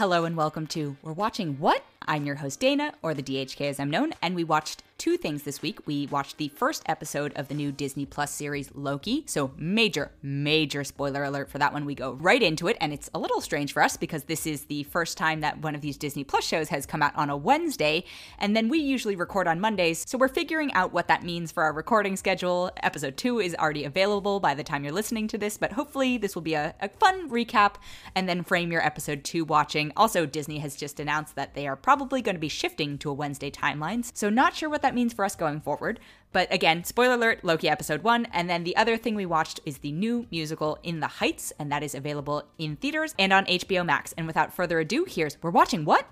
Hello 0.00 0.24
and 0.24 0.34
welcome 0.34 0.66
to 0.68 0.96
We're 1.02 1.12
Watching 1.12 1.58
What? 1.58 1.84
I'm 2.06 2.24
your 2.24 2.36
host 2.36 2.58
Dana, 2.58 2.94
or 3.02 3.12
the 3.12 3.22
DHK 3.22 3.68
as 3.68 3.78
I'm 3.78 3.90
known, 3.90 4.14
and 4.22 4.34
we 4.34 4.42
watched 4.42 4.82
two 5.00 5.16
things 5.16 5.44
this 5.44 5.62
week. 5.62 5.78
We 5.86 6.06
watched 6.08 6.36
the 6.36 6.48
first 6.48 6.82
episode 6.84 7.32
of 7.34 7.48
the 7.48 7.54
new 7.54 7.72
Disney 7.72 8.04
Plus 8.04 8.30
series 8.30 8.70
Loki. 8.74 9.24
So, 9.26 9.50
major, 9.56 10.12
major 10.22 10.84
spoiler 10.84 11.24
alert 11.24 11.48
for 11.48 11.56
that 11.56 11.72
one. 11.72 11.86
We 11.86 11.94
go 11.94 12.12
right 12.12 12.42
into 12.42 12.68
it, 12.68 12.76
and 12.82 12.92
it's 12.92 13.08
a 13.14 13.18
little 13.18 13.40
strange 13.40 13.72
for 13.72 13.82
us 13.82 13.96
because 13.96 14.24
this 14.24 14.46
is 14.46 14.66
the 14.66 14.82
first 14.82 15.16
time 15.16 15.40
that 15.40 15.62
one 15.62 15.74
of 15.74 15.80
these 15.80 15.96
Disney 15.96 16.22
Plus 16.22 16.44
shows 16.44 16.68
has 16.68 16.84
come 16.84 17.02
out 17.02 17.16
on 17.16 17.30
a 17.30 17.36
Wednesday, 17.36 18.04
and 18.38 18.54
then 18.54 18.68
we 18.68 18.76
usually 18.76 19.16
record 19.16 19.48
on 19.48 19.58
Mondays. 19.58 20.04
So, 20.06 20.18
we're 20.18 20.28
figuring 20.28 20.70
out 20.74 20.92
what 20.92 21.08
that 21.08 21.24
means 21.24 21.50
for 21.50 21.62
our 21.62 21.72
recording 21.72 22.14
schedule. 22.18 22.70
Episode 22.82 23.16
two 23.16 23.40
is 23.40 23.54
already 23.54 23.84
available 23.84 24.38
by 24.38 24.52
the 24.52 24.62
time 24.62 24.84
you're 24.84 24.92
listening 24.92 25.28
to 25.28 25.38
this, 25.38 25.56
but 25.56 25.72
hopefully, 25.72 26.18
this 26.18 26.34
will 26.34 26.42
be 26.42 26.52
a, 26.52 26.74
a 26.78 26.90
fun 26.90 27.30
recap 27.30 27.76
and 28.14 28.28
then 28.28 28.42
frame 28.42 28.70
your 28.70 28.84
episode 28.84 29.24
two 29.24 29.46
watching. 29.46 29.92
Also, 29.96 30.26
Disney 30.26 30.58
has 30.58 30.76
just 30.76 31.00
announced 31.00 31.36
that 31.36 31.54
they 31.54 31.66
are 31.66 31.76
probably 31.76 32.20
going 32.20 32.36
to 32.36 32.38
be 32.38 32.50
shifting 32.50 32.98
to 32.98 33.08
a 33.08 33.14
Wednesday 33.14 33.50
timelines, 33.50 34.10
so 34.14 34.28
not 34.28 34.54
sure 34.54 34.68
what 34.68 34.82
that 34.82 34.89
means 34.94 35.12
for 35.12 35.24
us 35.24 35.34
going 35.36 35.60
forward. 35.60 36.00
But 36.32 36.52
again, 36.52 36.84
spoiler 36.84 37.14
alert, 37.14 37.44
Loki 37.44 37.68
episode 37.68 38.02
one. 38.02 38.26
And 38.32 38.48
then 38.48 38.64
the 38.64 38.76
other 38.76 38.96
thing 38.96 39.14
we 39.14 39.26
watched 39.26 39.60
is 39.66 39.78
the 39.78 39.92
new 39.92 40.26
musical 40.30 40.78
In 40.82 41.00
the 41.00 41.06
Heights, 41.06 41.52
and 41.58 41.70
that 41.72 41.82
is 41.82 41.94
available 41.94 42.44
in 42.58 42.76
theaters 42.76 43.14
and 43.18 43.32
on 43.32 43.44
HBO 43.46 43.84
Max. 43.84 44.12
And 44.16 44.26
without 44.26 44.52
further 44.54 44.78
ado, 44.78 45.04
here's 45.08 45.36
we're 45.42 45.50
watching 45.50 45.84
what? 45.84 46.06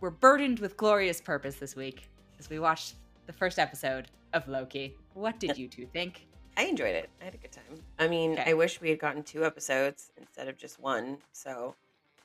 We're 0.00 0.10
burdened 0.10 0.58
with 0.58 0.76
glorious 0.76 1.20
purpose 1.20 1.56
this 1.56 1.74
week 1.76 2.08
as 2.38 2.50
we 2.50 2.58
watched 2.58 2.94
the 3.26 3.32
first 3.32 3.58
episode 3.58 4.08
of 4.32 4.46
Loki. 4.48 4.94
What 5.14 5.38
did 5.38 5.56
you 5.56 5.68
two 5.68 5.86
think? 5.86 6.26
I 6.56 6.64
enjoyed 6.64 6.94
it. 6.94 7.08
I 7.20 7.24
had 7.24 7.34
a 7.34 7.38
good 7.38 7.52
time. 7.52 7.64
I 7.98 8.08
mean, 8.08 8.32
Okay. 8.32 8.50
I 8.50 8.52
wish 8.52 8.80
we 8.80 8.90
had 8.90 8.98
gotten 8.98 9.22
two 9.22 9.44
episodes 9.46 10.10
instead 10.20 10.48
of 10.48 10.58
just 10.58 10.78
one. 10.80 11.18
So 11.32 11.74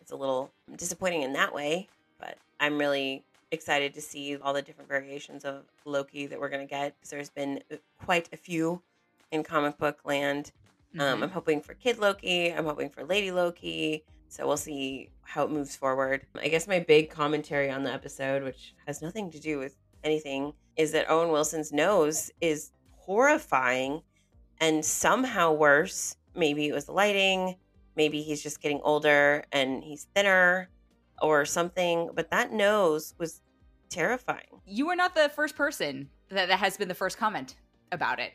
it's 0.02 0.12
a 0.12 0.16
little 0.18 0.52
disappointing 0.76 1.22
in 1.22 1.32
that 1.34 1.54
way. 1.54 1.88
But 2.20 2.38
I'm 2.60 2.78
really 2.78 3.24
excited 3.52 3.94
to 3.94 4.02
see 4.02 4.38
all 4.38 4.54
the 4.54 4.62
different 4.62 4.90
variations 4.90 5.46
of 5.46 5.64
Loki 5.86 6.28
that 6.28 6.40
we're 6.40 6.50
going 6.50 6.66
to 6.66 6.70
get 6.70 6.96
because 6.96 7.10
there's 7.10 7.30
been 7.30 7.62
uh, 7.72 7.76
quite 8.04 8.30
a 8.34 8.38
few 8.38 8.82
in 9.32 9.44
comic 9.44 9.78
book 9.78 10.00
land. 10.06 10.52
Um, 11.00 11.20
Mhm. 11.20 11.24
I'm 11.24 11.30
hoping 11.30 11.62
for 11.62 11.74
Kid 11.74 11.98
Loki. 12.00 12.50
I'm 12.54 12.66
hoping 12.66 12.90
for 12.90 13.04
Lady 13.04 13.32
Loki. 13.32 14.04
So 14.30 14.46
we'll 14.46 14.58
see 14.58 15.10
how 15.22 15.46
it 15.46 15.52
moves 15.52 15.76
forward. 15.76 16.26
I 16.42 16.50
guess 16.50 16.68
my 16.68 16.80
big 16.80 17.10
commentary 17.10 17.70
on 17.70 17.84
the 17.84 17.92
episode, 17.94 18.44
which 18.44 18.74
has 18.86 19.02
nothing 19.02 19.32
to 19.32 19.40
do 19.40 19.58
with 19.60 19.76
anything, 20.04 20.54
is 20.76 20.92
that 20.92 21.10
Owen 21.10 21.30
Wilson's 21.30 21.72
nose 21.72 22.30
is 22.42 22.72
horrifying 22.98 24.02
and 24.60 24.84
somehow 24.84 25.54
worse. 25.54 26.18
Maybe 26.36 26.68
it 26.68 26.74
was 26.74 26.86
the 26.86 26.92
lighting. 26.92 27.56
Maybe 27.96 28.22
he's 28.22 28.44
just 28.44 28.62
getting 28.62 28.82
older 28.84 29.44
and 29.52 29.84
he's 29.84 30.08
thinner 30.14 30.70
or 31.22 31.46
something. 31.46 32.10
But 32.14 32.32
that 32.32 32.52
nose 32.52 33.14
was 33.18 33.42
terrifying. 33.90 34.62
You 34.66 34.88
were 34.88 34.96
not 34.96 35.16
the 35.16 35.30
first 35.30 35.56
person 35.56 36.10
that, 36.30 36.48
that 36.48 36.60
has 36.60 36.78
been 36.78 36.88
the 36.88 36.96
first 36.96 37.18
comment 37.18 37.56
about 37.92 38.20
it, 38.20 38.34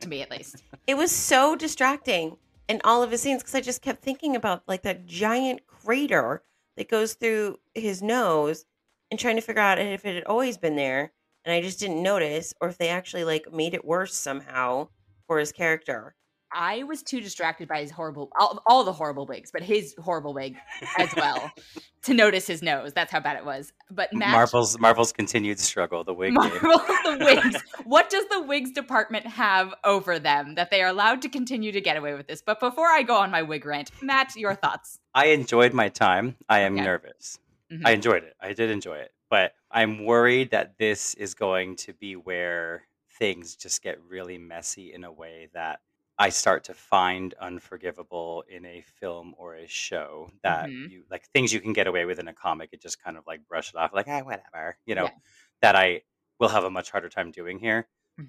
to 0.00 0.08
me 0.08 0.22
at 0.22 0.30
least. 0.30 0.62
It 0.88 0.96
was 0.96 1.12
so 1.12 1.54
distracting 1.54 2.36
in 2.68 2.80
all 2.82 3.04
of 3.04 3.12
his 3.12 3.22
scenes 3.22 3.42
because 3.42 3.54
I 3.54 3.60
just 3.60 3.82
kept 3.82 4.02
thinking 4.02 4.34
about 4.34 4.64
like 4.66 4.82
that 4.82 5.06
giant 5.06 5.64
crater 5.68 6.42
that 6.76 6.88
goes 6.88 7.14
through 7.14 7.58
his 7.74 8.02
nose 8.02 8.64
and 9.10 9.20
trying 9.20 9.36
to 9.36 9.42
figure 9.42 9.62
out 9.62 9.78
if 9.78 10.04
it 10.04 10.16
had 10.16 10.24
always 10.24 10.58
been 10.58 10.74
there 10.74 11.12
and 11.44 11.54
I 11.54 11.60
just 11.60 11.78
didn't 11.78 12.02
notice 12.02 12.52
or 12.60 12.68
if 12.68 12.78
they 12.78 12.88
actually 12.88 13.24
like 13.24 13.52
made 13.52 13.74
it 13.74 13.84
worse 13.84 14.14
somehow 14.14 14.88
for 15.26 15.38
his 15.38 15.52
character. 15.52 16.14
I 16.54 16.82
was 16.84 17.02
too 17.02 17.20
distracted 17.20 17.68
by 17.68 17.80
his 17.80 17.90
horrible, 17.90 18.30
all, 18.38 18.62
all 18.66 18.84
the 18.84 18.92
horrible 18.92 19.26
wigs, 19.26 19.50
but 19.50 19.62
his 19.62 19.94
horrible 19.98 20.34
wig 20.34 20.56
as 20.98 21.14
well, 21.16 21.52
to 22.02 22.14
notice 22.14 22.46
his 22.46 22.62
nose. 22.62 22.92
That's 22.92 23.10
how 23.12 23.20
bad 23.20 23.36
it 23.36 23.44
was. 23.44 23.72
But 23.90 24.12
Matt, 24.12 24.32
Marvel's 24.32 24.78
Marvel's 24.78 25.12
continued 25.12 25.58
struggle. 25.58 26.04
The 26.04 26.14
wig 26.14 26.34
game. 26.34 26.50
Marvel, 26.62 26.78
the 27.04 27.18
wigs. 27.24 27.62
What 27.84 28.10
does 28.10 28.24
the 28.28 28.42
wigs 28.42 28.70
department 28.70 29.26
have 29.26 29.74
over 29.84 30.18
them 30.18 30.54
that 30.54 30.70
they 30.70 30.82
are 30.82 30.88
allowed 30.88 31.20
to 31.22 31.28
continue 31.28 31.72
to 31.72 31.80
get 31.80 31.96
away 31.96 32.14
with 32.14 32.26
this? 32.28 32.42
But 32.42 32.60
before 32.60 32.88
I 32.88 33.02
go 33.02 33.16
on 33.16 33.30
my 33.30 33.42
wig 33.42 33.66
rant, 33.66 33.90
Matt, 34.00 34.34
your 34.36 34.54
thoughts? 34.54 34.98
I 35.14 35.26
enjoyed 35.26 35.72
my 35.74 35.88
time. 35.88 36.36
I 36.48 36.60
am 36.60 36.74
Okay. 36.74 36.84
nervous. 36.84 37.38
Mhm. 37.70 37.82
I 37.84 37.90
enjoyed 37.92 38.24
it. 38.24 38.34
I 38.40 38.52
did 38.52 38.70
enjoy 38.70 38.96
it, 38.98 39.12
but 39.30 39.54
I'm 39.70 40.04
worried 40.04 40.50
that 40.50 40.78
this 40.78 41.14
is 41.14 41.34
going 41.34 41.76
to 41.76 41.92
be 41.92 42.16
where 42.16 42.86
things 43.18 43.56
just 43.56 43.82
get 43.82 44.00
really 44.08 44.38
messy 44.38 44.92
in 44.92 45.04
a 45.04 45.12
way 45.12 45.48
that 45.54 45.80
I 46.18 46.28
start 46.28 46.64
to 46.64 46.74
find 46.74 47.34
unforgivable 47.40 48.44
in 48.48 48.64
a 48.64 48.82
film 48.82 49.34
or 49.38 49.54
a 49.54 49.66
show 49.66 50.30
that 50.42 50.68
Mhm. 50.68 50.90
you 50.90 51.04
like 51.10 51.26
things 51.28 51.52
you 51.52 51.60
can 51.60 51.72
get 51.72 51.86
away 51.86 52.04
with 52.04 52.18
in 52.18 52.28
a 52.28 52.34
comic 52.34 52.70
it 52.72 52.80
just 52.82 53.02
kind 53.02 53.16
of 53.16 53.26
like 53.26 53.46
brush 53.48 53.70
it 53.70 53.76
off 53.76 53.92
like 53.92 54.06
ah 54.08 54.20
whatever 54.22 54.76
you 54.86 54.94
know 54.94 55.04
Yeah. 55.04 55.14
that 55.62 55.74
I 55.76 56.02
will 56.38 56.48
have 56.50 56.64
a 56.64 56.70
much 56.70 56.90
harder 56.90 57.08
time 57.08 57.30
doing 57.30 57.58
here. 57.58 57.88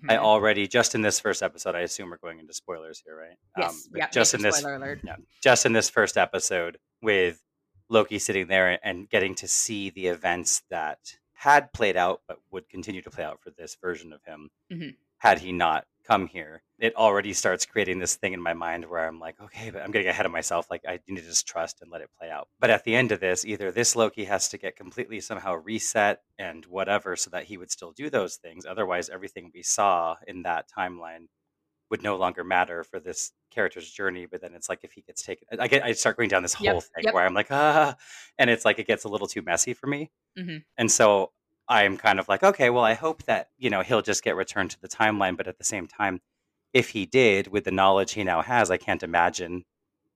I 0.10 0.16
Mhm. 0.16 0.18
already 0.20 0.68
just 0.68 0.96
in 0.96 1.02
this 1.02 1.20
first 1.20 1.44
episode 1.44 1.76
I 1.76 1.82
assume 1.82 2.10
we're 2.10 2.18
going 2.18 2.40
into 2.40 2.54
spoilers 2.54 3.02
here 3.02 3.16
right 3.18 3.38
yes, 3.58 3.88
but 3.92 3.98
yeah, 4.00 4.10
just 4.10 4.34
major 4.34 4.40
in 4.40 4.44
this 4.50 4.58
spoiler 4.60 4.76
alert. 4.76 5.00
yeah, 5.04 5.16
just 5.42 5.66
in 5.66 5.74
this 5.74 5.90
first 5.90 6.18
episode 6.18 6.80
with 7.02 7.44
Loki 7.90 8.18
sitting 8.18 8.48
there 8.48 8.80
and 8.84 9.10
getting 9.10 9.36
to 9.36 9.48
see 9.48 9.90
the 9.90 10.08
events 10.08 10.62
that 10.70 11.18
had 11.34 11.74
played 11.74 11.98
out 11.98 12.22
but 12.28 12.40
would 12.50 12.70
continue 12.70 13.02
to 13.02 13.12
play 13.12 13.26
out 13.26 13.42
for 13.42 13.52
this 13.52 13.76
version 13.76 14.14
of 14.14 14.24
him 14.24 14.50
Mhm. 14.72 14.96
had 15.18 15.40
he 15.40 15.52
not 15.52 15.86
come 16.04 16.28
here. 16.28 16.64
It 16.80 16.96
already 16.96 17.34
starts 17.34 17.66
creating 17.66 18.00
this 18.00 18.16
thing 18.16 18.34
in 18.34 18.42
my 18.42 18.54
mind 18.54 18.86
where 18.86 19.08
I'm 19.08 19.20
like, 19.20 19.40
okay, 19.40 19.70
but 19.70 19.82
I'm 19.82 19.92
getting 19.92 20.08
ahead 20.10 20.26
of 20.26 20.32
myself. 20.32 20.70
Like 20.70 20.84
I 20.88 21.00
need 21.08 21.18
to 21.18 21.22
just 21.26 21.48
trust 21.48 21.82
and 21.82 21.90
let 21.92 22.02
it 22.02 22.10
play 22.18 22.30
out. 22.30 22.50
But 22.60 22.70
at 22.70 22.84
the 22.84 22.96
end 22.96 23.12
of 23.12 23.20
this, 23.22 23.46
either 23.46 23.72
this 23.72 23.96
Loki 23.96 24.26
has 24.26 24.50
to 24.50 24.58
get 24.58 24.76
completely 24.76 25.22
somehow 25.22 25.56
reset 25.56 26.22
and 26.38 26.66
whatever 26.66 27.16
so 27.16 27.30
that 27.32 27.46
he 27.46 27.58
would 27.58 27.72
still 27.72 27.92
do 27.92 28.10
those 28.10 28.36
things. 28.38 28.66
Otherwise, 28.66 29.10
everything 29.10 29.52
we 29.54 29.64
saw 29.64 30.16
in 30.28 30.44
that 30.44 30.70
timeline 30.70 31.28
would 31.90 32.02
no 32.04 32.16
longer 32.16 32.44
matter 32.44 32.84
for 32.84 33.00
this 33.00 33.32
character's 33.52 33.90
journey. 33.92 34.26
But 34.26 34.42
then 34.42 34.54
it's 34.56 34.70
like 34.70 34.84
if 34.84 34.94
he 34.94 35.02
gets 35.02 35.22
taken, 35.24 35.48
I 35.60 35.68
get, 35.68 35.84
I 35.84 35.92
start 35.94 36.18
going 36.18 36.30
down 36.30 36.42
this 36.44 36.54
Yep, 36.58 36.74
whole 36.74 36.82
thing 36.82 37.06
yep. 37.06 37.14
where 37.14 37.26
I'm 37.26 37.34
like, 37.34 37.52
ah, 37.52 37.96
and 38.38 38.50
it's 38.50 38.66
like 38.66 38.80
it 38.80 38.88
gets 38.88 39.04
a 39.04 39.10
little 39.10 39.28
too 39.28 39.42
messy 39.44 39.74
for 39.74 39.88
me. 39.88 40.12
Mhm. 40.38 40.64
And 40.78 40.92
so 40.92 41.32
I'm 41.68 41.98
kind 41.98 42.20
of 42.20 42.28
like, 42.28 42.44
okay, 42.44 42.70
well, 42.70 42.84
I 42.84 42.94
hope 42.94 43.24
that 43.24 43.50
you 43.58 43.70
know 43.70 43.82
he'll 43.82 44.02
just 44.02 44.24
get 44.24 44.36
returned 44.36 44.72
to 44.72 44.82
the 44.82 44.88
timeline. 44.88 45.38
But 45.38 45.48
at 45.48 45.58
the 45.58 45.64
same 45.64 45.88
time, 45.88 46.22
if 46.74 46.90
he 46.90 47.06
did, 47.06 47.48
with 47.48 47.64
the 47.64 47.72
knowledge 47.72 48.14
he 48.14 48.24
now 48.24 48.42
has, 48.42 48.70
I 48.72 48.78
can't 48.78 49.04
imagine 49.04 49.66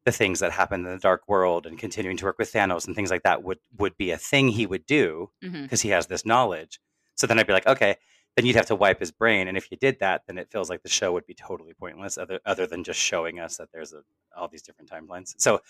the 0.06 0.12
things 0.12 0.40
that 0.40 0.52
happened 0.52 0.85
in 0.85 0.91
the 0.94 1.00
dark 1.00 1.28
world 1.28 1.66
and 1.66 1.78
continuing 1.78 2.16
to 2.18 2.25
work 2.25 2.38
with 2.40 2.52
Thanos 2.53 2.88
and 2.88 2.96
things 2.96 3.12
like 3.12 3.24
that 3.24 3.44
would 3.44 3.59
would 3.78 3.97
be 3.97 4.12
a 4.12 4.18
thing 4.18 4.50
he 4.50 4.66
would 4.66 4.85
do 4.85 5.30
mm-hmm. 5.44 5.63
because 5.63 5.81
he 5.81 5.90
has 5.90 6.08
this 6.08 6.25
knowledge. 6.25 6.80
So 7.16 7.28
then 7.28 7.40
I'd 7.40 7.47
be 7.47 7.53
like, 7.53 7.68
okay, 7.68 7.97
then 8.35 8.46
you'd 8.46 8.56
have 8.56 8.68
to 8.68 8.75
wipe 8.75 9.00
his 9.00 9.12
brain, 9.12 9.47
and 9.47 9.58
if 9.58 9.72
you 9.72 9.78
did 9.78 10.00
that, 10.00 10.22
then 10.28 10.38
it 10.38 10.52
feels 10.52 10.69
like 10.69 10.84
the 10.84 10.90
show 10.90 11.12
would 11.14 11.25
be 11.25 11.34
totally 11.34 11.74
pointless, 11.74 12.18
other 12.18 12.40
other 12.46 12.68
than 12.68 12.84
just 12.84 13.00
showing 13.00 13.40
us 13.40 13.58
that 13.58 13.69
there's 13.74 13.94
a, 13.94 14.02
all 14.35 14.47
these 14.47 14.62
different 14.62 14.91
timelines. 14.91 15.34
So 15.40 15.62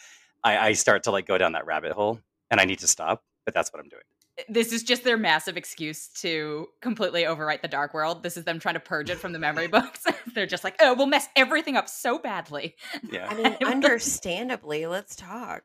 I, 0.43 0.57
I 0.57 0.73
start 0.73 1.03
to 1.03 1.11
like 1.11 1.25
go 1.25 1.37
down 1.37 1.53
that 1.53 1.65
rabbit 1.65 1.93
hole, 1.93 2.19
and 2.51 2.59
I 2.59 2.65
need 2.65 2.79
to 2.79 2.87
stop, 2.87 3.23
but 3.45 3.53
that's 3.53 3.71
what 3.71 3.79
I'm 3.81 3.89
doing. 3.89 4.03
This 4.49 4.71
is 4.71 4.83
just 4.83 5.03
their 5.03 5.17
massive 5.17 5.57
excuse 5.57 6.07
to 6.21 6.67
completely 6.81 7.23
overwrite 7.23 7.61
the 7.61 7.67
Dark 7.67 7.93
World. 7.93 8.21
This 8.23 8.37
is 8.37 8.43
them 8.43 8.59
trying 8.59 8.75
to 8.75 8.79
purge 8.79 9.09
it 9.09 9.17
from 9.17 9.33
the 9.33 9.39
memory 9.39 9.67
books. 9.77 10.03
They're 10.33 10.45
just 10.45 10.63
like, 10.63 10.75
oh, 10.79 10.93
we'll 10.93 11.07
mess 11.07 11.27
everything 11.35 11.75
up 11.75 11.89
so 11.89 12.19
badly. 12.19 12.75
Yeah, 13.11 13.27
I 13.29 13.33
mean, 13.35 13.57
understandably, 13.65 14.85
let's 14.85 15.15
talk. 15.15 15.63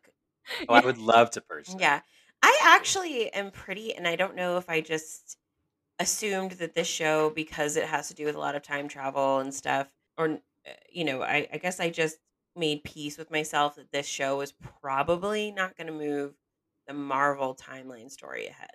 oh, 0.68 0.74
I 0.74 0.84
would 0.84 0.98
love 0.98 1.30
to 1.32 1.40
purge. 1.40 1.68
that. 1.68 1.80
Yeah. 1.80 2.00
I 2.42 2.58
actually 2.64 3.32
am 3.32 3.50
pretty, 3.50 3.94
and 3.94 4.08
I 4.08 4.16
don't 4.16 4.34
know 4.34 4.56
if 4.56 4.68
I 4.68 4.80
just 4.80 5.36
assumed 5.98 6.52
that 6.52 6.74
this 6.74 6.88
show, 6.88 7.30
because 7.30 7.76
it 7.76 7.84
has 7.84 8.08
to 8.08 8.14
do 8.14 8.24
with 8.24 8.34
a 8.34 8.40
lot 8.40 8.56
of 8.56 8.62
time 8.62 8.88
travel 8.88 9.38
and 9.38 9.54
stuff, 9.54 9.88
or, 10.18 10.28
uh, 10.28 10.70
you 10.90 11.04
know, 11.04 11.22
I, 11.22 11.46
I 11.52 11.58
guess 11.58 11.78
I 11.78 11.90
just 11.90 12.16
made 12.56 12.82
peace 12.84 13.16
with 13.16 13.30
myself 13.30 13.76
that 13.76 13.92
this 13.92 14.06
show 14.06 14.38
was 14.38 14.52
probably 14.80 15.52
not 15.52 15.76
going 15.76 15.86
to 15.86 15.92
move 15.92 16.34
the 16.86 16.94
Marvel 16.94 17.54
timeline 17.54 18.10
story 18.10 18.46
ahead. 18.46 18.70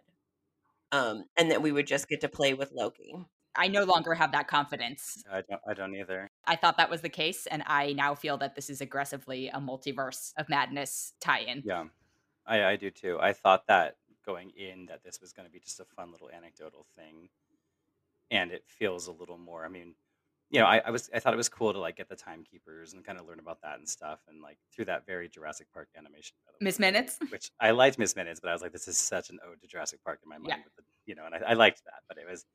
Um, 0.91 1.25
and 1.37 1.51
that 1.51 1.61
we 1.61 1.71
would 1.71 1.87
just 1.87 2.07
get 2.07 2.21
to 2.21 2.29
play 2.29 2.53
with 2.53 2.71
Loki. 2.71 3.13
I 3.57 3.67
no 3.67 3.83
longer 3.83 4.13
have 4.13 4.31
that 4.33 4.47
confidence. 4.47 5.23
I 5.29 5.41
don't. 5.41 5.61
I 5.67 5.73
don't 5.73 5.95
either. 5.95 6.29
I 6.45 6.55
thought 6.55 6.77
that 6.77 6.89
was 6.89 7.01
the 7.01 7.09
case, 7.09 7.47
and 7.47 7.63
I 7.65 7.93
now 7.93 8.13
feel 8.13 8.37
that 8.37 8.55
this 8.55 8.69
is 8.69 8.81
aggressively 8.81 9.49
a 9.49 9.59
multiverse 9.59 10.31
of 10.37 10.47
madness 10.47 11.13
tie-in. 11.19 11.63
Yeah, 11.65 11.85
I, 12.45 12.63
I 12.63 12.75
do 12.75 12.91
too. 12.91 13.17
I 13.19 13.33
thought 13.33 13.65
that 13.67 13.95
going 14.25 14.51
in 14.51 14.85
that 14.85 15.03
this 15.03 15.19
was 15.19 15.33
going 15.33 15.47
to 15.47 15.51
be 15.51 15.59
just 15.59 15.79
a 15.79 15.85
fun 15.85 16.11
little 16.11 16.29
anecdotal 16.29 16.85
thing, 16.95 17.29
and 18.29 18.51
it 18.51 18.63
feels 18.67 19.07
a 19.07 19.11
little 19.11 19.39
more. 19.39 19.65
I 19.65 19.69
mean, 19.69 19.95
you 20.49 20.59
know, 20.59 20.65
I, 20.65 20.81
I 20.85 20.91
was 20.91 21.09
I 21.13 21.19
thought 21.19 21.33
it 21.33 21.37
was 21.37 21.49
cool 21.49 21.73
to 21.73 21.79
like 21.79 21.97
get 21.97 22.09
the 22.09 22.15
timekeepers 22.15 22.93
and 22.93 23.03
kind 23.03 23.19
of 23.19 23.27
learn 23.27 23.39
about 23.39 23.61
that 23.61 23.77
and 23.79 23.87
stuff, 23.87 24.19
and 24.27 24.41
like 24.41 24.57
through 24.73 24.85
that 24.85 25.05
very 25.05 25.27
Jurassic 25.27 25.67
Park 25.73 25.89
animation. 25.97 26.35
by 26.45 26.51
the 26.51 26.63
way, 26.63 26.67
Miss 26.67 26.79
Minutes? 26.79 27.17
which 27.31 27.51
I 27.59 27.71
liked 27.71 27.99
Miss 27.99 28.15
Minutes, 28.15 28.39
but 28.39 28.49
I 28.49 28.53
was 28.53 28.61
like, 28.61 28.71
this 28.71 28.87
is 28.87 28.97
such 28.97 29.29
an 29.29 29.39
ode 29.47 29.61
to 29.61 29.67
Jurassic 29.67 30.03
Park 30.03 30.19
in 30.23 30.29
my 30.29 30.37
mind. 30.37 30.47
Yeah. 30.49 30.63
With 30.63 30.75
the, 30.77 30.83
you 31.05 31.15
know, 31.15 31.25
and 31.25 31.35
I, 31.35 31.51
I 31.51 31.53
liked 31.53 31.83
that, 31.85 32.01
but 32.07 32.17
it 32.17 32.29
was 32.29 32.45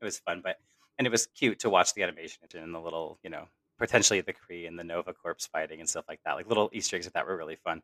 it 0.00 0.04
was 0.04 0.18
fun, 0.18 0.40
but 0.44 0.56
and 0.98 1.06
it 1.06 1.10
was 1.10 1.26
cute 1.26 1.60
to 1.60 1.70
watch 1.70 1.94
the 1.94 2.02
animation 2.02 2.42
and 2.54 2.74
the 2.74 2.80
little, 2.80 3.18
you 3.22 3.30
know, 3.30 3.46
potentially 3.78 4.20
the 4.20 4.34
Kree 4.34 4.68
and 4.68 4.78
the 4.78 4.84
Nova 4.84 5.12
Corps 5.12 5.48
fighting 5.52 5.80
and 5.80 5.88
stuff 5.88 6.04
like 6.08 6.20
that. 6.24 6.34
Like 6.34 6.46
little 6.46 6.70
Easter 6.72 6.96
eggs 6.96 7.06
like 7.06 7.14
that 7.14 7.26
were 7.26 7.36
really 7.36 7.56
fun. 7.56 7.82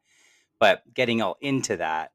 But 0.59 0.83
getting 0.95 1.23
all 1.23 1.37
into 1.41 1.77
that 1.79 2.13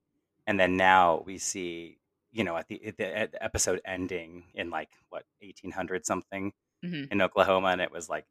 and 0.47 0.59
then 0.59 0.77
now 0.77 1.23
we 1.25 1.37
see 1.37 1.97
you 2.31 2.43
know 2.43 2.57
at 2.57 2.67
the, 2.67 2.85
at 2.85 2.97
the 2.97 3.17
at 3.17 3.31
the 3.31 3.43
episode 3.43 3.81
ending 3.85 4.43
in 4.53 4.69
like 4.69 4.89
what 5.09 5.23
1800 5.41 6.05
something 6.05 6.51
Mhm. 6.83 7.11
in 7.11 7.21
Oklahoma, 7.21 7.69
and 7.69 7.81
it 7.81 7.91
was 7.91 8.09
like 8.09 8.25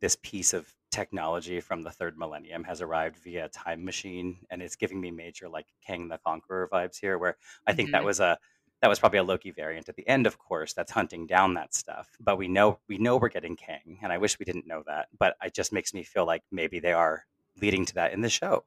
this 0.00 0.16
piece 0.22 0.52
of 0.54 0.74
technology 0.90 1.60
from 1.60 1.82
the 1.82 1.90
third 1.90 2.16
millennium 2.18 2.64
has 2.64 2.80
arrived 2.82 3.16
via 3.18 3.46
a 3.46 3.48
time 3.48 3.84
machine, 3.84 4.44
and 4.50 4.62
it's 4.62 4.76
giving 4.76 5.00
me 5.00 5.10
major 5.10 5.48
like 5.48 5.66
Kang 5.86 6.08
the 6.08 6.18
Conqueror 6.18 6.68
vibes 6.72 6.98
here, 7.00 7.18
where 7.18 7.36
I 7.66 7.72
think 7.72 7.90
that 7.92 8.02
Mhm. 8.02 8.06
was 8.06 8.20
a 8.20 8.38
that 8.82 8.88
was 8.88 8.98
probably 8.98 9.18
a 9.18 9.24
Loki 9.24 9.50
variant 9.50 9.88
at 9.88 9.96
the 9.96 10.06
end, 10.08 10.26
of 10.26 10.38
course, 10.38 10.74
that's 10.74 10.92
hunting 10.92 11.26
down 11.26 11.54
that 11.54 11.72
stuff. 11.74 12.16
But 12.20 12.36
we 12.38 12.48
know 12.48 12.80
we 12.88 12.98
know 12.98 13.16
we're 13.16 13.28
getting 13.30 13.56
Kang, 13.56 13.98
and 14.02 14.12
I 14.12 14.18
wish 14.18 14.38
we 14.38 14.44
didn't 14.44 14.66
know 14.66 14.82
that, 14.86 15.08
but 15.18 15.36
it 15.42 15.54
just 15.54 15.72
makes 15.72 15.94
me 15.94 16.02
feel 16.04 16.26
like 16.26 16.42
maybe 16.50 16.80
they 16.80 16.92
are 16.92 17.24
leading 17.56 17.84
to 17.86 17.94
that 17.94 18.12
in 18.12 18.20
the 18.22 18.28
show. 18.30 18.64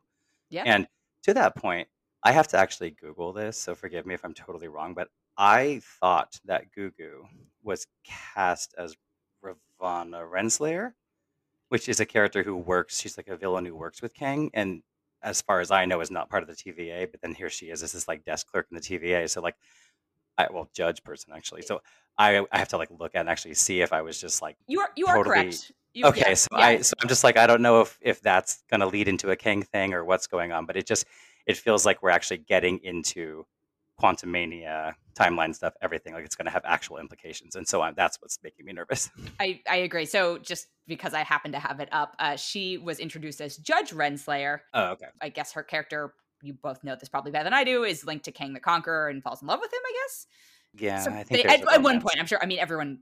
Yeah. 0.50 0.66
And 0.66 0.88
to 1.24 1.34
that 1.36 1.56
point, 1.56 1.90
I 2.24 2.32
have 2.32 2.48
to 2.50 2.58
actually 2.58 2.92
Google 2.92 3.34
this, 3.34 3.58
so 3.58 3.76
forgive 3.76 4.06
me 4.06 4.14
if 4.16 4.24
I'm 4.26 4.34
totally 4.34 4.68
wrong, 4.68 4.94
but 4.94 5.10
I 5.38 5.82
thought 6.02 6.40
that 6.46 6.72
Gugu 6.78 7.28
was 7.64 7.88
cast 8.06 8.76
as 8.78 8.96
Ravonna 9.82 10.30
Renslayer, 10.30 10.94
which 11.70 11.90
is 11.90 12.00
a 12.00 12.06
character 12.06 12.44
who 12.44 12.56
works, 12.58 13.00
she's 13.00 13.18
like 13.18 13.28
a 13.28 13.38
villain 13.38 13.66
who 13.66 13.76
works 13.76 14.02
with 14.02 14.14
Kang, 14.14 14.50
and 14.54 14.84
as 15.24 15.42
far 15.42 15.60
as 15.60 15.72
I 15.72 15.86
know, 15.86 16.00
is 16.02 16.12
not 16.12 16.30
part 16.30 16.44
of 16.44 16.50
the 16.50 16.56
TVA, 16.56 17.10
but 17.12 17.22
then 17.22 17.34
here 17.34 17.50
she 17.50 17.68
is 17.70 17.84
as 17.84 17.92
this 17.92 18.08
like 18.08 18.24
desk 18.24 18.48
clerk 18.52 18.68
in 18.72 18.76
the 18.76 18.82
TVA. 18.82 19.30
So 19.30 19.42
like 19.42 19.56
I 20.38 20.48
well, 20.52 20.70
judge 20.74 21.04
person 21.04 21.34
actually. 21.36 21.64
So 21.64 21.82
I 22.18 22.46
I 22.52 22.60
have 22.60 22.70
to 22.70 22.78
like 22.78 22.90
look 22.92 23.16
at 23.16 23.22
and 23.22 23.30
actually 23.30 23.56
see 23.56 23.82
if 23.82 23.92
I 23.94 24.02
was 24.02 24.20
just 24.22 24.42
like 24.42 24.56
You 24.68 24.82
are 24.82 24.90
you 24.96 25.08
are 25.08 25.18
Totally- 25.18 25.36
correct. 25.36 25.72
You, 25.94 26.06
Okay, 26.06 26.30
yeah, 26.30 26.34
so 26.36 26.48
yeah. 26.52 26.66
I 26.66 26.82
so 26.82 26.94
I'm 27.02 27.08
just 27.10 27.24
like 27.24 27.38
I 27.38 27.48
don't 27.48 27.64
know 27.64 27.82
if 27.82 27.98
if 28.02 28.22
that's 28.22 28.64
going 28.70 28.82
to 28.82 28.86
lead 28.86 29.08
into 29.08 29.32
a 29.32 29.36
Kang 29.36 29.64
thing 29.64 29.96
or 29.96 30.06
what's 30.06 30.28
going 30.28 30.52
on, 30.52 30.68
but 30.68 30.78
it 30.78 30.86
just 30.86 31.06
it 31.48 31.58
feels 31.58 31.88
like 31.88 32.04
we're 32.04 32.12
actually 32.12 32.38
getting 32.38 32.78
into 32.84 33.46
Quantumania 34.02 34.94
timeline 35.16 35.54
stuff, 35.54 35.74
everything 35.82 36.14
like 36.14 36.24
it's 36.24 36.36
going 36.36 36.46
to 36.46 36.52
have 36.52 36.64
actual 36.66 36.98
implications, 36.98 37.56
and 37.56 37.68
so 37.68 37.82
on. 37.82 37.94
That's 37.96 38.22
what's 38.22 38.38
making 38.44 38.66
me 38.66 38.74
nervous. 38.74 39.10
I, 39.40 39.62
I 39.70 39.78
agree. 39.78 40.06
So 40.06 40.38
just 40.38 40.68
because 40.88 41.14
I 41.14 41.24
happen 41.24 41.52
to 41.54 41.60
have 41.60 41.80
it 41.80 41.90
up, 41.92 42.16
uh, 42.20 42.36
she 42.36 42.78
was 42.78 43.00
introduced 43.00 43.42
as 43.42 43.58
Judge 43.58 43.92
Renslayer. 43.92 44.60
Oh, 44.74 44.92
okay. 44.92 45.08
I 45.22 45.30
guess 45.30 45.54
her 45.54 45.64
character, 45.64 46.14
you 46.42 46.54
both 46.54 46.84
know 46.84 46.96
this 46.96 47.10
probably 47.10 47.32
better 47.32 47.46
than 47.46 47.54
I 47.54 47.64
do, 47.64 47.84
is 47.84 48.06
linked 48.06 48.26
to 48.26 48.32
Kang 48.32 48.54
the 48.54 48.60
Conqueror 48.60 49.10
and 49.10 49.24
falls 49.24 49.42
in 49.42 49.48
love 49.48 49.60
with 49.60 49.74
him. 49.74 49.80
I 49.84 49.94
guess. 50.04 50.28
Yeah, 50.80 51.02
So 51.02 51.12
I 51.12 51.24
think 51.24 51.44
they- 51.48 51.54
at, 51.54 51.62
at 51.74 51.82
one 51.82 52.02
point, 52.02 52.16
I'm 52.20 52.26
sure. 52.26 52.40
I 52.42 52.46
mean, 52.46 52.60
everyone 52.60 53.00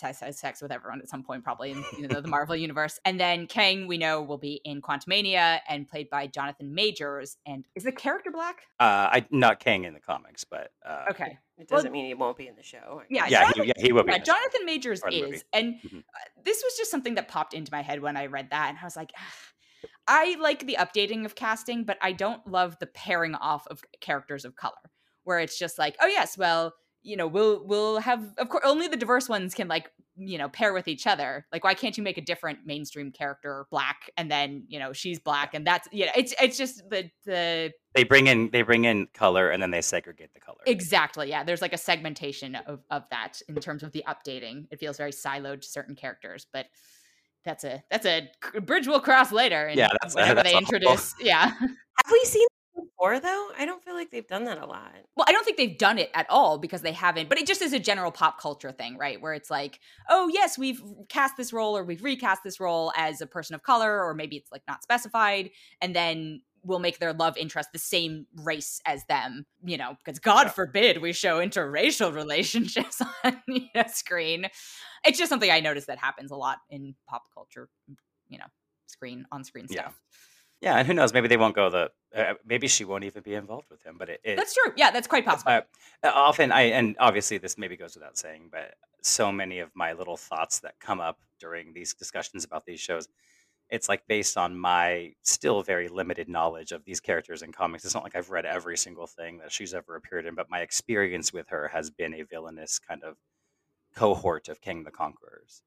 has, 0.00 0.20
has 0.20 0.38
sex 0.38 0.60
with 0.62 0.70
everyone 0.72 1.00
at 1.00 1.08
some 1.08 1.22
point, 1.22 1.42
probably 1.44 1.70
in 1.72 1.84
you 1.98 2.08
know, 2.08 2.20
the 2.20 2.28
Marvel 2.28 2.54
universe. 2.56 2.98
And 3.04 3.18
then 3.18 3.46
Kang, 3.46 3.86
we 3.86 3.98
know, 3.98 4.22
will 4.22 4.38
be 4.38 4.60
in 4.64 4.80
Quantumania 4.82 5.60
and 5.68 5.88
played 5.88 6.10
by 6.10 6.26
Jonathan 6.26 6.74
Majors. 6.74 7.36
And 7.46 7.66
is 7.74 7.84
the 7.84 7.92
character 7.92 8.30
black? 8.30 8.62
Uh, 8.78 9.08
I 9.12 9.26
not 9.30 9.60
Kang 9.60 9.84
in 9.84 9.94
the 9.94 10.00
comics, 10.00 10.44
but 10.44 10.72
uh, 10.84 11.04
Okay, 11.10 11.38
It 11.58 11.68
doesn't 11.68 11.92
mean 11.92 12.06
he 12.06 12.14
won't 12.14 12.36
be 12.36 12.48
in 12.48 12.56
the 12.56 12.62
show. 12.62 13.02
Yeah, 13.10 13.26
yeah, 13.28 13.40
Jonathan- 13.42 13.62
he, 13.62 13.68
yeah, 13.68 13.72
he 13.86 13.92
will 13.92 14.02
be. 14.04 14.10
yeah, 14.10 14.16
in 14.16 14.20
the 14.20 14.26
show. 14.26 14.32
Jonathan 14.32 14.66
Majors 14.66 15.00
Or 15.02 15.10
the 15.10 15.20
movie. 15.22 15.34
is, 15.36 15.44
and 15.52 15.74
Mhm. 15.82 15.98
uh, 16.00 16.02
this 16.44 16.62
was 16.64 16.76
just 16.76 16.90
something 16.90 17.14
that 17.14 17.28
popped 17.28 17.54
into 17.54 17.72
my 17.72 17.82
head 17.82 18.00
when 18.00 18.16
I 18.16 18.26
read 18.26 18.50
that, 18.50 18.70
and 18.70 18.78
I 18.80 18.84
was 18.84 18.96
like, 18.96 19.12
"Ah, 19.18 19.88
I 20.06 20.36
like 20.40 20.66
the 20.66 20.76
updating 20.78 21.24
of 21.24 21.34
casting, 21.34 21.84
but 21.84 21.96
I 22.02 22.12
don't 22.12 22.46
love 22.46 22.78
the 22.80 22.86
pairing 22.86 23.34
off 23.34 23.66
of 23.68 23.82
characters 24.00 24.44
of 24.44 24.56
color, 24.56 24.74
where 25.24 25.38
it's 25.38 25.58
just 25.58 25.78
like, 25.78 25.96
oh 26.00 26.06
yes, 26.06 26.36
well, 26.36 26.74
you 27.02 27.16
know, 27.16 27.26
we'll 27.26 27.64
we'll 27.66 27.98
have, 27.98 28.22
of 28.38 28.48
course, 28.48 28.64
only 28.66 28.88
the 28.88 28.96
diverse 28.96 29.28
ones 29.28 29.54
can 29.54 29.68
like, 29.68 29.90
you 30.16 30.36
know, 30.36 30.48
pair 30.50 30.72
with 30.74 30.86
each 30.86 31.06
other. 31.06 31.46
Like, 31.52 31.64
why 31.64 31.72
can't 31.74 31.96
you 31.96 32.02
make 32.02 32.18
a 32.18 32.20
different 32.20 32.66
mainstream 32.66 33.10
character 33.10 33.66
black, 33.70 34.10
and 34.18 34.30
then 34.30 34.64
you 34.68 34.78
know 34.78 34.92
she's 34.92 35.18
black, 35.18 35.54
and 35.54 35.66
that's 35.66 35.88
you 35.92 36.04
know, 36.06 36.12
it's 36.14 36.34
it's 36.40 36.58
just 36.58 36.88
the 36.90 37.10
the 37.24 37.72
They 37.94 38.04
bring 38.04 38.26
in 38.26 38.50
they 38.50 38.62
bring 38.62 38.84
in 38.84 39.06
color 39.14 39.50
and 39.50 39.62
then 39.62 39.70
they 39.70 39.80
segregate 39.80 40.34
the 40.34 40.40
color. 40.40 40.58
Exactly. 40.66 41.30
Yeah. 41.30 41.42
There's 41.44 41.62
like 41.62 41.72
a 41.72 41.78
segmentation 41.78 42.54
of, 42.54 42.80
of 42.90 43.04
that 43.10 43.40
in 43.48 43.54
terms 43.56 43.82
of 43.82 43.92
the 43.92 44.04
updating. 44.06 44.66
It 44.70 44.78
feels 44.78 44.96
very 44.98 45.12
siloed 45.12 45.62
to 45.62 45.68
certain 45.68 45.94
characters, 45.94 46.46
but 46.52 46.66
that's 47.44 47.64
a 47.64 47.82
that's 47.90 48.04
a 48.04 48.28
bridge 48.60 48.86
we'll 48.86 49.00
cross 49.00 49.32
later. 49.32 49.68
And 49.68 49.78
Yeah, 49.78 49.88
that's- 49.92 50.14
whenever 50.14 50.34
that's 50.42 50.48
they 50.48 50.52
a 50.52 50.56
whole- 50.56 50.60
introduce. 50.74 51.14
Yeah. 51.20 51.50
Have 51.60 52.12
we 52.12 52.24
seen 52.24 52.42
it 52.42 52.49
before 53.00 53.20
though? 53.20 53.50
I 53.58 53.64
don't 53.64 53.82
feel 53.82 53.94
like 53.94 54.10
they've 54.10 54.26
done 54.26 54.44
that 54.44 54.58
a 54.58 54.66
lot. 54.66 54.92
Well, 55.16 55.26
I 55.28 55.32
don't 55.32 55.44
think 55.44 55.56
they've 55.56 55.76
done 55.78 55.98
it 55.98 56.10
at 56.14 56.26
all 56.30 56.58
because 56.58 56.82
they 56.82 56.92
haven't. 56.92 57.28
But 57.28 57.38
it 57.38 57.46
just 57.46 57.62
is 57.62 57.72
a 57.72 57.78
general 57.78 58.12
pop 58.12 58.40
culture 58.40 58.72
thing, 58.72 58.96
right? 58.96 59.20
Where 59.20 59.34
it's 59.34 59.50
like, 59.50 59.80
oh 60.08 60.28
yes, 60.28 60.56
we've 60.58 60.82
cast 61.08 61.36
this 61.36 61.52
role 61.52 61.76
or 61.76 61.84
we've 61.84 62.02
recast 62.02 62.42
this 62.44 62.60
role 62.60 62.92
as 62.96 63.20
a 63.20 63.26
person 63.26 63.54
of 63.54 63.62
color, 63.62 64.02
or 64.04 64.14
maybe 64.14 64.36
it's 64.36 64.52
like 64.52 64.62
not 64.68 64.82
specified, 64.82 65.50
and 65.80 65.94
then 65.94 66.42
we'll 66.62 66.78
make 66.78 66.98
their 66.98 67.14
love 67.14 67.36
interest 67.38 67.70
the 67.72 67.78
same 67.78 68.26
race 68.36 68.80
as 68.84 69.04
them, 69.06 69.46
you 69.64 69.78
know, 69.78 69.96
because 70.04 70.18
God 70.18 70.46
Yeah. 70.46 70.50
forbid 70.50 71.00
we 71.00 71.12
show 71.14 71.38
interracial 71.38 72.14
relationships 72.14 73.00
on 73.24 73.42
you 73.48 73.66
know, 73.74 73.84
screen. 73.88 74.46
It's 75.04 75.18
just 75.18 75.30
something 75.30 75.50
I 75.50 75.60
notice 75.60 75.86
that 75.86 75.98
happens 75.98 76.30
a 76.30 76.36
lot 76.36 76.58
in 76.68 76.94
pop 77.08 77.24
culture, 77.32 77.70
you 78.28 78.38
know, 78.38 78.46
screen 78.86 79.24
on 79.32 79.44
screen 79.44 79.68
stuff. 79.68 79.94
Yeah, 79.96 80.29
and 80.76 80.86
who 80.86 80.94
knows? 80.94 81.12
Maybe 81.12 81.28
they 81.28 81.36
won't 81.36 81.54
go 81.54 81.70
the. 81.70 81.90
Uh, 82.14 82.34
maybe 82.44 82.68
she 82.68 82.84
won't 82.84 83.04
even 83.04 83.22
be 83.22 83.34
involved 83.34 83.70
with 83.70 83.82
him. 83.82 83.96
But 83.98 84.10
it, 84.10 84.20
it 84.24 84.36
That's 84.36 84.54
true. 84.54 84.72
Yeah, 84.76 84.90
that's 84.90 85.06
quite 85.06 85.24
possible. 85.24 85.52
uh, 85.52 85.62
often 86.04 86.52
I 86.52 86.62
and 86.62 86.96
obviously 86.98 87.38
this 87.38 87.56
maybe 87.56 87.76
goes 87.76 87.94
without 87.94 88.18
saying, 88.18 88.48
but 88.52 88.74
so 89.02 89.32
many 89.32 89.60
of 89.60 89.70
my 89.74 89.92
little 89.92 90.16
thoughts 90.16 90.60
that 90.60 90.78
come 90.78 91.00
up 91.00 91.18
during 91.38 91.72
these 91.72 91.94
discussions 91.94 92.44
about 92.44 92.66
these 92.66 92.80
shows, 92.80 93.08
it's 93.70 93.88
like 93.88 94.02
based 94.06 94.36
on 94.36 94.58
my 94.58 95.12
still 95.22 95.62
very 95.62 95.88
limited 95.88 96.28
knowledge 96.28 96.72
of 96.72 96.84
these 96.84 97.00
characters 97.00 97.40
in 97.42 97.52
comics. 97.52 97.84
It's 97.84 97.94
not 97.94 98.04
like 98.04 98.16
I've 98.16 98.30
read 98.30 98.44
every 98.44 98.76
single 98.76 99.06
thing 99.06 99.38
that 99.38 99.52
she's 99.52 99.72
ever 99.72 99.96
appeared 99.96 100.26
in, 100.26 100.34
but 100.34 100.50
my 100.50 100.60
experience 100.60 101.32
with 101.32 101.48
her 101.48 101.68
has 101.68 101.88
been 101.90 102.12
a 102.12 102.22
villainous 102.22 102.78
kind 102.78 103.02
of 103.02 103.16
cohort 103.96 104.48
of 104.48 104.60
Kang 104.60 104.84
the 104.84 104.90
Conquerors. 104.90 105.62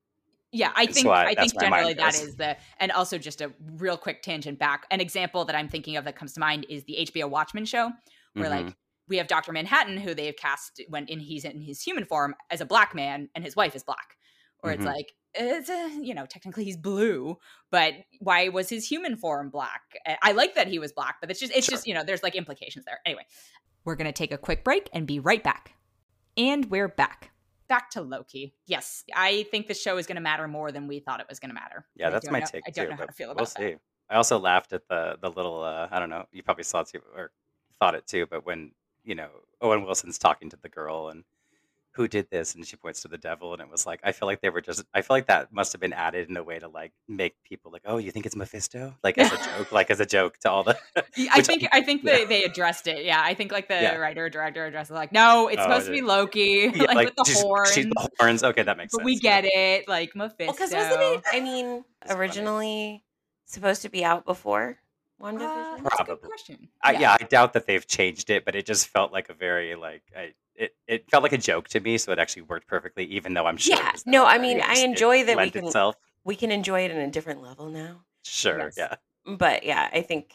Yeah, 0.55 0.71
I 0.75 0.85
think 0.85 1.07
why- 1.07 1.25
I 1.25 1.35
think 1.35 1.59
generally 1.59 1.95
that 1.95 2.13
is 2.15 2.35
the 2.35 2.55
and 2.77 2.91
also 2.91 3.17
just 3.17 3.41
a 3.41 3.51
real 3.77 3.97
quick 3.97 4.21
tangent 4.21 4.59
back. 4.59 4.85
An 4.91 5.01
example 5.01 5.43
that 5.45 5.55
I'm 5.55 5.67
thinking 5.67 5.97
of 5.97 6.05
that 6.05 6.15
comes 6.15 6.33
to 6.33 6.39
mind 6.39 6.65
is 6.69 6.83
the 6.85 6.97
HBO 6.99 7.27
Watchmen 7.27 7.65
show, 7.65 7.91
where 8.33 8.49
Mhm. 8.49 8.65
like 8.65 8.75
we 9.07 9.17
have 9.17 9.27
Doctor 9.27 9.51
Manhattan, 9.51 9.97
who 9.97 10.13
they 10.13 10.27
have 10.27 10.37
cast 10.37 10.79
when 10.87 11.07
in 11.07 11.19
he's 11.19 11.43
in 11.43 11.59
his 11.59 11.81
human 11.81 12.05
form 12.05 12.35
as 12.51 12.61
a 12.61 12.65
black 12.65 12.93
man, 12.95 13.29
and 13.35 13.43
his 13.43 13.55
wife 13.55 13.75
is 13.75 13.83
black. 13.83 14.15
Or 14.59 14.71
it's 14.71 14.83
Mhm. 14.83 14.93
like 14.93 15.13
it's 15.33 15.67
a, 15.69 15.89
you 16.01 16.13
know 16.13 16.27
technically 16.27 16.63
he's 16.63 16.77
blue, 16.77 17.37
but 17.71 17.95
why 18.19 18.49
was 18.49 18.69
his 18.69 18.87
human 18.87 19.17
form 19.17 19.49
black? 19.49 19.81
I- 20.05 20.17
I 20.21 20.31
like 20.33 20.53
that 20.53 20.67
he 20.67 20.77
was 20.77 20.93
black, 20.93 21.17
but 21.19 21.31
it's 21.31 21.39
just 21.39 21.51
it's 21.53 21.65
Sure. 21.65 21.73
just 21.73 21.87
you 21.87 21.95
know 21.95 22.03
there's 22.03 22.21
like 22.23 22.35
implications 22.35 22.85
there. 22.85 23.01
Anyway, 23.07 23.25
we're 23.83 23.95
gonna 23.95 24.11
take 24.13 24.31
a 24.31 24.37
quick 24.37 24.63
break 24.63 24.87
and 24.93 25.07
be 25.07 25.19
right 25.19 25.43
back. 25.43 25.73
And 26.37 26.69
we're 26.71 26.87
back. 26.87 27.31
Back 27.73 27.89
to 27.91 28.03
Loki. 28.03 28.53
Yes, 28.67 29.03
I 29.15 29.47
think 29.49 29.65
the 29.67 29.73
show 29.73 29.97
is 29.97 30.05
going 30.05 30.17
to 30.17 30.21
matter 30.21 30.47
more 30.47 30.71
than 30.71 30.85
we 30.87 30.99
thought 30.99 31.19
it 31.19 31.25
was 31.27 31.39
going 31.39 31.49
to 31.49 31.55
matter. 31.55 31.87
Yeah, 31.95 32.11
that's 32.11 32.29
my 32.29 32.39
know- 32.39 32.45
take 32.45 32.61
I 32.67 32.69
don't 32.69 32.85
too. 32.85 32.91
know 32.91 32.97
how 32.97 33.05
to 33.07 33.11
feel 33.11 33.31
about 33.31 33.37
we'll 33.41 33.45
about 33.45 33.59
that. 33.59 33.79
see. 33.79 33.83
I 34.11 34.15
also 34.17 34.37
laughed 34.37 34.73
at 34.73 34.87
the 34.87 35.17
the 35.19 35.31
little. 35.31 35.63
Uh, 35.63 35.87
I 35.89 35.97
don't 35.97 36.11
know. 36.11 36.25
You 36.31 36.43
probably 36.43 36.65
saw 36.65 36.81
it 36.81 36.89
too, 36.89 36.99
or 37.15 37.31
thought 37.79 37.95
it 37.95 38.05
too. 38.05 38.27
But 38.29 38.45
when 38.45 38.73
you 39.03 39.15
know 39.15 39.29
Owen 39.59 39.83
Wilson's 39.85 40.19
talking 40.19 40.51
to 40.51 40.57
the 40.61 40.69
girl 40.69 41.09
and 41.09 41.23
who 41.95 42.07
did 42.07 42.29
this, 42.31 42.55
and 42.55 42.65
she 42.65 42.75
points 42.75 43.01
to 43.03 43.07
the 43.07 43.17
devil, 43.17 43.53
and 43.53 43.61
it 43.61 43.69
was 43.69 43.85
like 43.85 43.99
I 44.03 44.11
feel 44.11 44.27
like 44.27 44.41
they 44.41 44.49
were 44.49 44.61
just. 44.61 44.83
I 44.93 45.01
feel 45.01 45.15
like 45.15 45.27
that 45.27 45.53
must 45.53 45.71
have 45.73 45.79
been 45.81 45.93
added 45.93 46.29
in 46.29 46.37
a 46.37 46.43
way 46.43 46.57
to 46.59 46.67
like 46.67 46.91
make 47.07 47.35
people 47.43 47.71
like, 47.71 47.83
oh, 47.85 47.97
you 47.97 48.11
think 48.11 48.25
it's 48.25 48.35
Mephisto, 48.35 48.95
like 49.03 49.17
as 49.17 49.31
a 49.31 49.37
joke, 49.37 49.71
like 49.71 49.91
as 49.91 49.99
a 49.99 50.05
joke 50.05 50.37
to 50.39 50.49
all 50.51 50.63
the. 50.63 50.77
I 51.31 51.41
think 51.41 51.67
I 51.71 51.81
think 51.81 52.03
yeah. 52.03 52.17
they, 52.17 52.25
they 52.25 52.43
addressed 52.43 52.87
it. 52.87 53.05
Yeah, 53.05 53.21
I 53.23 53.33
think 53.35 53.51
like 53.51 53.67
the 53.67 53.75
Yeah. 53.75 53.95
writer 53.97 54.29
director 54.29 54.65
addressed 54.65 54.91
it. 54.91 54.95
Like, 54.95 55.11
no, 55.11 55.47
it's 55.47 55.59
Oh, 55.59 55.63
supposed 55.63 55.85
to 55.85 55.91
be. 55.91 56.01
Loki, 56.01 56.71
Yeah, 56.75 56.83
like, 56.93 57.05
with 57.09 57.15
the 57.15 57.23
she's, 57.25 57.41
horns. 57.41 57.73
she's 57.73 57.85
the 57.85 58.09
horns. 58.19 58.43
Okay, 58.43 58.63
that 58.63 58.77
makes 58.77 58.91
but 58.93 58.99
sense. 58.99 59.05
we 59.05 59.13
yeah. 59.21 59.41
get 59.41 59.45
it, 59.53 59.87
like 59.87 60.15
Mephisto. 60.15 60.45
Well, 60.45 60.53
because 60.53 60.71
wasn't 60.73 61.01
it? 61.01 61.23
I 61.31 61.39
mean, 61.41 61.83
It's 62.01 62.11
funny. 62.11 62.19
originally 62.19 63.03
supposed 63.45 63.83
to 63.83 63.89
be 63.89 64.03
out 64.03 64.25
before 64.25 64.79
Uh, 65.21 65.25
WandaVision. 65.25 65.37
that's 65.39 65.77
a 65.77 65.81
good 65.83 66.05
Probably. 66.05 66.27
question. 66.27 66.69
I, 66.81 66.93
yeah. 66.93 67.15
I 67.19 67.23
doubt 67.23 67.53
that 67.53 67.67
they've 67.67 67.85
changed 67.85 68.29
it, 68.31 68.45
but 68.45 68.55
it 68.55 68.65
just 68.65 68.87
felt 68.87 69.11
like 69.13 69.29
a 69.29 69.33
very 69.35 69.75
like 69.75 70.01
I, 70.17 70.33
it. 70.55 70.75
It 70.87 71.09
felt 71.09 71.23
like 71.23 71.33
a 71.33 71.37
joke 71.37 71.67
to 71.69 71.79
me, 71.79 71.97
so 71.97 72.11
it 72.11 72.19
actually 72.19 72.43
worked 72.43 72.67
perfectly. 72.67 73.05
Even 73.05 73.33
though 73.33 73.45
I'm 73.45 73.57
sure. 73.57 73.75
Yeah, 73.75 73.89
it 73.89 73.93
was 73.93 74.05
no, 74.05 74.25
I 74.25 74.37
mean, 74.37 74.61
I 74.61 74.79
enjoy 74.79 75.23
that 75.25 75.37
we 75.37 75.49
can- 75.49 75.65
itself. 75.65 75.95
we 76.23 76.35
can 76.35 76.51
enjoy 76.51 76.81
it 76.81 76.91
in 76.91 76.97
a 76.97 77.09
different 77.09 77.41
level 77.41 77.69
now. 77.69 78.03
Sure. 78.23 78.57
Yes. 78.59 78.75
Yeah. 78.77 78.95
But 79.25 79.63
yeah, 79.63 79.89
I 79.93 80.01
think 80.01 80.33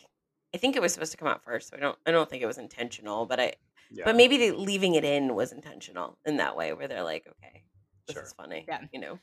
I 0.55 0.59
think 0.59 0.77
it 0.77 0.83
was 0.83 0.93
supposed 0.93 1.13
to 1.13 1.19
come 1.19 1.29
out 1.29 1.45
first. 1.45 1.71
So 1.71 1.77
I 1.77 1.81
don't 1.81 1.99
I 2.07 2.11
don't 2.11 2.29
think 2.29 2.43
it 2.43 2.47
was 2.47 2.59
intentional, 2.59 3.27
but 3.27 3.39
I 3.41 3.53
Yeah. 3.91 4.05
but 4.05 4.17
maybe 4.17 4.37
the, 4.39 4.51
leaving 4.53 4.95
it 4.95 5.05
in 5.05 5.35
was 5.35 5.53
intentional 5.53 6.19
in 6.27 6.37
that 6.39 6.57
way, 6.57 6.73
where 6.73 6.89
they're 6.89 7.03
like, 7.05 7.27
okay, 7.27 7.65
this 8.07 8.15
Sure. 8.15 8.23
is 8.25 8.33
funny. 8.33 8.65
Yeah. 8.69 8.81
you 8.93 9.01
know. 9.01 9.19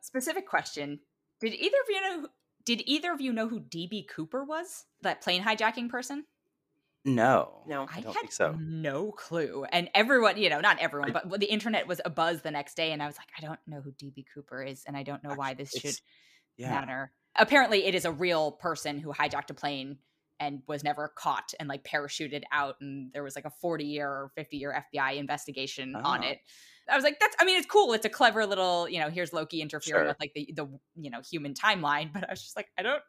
Specific 0.00 0.46
question: 0.46 1.00
Did 1.40 1.54
either 1.54 1.76
of 1.82 1.88
you 1.88 2.00
know? 2.00 2.28
Did 2.64 2.82
either 2.86 3.12
of 3.12 3.20
you 3.20 3.32
know 3.32 3.46
who 3.48 3.60
DB 3.60 4.06
Cooper 4.08 4.42
was? 4.44 4.84
That 5.02 5.20
plane 5.20 5.42
hijacking 5.42 5.88
person? 5.90 6.24
No. 7.04 7.62
No. 7.66 7.86
I 7.92 8.00
don't 8.00 8.12
had 8.14 8.20
think 8.22 8.32
so. 8.32 8.56
no 8.58 9.12
clue. 9.12 9.64
And 9.70 9.90
everyone, 9.94 10.36
you 10.38 10.48
know, 10.50 10.60
not 10.60 10.78
everyone, 10.78 11.12
but 11.12 11.40
the 11.40 11.46
internet 11.46 11.86
was 11.86 12.00
abuzz 12.06 12.42
the 12.42 12.50
next 12.50 12.74
day, 12.76 12.92
and 12.92 13.02
I 13.02 13.06
was 13.06 13.16
like, 13.16 13.28
I 13.36 13.40
don't 13.46 13.60
know 13.66 13.80
who 13.80 13.92
DB 13.92 14.24
Cooper 14.34 14.62
is, 14.62 14.84
and 14.86 14.96
I 14.96 15.02
don't 15.02 15.22
know 15.22 15.34
why 15.34 15.54
this 15.54 15.72
should 15.72 15.96
Yeah. 16.56 16.70
matter. 16.70 17.12
Apparently, 17.36 17.84
it 17.84 17.94
is 17.94 18.04
a 18.04 18.12
real 18.12 18.52
person 18.52 18.98
who 18.98 19.12
hijacked 19.12 19.50
a 19.50 19.54
plane 19.54 19.98
and 20.40 20.62
was 20.66 20.82
never 20.82 21.08
caught 21.16 21.52
and 21.60 21.68
like 21.68 21.84
parachuted 21.84 22.42
out 22.52 22.76
and 22.80 23.12
there 23.12 23.22
was 23.22 23.36
like 23.36 23.44
a 23.44 23.50
40 23.50 23.84
year 23.84 24.08
or 24.08 24.32
50 24.34 24.56
year 24.56 24.84
FBI 24.92 25.16
investigation 25.16 25.94
on 25.94 26.24
Oh. 26.24 26.28
it. 26.28 26.38
I 26.88 26.96
was 26.96 27.04
like, 27.04 27.18
that's 27.20 27.36
I 27.40 27.44
mean, 27.44 27.56
it's 27.56 27.66
cool. 27.66 27.92
It's 27.92 28.04
a 28.04 28.08
clever 28.10 28.44
little, 28.44 28.88
you 28.88 28.98
know, 29.00 29.10
here's 29.10 29.32
Loki 29.32 29.60
interfering 29.62 30.00
Sure. 30.00 30.08
with 30.08 30.16
like 30.20 30.32
the 30.34 30.50
the 30.54 30.66
you 30.96 31.10
know, 31.10 31.20
human 31.28 31.54
timeline, 31.54 32.12
but 32.12 32.28
I 32.28 32.32
was 32.32 32.42
just 32.42 32.56
like, 32.56 32.68
I 32.78 32.82
don't 32.82 33.02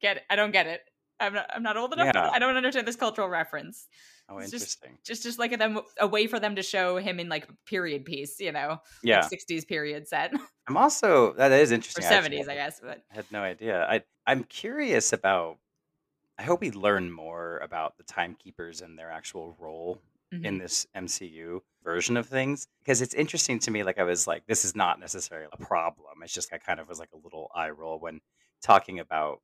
get 0.00 0.16
it. 0.18 0.22
I 0.30 0.36
don't 0.36 0.52
get 0.52 0.66
it. 0.66 0.80
I'm 1.20 1.34
not 1.34 1.46
I'm 1.54 1.62
not 1.62 1.76
old 1.76 1.92
enough. 1.92 2.10
Yeah. 2.14 2.30
I 2.30 2.38
don't 2.38 2.56
understand 2.56 2.86
this 2.88 2.96
cultural 2.96 3.28
reference. 3.28 3.86
Oh, 4.28 4.38
It's 4.38 4.50
just- 4.50 4.78
interesting. 4.82 4.98
Just 5.04 5.22
just 5.22 5.38
like 5.38 5.58
them 5.58 5.80
a 5.98 6.06
way 6.06 6.26
for 6.26 6.38
them 6.40 6.56
to 6.56 6.62
show 6.62 6.96
him 6.96 7.20
in 7.20 7.28
like 7.28 7.48
period 7.66 8.04
piece, 8.04 8.38
you 8.40 8.52
know, 8.52 8.78
Yeah. 9.02 9.20
like 9.20 9.30
60s 9.30 9.66
period 9.66 10.08
set 10.08 10.32
I'm 10.68 10.76
also 10.76 11.32
that 11.34 11.52
is 11.52 11.72
or 11.72 11.74
interesting. 11.76 12.04
actually. 12.04 12.38
70s, 12.38 12.48
I 12.48 12.54
guess, 12.54 12.80
but 12.80 13.02
I 13.10 13.14
had 13.14 13.26
no 13.30 13.42
idea. 13.42 13.84
I 13.88 14.02
I'm 14.26 14.44
curious 14.44 15.12
about. 15.12 15.58
I 16.38 16.42
hope 16.42 16.62
we 16.62 16.70
learn 16.70 17.10
more 17.12 17.58
about 17.58 17.98
the 17.98 18.02
timekeepers 18.04 18.80
and 18.80 18.98
their 18.98 19.10
actual 19.10 19.54
role 19.58 20.00
mhm. 20.32 20.42
in 20.44 20.56
this 20.56 20.86
MCU 20.96 21.60
version 21.84 22.16
of 22.16 22.26
things 22.28 22.66
because 22.78 23.02
it's 23.02 23.12
interesting 23.12 23.58
to 23.58 23.70
me. 23.70 23.82
Like 23.82 23.98
I 23.98 24.04
was 24.04 24.26
like, 24.26 24.46
this 24.46 24.64
is 24.64 24.74
not 24.74 24.98
necessarily 25.00 25.48
a 25.52 25.58
problem. 25.58 26.22
It's 26.22 26.32
just 26.32 26.50
I 26.52 26.56
kind 26.58 26.80
of 26.80 26.88
was 26.88 26.98
like 26.98 27.10
a 27.12 27.18
little 27.18 27.50
eye 27.54 27.68
roll 27.70 27.98
when 27.98 28.20
talking 28.62 29.00
about 29.00 29.40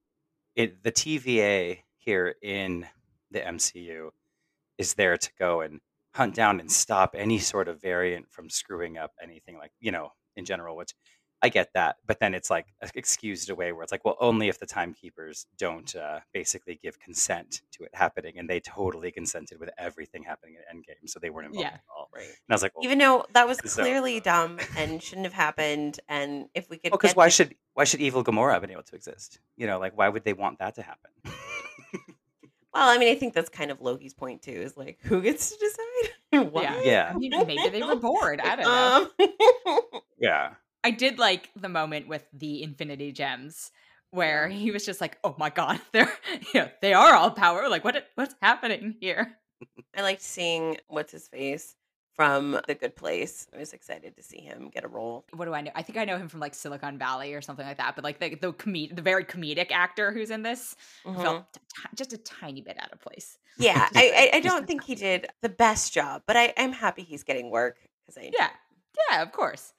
it. 0.57 0.83
The 0.83 0.93
TVA 0.93 1.79
here 1.99 2.35
in 2.43 2.87
the 3.31 3.41
MCU 3.41 4.11
is 4.79 4.95
there 4.95 5.17
to 5.17 5.31
go 5.39 5.61
and 5.61 5.81
hunt 6.15 6.35
down 6.35 6.61
and 6.61 6.71
stop 6.71 7.15
any 7.17 7.39
sort 7.39 7.69
of 7.69 7.81
variant 7.81 8.31
from 8.31 8.49
screwing 8.49 8.97
up 8.97 9.13
anything 9.23 9.59
like 9.59 9.71
you 9.81 9.91
know 9.93 10.11
in 10.37 10.47
general 10.47 10.75
which 10.75 10.95
i 11.43 11.49
get 11.51 11.69
that 11.75 11.97
but 12.07 12.19
then 12.21 12.33
it's 12.33 12.49
like 12.49 12.65
excused 12.95 13.51
away 13.51 13.71
where 13.71 13.83
it's 13.83 13.93
like 13.93 14.03
well 14.07 14.17
only 14.19 14.49
if 14.49 14.59
the 14.59 14.65
timekeepers 14.65 15.47
don't 15.59 15.95
uh, 15.95 16.21
basically 16.33 16.79
give 16.83 16.99
consent 16.99 17.61
to 17.71 17.85
it 17.85 17.91
happening 17.93 18.39
and 18.39 18.49
they 18.49 18.59
totally 18.61 19.11
consented 19.11 19.61
with 19.61 19.69
everything 19.77 20.23
happening 20.23 20.57
at 20.57 20.75
endgame 20.75 21.07
so 21.07 21.19
they 21.21 21.29
weren't 21.29 21.49
involved 21.49 21.67
Yeah. 21.69 21.75
at 21.75 21.81
all 21.95 22.09
Right. 22.15 22.25
and 22.25 22.33
i 22.49 22.55
was 22.55 22.63
like 22.63 22.75
well 22.75 22.85
Even 22.85 22.97
though 22.97 23.27
that 23.35 23.47
was 23.47 23.59
So- 23.71 23.83
clearly 23.83 24.21
dumb 24.21 24.59
and 24.79 25.03
shouldn't 25.03 25.27
have 25.27 25.35
happened, 25.35 26.01
and 26.09 26.47
if 26.55 26.71
we 26.71 26.79
could, 26.79 26.93
because 26.93 27.11
get 27.11 27.17
why 27.19 27.29
should 27.29 27.55
why 27.77 27.85
should 27.85 28.01
evil 28.01 28.25
gamora 28.25 28.53
have 28.53 28.63
been 28.63 28.71
able 28.71 28.83
to 28.83 28.97
exist 28.97 29.39
you 29.57 29.67
know 29.67 29.79
like 29.79 29.97
why 29.97 30.09
would 30.09 30.25
they 30.25 30.33
want 30.33 30.59
that 30.59 30.75
to 30.75 30.83
happen 30.83 31.11
Well, 32.75 32.91
I 32.91 32.99
mean, 32.99 33.11
I 33.11 33.15
think 33.15 33.33
that's 33.33 33.49
kind 33.49 33.71
of 33.71 33.81
Loki's 33.81 34.13
point 34.13 34.43
too. 34.43 34.51
Is 34.51 34.77
like, 34.77 34.99
who 35.01 35.23
gets 35.23 35.51
to 35.51 35.57
decide? 35.57 36.13
What? 36.53 36.65
Yeah. 36.65 36.83
Yeah. 36.85 37.13
I 37.15 37.17
mean, 37.17 37.31
maybe 37.47 37.71
they 37.71 37.83
were 37.83 37.97
bored. 37.97 38.39
I 38.39 38.57
don't 38.57 38.65
know. 38.67 39.09
Um, 39.67 40.01
yeah 40.19 40.51
I 40.87 40.91
did 40.93 41.19
like 41.19 41.51
the 41.57 41.69
moment 41.69 42.07
with 42.07 42.25
the 42.33 42.63
Infinity 42.63 43.11
Gems 43.11 43.73
where 44.11 44.49
he 44.49 44.71
was 44.71 44.87
just 44.87 45.01
like, 45.01 45.19
"Oh 45.25 45.35
my 45.37 45.51
god, 45.51 45.81
they're 45.93 46.13
you 46.55 46.61
know, 46.61 46.69
they 46.81 46.95
are 46.95 47.15
all 47.15 47.33
power. 47.33 47.69
Like 47.69 47.83
what 47.83 48.07
what's 48.15 48.37
happening 48.41 48.95
here?" 49.01 49.37
I 49.97 50.03
liked 50.03 50.23
seeing 50.23 50.77
what's 50.87 51.11
his 51.11 51.27
face 51.27 51.75
from 52.17 52.59
The 52.67 52.75
Good 52.75 52.97
Place. 52.97 53.47
I 53.55 53.59
was 53.59 53.73
excited 53.73 54.17
to 54.17 54.23
see 54.23 54.41
him 54.41 54.71
get 54.73 54.85
a 54.85 54.89
role. 54.89 55.25
What 55.35 55.45
do 55.45 55.53
I 55.55 55.61
know? 55.61 55.71
I 55.75 55.83
think 55.83 55.99
I 55.99 56.05
know 56.05 56.17
him 56.19 56.29
from 56.29 56.41
like 56.41 56.55
Silicon 56.55 56.99
Valley 56.99 57.35
or 57.35 57.43
something 57.43 57.67
like 57.67 57.77
that. 57.77 57.95
But 57.95 58.05
like 58.05 58.19
the 58.19 58.35
the 58.35 58.53
comed- 58.53 58.97
the 58.97 59.03
very 59.03 59.25
comedic 59.25 59.71
actor 59.71 60.13
who's 60.13 60.31
in 60.31 60.43
this 60.43 60.75
Mhm. 61.05 61.23
felt 61.23 61.53
t- 61.53 61.61
just 61.95 62.13
a 62.13 62.19
tiny 62.19 62.63
bit 62.63 62.77
out 62.81 62.93
of 62.93 63.01
place. 63.01 63.39
Yeah, 63.59 63.89
I, 63.95 64.31
I, 64.33 64.37
I 64.39 64.41
don't 64.41 64.67
think 64.67 64.85
he 64.85 64.95
did 64.95 65.29
the 65.43 65.49
best 65.49 65.93
job, 65.93 66.23
but 66.27 66.37
I, 66.37 66.53
I'm 66.57 66.73
happy 66.73 67.03
he's 67.03 67.23
getting 67.23 67.51
work 67.51 67.77
because 68.07 68.19
I 68.19 68.31
Yeah, 68.33 68.51
yeah, 69.11 69.23
of 69.23 69.33
course. 69.33 69.73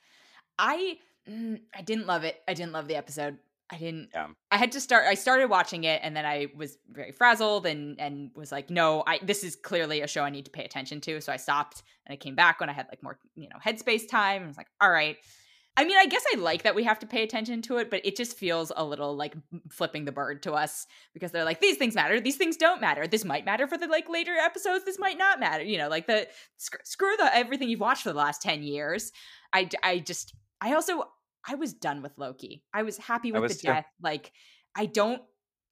I 0.59 0.97
mm, 1.29 1.59
I 1.75 1.81
didn't 1.81 2.05
love 2.07 2.23
it. 2.23 2.41
I 2.47 2.53
didn't 2.53 2.71
love 2.71 2.87
the 2.87 2.95
episode. 2.95 3.37
I 3.69 3.77
didn't. 3.77 4.09
Yeah. 4.13 4.27
I 4.49 4.57
had 4.57 4.71
to 4.73 4.81
start. 4.81 5.05
I 5.07 5.13
started 5.15 5.49
watching 5.49 5.83
it, 5.83 5.99
and 6.03 6.15
then 6.15 6.25
I 6.25 6.47
was 6.55 6.77
very 6.89 7.11
frazzled, 7.11 7.65
and 7.65 7.99
and 7.99 8.31
was 8.33 8.51
like, 8.51 8.69
no, 8.69 9.03
I 9.05 9.19
this 9.21 9.43
is 9.43 9.55
clearly 9.55 10.01
a 10.01 10.07
show 10.07 10.23
I 10.23 10.29
need 10.29 10.45
to 10.45 10.51
pay 10.51 10.63
attention 10.63 11.01
to. 11.01 11.19
So 11.19 11.33
I 11.33 11.37
stopped, 11.37 11.83
and 12.05 12.13
I 12.13 12.15
came 12.17 12.35
back 12.35 12.59
when 12.59 12.69
I 12.69 12.73
had 12.73 12.87
like 12.89 13.03
more 13.03 13.19
you 13.35 13.49
know 13.49 13.57
headspace 13.63 14.07
time, 14.09 14.37
and 14.37 14.45
I 14.45 14.47
was 14.47 14.57
like, 14.57 14.69
all 14.79 14.89
right. 14.89 15.17
I 15.79 15.85
mean, 15.85 15.97
I 15.97 16.07
guess 16.07 16.23
I 16.33 16.39
like 16.39 16.63
that 16.63 16.73
we 16.73 16.85
have 16.85 16.97
to 16.99 17.05
pay 17.05 17.21
attention 17.21 17.61
to 17.63 17.77
it, 17.77 17.91
but 17.91 18.03
it 18.03 18.15
just 18.15 18.35
feels 18.35 18.71
a 18.75 18.83
little 18.83 19.15
like 19.15 19.35
flipping 19.69 20.05
the 20.05 20.11
bird 20.11 20.41
to 20.43 20.53
us 20.53 20.87
because 21.13 21.31
they're 21.31 21.45
like, 21.45 21.61
these 21.61 21.77
things 21.77 21.93
matter, 21.93 22.19
these 22.19 22.35
things 22.35 22.57
don't 22.57 22.81
matter. 22.81 23.05
This 23.05 23.23
might 23.23 23.45
matter 23.45 23.67
for 23.67 23.77
the 23.77 23.85
like 23.85 24.09
later 24.09 24.33
episodes. 24.33 24.85
This 24.85 24.97
might 24.97 25.19
not 25.19 25.39
matter. 25.39 25.63
You 25.63 25.77
know, 25.77 25.87
like 25.87 26.07
the 26.07 26.27
sc- 26.57 26.83
screw 26.83 27.15
the 27.17 27.35
everything 27.35 27.69
you've 27.69 27.79
watched 27.79 28.01
for 28.01 28.09
the 28.09 28.17
last 28.17 28.41
ten 28.41 28.63
years. 28.63 29.11
I 29.53 29.69
I 29.83 29.99
just 29.99 30.33
I 30.61 30.73
also 30.73 31.03
I 31.45 31.55
was 31.55 31.73
done 31.73 32.01
with 32.01 32.17
Loki. 32.17 32.63
I 32.73 32.83
was 32.83 32.97
happy 32.97 33.31
with 33.31 33.41
was 33.41 33.57
the 33.57 33.61
too. 33.67 33.73
death. 33.73 33.85
Like 34.01 34.31
I 34.75 34.85
don't 34.85 35.21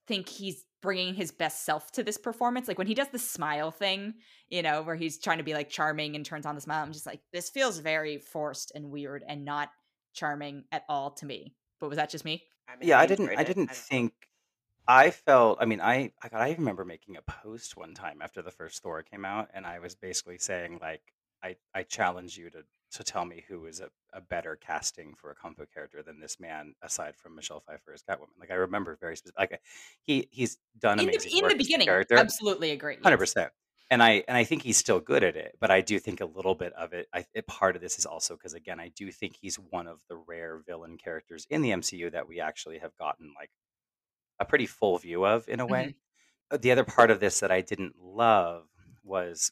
think 0.08 0.28
he's 0.28 0.66
bringing 0.82 1.16
his 1.16 1.32
best 1.32 1.66
self 1.66 1.92
to 1.94 2.04
this 2.04 2.18
performance. 2.18 2.68
Like 2.68 2.78
when 2.78 2.88
he 2.88 2.94
does 2.94 3.08
the 3.08 3.20
smile 3.20 3.72
thing, 3.72 4.14
you 4.50 4.62
know, 4.62 4.84
where 4.84 4.96
he's 4.96 5.20
trying 5.20 5.40
to 5.40 5.44
be 5.44 5.54
like 5.54 5.70
charming 5.70 6.16
and 6.16 6.26
turns 6.26 6.46
on 6.46 6.56
the 6.56 6.62
smile. 6.62 6.84
I'm 6.84 6.94
just 6.94 7.06
like, 7.06 7.22
this 7.34 7.50
feels 7.50 7.80
very 7.80 8.18
forced 8.18 8.72
and 8.76 8.92
weird 8.92 9.24
and 9.28 9.46
not 9.46 9.70
charming 10.14 10.66
at 10.72 10.84
all 10.88 11.12
to 11.12 11.26
me. 11.26 11.56
But 11.80 11.90
was 11.90 11.98
that 11.98 12.10
just 12.10 12.26
me? 12.26 12.44
mean, 12.80 12.90
yeah 12.90 13.00
i 13.00 13.06
didn't 13.06 13.30
i 13.38 13.44
didn't 13.44 13.68
don't- 13.68 13.76
think 13.76 14.14
i 14.88 15.10
felt 15.10 15.58
i 15.62 15.66
mean 15.66 15.82
i 15.82 16.12
i, 16.22 16.30
got, 16.30 16.42
I 16.42 16.54
remember 16.54 16.86
making 16.86 17.18
a 17.18 17.22
post 17.22 17.78
one 17.78 17.94
time 17.94 18.22
after 18.22 18.42
the 18.42 18.52
first 18.52 18.82
thor 18.82 19.04
came 19.04 19.26
out 19.26 19.50
and 19.54 19.66
i 19.66 19.80
was 19.80 19.96
basically 19.96 20.38
saying 20.38 20.80
like 20.82 21.02
i 21.44 21.56
i 21.74 21.84
challenge 21.84 22.38
you 22.38 22.50
to 22.50 22.64
to 22.92 23.04
tell 23.04 23.26
me 23.26 23.44
who 23.48 23.66
is 23.66 23.80
a, 23.82 23.90
a 24.14 24.22
better 24.22 24.56
casting 24.56 25.14
for 25.16 25.32
a 25.32 25.36
comic 25.36 25.58
book 25.58 25.74
character 25.74 26.02
than 26.04 26.20
this 26.20 26.40
man 26.40 26.74
aside 26.82 27.16
from 27.18 27.36
michelle 27.36 27.60
pfeiffer 27.60 27.94
as 27.94 28.04
catwoman 28.04 28.28
like 28.40 28.52
i 28.52 28.56
remember 28.56 28.96
very 29.02 29.16
specific 29.18 29.40
like 29.40 29.62
he 30.04 30.28
he's 30.32 30.58
done 30.80 31.00
In 31.00 31.06
amazing 31.10 31.32
the 31.32 31.38
in 31.38 31.44
work 31.44 31.50
the 31.52 31.56
as 31.56 31.58
the 31.58 31.64
beginning, 31.64 31.90
absolutely 32.12 32.72
agree. 32.72 32.94
yes. 32.94 33.04
Hundred 33.04 33.18
percent. 33.18 33.52
And 33.92 34.02
I 34.02 34.24
and 34.28 34.36
I 34.36 34.44
think 34.46 34.64
he's 34.64 34.78
still 34.78 35.00
good 35.00 35.24
at 35.24 35.36
it, 35.36 35.58
but 35.60 35.70
I 35.70 35.82
do 35.82 36.00
think 36.00 36.20
a 36.20 36.26
little 36.26 36.56
bit 36.56 36.74
of 36.74 36.94
it. 36.94 37.08
I 37.14 37.26
it, 37.36 37.46
part 37.46 37.76
of 37.76 37.82
this 37.84 38.00
is 38.00 38.06
also 38.08 38.36
because 38.36 38.54
again, 38.56 38.80
I 38.80 38.90
do 38.96 39.12
think 39.12 39.36
he's 39.36 39.58
one 39.58 39.88
of 39.88 40.02
the 40.10 40.16
rare 40.16 40.60
villain 40.66 40.98
characters 40.98 41.46
in 41.52 41.62
the 41.62 41.70
MCU 41.70 42.12
that 42.12 42.28
we 42.28 42.40
actually 42.40 42.80
have 42.80 42.96
gotten 42.98 43.34
like 43.38 43.52
a 44.40 44.46
pretty 44.46 44.66
full 44.66 44.98
view 44.98 45.26
of 45.26 45.48
in 45.48 45.60
a 45.60 45.66
way. 45.68 45.96
Uh, 46.52 46.58
The 46.58 46.72
other 46.72 46.84
part 46.84 47.12
of 47.12 47.20
this 47.20 47.40
that 47.42 47.52
I 47.52 47.62
didn't 47.62 47.96
love 48.00 48.68
was, 49.04 49.52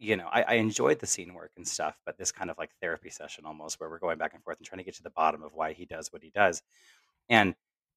you 0.00 0.16
know, 0.16 0.28
I, 0.32 0.42
I 0.42 0.54
enjoyed 0.54 0.98
the 0.98 1.06
scene 1.06 1.34
work 1.34 1.52
and 1.56 1.68
stuff, 1.68 1.96
but 2.04 2.18
this 2.18 2.32
kind 2.32 2.50
of 2.50 2.58
like 2.58 2.70
therapy 2.80 3.10
session 3.10 3.44
almost 3.46 3.78
where 3.78 3.88
we're 3.88 3.98
going 3.98 4.18
back 4.18 4.34
and 4.34 4.42
forth 4.42 4.58
and 4.58 4.66
trying 4.66 4.78
to 4.78 4.84
get 4.84 4.96
to 4.96 5.02
the 5.02 5.10
bottom 5.10 5.42
of 5.42 5.54
why 5.54 5.72
he 5.72 5.84
does 5.84 6.12
what 6.12 6.22
he 6.22 6.30
does, 6.30 6.62
and 7.28 7.54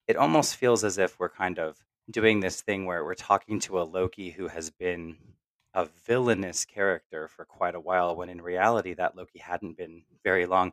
it 0.07 0.17
almost 0.17 0.57
feels 0.57 0.83
as 0.83 0.97
if 0.97 1.17
we're 1.19 1.29
kind 1.29 1.57
of 1.59 1.77
doing 2.11 2.41
this 2.41 2.61
thing 2.61 2.85
where 2.85 3.03
we're 3.03 3.15
talking 3.15 3.59
to 3.61 3.81
a 3.81 3.83
Loki 3.83 4.31
who 4.31 4.49
has 4.49 4.69
been 4.69 5.15
a 5.73 5.87
villainous 6.05 6.65
character 6.65 7.27
for 7.27 7.45
quite 7.45 7.75
a 7.75 7.79
while, 7.79 8.15
when 8.15 8.29
in 8.29 8.41
reality, 8.41 8.93
that 8.93 9.15
Loki 9.15 9.39
hadn't 9.39 9.77
been 9.77 10.03
very 10.23 10.45
long. 10.45 10.71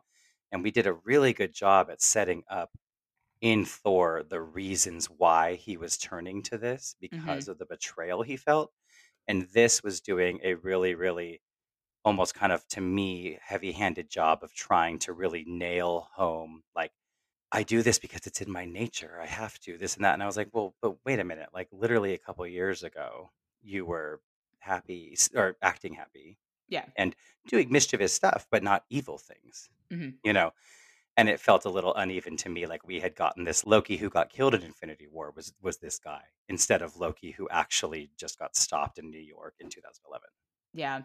And 0.51 0.61
we 0.61 0.71
did 0.71 0.85
a 0.85 0.93
really 0.93 1.33
good 1.33 1.53
job 1.53 1.89
at 1.89 2.01
setting 2.01 2.43
up 2.49 2.71
in 3.39 3.65
Thor 3.65 4.23
the 4.27 4.41
reasons 4.41 5.07
why 5.07 5.55
he 5.55 5.77
was 5.77 5.97
turning 5.97 6.43
to 6.43 6.57
this 6.57 6.95
mm-hmm. 7.01 7.17
because 7.17 7.47
of 7.47 7.57
the 7.57 7.65
betrayal 7.65 8.21
he 8.21 8.37
felt. 8.37 8.71
And 9.27 9.43
this 9.53 9.83
was 9.83 10.01
doing 10.01 10.39
a 10.43 10.55
really, 10.55 10.95
really 10.95 11.41
almost 12.05 12.35
kind 12.35 12.51
of 12.53 12.67
to 12.69 12.81
me 12.81 13.37
heavy 13.43 13.71
handed 13.73 14.09
job 14.09 14.43
of 14.43 14.53
trying 14.53 14.99
to 14.99 15.13
really 15.13 15.43
nail 15.47 16.09
home 16.15 16.63
like 16.75 16.91
I 17.51 17.63
do 17.63 17.81
this 17.83 17.99
because 17.99 18.27
it's 18.27 18.41
in 18.41 18.51
my 18.51 18.65
nature. 18.65 19.19
I 19.21 19.25
have 19.27 19.59
to 19.61 19.77
this 19.77 19.95
and 19.95 20.05
that. 20.05 20.13
And 20.13 20.23
I 20.23 20.25
was 20.25 20.37
like, 20.37 20.49
well, 20.53 20.75
but 20.81 20.95
wait 21.05 21.19
a 21.19 21.23
minute. 21.23 21.49
Like 21.53 21.67
literally 21.71 22.13
a 22.13 22.17
couple 22.17 22.45
years 22.47 22.83
ago, 22.83 23.31
you 23.61 23.85
were 23.85 24.21
happy 24.59 25.17
or 25.35 25.57
acting 25.61 25.93
happy, 25.93 26.37
Yeah. 26.69 26.85
And 26.97 27.15
doing 27.47 27.71
mischievous 27.71 28.13
stuff, 28.13 28.47
but 28.51 28.63
not 28.63 28.85
evil 28.89 29.17
things. 29.17 29.69
Mhm. 29.91 30.15
You 30.23 30.33
know. 30.33 30.51
And 31.17 31.27
it 31.29 31.39
felt 31.41 31.65
a 31.65 31.69
little 31.69 31.93
uneven 31.95 32.37
to 32.37 32.49
me, 32.49 32.65
like 32.67 32.87
we 32.87 32.99
had 32.99 33.15
gotten 33.15 33.43
this 33.43 33.65
Loki 33.65 33.97
who 33.97 34.09
got 34.09 34.29
killed 34.29 34.53
in 34.55 34.63
Infinity 34.63 35.07
War 35.07 35.31
was 35.35 35.53
was 35.61 35.77
this 35.77 35.99
guy 35.99 36.21
instead 36.47 36.81
of 36.81 36.95
Loki 36.97 37.31
who 37.31 37.49
actually 37.49 38.11
just 38.17 38.39
got 38.39 38.55
stopped 38.55 38.97
in 38.97 39.09
New 39.09 39.19
York 39.19 39.55
in 39.59 39.69
2011. 39.69 40.27
Yeah. 40.73 41.01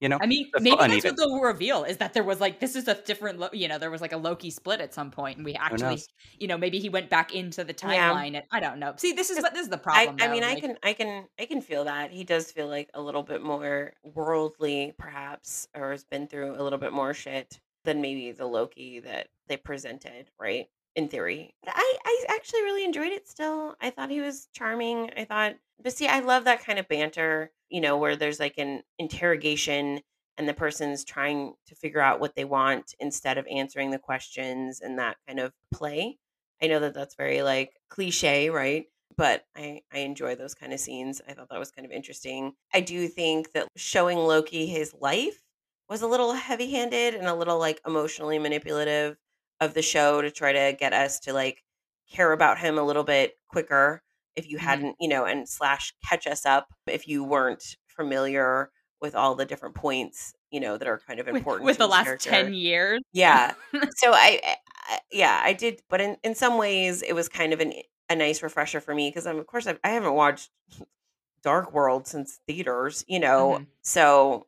You 0.00 0.08
know, 0.08 0.18
I 0.20 0.26
mean, 0.26 0.50
It 0.54 0.62
maybe 0.62 0.76
felt 0.76 0.80
that's 0.88 1.04
what 1.04 1.14
uneven. 1.14 1.16
they'll 1.16 1.40
reveal 1.40 1.84
is 1.84 1.98
that 1.98 2.14
there 2.14 2.24
was 2.24 2.40
like 2.40 2.60
this 2.60 2.74
is 2.76 2.88
a 2.88 2.94
different, 2.94 3.38
Lo- 3.38 3.50
you 3.52 3.68
know, 3.68 3.78
there 3.78 3.90
was 3.90 4.00
like 4.00 4.12
a 4.12 4.16
Loki 4.18 4.50
split 4.50 4.80
at 4.80 4.92
some 4.94 5.10
point, 5.10 5.36
and 5.38 5.44
we 5.44 5.54
actually, 5.54 6.02
you 6.38 6.48
know, 6.48 6.58
maybe 6.58 6.78
he 6.80 6.88
went 6.88 7.10
back 7.10 7.34
into 7.34 7.64
the 7.64 7.74
Yeah. 7.86 8.12
timeline, 8.12 8.34
and 8.36 8.44
I 8.50 8.60
don't 8.60 8.78
know. 8.78 8.94
See, 8.96 9.12
this 9.12 9.30
is 9.30 9.36
'Cause 9.36 9.42
what 9.44 9.54
this 9.54 9.62
is 9.64 9.68
the 9.70 9.78
problem. 9.78 10.16
I 10.20 10.26
though, 10.26 10.32
mean, 10.32 10.42
I 10.44 10.58
can, 10.60 10.78
I 10.82 10.92
can, 10.94 11.28
I 11.38 11.46
can 11.46 11.60
feel 11.62 11.84
that 11.84 12.10
he 12.12 12.24
does 12.24 12.50
feel 12.50 12.66
like 12.68 12.90
a 12.94 13.00
little 13.00 13.22
bit 13.22 13.42
more 13.42 13.94
worldly, 14.02 14.94
perhaps, 14.98 15.68
or 15.74 15.92
has 15.92 16.04
been 16.04 16.26
through 16.28 16.56
a 16.60 16.62
little 16.62 16.78
bit 16.78 16.92
more 16.92 17.14
shit 17.14 17.60
than 17.84 18.00
maybe 18.00 18.32
the 18.32 18.46
Loki 18.46 19.00
that 19.00 19.28
they 19.48 19.56
presented, 19.56 20.30
right? 20.38 20.68
In 20.96 21.08
theory, 21.08 21.54
I, 21.66 21.96
I 22.04 22.24
actually 22.28 22.62
really 22.62 22.84
enjoyed 22.84 23.10
it. 23.10 23.28
Still, 23.28 23.74
I 23.80 23.90
thought 23.90 24.10
he 24.10 24.20
was 24.20 24.48
charming. 24.52 25.10
I 25.16 25.24
thought, 25.24 25.56
but 25.82 25.92
see, 25.92 26.06
I 26.06 26.20
love 26.20 26.44
that 26.44 26.64
kind 26.64 26.78
of 26.78 26.86
banter, 26.86 27.50
you 27.68 27.80
know, 27.80 27.98
where 27.98 28.14
there's 28.14 28.38
like 28.38 28.58
an 28.58 28.82
interrogation 28.98 30.00
and 30.38 30.48
the 30.48 30.54
person's 30.54 31.04
trying 31.04 31.54
to 31.66 31.74
figure 31.74 32.00
out 32.00 32.20
what 32.20 32.36
they 32.36 32.44
want 32.44 32.94
instead 33.00 33.38
of 33.38 33.46
answering 33.50 33.90
the 33.90 33.98
questions 33.98 34.80
and 34.80 34.98
that 35.00 35.16
kind 35.26 35.40
of 35.40 35.52
play. 35.72 36.18
I 36.62 36.68
know 36.68 36.78
that 36.78 36.94
that's 36.94 37.16
very 37.16 37.42
like 37.42 37.72
cliche, 37.88 38.50
right? 38.50 38.86
but 39.16 39.44
I, 39.56 39.82
I 39.92 39.98
enjoy 39.98 40.34
those 40.34 40.54
kind 40.54 40.72
of 40.72 40.80
scenes. 40.80 41.20
I 41.28 41.32
thought 41.32 41.48
that 41.50 41.58
was 41.58 41.70
kind 41.70 41.86
of 41.86 41.92
interesting. 41.92 42.52
I 42.72 42.80
do 42.80 43.06
think 43.08 43.52
that 43.52 43.68
showing 43.76 44.18
Loki 44.18 44.66
his 44.66 44.94
life 45.00 45.43
was 45.88 46.02
a 46.02 46.06
little 46.06 46.32
heavy 46.32 46.70
handed 46.70 47.14
and 47.14 47.26
a 47.26 47.34
little 47.34 47.58
like 47.58 47.80
emotionally 47.86 48.38
manipulative 48.38 49.16
of 49.60 49.74
the 49.74 49.82
show 49.82 50.20
to 50.22 50.30
try 50.30 50.52
to 50.52 50.76
get 50.78 50.92
us 50.92 51.20
to 51.20 51.32
like 51.32 51.62
care 52.10 52.32
about 52.32 52.58
him 52.58 52.78
a 52.78 52.82
little 52.82 53.04
bit 53.04 53.34
quicker 53.48 54.02
if 54.36 54.48
you 54.48 54.56
Mhm. 54.58 54.62
hadn't, 54.62 54.96
you 55.00 55.08
know, 55.08 55.24
and 55.24 55.48
slash 55.48 55.94
catch 56.08 56.26
us 56.26 56.44
up 56.44 56.68
if 56.86 57.06
you 57.06 57.22
weren't 57.24 57.76
familiar 57.86 58.70
with 59.00 59.14
all 59.14 59.34
the 59.34 59.44
different 59.44 59.74
points, 59.74 60.34
you 60.50 60.58
know, 60.60 60.76
that 60.76 60.88
are 60.88 60.98
kind 60.98 61.20
of 61.20 61.28
important 61.28 61.64
with 61.66 61.76
to 61.76 61.78
the 61.84 61.86
last 61.88 62.04
character. 62.06 62.30
10 62.30 62.54
years. 62.54 63.00
Yeah. 63.12 63.52
so 63.96 64.12
I, 64.12 64.40
I 64.44 64.56
yeah 65.10 65.40
i 65.42 65.54
did 65.54 65.80
but 65.88 66.00
in, 66.02 66.18
in 66.22 66.34
some 66.34 66.58
ways 66.58 67.00
it 67.00 67.14
was 67.14 67.26
kind 67.26 67.54
of 67.54 67.60
an, 67.60 67.72
a 68.10 68.14
nice 68.16 68.42
refresher 68.42 68.80
for 68.82 68.94
me 68.94 69.08
because 69.08 69.26
i'm 69.26 69.38
of 69.38 69.46
course 69.46 69.66
I've, 69.66 69.78
i 69.82 69.88
haven't 69.88 70.12
watched 70.12 70.50
dark 71.42 71.72
world 71.72 72.06
since 72.06 72.38
theaters 72.46 73.04
you 73.08 73.18
know 73.18 73.58
Mhm. 73.60 73.66
so 73.82 74.46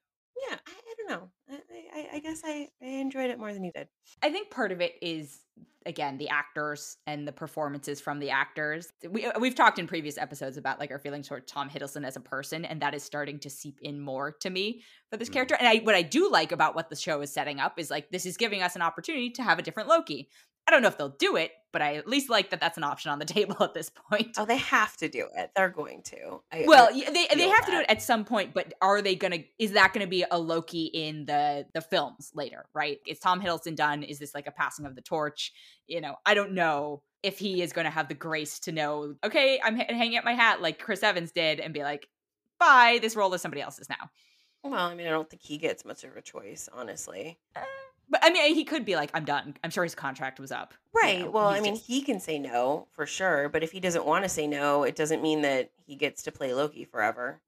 yeah 0.49 0.57
I 0.67 0.86
don't 1.09 1.21
know 1.21 1.31
I, 1.51 2.01
I, 2.01 2.09
I 2.15 2.19
guess 2.21 2.43
I, 2.45 2.69
I 2.83 2.87
enjoyed 2.87 3.31
it 3.31 3.39
more 3.39 3.53
than 3.53 3.65
you 3.65 3.73
did 3.73 3.89
I 4.23 4.31
think 4.31 4.51
part 4.51 4.73
of 4.73 4.81
it 4.81 4.95
is 5.03 5.41
again 5.87 6.19
the 6.19 6.29
actors 6.29 6.97
and 7.07 7.27
the 7.27 7.33
performances 7.33 8.01
from 8.01 8.19
the 8.19 8.31
actors. 8.31 8.93
We 9.09 9.25
uh, 9.27 9.39
we've 9.39 9.55
talked 9.55 9.79
in 9.79 9.87
previous 9.87 10.19
episodes 10.19 10.57
about 10.57 10.81
like 10.81 10.91
our 10.91 10.99
feelings 10.99 11.29
toward 11.29 11.47
Tom 11.47 11.71
Hiddleston 11.71 12.05
as 12.05 12.17
a 12.17 12.21
person, 12.21 12.65
and 12.65 12.83
that 12.83 12.95
is 12.95 13.03
starting 13.05 13.39
to 13.41 13.51
seep 13.51 13.79
in 13.83 14.01
more 14.01 14.33
to 14.41 14.51
me 14.51 14.83
for 15.11 15.17
this 15.17 15.29
Mhm. 15.29 15.33
character. 15.33 15.55
And 15.55 15.69
I 15.69 15.77
what 15.79 15.95
I 15.95 16.03
do 16.03 16.31
like 16.31 16.53
about 16.53 16.75
what 16.75 16.91
the 16.91 16.97
show 16.97 17.21
is 17.21 17.33
setting 17.33 17.61
up 17.61 17.79
is 17.79 17.91
like 17.91 18.11
this 18.11 18.27
is 18.27 18.37
giving 18.37 18.63
us 18.63 18.77
an 18.77 18.83
opportunity 18.83 19.31
to 19.31 19.43
have 19.43 19.59
a 19.59 19.63
different 19.63 19.89
Loki. 19.89 20.29
I 20.67 20.73
don't 20.73 20.83
know 20.83 20.89
if 20.89 20.99
they'll 20.99 21.11
do 21.11 21.37
it, 21.37 21.53
but 21.73 21.81
I 21.83 21.95
at 21.95 22.09
least 22.09 22.29
like 22.29 22.51
that 22.51 22.61
that's 22.61 22.77
an 22.77 22.83
option 22.85 23.11
on 23.13 23.19
the 23.19 23.25
table 23.39 23.57
at 23.63 23.73
this 23.75 23.91
point. 24.11 24.37
oh 24.39 24.45
they 24.45 24.57
have 24.57 24.97
to 24.97 25.09
do 25.09 25.29
it 25.37 25.51
they're 25.55 25.69
going 25.69 26.03
to 26.07 26.41
I, 26.53 26.65
Well, 26.67 26.89
I- 26.93 27.11
they 27.11 27.27
they 27.35 27.49
have 27.49 27.65
to 27.67 27.73
do 27.73 27.79
it 27.81 27.87
at 27.89 28.03
some 28.03 28.25
point, 28.25 28.53
but 28.55 28.75
are 28.83 29.01
they 29.03 29.15
gonna? 29.15 29.39
Is 29.59 29.73
that 29.73 29.93
gonna 29.93 30.07
be 30.07 30.25
a 30.31 30.39
Loki 30.39 30.87
in 30.87 31.25
the 31.27 31.67
the 31.75 31.81
films 31.81 32.33
later? 32.35 32.67
Right? 32.75 32.99
Is 33.07 33.19
Tom 33.21 33.41
Hiddleston 33.41 33.77
done? 33.77 34.03
Is 34.03 34.19
this 34.19 34.35
like 34.35 34.47
a 34.47 34.53
passing 34.53 34.87
of 34.87 34.95
the 34.97 35.03
torch? 35.03 35.53
You 35.87 36.01
know, 36.01 36.17
I 36.27 36.35
don't 36.35 36.53
know 36.53 37.03
if 37.23 37.39
he 37.39 37.63
is 37.63 37.73
going 37.73 37.85
to 37.87 37.91
have 37.91 38.09
the 38.09 38.15
grace 38.15 38.61
to 38.61 38.73
know. 38.73 39.15
Okay, 39.25 39.61
I'm 39.65 39.81
h- 39.81 39.91
hanging 39.91 40.17
up 40.19 40.25
my 40.25 40.35
hat 40.35 40.61
like 40.63 40.79
Chris 40.79 41.03
Evans 41.03 41.33
did, 41.33 41.59
and 41.61 41.73
be 41.75 41.83
like, 41.83 42.09
"Bye, 42.59 42.99
this 43.03 43.17
role 43.17 43.33
is 43.35 43.43
somebody 43.43 43.63
else's 43.63 43.89
now." 43.89 44.11
well 44.65 44.87
i 44.87 44.95
mean 44.97 45.07
i 45.07 45.11
don't 45.11 45.31
think 45.31 45.43
he 45.43 45.59
gets 45.59 45.85
much 45.85 46.03
of 46.03 46.17
a 46.17 46.23
choice 46.23 46.69
honestly 46.73 47.39
uh, 47.55 47.61
But 48.09 48.21
I 48.25 48.31
mean, 48.31 48.55
he 48.55 48.65
could 48.65 48.85
be 48.85 48.95
like, 48.97 49.11
"I'm 49.15 49.25
done." 49.25 49.57
I'm 49.65 49.71
sure 49.71 49.83
his 49.85 49.95
contract 49.95 50.39
was 50.39 50.53
up. 50.53 50.75
you 50.95 51.01
right 51.03 51.21
know, 51.21 51.31
well 51.31 51.47
i 51.49 51.61
mean 51.61 51.75
just- 51.75 51.87
he 51.87 52.01
can 52.03 52.19
say 52.21 52.39
no 52.39 52.87
for 52.93 53.05
sure 53.07 53.49
but 53.51 53.63
if 53.63 53.71
he 53.73 53.81
doesn't 53.81 54.07
want 54.07 54.25
to 54.25 54.29
say 54.31 54.47
no 54.47 54.83
it 54.85 54.97
doesn't 54.97 55.21
mean 55.21 55.43
that 55.43 55.71
he 55.87 55.95
gets 55.95 56.23
to 56.23 56.33
play 56.33 56.55
loki 56.55 56.85
forever 56.85 57.41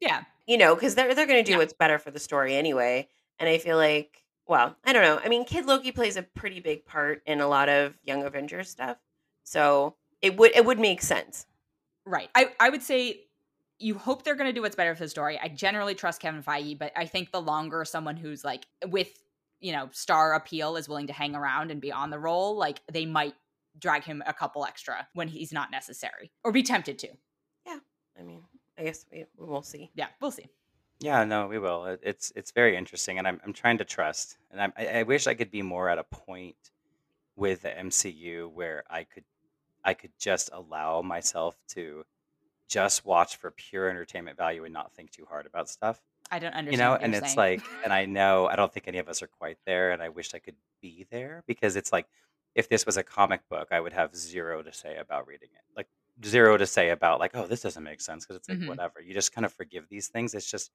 yeah, 0.00 0.24
you 0.48 0.58
know, 0.58 0.74
because 0.74 0.94
they're 0.96 1.14
they're 1.14 1.26
going 1.26 1.44
to 1.44 1.46
do 1.48 1.52
Yeah. 1.52 1.58
what's 1.58 1.72
better 1.72 1.96
for 1.98 2.10
the 2.10 2.18
story 2.18 2.56
anyway. 2.56 3.06
And 3.38 3.48
I 3.48 3.58
feel 3.58 3.76
like, 3.76 4.24
well, 4.48 4.76
I 4.84 4.92
don't 4.92 5.02
know. 5.04 5.20
I 5.24 5.28
mean, 5.28 5.44
Kid 5.44 5.64
Loki 5.64 5.92
plays 5.92 6.16
a 6.16 6.24
pretty 6.24 6.58
big 6.58 6.84
part 6.84 7.22
in 7.24 7.40
a 7.40 7.46
lot 7.46 7.68
of 7.68 7.96
Young 8.02 8.24
Avengers 8.24 8.68
stuff, 8.68 8.96
so 9.44 9.94
it 10.20 10.36
would 10.36 10.50
it 10.56 10.64
would 10.64 10.80
make 10.80 11.02
sense. 11.02 11.46
Right. 12.04 12.28
I, 12.34 12.50
I 12.58 12.70
would 12.70 12.82
say 12.82 13.20
you 13.78 13.94
hope 13.94 14.24
they're 14.24 14.34
going 14.34 14.48
to 14.48 14.52
do 14.52 14.62
what's 14.62 14.74
better 14.74 14.94
for 14.96 15.04
the 15.04 15.08
story. 15.08 15.38
I 15.40 15.46
generally 15.46 15.94
trust 15.94 16.20
Kevin 16.20 16.42
Feige, 16.42 16.76
but 16.78 16.90
I 16.96 17.06
think 17.06 17.30
the 17.30 17.40
longer 17.40 17.84
someone 17.84 18.16
who's 18.16 18.42
like 18.44 18.66
with, 18.88 19.08
you 19.62 19.72
know, 19.72 19.88
star 19.92 20.34
appeal 20.34 20.76
is 20.76 20.88
willing 20.88 21.06
to 21.06 21.12
hang 21.12 21.34
around 21.34 21.70
and 21.70 21.80
be 21.80 21.90
on 21.92 22.10
the 22.10 22.18
role, 22.18 22.56
like 22.56 22.80
they 22.92 23.06
might 23.06 23.34
drag 23.78 24.04
him 24.04 24.22
a 24.26 24.32
couple 24.34 24.66
extra 24.66 25.08
when 25.14 25.28
he's 25.28 25.52
not 25.52 25.70
necessary 25.70 26.30
or 26.44 26.52
be 26.52 26.62
tempted 26.62 26.98
to. 26.98 27.08
Yeah. 27.66 27.78
I 28.18 28.22
mean, 28.22 28.42
I 28.78 28.82
guess 28.84 29.06
we 29.10 29.24
we 29.38 29.46
will 29.46 29.62
see. 29.62 29.90
Yeah, 29.94 30.08
we'll 30.20 30.30
see. 30.30 30.48
Yeah, 31.00 31.24
no, 31.24 31.46
we 31.48 31.58
will. 31.58 31.86
It- 31.86 32.00
It's 32.02 32.32
it's 32.36 32.50
very 32.50 32.76
interesting, 32.76 33.18
and 33.18 33.26
I'm 33.26 33.40
I'm 33.44 33.52
trying 33.52 33.78
to 33.78 33.84
trust, 33.84 34.36
and 34.50 34.60
I'm, 34.60 34.72
I 34.76 34.86
I 35.00 35.02
wish 35.04 35.26
I 35.26 35.34
could 35.34 35.50
be 35.50 35.62
more 35.62 35.88
at 35.88 35.98
a 35.98 36.04
point 36.04 36.56
with 37.36 37.62
the 37.62 37.70
MCU 37.70 38.50
where 38.52 38.84
I 38.90 39.04
could 39.04 39.24
I 39.84 39.94
could 39.94 40.12
just 40.18 40.50
allow 40.52 41.02
myself 41.02 41.56
to 41.74 42.04
just 42.68 43.04
watch 43.04 43.36
for 43.36 43.50
pure 43.50 43.88
entertainment 43.88 44.36
value 44.36 44.64
and 44.64 44.72
not 44.72 44.92
think 44.94 45.10
too 45.10 45.26
hard 45.28 45.46
about 45.46 45.68
stuff. 45.68 46.00
I 46.30 46.38
don't 46.38 46.54
understand. 46.54 46.72
You 46.72 46.78
know, 46.78 46.94
and 46.96 47.14
it's 47.14 47.34
saying. 47.34 47.36
like, 47.36 47.62
and 47.84 47.92
I 47.92 48.06
know 48.06 48.46
I 48.46 48.56
don't 48.56 48.72
think 48.72 48.88
any 48.88 48.98
of 48.98 49.08
us 49.08 49.22
are 49.22 49.26
quite 49.26 49.58
there, 49.66 49.90
and 49.90 50.02
I 50.02 50.08
wish 50.08 50.34
I 50.34 50.38
could 50.38 50.56
be 50.80 51.06
there 51.10 51.42
because 51.46 51.76
it's 51.76 51.92
like 51.92 52.06
if 52.54 52.68
this 52.68 52.86
was 52.86 52.96
a 52.96 53.02
comic 53.02 53.40
book, 53.48 53.68
I 53.70 53.80
would 53.80 53.92
have 53.92 54.14
zero 54.14 54.62
to 54.62 54.72
say 54.72 54.96
about 54.96 55.26
reading 55.26 55.48
it, 55.54 55.62
like 55.76 55.88
zero 56.24 56.56
to 56.56 56.66
say 56.66 56.90
about 56.90 57.20
like, 57.20 57.32
oh, 57.34 57.46
this 57.46 57.60
doesn't 57.62 57.82
make 57.82 58.00
sense 58.00 58.24
because 58.24 58.36
it's 58.36 58.48
like 58.48 58.58
Mhm. 58.58 58.68
whatever. 58.68 59.00
You 59.00 59.14
just 59.14 59.32
kind 59.32 59.44
of 59.44 59.52
forgive 59.52 59.88
these 59.88 60.08
things. 60.08 60.34
It's 60.34 60.50
just 60.50 60.70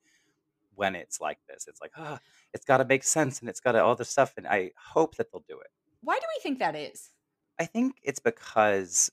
when 0.75 0.95
it's 0.95 1.19
like 1.19 1.39
this, 1.47 1.65
it's 1.67 1.81
like, 1.81 1.91
oh, 1.97 2.19
it's 2.53 2.65
got 2.65 2.77
to 2.77 2.86
make 2.86 3.03
sense 3.03 3.39
and 3.39 3.49
it's 3.49 3.60
got 3.60 3.71
to 3.73 3.83
all 3.83 3.95
this 3.95 4.10
stuff, 4.10 4.33
and 4.38 4.47
I 4.47 4.71
hope 4.77 5.15
that 5.17 5.31
they'll 5.31 5.43
do 5.47 5.60
it. 5.60 5.67
Why 6.01 6.15
do 6.19 6.25
we 6.38 6.41
think 6.41 6.60
that 6.60 6.75
is? 6.75 7.10
I 7.60 7.65
think 7.65 7.97
it's 8.03 8.19
because 8.19 9.12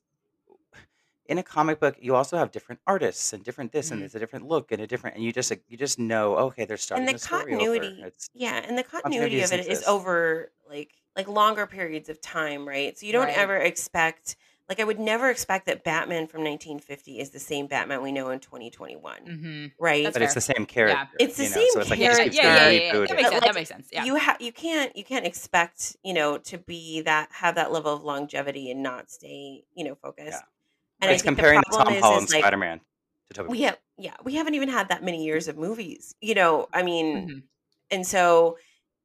in 1.27 1.39
a 1.39 1.43
comic 1.43 1.81
book 1.81 1.97
you 2.01 2.15
also 2.15 2.37
have 2.37 2.51
different 2.51 2.81
artists 2.87 3.33
and 3.33 3.43
different 3.45 3.73
this 3.73 3.91
and 3.91 3.99
Mhm. 3.99 4.03
there's 4.03 4.15
a 4.15 4.19
different 4.19 4.47
look 4.47 4.73
and 4.73 4.83
a 4.83 4.87
different 4.87 5.17
and 5.17 5.25
you 5.25 5.33
just 5.33 5.53
you 5.69 5.77
just 5.77 5.99
know 5.99 6.37
okay 6.37 6.65
they're 6.65 6.77
starting 6.77 7.07
And 7.07 7.15
the 7.15 7.19
the 7.19 7.27
story 7.27 7.55
over. 7.55 7.79
continuity, 7.79 8.05
yeah, 8.35 8.57
and 8.67 8.77
the 8.79 8.83
continuity 8.83 9.37
Continuities 9.37 9.45
of 9.47 9.53
it 9.53 9.61
is 9.61 9.67
exist. 9.69 9.89
over 9.89 10.53
like 10.69 10.93
like 11.17 11.29
longer 11.29 11.67
periods 11.67 12.09
of 12.09 12.21
time, 12.21 12.67
right? 12.67 12.99
So 12.99 13.07
you 13.07 13.13
don't 13.13 13.27
Right. 13.27 13.37
ever 13.39 13.57
expect. 13.57 14.37
Like 14.69 14.81
I 14.81 14.85
would 14.85 14.99
never 14.99 15.29
expect 15.29 15.67
that 15.67 15.85
Batman 15.85 16.27
from 16.27 16.43
1950 16.43 17.21
is 17.21 17.31
the 17.31 17.39
same 17.39 17.67
Batman 17.67 18.01
we 18.03 18.13
know 18.13 18.31
in 18.31 18.41
2021, 18.41 19.21
Mm-hmm. 19.27 19.67
right? 19.79 20.05
That's 20.05 20.15
but 20.15 20.23
it's 20.23 20.33
the 20.35 20.41
same 20.41 20.65
character. 20.67 21.17
It's 21.21 21.37
the 21.37 21.45
you 21.45 21.51
know, 21.51 21.55
same 21.57 21.67
so 21.71 21.81
it's 21.81 21.91
like 21.91 22.01
it 22.01 22.03
Yeah, 22.03 22.15
character. 22.17 22.37
yeah, 22.43 22.71
yeah, 22.71 22.79
yeah, 22.79 22.81
yeah. 22.81 22.93
That 23.07 23.15
makes 23.17 23.29
sense. 23.29 23.33
like, 23.35 23.45
that 23.45 23.55
makes 23.55 23.69
sense. 23.69 23.89
Yeah. 23.93 24.05
you 24.05 24.17
ha- 24.19 24.37
you 24.41 24.53
can't 24.53 24.97
you 24.97 25.05
can't 25.05 25.27
expect 25.27 25.97
you 26.03 26.15
know 26.15 26.39
to 26.39 26.57
be 26.59 27.03
that 27.03 27.29
have 27.33 27.55
that 27.57 27.73
level 27.73 27.93
of 27.93 28.03
longevity 28.03 28.71
and 28.71 28.83
not 28.83 29.11
stay 29.11 29.65
you 29.75 29.85
know 29.85 29.95
focused. 29.95 30.29
Yeah. 30.31 30.41
And 31.01 31.11
it's 31.11 31.23
comparing 31.23 31.61
the 31.61 31.77
Tom 31.77 31.95
Holland 31.95 32.31
like 32.31 32.41
Spider-Man 32.41 32.81
to 33.29 33.35
Tobey. 33.35 33.49
we 33.49 33.63
have 33.63 33.79
yeah 33.99 34.15
we 34.25 34.35
haven't 34.35 34.55
even 34.55 34.69
had 34.69 34.89
that 34.89 35.03
many 35.03 35.25
years 35.25 35.49
of 35.49 35.57
movies. 35.57 36.15
You 36.21 36.35
know, 36.35 36.69
I 36.73 36.83
mean, 36.83 37.29
Mhm. 37.29 37.43
and 37.91 38.07
so 38.07 38.59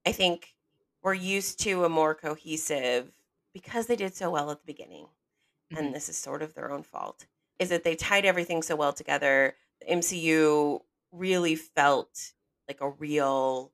I 0.05 0.11
think 0.11 0.55
we're 1.03 1.13
used 1.13 1.59
to 1.61 1.85
a 1.85 1.89
more 1.89 2.15
cohesive 2.15 3.11
because 3.53 3.87
they 3.87 3.95
did 3.95 4.15
so 4.15 4.29
well 4.29 4.51
at 4.51 4.59
the 4.59 4.65
beginning, 4.65 5.07
Mhm. 5.71 5.79
and 5.79 5.95
this 5.95 6.09
is 6.09 6.17
sort 6.17 6.41
of 6.41 6.53
their 6.53 6.71
own 6.71 6.83
fault. 6.83 7.25
Is 7.59 7.69
that 7.69 7.83
they 7.83 7.95
tied 7.95 8.25
everything 8.25 8.61
so 8.63 8.75
well 8.75 8.93
together? 8.93 9.57
The 9.81 9.87
MCU 9.91 10.85
really 11.11 11.55
felt 11.55 12.33
like 12.67 12.81
a 12.81 12.89
real 12.89 13.73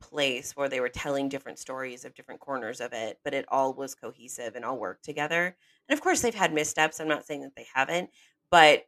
place 0.00 0.56
where 0.56 0.68
they 0.68 0.80
were 0.80 0.88
telling 0.88 1.28
different 1.28 1.58
stories 1.58 2.04
of 2.04 2.14
different 2.14 2.40
corners 2.40 2.80
of 2.80 2.92
it, 2.92 3.18
but 3.24 3.34
it 3.34 3.44
all 3.48 3.74
was 3.74 3.94
cohesive 3.94 4.54
and 4.56 4.64
all 4.64 4.78
worked 4.78 5.04
together. 5.04 5.56
And 5.88 5.96
of 5.96 6.02
course, 6.02 6.20
they've 6.22 6.34
had 6.34 6.52
missteps. 6.52 7.00
I'm 7.00 7.08
not 7.08 7.26
saying 7.26 7.42
that 7.42 7.56
they 7.56 7.66
haven't, 7.74 8.10
but 8.50 8.86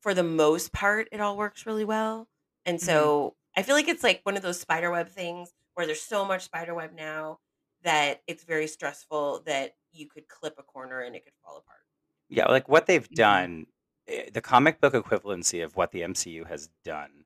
for 0.00 0.14
the 0.14 0.22
most 0.22 0.72
part, 0.72 1.08
it 1.12 1.20
all 1.20 1.36
works 1.36 1.66
really 1.66 1.84
well. 1.84 2.28
And 2.66 2.78
Mhm. 2.78 2.84
so 2.86 3.36
I 3.56 3.62
feel 3.62 3.74
like 3.76 3.88
it's 3.88 4.02
like 4.02 4.20
one 4.24 4.36
of 4.36 4.42
those 4.42 4.60
spiderweb 4.60 5.08
things 5.08 5.52
where 5.74 5.86
there's 5.86 6.02
so 6.02 6.24
much 6.24 6.42
spiderweb 6.44 6.92
now 6.94 7.40
that 7.82 8.22
it's 8.26 8.44
very 8.44 8.66
stressful 8.66 9.42
that 9.46 9.76
you 9.92 10.08
could 10.08 10.28
clip 10.28 10.58
a 10.58 10.62
corner 10.62 11.00
and 11.00 11.14
it 11.16 11.24
could 11.24 11.34
fall 11.44 11.58
apart. 11.58 11.80
Yeah, 12.28 12.46
like 12.46 12.68
what 12.68 12.86
they've 12.86 13.08
Mhm. 13.10 13.14
done, 13.14 13.66
eh, 14.06 14.30
the 14.32 14.40
comic 14.40 14.80
book 14.80 14.94
equivalency 14.94 15.64
of 15.64 15.76
what 15.76 15.90
the 15.92 16.02
MCU 16.02 16.44
has 16.44 16.68
done 16.84 17.24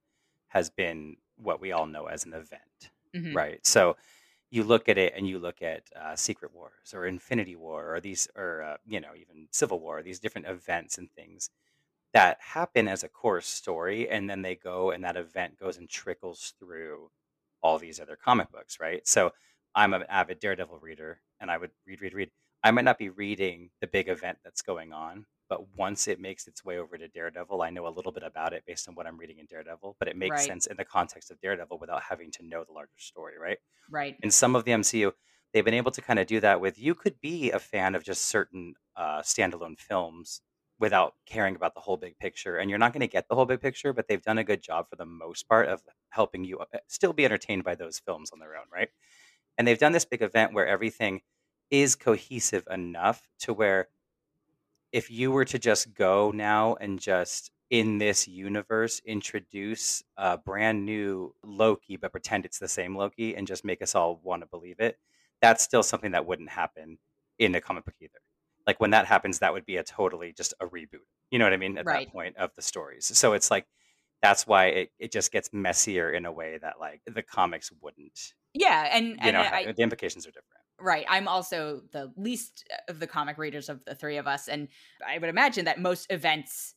has 0.48 0.70
been 0.70 1.16
what 1.36 1.60
we 1.60 1.72
all 1.72 1.86
know 1.86 2.06
as 2.06 2.24
an 2.24 2.32
event, 2.32 2.90
Mhm. 3.16 3.36
right? 3.36 3.64
So 3.66 3.96
you 4.50 4.64
look 4.64 4.88
at 4.88 4.98
it 4.98 5.14
and 5.16 5.28
you 5.28 5.38
look 5.38 5.62
at 5.62 5.84
uh, 5.96 6.16
Secret 6.16 6.52
Wars 6.54 6.94
or 6.94 7.06
Infinity 7.06 7.56
War 7.56 7.94
or 7.94 8.00
these, 8.00 8.28
or 8.36 8.62
uh, 8.62 8.76
you 8.86 9.00
know, 9.00 9.14
even 9.16 9.48
Civil 9.52 9.80
War, 9.80 10.02
these 10.02 10.20
different 10.20 10.46
events 10.48 10.98
and 10.98 11.10
things 11.12 11.50
that 12.12 12.38
happen 12.40 12.88
as 12.88 13.04
a 13.04 13.08
core 13.08 13.40
story, 13.40 14.08
and 14.08 14.28
then 14.30 14.42
they 14.42 14.56
go 14.56 14.90
and 14.90 15.04
that 15.04 15.16
event 15.16 15.58
goes 15.58 15.76
and 15.76 15.88
trickles 15.88 16.54
through 16.58 17.10
all 17.62 17.78
these 17.78 18.00
other 18.00 18.16
comic 18.16 18.50
books, 18.50 18.78
right? 18.80 19.06
So 19.06 19.32
I'm 19.74 19.92
an 19.94 20.04
avid 20.08 20.40
Daredevil 20.40 20.78
reader, 20.80 21.20
and 21.40 21.50
I 21.50 21.58
would 21.58 21.72
read, 21.86 22.00
read, 22.02 22.14
read. 22.14 22.30
I 22.62 22.70
might 22.70 22.84
not 22.84 22.98
be 22.98 23.10
reading 23.10 23.70
the 23.80 23.86
big 23.86 24.08
event 24.08 24.38
that's 24.44 24.62
going 24.62 24.92
on, 24.92 25.26
but 25.48 25.68
once 25.76 26.08
it 26.08 26.20
makes 26.20 26.46
its 26.46 26.64
way 26.64 26.78
over 26.78 26.98
to 26.98 27.08
Daredevil, 27.08 27.62
I 27.62 27.70
know 27.70 27.86
a 27.86 27.90
little 27.90 28.12
bit 28.12 28.22
about 28.22 28.52
it 28.52 28.64
based 28.66 28.88
on 28.88 28.94
what 28.94 29.06
I'm 29.06 29.18
reading 29.18 29.38
in 29.38 29.46
Daredevil, 29.46 29.96
but 29.98 30.08
it 30.08 30.16
makes 30.16 30.44
Right. 30.44 30.46
sense 30.46 30.66
in 30.66 30.76
the 30.76 30.84
context 30.84 31.30
of 31.30 31.40
Daredevil 31.40 31.78
without 31.78 32.02
having 32.02 32.30
to 32.32 32.44
know 32.46 32.64
the 32.64 32.72
larger 32.72 32.98
story, 32.98 33.38
right? 33.38 33.58
Right. 33.88 34.20
in 34.22 34.30
some 34.30 34.56
of 34.56 34.64
the 34.64 34.72
MCU, 34.72 35.12
they've 35.52 35.64
been 35.64 35.74
able 35.74 35.90
to 35.92 36.02
kind 36.02 36.18
of 36.18 36.26
do 36.26 36.40
that 36.40 36.60
with 36.60 36.78
you 36.78 36.94
could 36.94 37.20
be 37.20 37.50
a 37.50 37.58
fan 37.58 37.94
of 37.94 38.04
just 38.04 38.22
certain 38.26 38.74
uh, 38.96 39.20
standalone 39.22 39.78
films 39.78 40.40
without 40.78 41.14
caring 41.24 41.56
about 41.56 41.74
the 41.74 41.80
whole 41.80 41.96
big 41.96 42.18
picture. 42.18 42.58
And 42.58 42.68
you're 42.68 42.78
not 42.78 42.92
going 42.92 43.00
to 43.00 43.06
get 43.08 43.28
the 43.28 43.34
whole 43.34 43.46
big 43.46 43.60
picture, 43.60 43.92
but 43.92 44.08
they've 44.08 44.22
done 44.22 44.38
a 44.38 44.44
good 44.44 44.62
job 44.62 44.88
for 44.90 44.96
the 44.96 45.06
most 45.06 45.48
part 45.48 45.68
of 45.68 45.82
helping 46.10 46.44
you 46.44 46.58
uh, 46.58 46.66
still 46.88 47.12
be 47.14 47.24
entertained 47.24 47.64
by 47.64 47.74
those 47.74 47.98
films 47.98 48.30
on 48.30 48.38
their 48.40 48.56
own, 48.56 48.66
right? 48.70 48.90
And 49.58 49.66
they've 49.66 49.78
done 49.78 49.92
this 49.92 50.04
big 50.04 50.22
event 50.22 50.52
where 50.52 50.66
everything 50.66 51.22
is 51.70 51.96
cohesive 51.96 52.66
enough 52.70 53.28
to 53.40 53.52
where 53.52 53.88
if 54.92 55.10
you 55.10 55.30
were 55.32 55.44
to 55.46 55.58
just 55.58 55.94
go 55.94 56.30
now 56.30 56.74
and 56.76 56.98
just 57.00 57.50
in 57.70 57.98
this 57.98 58.28
universe 58.28 59.00
introduce 59.04 60.02
a 60.16 60.38
brand 60.38 60.84
new 60.86 61.34
Loki, 61.42 61.96
but 61.96 62.12
pretend 62.12 62.44
it's 62.44 62.58
the 62.58 62.68
same 62.68 62.96
Loki 62.96 63.34
and 63.36 63.46
just 63.46 63.64
make 63.64 63.82
us 63.82 63.94
all 63.94 64.20
want 64.22 64.42
to 64.42 64.46
believe 64.46 64.80
it, 64.80 64.98
that's 65.40 65.62
still 65.64 65.82
something 65.82 66.12
that 66.12 66.26
wouldn't 66.26 66.50
happen 66.50 66.98
in 67.38 67.54
a 67.54 67.60
comic 67.60 67.84
book 67.84 67.94
either. 68.00 68.18
Like 68.66 68.80
when 68.80 68.90
that 68.90 69.06
happens, 69.06 69.38
that 69.40 69.52
would 69.52 69.66
be 69.66 69.76
a 69.76 69.84
totally 69.84 70.32
just 70.32 70.54
a 70.60 70.66
reboot. 70.66 71.06
You 71.30 71.38
know 71.38 71.44
what 71.44 71.52
I 71.52 71.56
mean? 71.58 71.78
At 71.78 71.86
Right. 71.86 72.08
that 72.08 72.12
point 72.12 72.36
of 72.36 72.54
the 72.54 72.62
stories. 72.62 73.06
So 73.06 73.32
it's 73.32 73.50
like 73.50 73.66
that's 74.22 74.46
why 74.46 74.66
it, 74.66 74.90
it 74.98 75.12
just 75.12 75.30
gets 75.32 75.52
messier 75.52 76.10
in 76.12 76.26
a 76.26 76.32
way 76.32 76.58
that 76.58 76.80
like 76.80 77.02
the 77.06 77.22
comics 77.22 77.70
wouldn't. 77.80 78.34
Yeah, 78.54 78.88
and 78.90 79.18
You 79.20 79.20
and 79.22 79.32
know, 79.32 79.42
I, 79.42 79.72
the 79.76 79.82
implications 79.82 80.26
are 80.26 80.30
different. 80.30 80.55
Right. 80.80 81.06
I'm 81.08 81.26
also 81.28 81.82
the 81.92 82.12
least 82.16 82.64
uh, 82.70 82.90
of 82.90 83.00
the 83.00 83.06
comic 83.06 83.38
readers 83.38 83.68
of 83.68 83.84
the 83.84 83.94
three 83.94 84.18
of 84.18 84.26
us. 84.26 84.48
And 84.48 84.68
I 85.06 85.18
would 85.18 85.30
imagine 85.30 85.64
that 85.64 85.80
most 85.80 86.06
events, 86.10 86.74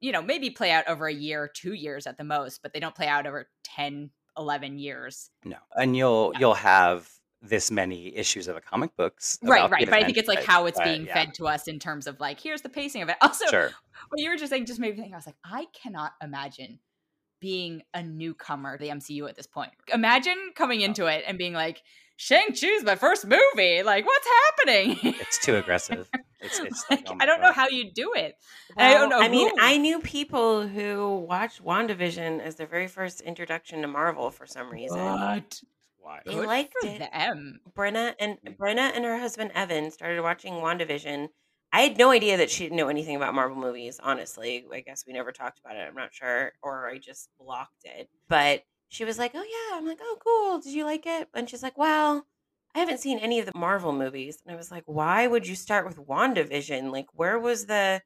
you 0.00 0.12
know, 0.12 0.22
maybe 0.22 0.50
play 0.50 0.72
out 0.72 0.88
over 0.88 1.06
a 1.06 1.14
year, 1.14 1.48
two 1.52 1.74
years 1.74 2.06
at 2.06 2.18
the 2.18 2.24
most, 2.24 2.62
but 2.62 2.72
they 2.72 2.80
don't 2.80 2.94
play 2.94 3.06
out 3.06 3.26
over 3.26 3.48
10, 3.62 4.10
11 4.36 4.78
years. 4.78 5.30
No, 5.44 5.56
and 5.76 5.96
you'll 5.96 6.32
you'll 6.38 6.54
have 6.54 7.08
this 7.42 7.70
many 7.70 8.16
issues 8.16 8.48
of 8.48 8.56
a 8.56 8.60
comic 8.60 8.96
books. 8.96 9.38
Right, 9.42 9.70
right. 9.70 9.84
But 9.84 9.94
I 9.94 10.04
think 10.04 10.16
it's 10.16 10.28
like 10.28 10.44
how 10.44 10.66
it's 10.66 10.80
being 10.80 11.06
yeah, 11.06 11.14
fed 11.14 11.34
to 11.34 11.46
us 11.46 11.68
in 11.68 11.78
terms 11.78 12.06
of 12.06 12.18
like, 12.18 12.40
here's 12.40 12.62
the 12.62 12.68
pacing 12.68 13.02
of 13.02 13.08
it. 13.08 13.16
Also, 13.22 13.46
Sure. 13.46 13.70
what 14.08 14.20
you 14.20 14.30
were 14.30 14.36
just 14.36 14.50
saying 14.50 14.66
just 14.66 14.80
made 14.80 14.96
me 14.96 15.02
think, 15.02 15.12
I 15.12 15.16
was 15.16 15.26
like, 15.26 15.36
I 15.44 15.66
cannot 15.72 16.12
imagine 16.22 16.78
being 17.40 17.82
a 17.94 18.02
newcomer 18.02 18.76
to 18.76 18.82
the 18.82 18.90
MCU 18.90 19.28
at 19.28 19.36
this 19.36 19.46
point. 19.46 19.70
Imagine 19.92 20.52
coming 20.54 20.80
into 20.80 21.06
it 21.06 21.24
and 21.26 21.38
being 21.38 21.52
like, 21.52 21.82
Shang-Chi's 22.16 22.82
my 22.84 22.96
first 22.96 23.26
movie. 23.26 23.82
Like, 23.82 24.06
what's 24.06 24.26
happening? 24.26 24.98
It's 25.02 25.38
too 25.44 25.56
aggressive. 25.56 26.08
It's 26.40 26.58
it's 26.60 26.84
like, 26.90 27.08
Like, 27.08 27.10
oh 27.10 27.16
I 27.20 27.26
don't 27.26 27.40
know 27.40 27.52
how 27.52 27.68
you 27.68 27.90
do 27.92 28.12
it. 28.14 28.36
I 28.76 28.94
don't 28.94 29.08
know 29.10 29.20
I 29.20 29.28
mean. 29.28 29.50
I 29.60 29.76
knew 29.76 30.00
people 30.00 30.66
who 30.66 31.18
watched 31.28 31.62
WandaVision 31.64 32.40
as 32.40 32.56
their 32.56 32.66
very 32.66 32.88
first 32.88 33.20
introduction 33.20 33.82
to 33.82 33.88
Marvel 33.88 34.30
for 34.30 34.46
some 34.46 34.70
reason. 34.70 34.98
What? 34.98 35.60
Why? 35.98 36.20
They 36.24 36.34
Good 36.34 36.46
liked 36.46 36.74
for 36.80 36.86
it. 36.88 36.98
them. 37.12 37.60
Brenna 37.76 38.14
and 38.20 38.38
Brenna 38.58 38.92
and 38.94 39.04
her 39.04 39.18
husband 39.18 39.50
Evan 39.54 39.90
started 39.90 40.22
watching 40.22 40.54
WandaVision. 40.54 41.28
I 41.72 41.80
had 41.82 41.98
no 41.98 42.10
idea 42.12 42.36
that 42.38 42.48
she 42.48 42.64
didn't 42.64 42.76
know 42.76 42.88
anything 42.88 43.16
about 43.16 43.34
Marvel 43.34 43.56
movies, 43.56 44.00
honestly. 44.02 44.64
I 44.72 44.80
guess 44.80 45.04
we 45.06 45.12
never 45.12 45.32
talked 45.32 45.58
about 45.58 45.76
it. 45.76 45.80
I'm 45.86 45.94
not 45.96 46.14
sure. 46.14 46.52
Or 46.62 46.88
I 46.88 46.98
just 46.98 47.28
blocked 47.38 47.84
it. 47.84 48.08
But 48.28 48.62
she 48.88 49.04
was 49.04 49.18
like, 49.18 49.32
Oh 49.34 49.42
yeah. 49.42 49.76
I'm 49.78 49.86
like, 49.86 49.98
Oh 50.00 50.18
cool. 50.24 50.60
Did 50.60 50.72
you 50.74 50.84
like 50.84 51.06
it? 51.06 51.28
And 51.34 51.48
she's 51.48 51.62
like, 51.62 51.76
Well, 51.78 52.26
I 52.74 52.78
haven't 52.80 53.00
seen 53.00 53.18
any 53.18 53.40
of 53.40 53.46
the 53.46 53.52
Marvel 53.54 53.92
movies. 53.92 54.38
And 54.44 54.52
I 54.52 54.56
was 54.56 54.70
like, 54.70 54.84
Why 54.86 55.26
would 55.26 55.46
you 55.46 55.54
start 55.54 55.86
with 55.86 55.96
WandaVision? 55.98 56.90
Like, 56.92 57.06
where 57.12 57.38
was 57.38 57.66
the 57.66 58.02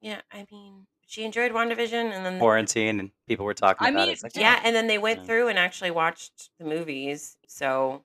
yeah, 0.00 0.20
I 0.32 0.46
mean, 0.50 0.86
she 1.06 1.24
enjoyed 1.24 1.52
WandaVision 1.52 1.92
and 2.12 2.24
then 2.24 2.38
Quarantine 2.38 3.00
and 3.00 3.10
people 3.28 3.44
were 3.44 3.52
talking 3.54 3.86
I 3.86 3.90
about 3.90 4.06
mean, 4.08 4.16
it. 4.16 4.22
Like, 4.22 4.34
yeah, 4.36 4.60
and 4.64 4.74
then 4.74 4.86
they 4.86 4.96
went 4.98 5.20
Yeah. 5.20 5.24
through 5.26 5.48
and 5.48 5.58
actually 5.58 5.90
watched 5.90 6.50
the 6.58 6.64
movies. 6.64 7.36
So 7.48 8.04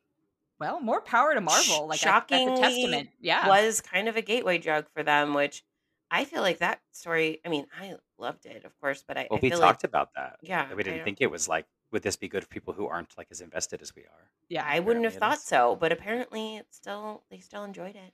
Well, 0.59 0.79
more 0.81 1.01
power 1.01 1.33
to 1.33 1.41
Marvel. 1.41 1.87
Like 1.87 1.99
I- 2.05 2.11
that's 2.11 2.31
a 2.31 2.35
shockingly 2.35 2.61
testament. 2.61 3.09
Yeah. 3.19 3.47
was 3.47 3.81
kind 3.81 4.07
of 4.09 4.17
a 4.17 4.21
gateway 4.21 4.57
drug 4.57 4.87
for 4.93 5.03
them, 5.03 5.33
which 5.33 5.63
I 6.11 6.23
feel 6.25 6.41
like 6.41 6.59
that 6.59 6.81
story. 6.91 7.39
I 7.45 7.49
mean, 7.49 7.65
I 7.79 7.95
loved 8.17 8.45
it, 8.45 8.63
of 8.63 8.77
course, 8.79 9.03
but 9.07 9.17
I, 9.17 9.27
Well, 9.29 9.39
I 9.39 9.41
we 9.41 9.49
talked 9.49 9.61
like 9.61 9.83
about 9.85 10.09
that. 10.15 10.37
yeah, 10.41 10.69
we 10.73 10.83
didn't 10.83 10.97
don't- 10.99 11.05
think 11.05 11.17
it 11.21 11.31
was 11.31 11.47
like, 11.47 11.65
would 11.95 12.03
this 12.03 12.15
be 12.17 12.27
good 12.27 12.43
for 12.43 12.49
people 12.49 12.73
who 12.73 12.85
aren't 12.87 13.17
like 13.17 13.27
as 13.31 13.39
invested 13.41 13.81
as 13.81 13.95
we 13.95 14.03
are? 14.03 14.29
yeah. 14.49 14.65
I 14.67 14.79
wouldn't 14.81 15.05
have 15.05 15.15
thought 15.15 15.37
is. 15.37 15.43
so, 15.43 15.75
but 15.79 15.91
apparently, 15.91 16.57
it's 16.57 16.75
still 16.77 17.23
they 17.31 17.39
still 17.39 17.63
enjoyed 17.63 17.95
it. 17.95 18.13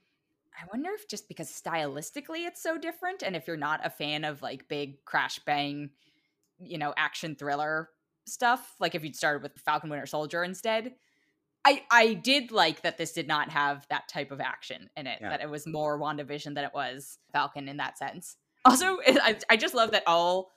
I 0.54 0.64
wonder 0.72 0.90
if 0.94 1.08
just 1.08 1.28
because 1.28 1.48
stylistically 1.50 2.46
it's 2.46 2.62
so 2.62 2.78
different, 2.78 3.22
and 3.22 3.34
if 3.36 3.46
you're 3.48 3.56
not 3.56 3.80
a 3.84 3.90
fan 3.90 4.24
of 4.24 4.40
like 4.40 4.68
big 4.68 5.04
crash 5.04 5.38
bang, 5.40 5.90
you 6.60 6.78
know, 6.78 6.94
action 6.96 7.34
thriller 7.34 7.88
stuff, 8.26 8.76
like 8.78 8.94
if 8.94 9.02
you'd 9.02 9.16
started 9.16 9.42
with 9.42 9.58
Falcon 9.58 9.90
Winter 9.90 10.06
Soldier 10.06 10.44
instead. 10.44 10.94
I, 11.64 11.82
I 11.92 12.14
did 12.14 12.50
like 12.50 12.82
that 12.82 12.98
this 12.98 13.12
did 13.12 13.28
not 13.28 13.48
have 13.50 13.86
that 13.88 14.08
type 14.08 14.32
of 14.32 14.40
action 14.40 14.90
in 14.96 15.06
it, 15.06 15.18
Yeah. 15.20 15.30
that 15.30 15.42
it 15.42 15.48
was 15.48 15.64
more 15.64 15.96
WandaVision 15.96 16.56
than 16.56 16.64
it 16.64 16.72
was 16.74 17.18
Falcon 17.32 17.68
in 17.68 17.76
that 17.76 17.96
sense. 17.98 18.36
Also, 18.64 18.98
I, 19.06 19.36
I 19.48 19.56
just 19.56 19.72
love 19.72 19.92
that 19.92 20.02
all 20.08 20.50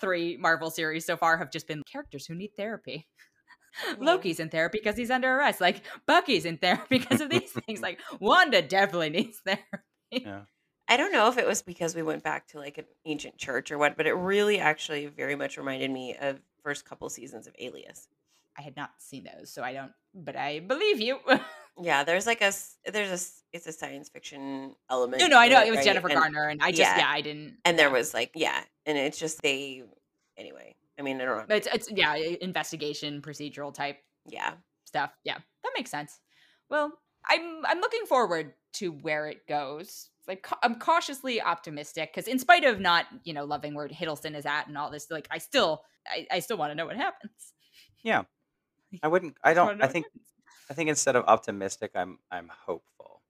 three 0.00 0.36
Marvel 0.36 0.70
series 0.70 1.04
so 1.04 1.16
far 1.16 1.38
have 1.38 1.50
just 1.50 1.66
been 1.66 1.82
characters 1.90 2.26
who 2.26 2.34
need 2.34 2.50
therapy. 2.56 3.06
Yeah. 3.86 3.94
Loki's 4.00 4.40
in 4.40 4.48
therapy 4.48 4.78
because 4.82 4.96
he's 4.96 5.12
under 5.12 5.32
arrest. 5.32 5.60
Like 5.60 5.82
Bucky's 6.04 6.44
in 6.44 6.56
therapy 6.58 6.98
because 6.98 7.20
of 7.20 7.30
these 7.30 7.52
things. 7.52 7.80
Like 7.82 8.00
Wanda 8.18 8.62
definitely 8.62 9.10
needs 9.10 9.38
therapy. 9.46 9.62
Yeah. 10.10 10.40
I 10.88 10.96
don't 10.96 11.12
know 11.12 11.28
if 11.28 11.38
it 11.38 11.46
was 11.46 11.62
because 11.62 11.94
we 11.94 12.02
went 12.02 12.24
back 12.24 12.48
to 12.48 12.58
like 12.58 12.78
an 12.78 12.86
ancient 13.06 13.38
church 13.38 13.70
or 13.70 13.78
what, 13.78 13.96
but 13.96 14.08
it 14.08 14.14
really 14.14 14.58
actually 14.58 15.06
very 15.06 15.36
much 15.36 15.56
reminded 15.56 15.88
me 15.88 16.16
of 16.20 16.40
first 16.64 16.84
couple 16.84 17.08
seasons 17.10 17.46
of 17.46 17.54
Alias. 17.60 18.08
I 18.58 18.62
had 18.62 18.76
not 18.76 18.90
seen 18.98 19.22
those, 19.22 19.52
so 19.52 19.62
I 19.62 19.72
don't. 19.72 19.92
But 20.12 20.34
I 20.34 20.58
believe 20.58 21.00
you. 21.00 21.20
Yeah, 21.80 22.04
there's 22.04 22.26
like 22.26 22.40
a 22.40 22.46
s- 22.46 22.76
there's 22.84 23.10
a 23.10 23.14
s- 23.14 23.42
it's 23.52 23.66
a 23.66 23.72
science 23.72 24.08
fiction 24.08 24.74
element. 24.90 25.20
no, 25.20 25.26
no, 25.28 25.38
I 25.38 25.48
know 25.48 25.62
it 25.62 25.70
was 25.70 25.78
right? 25.78 25.84
Jennifer 25.86 26.08
And- 26.08 26.18
Garner, 26.18 26.48
and 26.48 26.62
I 26.62 26.70
just 26.70 26.80
yeah. 26.82 26.98
yeah, 26.98 27.08
I 27.08 27.20
didn't. 27.20 27.56
and 27.64 27.78
there 27.78 27.90
was 27.90 28.12
like 28.14 28.32
yeah, 28.34 28.62
and 28.86 28.96
it's 28.98 29.18
just 29.18 29.40
they 29.42 29.82
anyway. 30.36 30.76
I 30.98 31.02
mean, 31.02 31.20
I 31.20 31.24
don't 31.24 31.38
know. 31.38 31.44
But 31.48 31.56
it's 31.58 31.68
it's 31.72 31.90
yeah, 31.90 32.14
investigation 32.14 33.22
procedural 33.22 33.72
type 33.72 33.98
yeah, 34.26 34.52
stuff. 34.84 35.10
Yeah, 35.24 35.38
that 35.62 35.72
makes 35.76 35.90
sense. 35.90 36.18
Well, 36.68 36.92
I'm 37.28 37.64
I'm 37.66 37.80
looking 37.80 38.04
forward 38.06 38.52
to 38.74 38.92
where 38.92 39.26
it 39.26 39.46
goes. 39.48 40.10
Like 40.28 40.42
ca- 40.42 40.58
I'm 40.62 40.74
cautiously 40.78 41.40
optimistic 41.40 42.12
because 42.14 42.28
in 42.28 42.38
spite 42.38 42.64
of 42.64 42.78
not 42.80 43.06
you 43.24 43.32
know 43.32 43.44
loving 43.44 43.74
where 43.74 43.88
Hiddleston 43.88 44.36
is 44.36 44.44
at 44.46 44.66
and 44.68 44.76
all 44.76 44.90
this, 44.90 45.10
like 45.10 45.26
I 45.30 45.38
still 45.38 45.82
I, 46.06 46.26
I 46.30 46.38
still 46.40 46.56
want 46.58 46.70
to 46.70 46.74
know 46.74 46.86
what 46.86 46.96
happens. 46.96 47.54
Yeah. 48.02 48.24
I 49.02 49.08
wouldn't. 49.08 49.36
I 49.42 49.54
don't. 49.54 49.78
know 49.78 49.84
I 49.84 49.86
what 49.86 49.92
think. 49.92 50.06
I 50.70 50.74
think 50.74 50.88
instead 50.88 51.16
of 51.16 51.24
optimistic, 51.26 51.90
I'm 51.94 52.18
I'm 52.30 52.48
hopeful. 52.66 53.20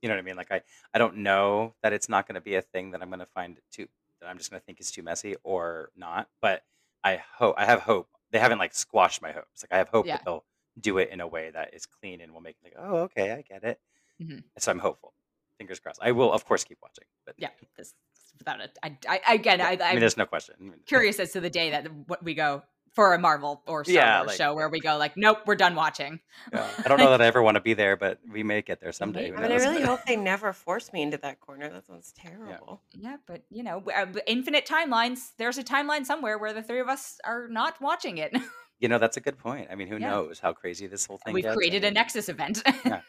You 0.00 0.08
know 0.08 0.14
what 0.14 0.20
I 0.20 0.22
mean? 0.22 0.36
Like 0.36 0.52
I 0.52 0.62
I 0.94 0.98
don't 0.98 1.18
know 1.18 1.74
that 1.82 1.92
it's 1.92 2.08
not 2.08 2.26
going 2.26 2.36
to 2.36 2.40
be 2.40 2.54
a 2.54 2.62
thing 2.62 2.92
that 2.92 3.02
I'm 3.02 3.08
going 3.08 3.18
to 3.18 3.26
find 3.26 3.58
too 3.72 3.88
that 4.20 4.28
I'm 4.28 4.38
just 4.38 4.50
going 4.50 4.60
to 4.60 4.64
think 4.64 4.80
is 4.80 4.90
too 4.90 5.02
messy 5.02 5.34
or 5.42 5.90
not. 5.96 6.28
But 6.40 6.64
I 7.04 7.20
hope 7.34 7.56
I 7.58 7.64
have 7.64 7.80
hope. 7.80 8.08
They 8.30 8.38
haven't 8.38 8.58
like 8.58 8.74
squashed 8.74 9.20
my 9.20 9.32
hopes. 9.32 9.64
Like 9.64 9.72
I 9.72 9.78
have 9.78 9.88
hope 9.88 10.06
Yeah. 10.06 10.16
that 10.16 10.24
they'll 10.24 10.44
do 10.80 10.98
it 10.98 11.10
in 11.10 11.20
a 11.20 11.26
way 11.26 11.50
that 11.50 11.74
is 11.74 11.86
clean 11.86 12.20
and 12.20 12.32
will 12.32 12.40
make 12.40 12.56
like, 12.62 12.74
oh, 12.78 12.98
okay, 12.98 13.32
I 13.32 13.42
get 13.42 13.64
it. 13.64 13.80
Mhm. 14.22 14.44
So 14.58 14.70
I'm 14.70 14.78
hopeful. 14.78 15.12
Fingers 15.58 15.80
crossed. 15.80 15.98
I 16.00 16.12
will, 16.12 16.32
of 16.32 16.44
course, 16.44 16.62
keep 16.62 16.78
watching. 16.80 17.04
But 17.26 17.34
Yeah, 17.38 17.48
this 17.76 17.94
without 18.38 18.60
it. 18.60 18.78
I, 18.84 18.96
I 19.08 19.34
again, 19.34 19.58
yeah, 19.58 19.68
I, 19.68 19.78
I 19.82 19.90
mean, 19.92 20.00
there's 20.00 20.16
no 20.16 20.26
question. 20.26 20.74
Curious 20.86 21.18
as 21.18 21.32
to 21.32 21.40
the 21.40 21.50
day 21.50 21.70
that 21.70 21.92
what 22.06 22.22
we 22.22 22.34
go 22.34 22.62
for 22.94 23.14
a 23.14 23.18
Marvel 23.18 23.62
or 23.66 23.84
Star 23.84 23.94
Yeah, 23.94 24.18
Wars 24.20 24.28
like- 24.28 24.36
show 24.36 24.54
where 24.54 24.68
we 24.68 24.80
go 24.80 24.96
like, 24.96 25.16
nope, 25.16 25.38
we're 25.46 25.54
done 25.56 25.74
watching. 25.74 26.20
yeah. 26.52 26.66
I 26.84 26.88
don't 26.88 26.98
know 26.98 27.10
that 27.10 27.20
I 27.22 27.26
ever 27.26 27.42
want 27.42 27.54
to 27.56 27.60
be 27.60 27.74
there, 27.74 27.96
but 27.96 28.18
we 28.30 28.42
may 28.42 28.62
get 28.62 28.80
there 28.80 28.92
someday. 28.92 29.28
I 29.32 29.40
mean, 29.40 29.52
I 29.52 29.56
really 29.56 29.82
hope 29.82 30.00
they 30.06 30.16
never 30.32 30.52
force 30.52 30.92
me 30.92 31.02
into 31.02 31.18
that 31.18 31.40
corner. 31.40 31.68
That 31.68 31.86
sounds 31.86 32.12
terrible. 32.16 32.82
Yeah, 32.92 33.16
but 33.26 33.42
you 33.50 33.62
know, 33.62 33.80
w- 33.80 33.96
uh, 33.96 34.06
b- 34.06 34.20
infinite 34.26 34.66
timelines. 34.66 35.30
There's 35.38 35.58
a 35.58 35.64
timeline 35.64 36.04
somewhere 36.06 36.38
where 36.38 36.52
the 36.52 36.62
three 36.62 36.80
of 36.80 36.88
us 36.88 37.18
are 37.24 37.48
not 37.48 37.80
watching 37.80 38.18
it. 38.18 38.36
You 38.80 38.86
know, 38.88 38.98
that's 38.98 39.16
a 39.16 39.20
good 39.20 39.38
point. 39.38 39.66
I 39.72 39.74
mean, 39.74 39.88
who 39.88 39.96
Yeah. 39.96 40.10
knows 40.10 40.38
how 40.38 40.52
crazy 40.52 40.86
this 40.86 41.04
whole 41.04 41.16
thing 41.18 41.34
We've 41.34 41.42
gets? 41.42 41.52
I 41.52 41.56
created 41.56 41.82
a 41.82 41.90
Nexus 41.90 42.28
event. 42.28 42.62
Yeah. 42.84 43.00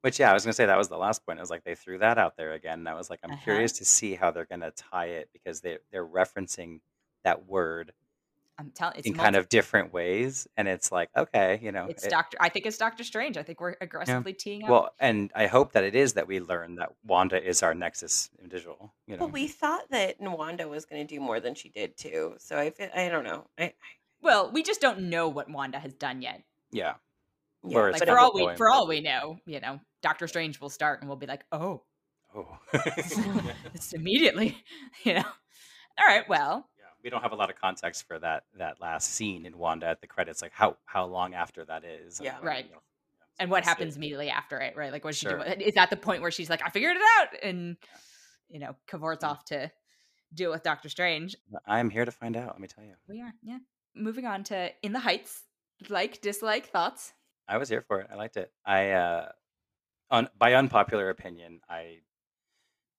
Which, 0.00 0.18
yeah, 0.18 0.32
I 0.32 0.34
was 0.34 0.42
gonna 0.42 0.52
say 0.52 0.66
that 0.66 0.76
was 0.76 0.88
the 0.88 0.96
last 0.98 1.24
point. 1.24 1.38
It 1.38 1.42
was 1.42 1.48
like 1.48 1.62
they 1.62 1.76
threw 1.76 1.98
that 1.98 2.18
out 2.18 2.36
there 2.36 2.54
again, 2.54 2.80
and 2.80 2.88
I 2.88 2.94
was 2.94 3.08
like, 3.08 3.20
I'm 3.22 3.30
Uh-huh. 3.30 3.40
curious 3.44 3.70
to 3.74 3.84
see 3.84 4.16
how 4.16 4.32
they're 4.32 4.46
gonna 4.46 4.72
tie 4.72 5.06
it 5.06 5.28
because 5.32 5.60
they 5.60 5.78
they're 5.92 6.04
referencing 6.04 6.80
that 7.22 7.46
word 7.46 7.92
I'm 8.62 8.70
telling 8.70 8.94
it's 8.98 9.06
in 9.06 9.14
multi- 9.14 9.24
kind 9.24 9.36
of 9.36 9.48
different 9.48 9.92
ways, 9.92 10.46
and 10.56 10.68
it's 10.68 10.92
like, 10.92 11.10
okay, 11.16 11.58
you 11.62 11.72
know, 11.72 11.86
it's 11.88 12.04
it- 12.04 12.10
Doctor. 12.10 12.36
I 12.40 12.48
think 12.48 12.66
it's 12.66 12.78
Doctor 12.78 13.02
Strange. 13.04 13.36
I 13.36 13.42
think 13.42 13.60
we're 13.60 13.74
aggressively 13.80 14.32
teeing 14.32 14.62
up. 14.64 14.70
well, 14.70 14.90
and 15.00 15.30
I 15.34 15.46
hope 15.48 15.72
that 15.72 15.82
it 15.84 15.94
is 15.96 16.12
that 16.14 16.26
we 16.28 16.38
learn 16.40 16.76
that 16.76 16.92
Wanda 17.04 17.42
is 17.42 17.62
our 17.62 17.74
Nexus 17.74 18.30
individual. 18.40 18.94
You 19.06 19.16
know, 19.16 19.26
But 19.26 19.32
we 19.32 19.48
thought 19.48 19.90
that 19.90 20.16
Wanda 20.20 20.68
was 20.68 20.84
going 20.86 21.04
to 21.06 21.14
do 21.14 21.20
more 21.20 21.40
than 21.40 21.54
she 21.54 21.68
did 21.70 21.96
too. 21.96 22.34
So 22.38 22.56
I 22.56 22.70
feel 22.70 22.88
I 22.94 23.08
don't 23.08 23.24
know. 23.24 23.48
I, 23.58 23.74
well, 24.22 24.50
we 24.52 24.62
just 24.62 24.80
don't 24.80 25.10
know 25.10 25.28
what 25.28 25.50
Wanda 25.50 25.78
has 25.80 25.92
done 25.94 26.22
yet. 26.22 26.42
yeah, 26.70 26.94
yeah, 27.64 27.78
Or 27.78 27.90
Like 27.92 28.06
for 28.06 28.18
all 28.18 28.32
we 28.32 28.54
for 28.56 28.70
all 28.70 28.86
we 28.86 29.00
know, 29.00 29.38
you 29.46 29.60
know, 29.60 29.80
Doctor 30.02 30.28
Strange 30.28 30.60
will 30.60 30.70
start 30.70 31.00
and 31.00 31.08
we'll 31.08 31.16
be 31.18 31.26
like, 31.26 31.44
oh, 31.50 31.82
oh, 32.34 32.58
it's 33.74 33.92
immediately, 33.92 34.56
you 35.04 35.14
know. 35.14 35.24
All 35.98 36.06
right, 36.06 36.26
well, 36.28 36.52
yeah. 36.54 36.71
We 37.02 37.10
don't 37.10 37.22
have 37.22 37.32
a 37.32 37.36
lot 37.36 37.50
of 37.50 37.56
context 37.56 38.06
for 38.06 38.18
that 38.20 38.44
that 38.58 38.80
last 38.80 39.10
scene 39.10 39.44
in 39.46 39.58
Wanda 39.58 39.86
at 39.86 40.00
the 40.00 40.06
credits, 40.06 40.40
like 40.42 40.52
how 40.52 40.76
how 40.84 41.04
long 41.06 41.34
after 41.34 41.64
that 41.64 41.84
is. 41.84 42.20
Yeah. 42.22 42.34
like, 42.34 42.44
Right. 42.44 42.64
you 42.66 42.72
know, 42.72 42.82
and 43.38 43.50
what 43.50 43.64
we'll 43.64 43.68
happens 43.68 43.96
immediately 43.96 44.30
after 44.30 44.58
it, 44.58 44.76
right? 44.76 44.92
Like, 44.92 45.04
what 45.04 45.14
she 45.14 45.26
do? 45.26 45.40
Is 45.40 45.74
that 45.74 45.90
the 45.90 45.96
point 45.96 46.22
where 46.22 46.30
she's 46.30 46.50
like, 46.50 46.62
I 46.64 46.68
figured 46.70 46.96
it 46.96 47.02
out, 47.20 47.28
and 47.42 47.76
you 48.48 48.58
know, 48.60 48.76
cavorts 48.86 49.22
Yeah. 49.24 49.30
off 49.30 49.44
to 49.46 49.72
deal 50.34 50.50
with 50.50 50.62
Doctor 50.62 50.88
Strange? 50.88 51.34
I'm 51.66 51.90
here 51.90 52.04
to 52.04 52.10
find 52.12 52.36
out. 52.36 52.48
Let 52.48 52.60
me 52.60 52.68
tell 52.68 52.84
you. 52.84 52.94
We 53.08 53.20
are, 53.22 53.32
yeah. 53.42 53.58
Moving 53.94 54.26
on 54.26 54.44
to 54.44 54.70
In 54.82 54.92
the 54.92 55.00
Heights, 55.00 55.42
like, 55.88 56.20
dislike, 56.20 56.66
thoughts. 56.66 57.12
I 57.48 57.56
was 57.58 57.68
here 57.68 57.82
for 57.82 58.00
it. 58.00 58.08
I 58.12 58.14
liked 58.16 58.36
it. 58.36 58.52
I, 58.64 58.90
uh, 58.90 59.28
un, 60.10 60.28
by 60.38 60.54
unpopular 60.54 61.08
opinion, 61.10 61.60
I 61.68 62.00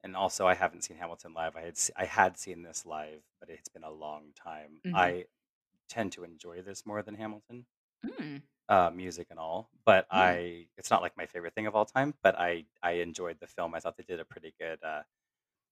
And 0.03 0.15
also, 0.17 0.45
I 0.45 0.53
haven't 0.55 0.83
seen 0.83 0.97
Hamilton 0.97 1.33
live. 1.33 1.55
I 1.55 1.61
had 1.61 1.79
I 1.95 2.05
had 2.05 2.37
seen 2.37 2.61
this 2.63 2.85
live, 2.85 3.21
but 3.45 3.53
it's 3.53 3.67
been 3.69 3.83
a 3.83 3.91
long 3.91 4.31
time. 4.35 4.79
Mhm. 4.85 4.95
I 4.95 5.25
tend 5.89 6.13
to 6.13 6.23
enjoy 6.23 6.61
this 6.61 6.85
more 6.85 7.01
than 7.03 7.15
Hamilton, 7.15 7.65
Mm. 8.05 8.41
uh, 8.69 8.89
music 8.91 9.27
and 9.31 9.39
all. 9.39 9.69
But 9.85 10.07
Yeah. 10.11 10.17
I, 10.19 10.67
it's 10.77 10.89
not 10.89 11.01
like 11.01 11.17
my 11.17 11.25
favorite 11.25 11.53
thing 11.53 11.67
of 11.67 11.75
all 11.75 11.85
time. 11.85 12.13
But 12.23 12.39
I, 12.39 12.65
I 12.81 12.91
enjoyed 12.93 13.39
the 13.39 13.47
film. 13.47 13.75
I 13.75 13.79
thought 13.81 13.97
they 13.97 14.03
did 14.03 14.19
a 14.21 14.25
pretty 14.25 14.53
good, 14.59 14.81
uh, 14.83 15.03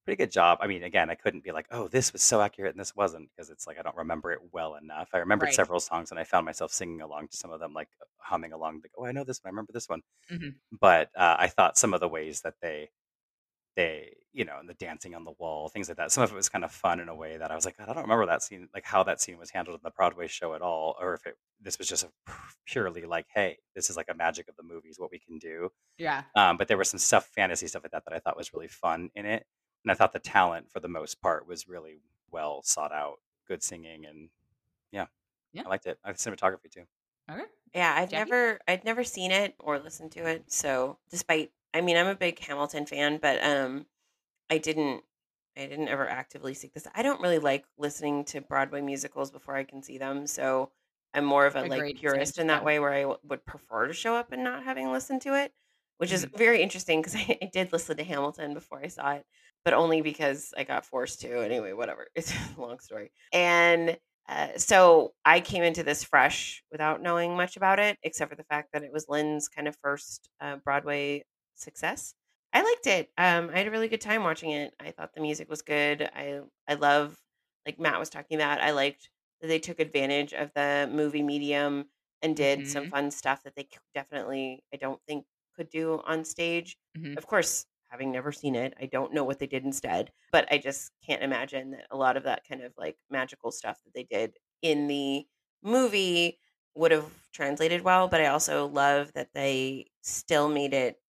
pretty 0.04 0.16
good 0.18 0.30
job. 0.30 0.58
I 0.60 0.66
mean, 0.66 0.82
again, 0.82 1.08
I 1.10 1.14
couldn't 1.14 1.44
be 1.44 1.52
like, 1.52 1.66
oh, 1.70 1.88
this 1.88 2.12
was 2.12 2.22
so 2.22 2.42
accurate 2.42 2.74
and 2.74 2.80
this 2.80 2.94
wasn't, 2.94 3.30
because 3.30 3.48
it's 3.50 3.66
like 3.66 3.78
I 3.78 3.82
don't 3.82 3.96
remember 3.96 4.32
it 4.32 4.40
well 4.52 4.74
enough. 4.74 5.08
I 5.14 5.18
remembered 5.18 5.46
Right. 5.46 5.54
several 5.54 5.80
songs 5.80 6.10
and 6.10 6.20
I 6.20 6.24
found 6.24 6.44
myself 6.44 6.72
singing 6.72 7.00
along 7.00 7.28
to 7.28 7.36
some 7.38 7.52
of 7.52 7.60
them, 7.60 7.72
like 7.72 7.88
humming 8.18 8.52
along, 8.52 8.80
like, 8.82 8.92
oh, 8.98 9.06
I 9.06 9.12
know 9.12 9.24
this 9.24 9.42
one, 9.42 9.48
I 9.48 9.52
remember 9.52 9.72
this 9.72 9.88
one. 9.88 10.02
Mhm. 10.30 10.56
But 10.72 11.10
uh, 11.16 11.36
I 11.38 11.48
thought 11.48 11.78
some 11.78 11.94
of 11.94 12.00
the 12.00 12.08
ways 12.08 12.42
that 12.42 12.54
they, 12.60 12.90
they, 13.76 14.14
you 14.32 14.44
know, 14.44 14.56
and 14.60 14.68
the 14.68 14.74
dancing 14.74 15.14
on 15.14 15.24
the 15.24 15.32
wall, 15.38 15.68
things 15.68 15.88
like 15.88 15.96
that. 15.98 16.12
Some 16.12 16.24
of 16.24 16.30
it 16.32 16.34
was 16.34 16.48
kind 16.48 16.64
of 16.64 16.72
fun 16.72 17.00
in 17.00 17.08
a 17.08 17.14
way 17.14 17.36
that 17.38 17.50
I 17.50 17.54
was 17.54 17.64
like, 17.64 17.78
God, 17.78 17.88
I 17.88 17.92
don't 17.94 18.02
remember 18.02 18.26
that 18.26 18.42
scene, 18.42 18.68
like 18.74 18.84
how 18.84 19.02
that 19.04 19.20
scene 19.20 19.38
was 19.38 19.50
handled 19.50 19.76
in 19.76 19.80
the 19.82 19.90
Broadway 19.90 20.26
show 20.26 20.54
at 20.54 20.62
all, 20.62 20.96
or 21.00 21.14
if 21.14 21.26
it 21.26 21.36
this 21.60 21.78
was 21.78 21.88
just 21.88 22.04
a 22.04 22.08
purely 22.66 23.02
like, 23.02 23.26
hey, 23.34 23.58
this 23.74 23.88
is 23.88 23.96
like 23.96 24.08
a 24.10 24.14
magic 24.14 24.48
of 24.48 24.56
the 24.56 24.62
movies, 24.62 24.96
what 24.98 25.10
we 25.10 25.18
can 25.18 25.38
do. 25.38 25.70
Yeah. 25.98 26.22
Um, 26.34 26.56
but 26.56 26.68
there 26.68 26.76
was 26.78 26.90
some 26.90 26.98
stuff, 26.98 27.26
fantasy 27.34 27.66
stuff 27.66 27.82
like 27.84 27.92
that, 27.92 28.04
that 28.04 28.14
I 28.14 28.18
thought 28.18 28.36
was 28.36 28.52
really 28.52 28.68
fun 28.68 29.10
in 29.14 29.26
it. 29.26 29.46
And 29.84 29.90
I 29.90 29.94
thought 29.94 30.12
the 30.12 30.18
talent, 30.18 30.70
for 30.70 30.80
the 30.80 30.88
most 30.88 31.20
part, 31.20 31.46
was 31.48 31.68
really 31.68 32.00
well 32.30 32.62
sought 32.62 32.92
out, 32.92 33.16
good 33.48 33.62
singing, 33.62 34.04
and 34.06 34.28
yeah, 34.92 35.06
Yeah. 35.52 35.62
I 35.66 35.68
liked 35.68 35.86
it. 35.86 35.98
I 36.04 36.08
liked 36.08 36.22
the 36.22 36.30
cinematography 36.30 36.70
too. 36.70 36.84
Okay. 37.30 37.42
Yeah, 37.74 37.94
I'd 37.96 38.10
Jacque? 38.10 38.28
never 38.28 38.60
I'd 38.68 38.84
never 38.84 39.04
seen 39.04 39.30
it 39.30 39.54
or 39.58 39.78
listened 39.78 40.12
to 40.12 40.26
it. 40.26 40.44
So 40.52 40.98
despite 41.10 41.52
I 41.74 41.80
mean 41.80 41.96
I'm 41.96 42.06
a 42.06 42.14
big 42.14 42.38
Hamilton 42.38 42.86
fan, 42.86 43.18
but 43.18 43.42
um 43.42 43.86
I 44.50 44.58
didn't 44.58 45.04
I 45.56 45.66
didn't 45.66 45.88
ever 45.88 46.08
actively 46.08 46.54
seek 46.54 46.74
this. 46.74 46.86
I 46.94 47.02
don't 47.02 47.20
really 47.22 47.38
like 47.40 47.66
listening 47.78 48.24
to 48.26 48.40
Broadway 48.42 48.82
musicals 48.82 49.30
before 49.32 49.56
I 49.56 49.64
can 49.64 49.82
see 49.82 49.98
them. 49.98 50.26
So 50.26 50.72
I'm 51.14 51.24
more 51.26 51.46
of 51.46 51.56
a 51.56 51.64
like 51.64 51.88
Agreed. 51.88 51.96
Purist 51.96 52.38
in 52.38 52.48
that 52.48 52.64
way 52.64 52.80
where 52.80 52.92
I 52.92 53.02
w- 53.02 53.20
would 53.24 53.46
prefer 53.46 53.88
to 53.88 53.94
show 53.94 54.14
up 54.16 54.32
and 54.32 54.44
not 54.44 54.64
having 54.64 54.92
listened 54.92 55.22
to 55.22 55.34
it, 55.36 55.52
which 55.98 56.12
is 56.12 56.24
Mhm. 56.24 56.36
very 56.36 56.62
interesting 56.62 57.00
because 57.02 57.14
I, 57.16 57.38
I 57.42 57.50
did 57.52 57.72
listen 57.72 57.96
to 57.98 58.04
Hamilton 58.04 58.54
before 58.54 58.80
I 58.84 58.88
saw 58.88 59.12
it, 59.14 59.26
but 59.64 59.74
only 59.74 60.02
because 60.02 60.52
I 60.56 60.64
got 60.64 60.86
forced 60.86 61.20
to. 61.22 61.40
Anyway, 61.40 61.72
whatever. 61.72 62.08
It's 62.16 62.32
a 62.56 62.60
long 62.60 62.78
story. 62.80 63.12
And 63.32 63.98
uh, 64.28 64.56
so 64.58 65.14
I 65.24 65.40
came 65.40 65.62
into 65.64 65.82
this 65.82 66.04
fresh 66.04 66.64
without 66.70 67.02
knowing 67.02 67.36
much 67.36 67.56
about 67.56 67.78
it, 67.80 67.98
except 68.02 68.30
for 68.30 68.36
the 68.36 68.44
fact 68.44 68.70
that 68.72 68.82
it 68.84 68.92
was 68.92 69.06
Lin's 69.08 69.48
kind 69.48 69.68
of 69.68 69.76
first 69.82 70.30
uh, 70.40 70.56
Broadway 70.64 71.24
success. 71.62 72.14
I 72.52 72.62
liked 72.62 72.86
it. 72.86 73.12
Um, 73.16 73.50
I 73.50 73.58
had 73.58 73.66
a 73.66 73.70
really 73.70 73.88
good 73.88 74.00
time 74.00 74.22
watching 74.24 74.50
it. 74.50 74.74
I 74.78 74.90
thought 74.90 75.14
the 75.14 75.20
music 75.22 75.48
was 75.48 75.62
good. 75.62 76.02
I 76.14 76.42
I 76.68 76.74
love, 76.74 77.18
like 77.66 77.78
Matt 77.80 77.98
was 77.98 78.10
talking 78.10 78.36
about. 78.36 78.60
I 78.60 78.72
liked 78.72 79.10
that 79.40 79.46
they 79.48 79.58
took 79.58 79.80
advantage 79.80 80.32
of 80.34 80.52
the 80.54 80.88
movie 80.92 81.22
medium 81.22 81.86
and 82.20 82.36
did 82.36 82.66
some 82.66 82.84
Mhm. 82.84 82.92
fun 82.92 83.10
stuff 83.10 83.42
that 83.44 83.54
they 83.56 83.68
definitely 83.94 84.64
I 84.72 84.76
don't 84.76 85.00
think 85.06 85.26
could 85.56 85.70
do 85.70 86.00
on 86.04 86.24
stage. 86.24 86.76
Mhm. 86.94 87.16
Of 87.16 87.26
course, 87.26 87.66
having 87.90 88.12
never 88.12 88.32
seen 88.32 88.54
it, 88.54 88.74
I 88.80 88.86
don't 88.86 89.12
know 89.14 89.24
what 89.24 89.38
they 89.38 89.46
did 89.46 89.64
instead, 89.64 90.12
but 90.30 90.46
I 90.52 90.58
just 90.58 90.92
can't 91.04 91.22
imagine 91.22 91.72
that 91.72 91.86
a 91.90 91.96
lot 91.96 92.16
of 92.16 92.24
that 92.24 92.46
kind 92.46 92.62
of 92.62 92.72
like 92.76 92.98
magical 93.10 93.50
stuff 93.50 93.82
that 93.84 93.94
they 93.94 94.04
did 94.04 94.38
in 94.62 94.86
the 94.88 95.26
movie 95.62 96.38
would 96.74 96.90
have 96.90 97.12
translated 97.32 97.82
well. 97.82 98.08
But 98.08 98.20
I 98.20 98.26
also 98.26 98.66
love 98.68 99.12
that 99.14 99.32
they 99.34 99.90
still 100.02 100.48
made 100.48 100.74
it 100.74 101.01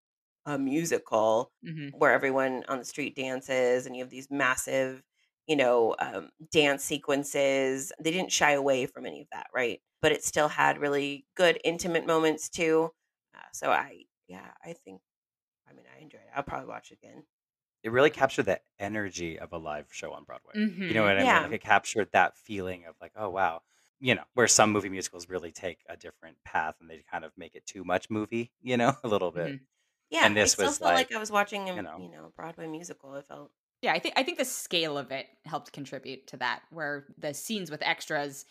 a 0.46 0.58
musical 0.58 1.52
Mhm. 1.62 1.94
where 1.94 2.12
everyone 2.12 2.64
on 2.68 2.80
the 2.80 2.86
street 2.86 3.16
dances 3.16 3.86
and 3.86 3.96
you 3.96 4.04
have 4.04 4.10
these 4.10 4.30
massive 4.32 5.04
you 5.48 5.56
know 5.56 5.96
um, 6.00 6.30
dance 6.52 6.84
sequences 6.84 7.92
they 8.00 8.12
didn't 8.12 8.32
shy 8.32 8.52
away 8.52 8.86
from 8.86 9.06
any 9.06 9.22
of 9.22 9.28
that 9.32 9.48
right 9.54 9.82
but 10.02 10.12
it 10.12 10.24
still 10.24 10.48
had 10.48 10.78
really 10.80 11.26
good 11.36 11.60
intimate 11.64 12.06
moments 12.06 12.50
too 12.50 12.90
uh, 13.36 13.42
so 13.54 13.72
i 13.72 14.04
yeah 14.28 14.52
i 14.64 14.74
think 14.74 15.02
i 15.70 15.74
mean 15.74 15.86
i 15.98 16.02
enjoyed 16.02 16.22
it 16.22 16.30
i'll 16.36 16.44
probably 16.44 16.68
watch 16.68 16.92
it 16.92 17.00
again 17.04 17.26
It 17.84 17.92
really 17.92 18.10
captured 18.10 18.44
the 18.44 18.62
energy 18.80 19.38
of 19.40 19.52
a 19.54 19.58
live 19.58 19.94
show 19.94 20.14
on 20.14 20.24
Broadway. 20.24 20.56
You 20.88 20.94
know 20.96 21.04
Mhm. 21.04 21.04
what 21.04 21.18
I 21.18 21.24
mean? 21.26 21.42
Yeah. 21.42 21.44
Like 21.44 21.52
it 21.52 21.62
captured 21.62 22.12
that 22.12 22.38
feeling 22.38 22.86
of 22.86 22.96
like, 23.02 23.12
oh 23.16 23.30
wow, 23.30 23.62
you 24.00 24.16
know, 24.16 24.24
where 24.34 24.48
some 24.48 24.72
movie 24.72 24.90
musicals 24.90 25.30
really 25.30 25.52
take 25.52 25.84
a 25.88 25.98
different 25.98 26.38
path 26.44 26.76
and 26.80 26.90
they 26.90 27.04
kind 27.04 27.26
of 27.26 27.34
make 27.38 27.56
it 27.56 27.66
too 27.66 27.84
much 27.84 28.10
movie, 28.10 28.52
you 28.62 28.78
know, 28.78 28.96
a 29.04 29.08
little 29.08 29.32
bit. 29.32 29.54
Mhm. 29.54 29.66
Yeah 30.14 30.26
And 30.26 30.38
this 30.38 30.52
i 30.52 30.54
still 30.54 30.68
was 30.68 30.78
felt 30.78 30.94
like, 30.94 31.10
like, 31.10 31.18
i 31.18 31.20
was 31.20 31.32
watching 31.32 31.70
a 31.70 31.76
you 31.76 31.82
know, 31.82 31.98
you 32.00 32.10
know 32.10 32.32
broadway 32.38 32.68
musical 32.68 33.12
i 33.12 33.22
felt 33.22 33.52
Yeah, 33.82 33.92
I 33.92 34.00
think 34.00 34.14
I 34.18 34.24
think 34.24 34.38
the 34.38 34.46
scale 34.46 34.98
of 34.98 35.12
it 35.12 35.26
helped 35.44 35.74
contribute 35.74 36.28
to 36.28 36.38
that. 36.38 36.62
Where 36.72 37.06
the 37.18 37.34
scenes 37.34 37.70
with 37.70 37.82
extras 37.82 38.46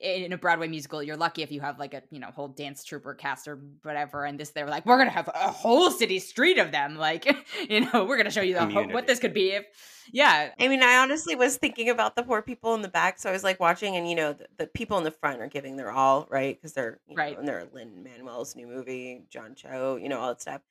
in 0.00 0.32
a 0.32 0.38
Broadway 0.38 0.68
musical, 0.68 1.02
you're 1.02 1.16
lucky 1.16 1.42
if 1.42 1.52
you 1.52 1.60
have 1.60 1.78
like 1.78 1.92
a 1.92 2.02
you 2.10 2.18
know 2.18 2.28
whole 2.28 2.48
dance 2.48 2.82
troupe 2.82 3.04
or 3.04 3.14
cast 3.14 3.46
or 3.46 3.60
whatever. 3.82 4.24
And 4.24 4.40
this, 4.40 4.50
they 4.50 4.62
were 4.64 4.70
like, 4.70 4.86
we're 4.86 4.96
gonna 4.96 5.10
have 5.10 5.28
a 5.28 5.50
whole 5.50 5.90
city 5.90 6.18
street 6.18 6.58
of 6.58 6.72
them. 6.72 6.96
Like, 6.96 7.26
you 7.68 7.80
know, 7.80 8.04
we're 8.04 8.16
gonna 8.16 8.30
show 8.30 8.40
you 8.40 8.54
the 8.54 8.66
whole, 8.66 8.88
what 8.88 9.06
this 9.06 9.18
could 9.18 9.34
be 9.34 9.50
if, 9.50 9.66
yeah, 10.12 10.50
I 10.58 10.68
mean, 10.68 10.82
I 10.82 10.96
honestly 10.96 11.34
was 11.34 11.58
thinking 11.58 11.90
about 11.90 12.16
the 12.16 12.22
poor 12.22 12.40
people 12.40 12.74
in 12.74 12.80
the 12.80 12.88
back. 12.88 13.18
So 13.18 13.28
I 13.28 13.32
was 13.32 13.44
like 13.44 13.60
watching, 13.60 13.96
and 13.96 14.08
you 14.08 14.16
know, 14.16 14.32
the, 14.32 14.46
the 14.56 14.66
people 14.66 14.96
in 14.96 15.04
the 15.04 15.10
front 15.10 15.42
are 15.42 15.48
giving 15.48 15.76
their 15.76 15.90
all, 15.90 16.26
right? 16.30 16.56
Because 16.56 16.72
they're, 16.72 17.00
you 17.06 17.16
know, 17.16 17.22
right, 17.22 17.38
and 17.38 17.46
they're 17.46 17.68
Lin-Manuel's 17.72 18.56
new 18.56 18.66
movie, 18.66 19.24
Jon 19.28 19.54
Chu, 19.54 19.98
you 20.02 20.08
know, 20.08 20.18
all 20.18 20.28
that 20.28 20.40
stuff. 20.40 20.62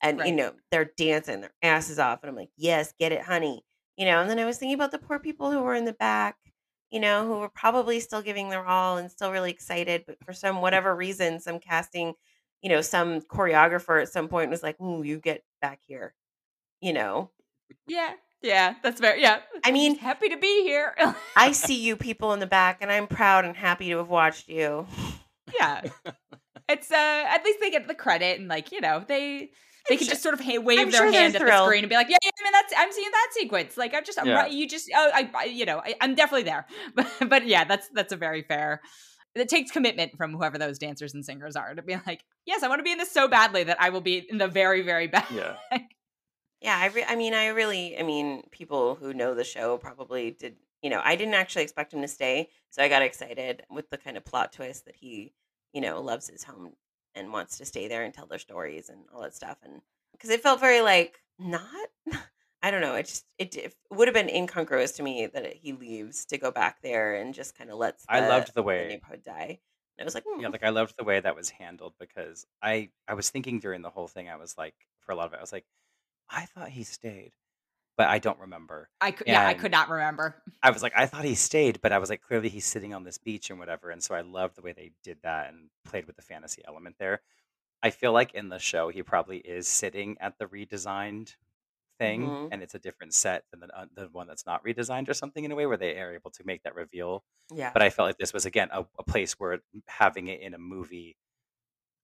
And, 0.00 0.20
you 0.24 0.32
know, 0.32 0.52
they're 0.70 0.90
dancing 0.96 1.40
their 1.40 1.54
asses 1.62 1.98
off. 1.98 2.20
And 2.22 2.30
I'm 2.30 2.36
like, 2.36 2.50
yes, 2.56 2.92
get 2.98 3.12
it, 3.12 3.22
honey. 3.22 3.64
You 3.96 4.06
know, 4.06 4.20
and 4.20 4.30
then 4.30 4.38
I 4.38 4.44
was 4.44 4.58
thinking 4.58 4.76
about 4.76 4.92
the 4.92 4.98
poor 4.98 5.18
people 5.18 5.50
who 5.50 5.60
were 5.60 5.74
in 5.74 5.84
the 5.84 5.92
back, 5.92 6.36
you 6.90 7.00
know, 7.00 7.26
who 7.26 7.40
were 7.40 7.48
probably 7.48 7.98
still 7.98 8.22
giving 8.22 8.48
their 8.48 8.64
all 8.64 8.96
and 8.96 9.10
still 9.10 9.32
really 9.32 9.50
excited. 9.50 10.04
But 10.06 10.18
for 10.24 10.32
some, 10.32 10.60
whatever 10.60 10.94
reason, 10.94 11.40
some 11.40 11.58
casting, 11.58 12.14
you 12.62 12.68
know, 12.68 12.80
some 12.80 13.20
choreographer 13.22 14.00
at 14.00 14.08
some 14.08 14.28
point 14.28 14.50
was 14.50 14.62
like, 14.62 14.80
ooh, 14.80 15.02
you 15.02 15.18
get 15.18 15.42
back 15.60 15.80
here, 15.84 16.14
you 16.80 16.92
know. 16.92 17.30
Yeah, 17.88 18.12
yeah, 18.42 18.74
that's 18.82 19.00
very 19.00 19.20
yeah. 19.20 19.40
I 19.64 19.70
just 19.70 19.72
mean, 19.72 19.98
happy 19.98 20.28
to 20.28 20.36
be 20.36 20.62
here. 20.62 20.94
I 21.36 21.52
see 21.52 21.82
you 21.82 21.96
people 21.96 22.32
in 22.32 22.40
the 22.40 22.46
back, 22.46 22.78
and 22.80 22.90
I'm 22.90 23.06
proud 23.08 23.44
and 23.44 23.56
happy 23.56 23.90
to 23.90 23.98
have 23.98 24.08
watched 24.08 24.48
you. 24.48 24.86
yeah, 25.58 25.82
it's 26.68 26.90
uh 26.90 27.24
at 27.28 27.44
least 27.44 27.58
they 27.60 27.70
get 27.70 27.88
the 27.88 27.94
credit 27.94 28.38
and 28.38 28.48
like 28.48 28.70
you 28.70 28.80
know 28.80 29.04
they 29.06 29.50
they 29.88 29.94
I'm 29.94 29.98
can 29.98 30.06
sure, 30.06 30.12
just 30.12 30.22
sort 30.22 30.34
of 30.34 30.40
hey, 30.40 30.56
I'm 30.56 30.64
wave 30.64 30.92
their 30.92 31.02
sure 31.02 31.12
hand 31.12 31.34
at 31.34 31.44
the 31.44 31.64
screen 31.64 31.84
and 31.84 31.88
be 31.90 31.96
like, 31.96 32.08
yeah, 32.08 32.16
yeah, 32.22 32.30
I 32.38 32.44
mean 32.44 32.52
that's 32.52 32.72
I'm 32.76 32.92
seeing 32.92 33.10
that 33.10 33.28
sequence. 33.32 33.76
Like 33.76 33.94
I'm 33.94 34.04
just 34.04 34.18
I'm 34.18 34.26
Yeah. 34.26 34.34
right. 34.34 34.52
You 34.52 34.68
just 34.68 34.90
oh 34.94 35.10
I, 35.14 35.30
I 35.34 35.44
you 35.44 35.64
know 35.64 35.78
I, 35.84 35.94
I'm 36.00 36.14
definitely 36.14 36.44
there. 36.44 36.66
But 36.94 37.06
but 37.28 37.46
yeah, 37.46 37.64
that's 37.64 37.88
that's 37.94 38.12
a 38.12 38.16
very 38.16 38.42
fair. 38.42 38.80
It 39.34 39.48
takes 39.48 39.70
commitment 39.70 40.16
from 40.16 40.32
whoever 40.32 40.58
those 40.58 40.78
dancers 40.78 41.14
and 41.14 41.24
singers 41.24 41.54
are 41.54 41.74
to 41.74 41.82
be 41.82 41.96
like, 42.06 42.24
yes, 42.44 42.62
I 42.62 42.68
want 42.68 42.80
to 42.80 42.82
be 42.82 42.92
in 42.92 42.98
this 42.98 43.12
so 43.12 43.28
badly 43.28 43.62
that 43.64 43.80
I 43.80 43.90
will 43.90 44.00
be 44.00 44.26
in 44.28 44.38
the 44.38 44.48
very 44.48 44.82
very 44.82 45.06
best." 45.06 45.30
Yeah. 45.30 45.56
Yeah, 46.60 46.76
I, 46.76 46.86
re- 46.88 47.04
I 47.06 47.14
mean, 47.14 47.34
I 47.34 47.46
really, 47.48 47.96
I 47.96 48.02
mean, 48.02 48.42
people 48.50 48.96
who 48.96 49.14
know 49.14 49.32
the 49.34 49.44
show 49.44 49.78
probably 49.78 50.32
did. 50.32 50.56
You 50.82 50.90
know, 50.90 51.00
I 51.04 51.14
didn't 51.16 51.34
actually 51.34 51.62
expect 51.62 51.92
him 51.94 52.02
to 52.02 52.08
stay, 52.08 52.48
so 52.70 52.82
I 52.82 52.88
got 52.88 53.02
excited 53.02 53.62
with 53.70 53.88
the 53.90 53.96
kind 53.98 54.16
of 54.16 54.24
plot 54.24 54.52
twist 54.52 54.84
that 54.86 54.96
he, 54.96 55.34
you 55.72 55.80
know, 55.80 56.00
loves 56.00 56.28
his 56.28 56.42
home 56.44 56.72
and 57.14 57.32
wants 57.32 57.58
to 57.58 57.64
stay 57.64 57.88
there 57.88 58.04
and 58.04 58.14
tell 58.14 58.26
their 58.26 58.38
stories 58.38 58.88
and 58.88 59.04
all 59.12 59.22
that 59.22 59.34
stuff. 59.34 59.58
And 59.62 59.80
because 60.12 60.30
it 60.30 60.42
felt 60.42 60.60
very 60.60 60.80
like 60.80 61.20
not, 61.38 61.88
I 62.62 62.70
don't 62.70 62.80
know, 62.80 62.94
it 62.96 63.06
just 63.06 63.26
it, 63.38 63.56
it 63.56 63.74
would 63.90 64.08
have 64.08 64.14
been 64.14 64.28
incongruous 64.28 64.92
to 64.92 65.02
me 65.02 65.26
that 65.26 65.44
it, 65.44 65.56
he 65.56 65.72
leaves 65.72 66.24
to 66.26 66.38
go 66.38 66.50
back 66.50 66.82
there 66.82 67.14
and 67.14 67.34
just 67.34 67.56
kind 67.56 67.70
of 67.70 67.78
lets 67.78 68.04
I 68.08 68.20
loved 68.28 68.48
the 68.48 68.52
the 68.54 68.62
way 68.62 68.88
neighborhood 68.88 69.22
die. 69.22 69.60
And 69.96 70.04
I 70.04 70.06
was 70.06 70.14
like, 70.14 70.24
Yeah, 70.38 70.46
hmm. 70.46 70.52
like 70.52 70.64
I 70.64 70.70
loved 70.70 70.94
the 70.96 71.04
way 71.04 71.20
that 71.20 71.34
was 71.36 71.50
handled 71.50 71.94
because 71.98 72.46
I 72.62 72.90
I 73.06 73.14
was 73.14 73.30
thinking 73.30 73.60
during 73.60 73.82
the 73.82 73.90
whole 73.90 74.08
thing, 74.08 74.28
I 74.28 74.36
was 74.36 74.56
like, 74.56 74.74
for 75.00 75.12
a 75.12 75.14
lot 75.16 75.26
of 75.26 75.32
it, 75.34 75.38
I 75.38 75.40
was 75.40 75.52
like, 75.52 75.66
I 76.30 76.46
thought 76.46 76.70
he 76.70 76.84
stayed, 76.84 77.32
but 77.98 78.08
I 78.08 78.20
don't 78.20 78.40
remember. 78.40 78.90
I 79.00 79.10
could 79.12 79.26
yeah 79.26 79.42
I 79.44 79.54
could 79.54 79.70
not 79.72 79.88
remember. 79.88 80.42
I 80.62 80.70
was 80.70 80.82
like, 80.82 80.92
I 80.96 81.06
thought 81.06 81.24
he 81.24 81.34
stayed, 81.36 81.80
but 81.80 81.92
I 81.92 81.98
was 81.98 82.10
like, 82.10 82.20
clearly 82.20 82.48
he's 82.48 82.66
sitting 82.66 82.92
on 82.92 83.04
this 83.04 83.18
beach 83.18 83.50
and 83.50 83.58
whatever. 83.60 83.90
And 83.90 84.02
so 84.02 84.14
I 84.14 84.22
loved 84.22 84.56
the 84.56 84.62
way 84.62 84.72
they 84.72 84.92
did 85.04 85.22
that 85.22 85.48
and 85.50 85.70
played 85.84 86.06
with 86.06 86.16
the 86.16 86.22
fantasy 86.22 86.62
element 86.66 86.96
there. 86.98 87.22
I 87.82 87.90
feel 87.90 88.12
like 88.12 88.34
in 88.34 88.48
the 88.50 88.58
show, 88.58 88.90
he 88.90 89.02
probably 89.02 89.38
is 89.38 89.68
sitting 89.68 90.18
at 90.20 90.38
the 90.38 90.46
redesigned 90.46 91.36
thing, 91.98 92.36
hmm 92.36 92.48
and 92.50 92.62
it's 92.62 92.74
a 92.74 92.80
different 92.80 93.14
set 93.14 93.44
than 93.50 93.60
the, 93.60 93.76
uh, 93.78 93.86
the 93.94 94.08
one 94.08 94.26
that's 94.28 94.46
not 94.46 94.64
redesigned 94.64 95.08
or 95.08 95.14
something 95.14 95.44
in 95.44 95.52
a 95.52 95.56
way 95.56 95.66
where 95.66 95.76
they 95.78 96.00
are 96.00 96.14
able 96.14 96.30
to 96.32 96.44
make 96.46 96.62
that 96.64 96.74
reveal. 96.76 97.24
yeah, 97.54 97.74
But 97.74 97.82
I 97.82 97.90
felt 97.90 98.08
like 98.08 98.18
this 98.18 98.32
was 98.34 98.46
again 98.46 98.68
a, 98.72 98.86
a 98.98 99.04
place 99.04 99.34
where 99.34 99.60
having 99.88 100.28
it 100.28 100.40
in 100.40 100.54
a 100.54 100.58
movie 100.58 101.16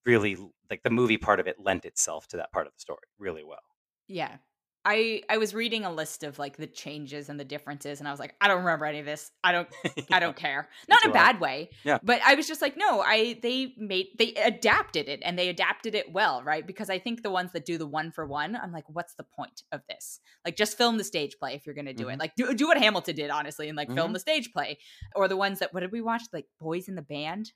really 0.05 0.37
like 0.69 0.83
the 0.83 0.89
movie 0.89 1.17
part 1.17 1.39
of 1.39 1.47
it 1.47 1.59
lent 1.59 1.85
itself 1.85 2.27
to 2.29 2.37
that 2.37 2.51
part 2.51 2.67
of 2.67 2.73
the 2.73 2.79
story 2.79 3.07
really 3.19 3.43
well. 3.43 3.59
Yeah. 4.07 4.37
I 4.85 5.23
I 5.29 5.37
was 5.37 5.55
reading 5.55 5.83
a 5.83 5.91
list 5.91 6.23
of 6.23 6.37
like 6.37 6.57
the 6.57 6.67
changes 6.67 7.27
and 7.29 7.39
the 7.39 7.43
differences, 7.43 7.99
and 7.99 8.07
I 8.07 8.11
was 8.11 8.19
like, 8.19 8.35
I 8.39 8.47
don't 8.47 8.59
remember 8.59 8.85
any 8.85 8.99
of 8.99 9.05
this. 9.05 9.31
I 9.43 9.51
don't 9.51 9.67
I 10.11 10.19
don't 10.19 10.35
care. 10.35 10.69
Not 10.87 11.03
in 11.03 11.09
a 11.09 11.13
bad 11.13 11.39
way. 11.39 11.71
Yeah. 11.83 11.97
But 12.03 12.21
I 12.23 12.35
was 12.35 12.47
just 12.47 12.61
like, 12.61 12.77
no, 12.77 13.01
I 13.01 13.39
they 13.41 13.73
made 13.77 14.07
they 14.17 14.33
adapted 14.35 15.09
it 15.09 15.21
and 15.23 15.39
they 15.39 15.49
adapted 15.49 15.95
it 15.95 16.11
well, 16.13 16.43
right? 16.43 16.65
Because 16.65 16.89
I 16.91 16.99
think 16.99 17.23
the 17.23 17.31
ones 17.31 17.51
that 17.53 17.65
do 17.65 17.77
the 17.79 17.87
one 17.87 18.11
for 18.11 18.25
one, 18.27 18.55
I'm 18.55 18.71
like, 18.71 18.85
what's 18.87 19.15
the 19.15 19.23
point 19.23 19.63
of 19.71 19.81
this? 19.89 20.19
Like 20.45 20.55
just 20.55 20.77
film 20.77 20.97
the 20.99 21.03
stage 21.03 21.37
play 21.39 21.55
if 21.55 21.65
you're 21.65 21.75
gonna 21.75 21.93
do 21.93 22.09
it. 22.09 22.15
Mhm. 22.17 22.19
Like 22.19 22.35
do, 22.35 22.53
do 22.53 22.67
what 22.67 22.77
Hamilton 22.77 23.15
did, 23.15 23.31
honestly, 23.31 23.67
and 23.67 23.75
like 23.75 23.91
film 23.91 24.11
Mhm. 24.11 24.13
the 24.13 24.19
stage 24.19 24.53
play. 24.53 24.77
Or 25.15 25.27
the 25.27 25.37
ones 25.37 25.59
that 25.59 25.73
what 25.73 25.79
did 25.79 25.91
we 25.91 26.01
watch? 26.01 26.21
Like 26.31 26.45
Boys 26.59 26.87
in 26.87 26.93
the 26.95 27.01
Band? 27.01 27.51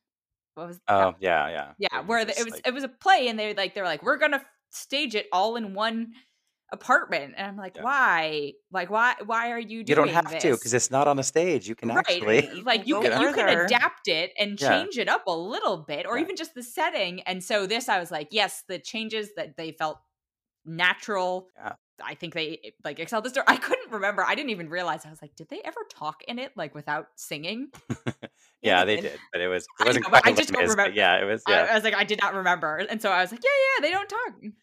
What 0.56 0.68
was 0.68 0.80
that? 0.88 0.94
Oh 0.94 1.16
yeah, 1.20 1.48
yeah. 1.50 1.72
Yeah, 1.78 2.00
It 2.00 2.08
where 2.08 2.26
the, 2.26 2.32
it 2.38 2.44
was 2.44 2.54
like- 2.56 2.68
it 2.68 2.74
was 2.74 2.84
a 2.84 2.90
play, 2.90 3.28
and 3.28 3.38
they 3.38 3.54
like 3.54 3.76
they 3.76 3.82
were 3.82 3.88
like, 3.88 4.02
we're 4.04 4.18
gonna 4.18 4.44
stage 4.72 5.16
it 5.16 5.28
all 5.32 5.56
in 5.56 5.74
one 5.74 6.14
apartment, 6.72 7.34
and 7.38 7.48
I'm 7.48 7.58
like, 7.58 7.76
Yeah. 7.76 7.84
why? 7.84 8.54
Like, 8.72 8.90
why? 8.90 9.16
Why 9.26 9.52
are 9.52 9.60
you 9.60 9.80
you 9.80 9.96
don't 9.96 10.10
have 10.10 10.38
to 10.40 10.52
because 10.52 10.74
it's 10.74 10.92
not 10.92 11.08
on 11.08 11.20
a 11.20 11.24
stage. 11.24 11.68
You 11.68 11.76
can 11.76 11.90
right, 11.90 11.98
actually. 12.00 12.48
Eh, 12.48 12.62
like 12.64 12.88
you 12.88 13.02
can 13.02 13.22
you 13.22 13.34
can 13.34 13.50
adapt 13.60 14.08
it 14.08 14.32
and 14.38 14.60
Yeah. 14.60 14.70
change 14.70 14.98
it 14.98 15.08
up 15.10 15.28
a 15.28 15.36
little 15.36 15.78
bit, 15.78 16.06
or 16.06 16.18
Yeah. 16.18 16.24
even 16.24 16.36
just 16.36 16.54
the 16.56 16.64
setting. 16.64 17.22
And 17.22 17.44
so 17.44 17.66
this, 17.68 17.90
I 17.90 18.00
was 18.00 18.12
like, 18.12 18.30
yes, 18.32 18.64
the 18.68 18.80
changes 18.80 19.30
that 19.36 19.58
they 19.58 19.72
felt 19.72 20.00
natural. 20.66 21.48
I 22.02 22.16
think 22.16 22.34
they 22.34 22.60
eh, 22.64 22.70
like 22.84 23.00
excelled 23.00 23.26
the 23.26 23.30
story. 23.30 23.46
I 23.50 23.58
couldn't 23.58 23.92
remember. 23.92 24.24
I 24.24 24.36
didn't 24.36 24.52
even 24.52 24.70
realize. 24.70 25.06
I 25.06 25.10
was 25.10 25.22
like, 25.22 25.36
did 25.36 25.50
they 25.50 25.62
ever 25.66 25.82
talk 25.94 26.22
in 26.28 26.40
it 26.40 26.52
like 26.56 26.74
without 26.76 27.08
singing? 27.16 27.70
yeah, 28.62 28.86
they 28.86 29.02
did. 29.02 29.20
but 29.34 29.42
it 29.42 29.48
was 29.48 29.66
I 29.80 29.84
it 29.84 29.88
wasn't 29.88 30.06
know, 30.06 30.12
but 30.12 30.26
I 30.28 30.32
just 30.32 30.52
don't 30.52 30.68
remember- 30.68 30.96
Yeah, 30.96 31.22
it 31.22 31.26
was. 31.26 31.44
I- 31.48 31.52
Yeah, 31.52 31.68
I, 31.72 31.76
was 31.76 31.84
like, 31.84 31.96
I 31.96 32.04
did 32.06 32.20
not 32.22 32.34
remember, 32.36 32.78
and 32.78 33.02
so 33.02 33.10
I 33.12 33.22
was 33.22 33.32
like, 33.32 33.42
yeah, 33.44 33.50
yeah, 33.78 33.82
they 33.88 33.92
don't 33.92 34.08
talk. 34.10 34.54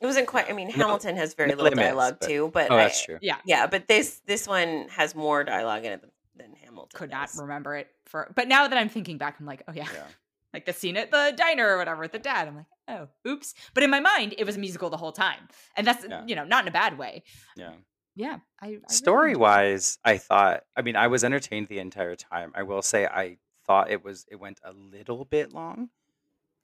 It 0.00 0.06
wasn't 0.06 0.26
quite. 0.26 0.50
I 0.50 0.52
mean, 0.52 0.68
No, 0.68 0.74
Hamilton 0.74 1.16
has 1.16 1.34
very 1.34 1.48
no 1.50 1.56
little 1.56 1.70
Les 1.70 1.76
Mis, 1.76 1.84
dialogue 1.86 2.16
but- 2.20 2.28
too, 2.28 2.50
but 2.52 2.70
oh, 2.70 2.74
I- 2.74 2.82
that's 2.84 3.04
true. 3.04 3.18
Yeah, 3.22 3.36
Yeah, 3.44 3.66
but 3.66 3.88
this 3.88 4.20
this 4.26 4.46
one 4.46 4.86
has 4.90 5.14
more 5.14 5.42
dialogue 5.44 5.84
in 5.84 5.92
it 5.92 6.00
than, 6.02 6.10
than 6.36 6.52
Hamilton. 6.54 6.90
could 6.98 7.10
not 7.10 7.28
does. 7.28 7.40
remember 7.40 7.76
it 7.76 7.88
for. 8.04 8.30
But 8.34 8.48
now 8.48 8.68
that 8.68 8.76
I'm 8.76 8.88
thinking 8.88 9.16
back, 9.18 9.36
I'm 9.40 9.46
like, 9.46 9.62
oh 9.68 9.72
yeah, 9.72 9.86
Yeah. 9.92 10.04
like 10.54 10.66
the 10.66 10.72
scene 10.72 10.96
at 10.96 11.10
the 11.10 11.32
diner 11.36 11.68
or 11.68 11.78
whatever 11.78 12.00
with 12.02 12.12
the 12.12 12.18
dad. 12.18 12.48
I'm 12.48 12.56
like, 12.56 12.66
oh, 12.88 13.08
oops. 13.26 13.54
But 13.74 13.82
in 13.84 13.90
my 13.90 14.00
mind, 14.00 14.34
it 14.38 14.44
was 14.44 14.56
a 14.56 14.58
musical 14.60 14.90
the 14.90 14.96
whole 14.98 15.12
time, 15.12 15.48
and 15.76 15.86
that's 15.86 16.04
Yeah. 16.08 16.24
you 16.26 16.34
know 16.36 16.44
not 16.44 16.64
in 16.64 16.68
a 16.68 16.72
bad 16.72 16.98
way. 16.98 17.22
Yeah. 17.56 17.72
Yeah, 18.18 18.38
I, 18.62 18.66
I 18.66 18.68
really 18.70 18.82
story 18.88 19.36
wise, 19.36 19.98
I 20.02 20.16
thought. 20.16 20.62
I 20.74 20.80
mean, 20.80 20.96
I 20.96 21.06
was 21.08 21.22
entertained 21.22 21.68
the 21.68 21.78
entire 21.80 22.16
time. 22.16 22.50
I 22.54 22.62
will 22.62 22.80
say, 22.80 23.04
I 23.06 23.36
thought 23.66 23.90
it 23.90 24.02
was. 24.02 24.24
It 24.30 24.36
went 24.36 24.58
a 24.64 24.72
little 24.72 25.26
bit 25.26 25.52
long, 25.52 25.90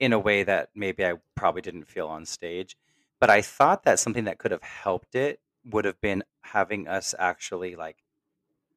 in 0.01 0.15
a 0.15 0.19
way 0.19 0.45
that 0.45 0.71
maybe 0.75 1.05
I 1.05 1.15
probably 1.35 1.61
didn't 1.61 1.85
feel 1.85 2.09
on 2.09 2.25
stage. 2.25 2.75
But 3.23 3.31
I 3.31 3.43
thought 3.43 3.85
that 3.85 4.01
something 4.01 4.25
that 4.27 4.39
could 4.39 4.53
have 4.53 4.65
helped 4.65 5.15
it 5.17 5.41
would 5.65 5.87
have 5.87 6.03
been 6.03 6.25
having 6.43 6.89
us 6.89 7.15
actually 7.19 7.77
like 7.77 8.05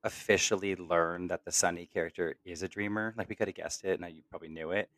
officially 0.04 0.76
learn 0.76 1.28
that 1.28 1.46
the 1.46 1.52
Sonny 1.52 1.88
character 1.88 2.38
is 2.46 2.64
a 2.64 2.68
dreamer. 2.70 3.14
Like 3.18 3.30
we 3.30 3.36
could 3.36 3.48
have 3.50 3.56
guessed 3.56 3.86
it, 3.86 4.00
and 4.02 4.16
you 4.16 4.24
probably 4.30 4.50
knew 4.50 4.72
it. 4.72 4.90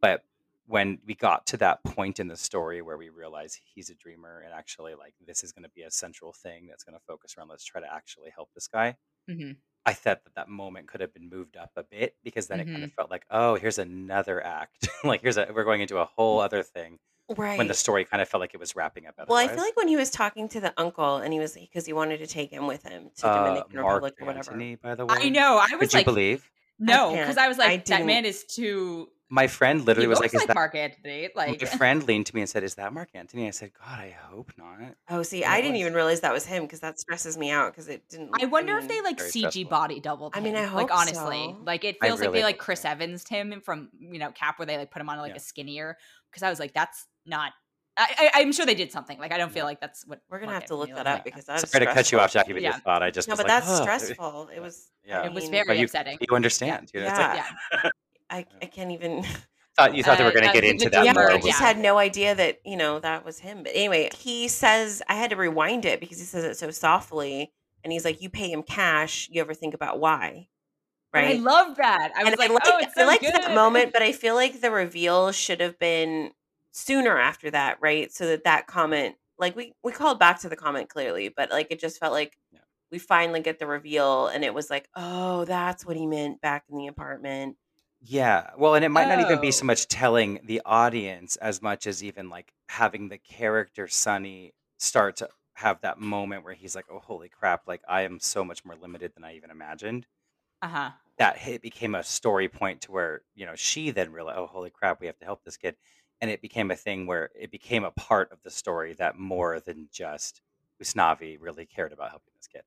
But 0.00 0.24
when 0.66 1.00
we 1.06 1.14
got 1.14 1.46
to 1.48 1.58
that 1.58 1.84
point 1.84 2.20
in 2.20 2.28
the 2.28 2.36
story 2.36 2.82
where 2.82 2.98
we 2.98 3.10
realize 3.10 3.60
he's 3.64 3.90
a 3.90 3.96
dreamer 3.96 4.40
and 4.40 4.54
actually 4.54 4.94
like 4.94 5.14
this 5.26 5.44
is 5.44 5.52
going 5.52 5.64
to 5.64 5.70
be 5.70 5.82
a 5.82 5.90
central 5.92 6.32
thing 6.32 6.68
that's 6.68 6.84
going 6.84 6.98
to 6.98 7.04
focus 7.06 7.36
around 7.38 7.48
let's 7.48 7.64
try 7.64 7.80
to 7.80 7.92
actually 7.94 8.30
help 8.30 8.52
this 8.54 8.68
guy 8.68 8.96
Mhm. 9.28 9.56
i 9.86 9.92
thought 9.92 10.24
that 10.24 10.34
that 10.34 10.48
moment 10.48 10.88
could 10.88 11.00
have 11.00 11.12
been 11.14 11.28
moved 11.28 11.56
up 11.56 11.72
a 11.76 11.82
bit 11.84 12.16
because 12.24 12.48
then 12.48 12.60
it 12.60 12.66
Mm-hmm. 12.66 12.74
kind 12.74 12.84
of 12.84 12.90
felt 12.92 13.10
like 13.10 13.26
oh 13.30 13.54
here's 13.56 13.78
another 13.78 14.44
act 14.44 14.88
like 15.04 15.22
here's 15.22 15.36
a 15.36 15.48
we're 15.54 15.64
going 15.64 15.80
into 15.80 15.98
a 15.98 16.04
whole 16.04 16.40
other 16.40 16.62
thing. 16.62 16.98
When 17.34 17.66
the 17.66 17.74
story 17.74 18.04
kind 18.04 18.20
of 18.22 18.28
felt 18.28 18.40
like 18.40 18.54
it 18.54 18.60
was 18.60 18.76
wrapping 18.76 19.06
up 19.06 19.14
well, 19.26 19.36
I 19.38 19.42
otherwise. 19.44 19.56
feel 19.56 19.64
like 19.64 19.76
when 19.76 19.88
he 19.88 19.96
was 19.96 20.10
talking 20.10 20.48
to 20.50 20.60
the 20.60 20.72
uncle 20.76 21.16
and 21.16 21.32
he 21.32 21.40
was 21.40 21.54
because 21.54 21.84
he 21.86 21.92
wanted 21.92 22.18
to 22.18 22.26
take 22.26 22.50
him 22.52 22.66
with 22.66 22.84
him 22.84 23.10
to 23.18 23.26
uh, 23.26 23.44
Dominican 23.48 23.80
Mark 23.80 23.94
Republic 24.02 24.14
or 24.20 24.26
whatever. 24.26 24.50
Antony, 24.52 24.76
by 24.76 24.94
the 24.94 25.06
way 25.06 25.16
I 25.18 25.28
know. 25.28 25.56
I 25.58 25.74
was 25.76 25.80
could 25.80 25.92
you 25.92 25.98
like, 25.98 26.06
believe 26.06 26.48
no, 26.78 27.10
can't. 27.10 27.22
because 27.26 27.36
I 27.38 27.48
was 27.48 27.58
I 27.58 27.66
like, 27.66 27.84
that 27.86 27.96
didn't- 27.96 28.06
man 28.06 28.24
is 28.26 28.44
too. 28.44 29.08
my 29.28 29.48
friend 29.48 29.80
He 29.80 29.86
literally 29.86 30.06
was 30.06 30.20
looks 30.20 30.34
like 30.34 30.40
like, 30.40 30.42
is 30.42 30.46
that 30.48 30.54
Marc 30.54 30.74
Anthony. 30.76 31.28
Like, 31.34 31.60
my 31.62 31.66
friend 31.68 32.06
leaned 32.06 32.26
to 32.26 32.34
me 32.36 32.42
and 32.42 32.48
said 32.50 32.62
is 32.62 32.76
that 32.76 32.92
Marc 32.92 33.08
Anthony 33.14 33.48
i 33.48 33.50
said 33.50 33.72
god 33.74 33.98
i 33.98 34.10
hope 34.28 34.52
not 34.56 34.78
Oh, 35.08 35.22
see, 35.24 35.40
That 35.40 35.50
I 35.50 35.56
didn't 35.62 35.72
was- 35.72 35.80
even 35.80 35.94
realize 35.94 36.20
that 36.20 36.32
was 36.32 36.44
him 36.46 36.62
because 36.62 36.78
that 36.80 37.00
stresses 37.00 37.36
me 37.36 37.50
out 37.50 37.72
because 37.72 37.88
it 37.88 38.08
didn't. 38.08 38.30
I 38.40 38.44
wonder 38.46 38.74
if 38.76 38.82
mean, 38.82 38.88
they 38.88 39.00
like 39.00 39.18
very 39.18 39.30
CG 39.30 39.38
stressful. 39.50 39.64
body 39.64 39.98
doubled. 40.00 40.34
I 40.36 40.40
mean, 40.40 40.54
him, 40.54 40.68
I 40.68 40.72
like 40.72 40.90
hope 40.90 40.98
honestly, 41.00 41.46
so. 41.48 41.62
like 41.64 41.82
it 41.84 41.96
I 42.02 42.06
feels 42.06 42.20
like 42.20 42.28
really 42.28 42.38
they 42.40 42.44
like 42.44 42.56
hope 42.56 42.64
Chris 42.66 42.82
so. 42.82 42.90
Evans 42.90 43.26
him 43.28 43.60
from 43.64 43.88
you 43.98 44.18
know 44.20 44.30
Cap 44.30 44.58
where 44.60 44.66
they 44.66 44.76
like 44.76 44.90
put 44.92 45.00
him 45.02 45.08
on 45.08 45.18
like 45.18 45.30
Yeah. 45.30 45.36
a 45.36 45.40
skinnier 45.40 45.96
because 46.30 46.42
I 46.44 46.50
was 46.50 46.60
like 46.60 46.72
that's 46.74 47.06
not. 47.26 47.52
I, 47.98 48.30
I, 48.34 48.40
I'm 48.42 48.52
sure 48.52 48.66
they 48.66 48.74
did 48.74 48.92
something. 48.92 49.18
Like 49.18 49.32
I 49.32 49.38
don't 49.38 49.50
feel 49.50 49.60
Yeah. 49.60 49.64
like 49.64 49.80
that's 49.80 50.06
what 50.06 50.20
We're 50.28 50.38
gonna 50.40 50.52
have 50.52 50.66
to 50.66 50.76
look 50.76 50.88
that 50.90 50.96
looked 50.96 51.06
up 51.08 51.14
like. 51.14 51.24
because 51.24 51.44
that's 51.46 51.70
sorry 51.70 51.86
to 51.86 51.92
cut 51.94 52.12
you 52.12 52.20
off 52.20 52.32
Jacque 52.32 52.46
But 52.48 52.60
Yeah. 52.60 52.70
your 52.72 52.78
thought 52.80 53.02
i 53.02 53.10
just 53.10 53.26
No, 53.28 53.32
was 53.32 53.38
but 53.38 53.48
like, 53.48 53.64
that's 53.64 53.70
"Ugh." 53.70 53.82
stressful. 53.82 54.50
It 54.54 54.60
was. 54.60 54.90
yeah 55.04 55.22
I 55.22 55.26
It 55.26 55.32
was 55.32 55.48
very 55.48 55.64
But 55.66 55.78
you, 55.78 55.84
upsetting. 55.84 56.18
you 56.20 56.36
understand 56.36 56.90
you 56.92 57.00
know, 57.00 57.06
it's 57.08 57.18
like 57.18 57.36
Yeah. 57.36 57.90
I, 58.28 58.44
I 58.62 58.66
can't 58.66 58.90
even. 58.90 59.24
thought 59.76 59.94
you 59.94 60.02
thought 60.02 60.18
they 60.18 60.24
were 60.24 60.30
Uh, 60.30 60.32
going 60.34 60.44
to 60.44 60.50
uh, 60.50 60.52
get 60.52 60.60
the- 60.62 60.70
into 60.70 60.84
the 60.86 60.90
that 60.90 61.04
yeah, 61.06 61.12
more 61.14 61.30
I 61.30 61.36
just 61.36 61.46
yeah. 61.46 61.66
had 61.66 61.78
no 61.78 61.96
idea 61.98 62.34
that 62.34 62.60
you 62.64 62.76
know 62.76 62.98
that 63.00 63.24
was 63.24 63.38
him. 63.38 63.62
But 63.62 63.72
anyway, 63.74 64.10
he 64.16 64.48
says 64.48 65.02
I 65.08 65.14
had 65.14 65.30
to 65.30 65.36
rewind 65.36 65.84
it 65.86 65.98
because 66.00 66.18
he 66.18 66.24
says 66.24 66.44
it 66.44 66.56
so 66.58 66.70
softly, 66.70 67.52
and 67.84 67.92
he's 67.92 68.04
like, 68.04 68.20
"You 68.20 68.28
pay 68.30 68.50
him 68.52 68.62
cash. 68.62 69.28
You 69.30 69.40
ever 69.40 69.54
think 69.54 69.72
about 69.74 70.00
why?" 70.00 70.48
Right. 71.14 71.36
I 71.36 71.38
love 71.38 71.76
that. 71.78 72.12
I 72.14 72.24
was 72.24 72.32
and 72.32 72.38
like, 72.38 72.50
I 72.50 72.52
liked, 72.52 72.66
oh, 72.68 72.78
it's 72.78 72.94
so 72.94 73.02
I 73.02 73.06
liked 73.06 73.22
good. 73.22 73.32
that 73.34 73.54
moment, 73.54 73.92
but 73.94 74.02
I 74.02 74.12
feel 74.12 74.34
like 74.34 74.60
the 74.60 74.70
reveal 74.70 75.32
should 75.32 75.60
have 75.60 75.78
been 75.78 76.32
sooner 76.76 77.18
after 77.18 77.50
that, 77.52 77.78
right? 77.82 78.12
So 78.12 78.26
that 78.28 78.44
that 78.44 78.68
comment, 78.68 79.16
like 79.38 79.56
we 79.56 79.74
we 79.84 79.92
called 79.92 80.18
back 80.20 80.40
to 80.42 80.50
the 80.50 80.56
comment 80.56 80.90
clearly, 80.90 81.30
but 81.30 81.50
like 81.50 81.68
it 81.70 81.80
just 81.80 81.98
felt 82.00 82.12
like 82.14 82.38
Yeah. 82.52 82.60
we 82.92 82.98
finally 83.00 83.40
get 83.42 83.58
the 83.60 83.66
reveal, 83.68 84.28
and 84.28 84.44
it 84.44 84.54
was 84.54 84.70
like, 84.70 84.88
oh, 84.96 85.44
that's 85.46 85.86
what 85.86 85.96
he 85.96 86.06
meant 86.06 86.40
back 86.42 86.64
in 86.70 86.78
the 86.78 86.88
apartment. 86.88 87.58
Yeah. 88.00 88.50
Well, 88.58 88.74
and 88.74 88.84
it 88.84 88.90
might 88.90 89.08
not 89.08 89.20
even 89.20 89.38
be 89.38 89.50
so 89.50 89.64
Oh. 89.64 89.66
much 89.66 89.88
telling 89.88 90.40
the 90.44 90.60
audience 90.64 91.36
as 91.36 91.62
much 91.62 91.86
as 91.86 92.04
even 92.04 92.28
like 92.28 92.52
having 92.68 93.08
the 93.08 93.18
character 93.18 93.88
Sonny 93.88 94.52
start 94.78 95.16
to 95.16 95.30
have 95.54 95.80
that 95.80 95.98
moment 95.98 96.44
where 96.44 96.52
he's 96.54 96.74
like, 96.76 96.86
"Oh, 96.90 96.98
holy 97.00 97.28
crap! 97.30 97.66
Like 97.66 97.82
I 97.88 98.02
am 98.02 98.20
so 98.20 98.44
much 98.44 98.64
more 98.64 98.76
limited 98.76 99.14
than 99.14 99.24
I 99.24 99.34
even 99.34 99.50
imagined." 99.50 100.06
Uh 100.62 100.68
huh. 100.68 100.92
That 101.18 101.46
it 101.48 101.62
became 101.62 101.94
a 101.94 102.02
story 102.04 102.48
point 102.48 102.82
to 102.82 102.92
where 102.92 103.22
you 103.34 103.46
know 103.46 103.54
she 103.54 103.90
then 103.90 104.12
realized, 104.12 104.38
"Oh, 104.38 104.46
holy 104.46 104.70
crap! 104.70 105.00
We 105.00 105.06
have 105.06 105.18
to 105.18 105.24
help 105.24 105.44
this 105.44 105.56
kid," 105.56 105.76
and 106.20 106.30
it 106.30 106.40
became 106.42 106.70
a 106.70 106.76
thing 106.76 107.06
where 107.06 107.30
it 107.34 107.50
became 107.50 107.84
a 107.84 107.90
part 107.92 108.32
of 108.32 108.42
the 108.42 108.50
story 108.50 108.94
that 108.94 109.18
more 109.18 109.60
than 109.60 109.88
just 109.92 110.42
Usnavi 110.82 111.38
really 111.40 111.66
cared 111.66 111.92
about 111.92 112.10
helping 112.10 112.32
this 112.36 112.46
kid. 112.46 112.62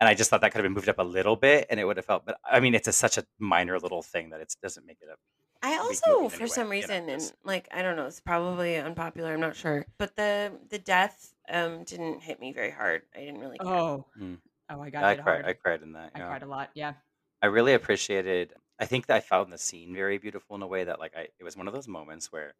And 0.00 0.08
I 0.08 0.14
just 0.14 0.30
thought 0.30 0.40
that 0.42 0.52
could 0.52 0.58
have 0.58 0.64
been 0.64 0.74
moved 0.74 0.88
up 0.88 0.98
a 0.98 1.02
little 1.02 1.36
bit, 1.36 1.66
and 1.70 1.80
it 1.80 1.84
would 1.84 1.96
have 1.96 2.06
felt. 2.06 2.24
But 2.24 2.38
I 2.44 2.60
mean, 2.60 2.74
it's 2.74 2.88
a, 2.88 2.92
such 2.92 3.18
a 3.18 3.26
minor 3.38 3.78
little 3.80 4.02
thing 4.02 4.30
that 4.30 4.40
it 4.40 4.54
doesn't 4.62 4.86
make 4.86 4.98
it 5.00 5.08
a 5.08 5.16
I 5.62 5.78
weak 5.88 6.02
also, 6.04 6.28
for 6.28 6.44
anyway, 6.44 6.46
some 6.46 6.72
you 6.78 6.86
know, 6.86 6.88
reason, 6.88 7.08
and 7.08 7.32
like 7.44 7.68
I 7.72 7.82
don't 7.82 7.96
know, 7.96 8.06
it's 8.06 8.20
probably 8.20 8.76
unpopular. 8.76 9.32
I'm 9.34 9.40
not 9.40 9.56
sure, 9.56 9.86
but 9.98 10.14
the 10.16 10.52
the 10.68 10.78
death 10.78 11.34
um 11.48 11.82
didn't 11.84 12.20
hit 12.22 12.38
me 12.40 12.52
very 12.52 12.70
hard. 12.70 13.02
I 13.14 13.20
didn't 13.20 13.40
really. 13.40 13.58
Care. 13.58 13.66
Oh. 13.72 14.06
Mm. 14.20 14.40
Oh, 14.70 14.80
I 14.80 14.90
got 14.90 15.04
I 15.04 15.14
it 15.14 15.16
cried. 15.16 15.42
hard. 15.42 15.44
I 15.44 15.52
cried 15.54 15.82
in 15.82 15.92
that. 15.92 16.12
I 16.14 16.20
Yeah. 16.20 16.26
cried 16.28 16.42
a 16.42 16.46
lot. 16.46 16.70
Yeah. 16.74 16.94
I 17.42 17.46
really 17.46 17.74
appreciated. 17.74 18.54
I 18.78 18.86
think 18.86 19.06
that 19.06 19.16
I 19.16 19.20
found 19.20 19.52
the 19.52 19.58
scene 19.58 19.94
very 19.94 20.18
beautiful 20.18 20.54
in 20.56 20.62
a 20.62 20.66
way 20.66 20.84
that, 20.84 21.00
like, 21.00 21.16
I 21.16 21.28
it 21.38 21.44
was 21.44 21.56
one 21.56 21.66
of 21.68 21.74
those 21.74 21.88
moments 21.88 22.30
where 22.32 22.54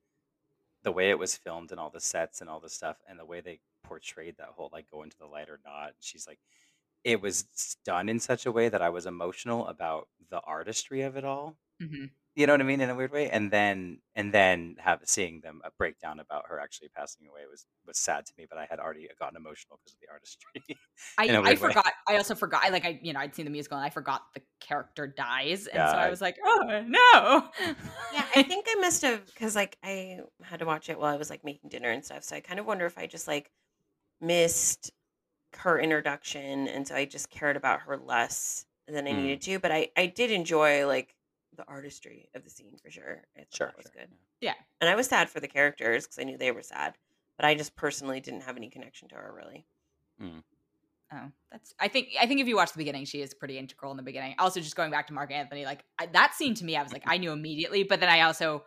the 0.82 0.92
way 0.92 1.10
it 1.10 1.18
was 1.18 1.36
filmed 1.36 1.70
and 1.70 1.80
all 1.80 1.90
the 1.90 2.00
sets 2.00 2.40
and 2.40 2.50
all 2.50 2.60
the 2.60 2.68
stuff 2.70 2.98
and 3.08 3.18
the 3.18 3.24
way 3.26 3.40
they 3.40 3.60
portrayed 3.84 4.36
that 4.38 4.48
whole 4.48 4.70
like 4.72 4.90
go 4.90 5.02
into 5.02 5.18
the 5.18 5.26
light 5.26 5.48
or 5.48 5.60
not. 5.64 5.94
She's 6.00 6.26
like, 6.26 6.40
it 7.04 7.20
was 7.22 7.44
done 7.84 8.08
in 8.08 8.20
such 8.20 8.46
a 8.46 8.52
way 8.52 8.68
that 8.68 8.82
I 8.82 8.90
was 8.90 9.06
emotional 9.06 9.66
about 9.68 10.08
the 10.30 10.40
artistry 10.42 11.02
of 11.02 11.16
it 11.16 11.24
all. 11.24 11.58
hmm 11.80 12.10
You 12.38 12.46
know 12.46 12.52
what 12.54 12.60
I 12.60 12.64
mean 12.64 12.80
in 12.80 12.88
a 12.88 12.94
weird 12.94 13.10
way. 13.12 13.30
And 13.30 13.50
then 13.50 14.00
and 14.14 14.32
then 14.32 14.76
have 14.78 15.00
seeing 15.06 15.40
them 15.40 15.60
uh, 15.64 15.70
break 15.76 15.98
down 15.98 16.20
about 16.20 16.44
her 16.48 16.60
actually 16.60 16.88
passing 16.90 17.26
away 17.28 17.42
was 17.50 17.66
was 17.86 17.98
sad 17.98 18.26
to 18.26 18.32
me. 18.38 18.46
But 18.48 18.58
I 18.58 18.66
had 18.70 18.78
already 18.78 19.08
gotten 19.18 19.36
emotional 19.36 19.78
because 19.78 19.94
of 19.94 20.00
the 20.00 20.08
artistry. 20.12 20.78
I, 21.18 21.30
In 21.30 21.34
a 21.34 21.42
I 21.44 21.54
way. 21.56 21.56
forgot. 21.56 21.92
I 22.06 22.16
also 22.16 22.34
forgot. 22.36 22.62
I 22.64 22.68
like 22.68 22.84
I 22.84 23.00
you 23.02 23.12
know 23.12 23.18
I'd 23.20 23.34
seen 23.34 23.44
the 23.44 23.50
musical 23.50 23.76
and 23.76 23.84
I 23.84 23.90
forgot 23.90 24.22
the 24.34 24.42
character 24.60 25.06
dies, 25.06 25.66
and 25.66 25.82
Yeah, 25.82 25.90
so 25.90 25.98
I 25.98 26.08
I- 26.08 26.10
was 26.10 26.20
like, 26.20 26.36
oh 26.44 26.84
no. 26.86 27.50
Yeah, 28.10 28.26
I 28.34 28.42
think 28.42 28.66
I 28.68 28.74
must 28.76 29.02
have 29.02 29.26
because 29.26 29.54
like 29.54 29.76
I 29.82 30.20
had 30.42 30.60
to 30.60 30.66
watch 30.66 30.88
it 30.88 30.98
while 30.98 31.12
I 31.12 31.18
was 31.18 31.28
like 31.30 31.44
making 31.44 31.68
dinner 31.70 31.90
and 31.90 32.04
stuff. 32.04 32.24
So 32.24 32.36
I 32.36 32.40
kind 32.40 32.58
of 32.60 32.66
wonder 32.66 32.86
if 32.86 32.96
I 32.98 33.06
just 33.06 33.28
like 33.28 33.50
missed 34.20 34.92
her 35.54 35.78
introduction, 35.80 36.68
and 36.68 36.88
so 36.88 36.96
I 36.96 37.06
just 37.06 37.30
cared 37.30 37.56
about 37.56 37.82
her 37.82 37.98
less 37.98 38.66
than 38.88 39.08
I 39.08 39.12
Mm. 39.12 39.14
needed 39.14 39.42
to. 39.42 39.60
But 39.60 39.72
I 39.72 39.90
I 39.96 40.06
did 40.08 40.30
enjoy 40.32 40.86
like 40.86 41.16
the 41.58 41.66
artistry 41.68 42.30
of 42.34 42.42
the 42.44 42.50
scene 42.50 42.78
for 42.82 42.90
sure. 42.90 43.24
I 43.36 43.40
thought 43.40 43.46
Sure, 43.54 43.66
that 43.66 43.76
was 43.76 43.90
sure, 43.92 44.02
good, 44.02 44.08
yeah. 44.40 44.54
and 44.80 44.88
I 44.88 44.94
was 44.94 45.06
sad 45.08 45.28
for 45.28 45.40
the 45.40 45.48
characters 45.48 46.04
because 46.06 46.18
I 46.18 46.24
knew 46.24 46.38
they 46.38 46.52
were 46.52 46.62
sad. 46.62 46.96
But 47.36 47.44
I 47.44 47.54
just 47.54 47.76
personally 47.76 48.20
didn't 48.20 48.40
have 48.40 48.56
any 48.56 48.68
connection 48.70 49.08
to 49.10 49.14
her 49.14 49.32
really. 49.36 49.66
Oh, 51.12 51.30
that's. 51.50 51.74
I 51.80 51.88
think. 51.88 52.08
I 52.20 52.26
think 52.26 52.40
if 52.40 52.48
you 52.48 52.56
watch 52.56 52.72
the 52.72 52.78
beginning, 52.78 53.04
she 53.06 53.22
is 53.22 53.32
pretty 53.32 53.56
integral 53.58 53.90
in 53.92 53.96
the 53.96 54.02
beginning. 54.02 54.34
Also, 54.38 54.60
just 54.60 54.76
going 54.76 54.90
back 54.90 55.06
to 55.06 55.14
Marc 55.14 55.32
Anthony, 55.32 55.64
like 55.64 55.84
I, 55.98 56.06
that 56.06 56.34
scene 56.34 56.54
to 56.54 56.64
me, 56.64 56.76
I 56.76 56.82
was 56.82 56.92
like, 56.92 57.04
I 57.06 57.16
knew 57.16 57.32
immediately, 57.32 57.82
but 57.82 58.00
then 58.00 58.10
I 58.10 58.22
also, 58.22 58.64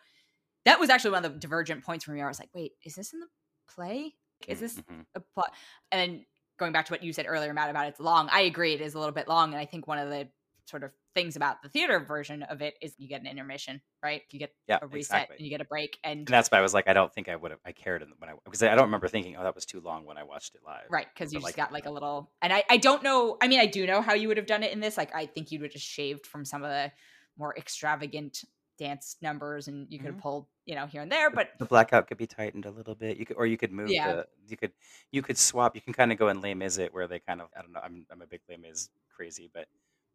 that 0.65 0.79
was 0.79 0.89
actually 0.89 1.11
one 1.11 1.23
of 1.25 1.33
the 1.33 1.39
divergent 1.39 1.83
points 1.83 2.05
for 2.05 2.11
me. 2.11 2.21
I 2.21 2.27
was 2.27 2.39
like, 2.39 2.49
wait, 2.55 2.71
is 2.83 2.95
this 2.95 3.13
in 3.13 3.19
the 3.19 3.27
play? 3.69 4.15
Is 4.47 4.59
this 4.59 4.77
Mhm. 4.77 5.05
a 5.15 5.19
plot? 5.35 5.53
And 5.91 5.99
then 6.01 6.25
going 6.57 6.71
back 6.71 6.85
to 6.85 6.93
what 6.93 7.03
you 7.03 7.13
said 7.13 7.27
earlier, 7.27 7.53
Matt, 7.53 7.69
about 7.69 7.87
it's 7.87 7.99
long. 7.99 8.27
I 8.31 8.41
agree, 8.41 8.73
it 8.73 8.81
is 8.81 8.95
a 8.95 8.99
little 8.99 9.13
bit 9.13 9.27
long, 9.27 9.51
and 9.51 9.59
I 9.59 9.65
think 9.65 9.85
one 9.85 9.99
of 9.99 10.09
the 10.09 10.27
sort 10.65 10.83
of 10.83 10.91
things 11.13 11.35
about 11.35 11.61
the 11.61 11.69
theater 11.69 11.99
version 11.99 12.43
of 12.43 12.61
it 12.61 12.75
is 12.81 12.95
you 12.97 13.07
get 13.07 13.21
an 13.21 13.27
intermission, 13.27 13.81
right? 14.03 14.21
You 14.31 14.39
get 14.39 14.53
Yeah, 14.67 14.79
a 14.81 14.87
reset 14.87 15.17
exactly. 15.23 15.35
and 15.37 15.45
you 15.45 15.49
get 15.49 15.61
a 15.61 15.65
break, 15.65 15.97
and 16.03 16.19
And 16.19 16.27
that's 16.27 16.49
why 16.49 16.57
I 16.57 16.61
was 16.61 16.73
like, 16.73 16.87
I 16.87 16.93
don't 16.93 17.13
think 17.13 17.27
I 17.29 17.35
would 17.35 17.51
have. 17.51 17.59
I 17.65 17.71
cared 17.71 18.01
in- 18.01 18.13
when 18.17 18.29
I 18.29 18.33
because 18.45 18.63
I 18.63 18.73
don't 18.75 18.85
remember 18.85 19.07
thinking, 19.07 19.35
oh, 19.37 19.43
that 19.43 19.55
was 19.55 19.65
too 19.65 19.81
long 19.81 20.05
when 20.05 20.17
I 20.17 20.23
watched 20.23 20.55
it 20.55 20.61
live. 20.65 20.85
right 20.89 21.07
because 21.13 21.33
you 21.33 21.39
just 21.39 21.45
like, 21.49 21.55
got 21.55 21.71
like 21.73 21.85
a 21.85 21.91
little. 21.91 22.31
And 22.41 22.53
I 22.53 22.63
I 22.69 22.77
don't 22.77 23.03
know. 23.03 23.37
I 23.41 23.47
mean, 23.47 23.59
I 23.59 23.65
do 23.65 23.85
know 23.85 24.01
how 24.01 24.13
you 24.13 24.27
would 24.29 24.37
have 24.37 24.45
done 24.47 24.63
it 24.63 24.71
in 24.71 24.79
this. 24.79 24.97
Like, 24.97 25.13
I 25.15 25.25
think 25.25 25.51
you 25.51 25.59
would 25.59 25.67
have 25.67 25.73
just 25.73 25.85
shaved 25.87 26.25
from 26.25 26.45
some 26.45 26.63
of 26.63 26.69
the 26.69 26.91
more 27.37 27.55
extravagant 27.57 28.43
dance 28.77 29.17
numbers, 29.21 29.67
and 29.67 29.85
you 29.91 29.99
could 29.99 30.07
have 30.07 30.15
Mhm. 30.17 30.21
pulled, 30.21 30.47
you 30.65 30.73
know, 30.75 30.87
here 30.87 31.01
and 31.03 31.11
there. 31.11 31.29
But 31.29 31.51
the 31.59 31.65
blackout 31.65 32.07
could 32.07 32.17
be 32.17 32.25
tightened 32.25 32.65
a 32.65 32.71
little 32.71 32.95
bit. 32.95 33.17
You 33.17 33.25
could, 33.27 33.37
or 33.37 33.45
you 33.45 33.57
could 33.57 33.71
move 33.71 33.89
Yeah. 33.91 34.07
the. 34.13 34.27
You 34.47 34.57
could, 34.57 34.71
you 35.11 35.21
could 35.21 35.37
swap. 35.37 35.75
You 35.75 35.81
can 35.81 35.93
kind 35.93 36.11
of 36.11 36.17
go 36.17 36.29
in 36.29 36.41
Les 36.41 36.55
Mis 36.55 36.77
it 36.79 36.93
where 36.93 37.07
they 37.07 37.19
kind 37.19 37.41
of. 37.41 37.49
I 37.55 37.61
don't 37.61 37.71
know. 37.73 37.79
I'm, 37.83 38.05
I'm 38.09 38.21
a 38.21 38.27
big 38.27 38.41
Les 38.49 38.57
Mis 38.57 38.89
crazy, 39.09 39.49
but 39.53 39.67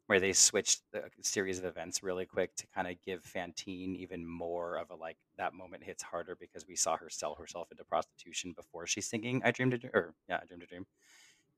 where 0.06 0.20
they 0.20 0.32
switched 0.32 0.82
the 0.92 1.04
uh, 1.04 1.08
series 1.22 1.58
of 1.58 1.64
events 1.64 2.02
really 2.02 2.26
quick 2.26 2.54
to 2.56 2.66
kind 2.68 2.88
of 2.88 3.00
give 3.02 3.24
Fantine 3.24 3.96
even 3.96 4.26
more 4.26 4.76
of 4.76 4.90
a 4.90 4.94
like 4.94 5.16
that 5.38 5.54
moment 5.54 5.84
hits 5.84 6.02
harder 6.02 6.36
because 6.38 6.66
we 6.66 6.76
saw 6.76 6.96
her 6.96 7.10
sell 7.10 7.34
herself 7.34 7.68
into 7.70 7.84
prostitution 7.84 8.52
before 8.56 8.86
she's 8.86 9.06
singing 9.06 9.42
"I 9.44 9.50
Dreamed 9.52 9.74
a 9.74 9.78
Dream" 9.78 9.92
or 9.94 10.14
yeah, 10.28 10.40
"I 10.42 10.46
Dreamed 10.46 10.62
a 10.64 10.66
Dream," 10.66 10.86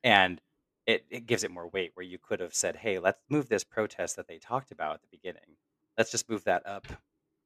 and 0.04 0.40
it, 0.86 1.06
it 1.10 1.26
gives 1.26 1.44
it 1.44 1.50
more 1.50 1.68
weight 1.68 1.92
where 1.94 2.06
you 2.06 2.18
could 2.18 2.40
have 2.40 2.54
said, 2.54 2.76
"Hey, 2.76 2.98
let's 2.98 3.20
move 3.28 3.48
this 3.48 3.64
protest 3.64 4.16
that 4.16 4.28
they 4.28 4.38
talked 4.38 4.70
about 4.72 4.94
at 4.96 5.02
the 5.02 5.08
beginning. 5.10 5.56
Let's 5.98 6.10
just 6.10 6.28
move 6.30 6.44
that 6.44 6.66
up 6.66 6.86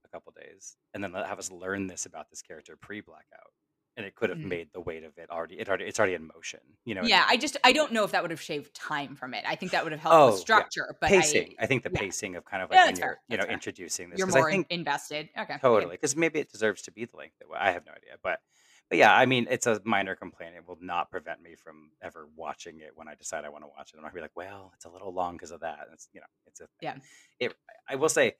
a 0.04 0.08
couple 0.08 0.32
days, 0.32 0.76
and 0.94 1.02
then 1.04 1.12
let 1.12 1.26
have 1.26 1.38
us 1.38 1.50
learn 1.52 1.86
this 1.88 2.06
about 2.06 2.30
this 2.30 2.42
character 2.42 2.76
pre-blackout." 2.76 3.52
And 3.96 4.06
it 4.06 4.14
could 4.14 4.30
have 4.30 4.38
Mhm. 4.38 4.48
made 4.48 4.72
the 4.72 4.80
weight 4.80 5.04
of 5.04 5.18
it 5.18 5.28
already. 5.30 5.58
It 5.58 5.68
already 5.68 5.84
it's 5.84 5.98
already 5.98 6.14
in 6.14 6.26
motion. 6.34 6.60
You 6.86 6.94
know. 6.94 7.02
yeah, 7.02 7.26
I 7.28 7.36
just 7.36 7.58
I 7.62 7.72
don't 7.72 7.92
know 7.92 8.04
if 8.04 8.12
that 8.12 8.22
would 8.22 8.30
have 8.30 8.40
shaved 8.40 8.72
time 8.74 9.14
from 9.16 9.34
it. 9.34 9.44
I 9.46 9.54
think 9.54 9.72
that 9.72 9.82
would 9.84 9.92
have 9.92 10.00
helped 10.00 10.14
Oh, 10.16 10.30
yeah. 10.30 10.40
structure, 10.40 10.96
but 10.98 11.08
pacing. 11.08 11.54
I, 11.58 11.64
I, 11.64 11.66
think 11.66 11.82
the 11.82 11.90
yeah. 11.92 12.00
pacing 12.00 12.36
of 12.36 12.44
kind 12.46 12.62
of 12.62 12.70
Yeah, 12.72 12.84
like 12.84 12.86
when 12.86 12.96
you're 12.96 13.06
fair. 13.08 13.20
you 13.28 13.36
know 13.36 13.42
fair. 13.44 13.52
introducing 13.52 14.08
this 14.08 14.18
you're 14.18 14.28
I 14.28 14.30
more 14.30 14.48
in- 14.48 14.54
think 14.64 14.66
invested. 14.70 15.28
Okay, 15.38 15.58
totally 15.60 15.96
because 15.96 16.16
maybe 16.16 16.38
it 16.40 16.50
deserves 16.50 16.80
to 16.82 16.90
be 16.90 17.04
the 17.04 17.16
length 17.18 17.34
that 17.40 17.48
I 17.54 17.70
have 17.72 17.84
no 17.84 17.92
idea, 17.92 18.16
but 18.22 18.40
but 18.88 18.96
yeah, 18.96 19.14
I 19.14 19.26
mean 19.26 19.46
it's 19.50 19.66
a 19.66 19.78
minor 19.84 20.16
complaint. 20.16 20.54
It 20.56 20.66
will 20.66 20.78
not 20.80 21.10
prevent 21.10 21.42
me 21.42 21.54
from 21.54 21.90
ever 22.00 22.28
watching 22.34 22.80
it 22.80 22.92
when 22.96 23.08
I 23.08 23.14
decide 23.14 23.44
I 23.44 23.50
want 23.50 23.64
to 23.64 23.68
watch 23.68 23.92
it. 23.92 23.96
I'm 23.98 24.02
not 24.02 24.12
gonna 24.12 24.20
be 24.20 24.22
like, 24.22 24.36
well, 24.36 24.72
it's 24.74 24.86
a 24.86 24.90
little 24.90 25.12
long 25.12 25.34
because 25.36 25.50
of 25.50 25.60
that. 25.60 25.88
It's 25.92 26.08
you 26.14 26.20
know, 26.20 26.26
it's 26.46 26.60
a 26.60 26.66
thing. 26.66 26.70
Yeah. 26.80 26.96
It. 27.38 27.54
I 27.86 27.96
will 27.96 28.08
say 28.08 28.36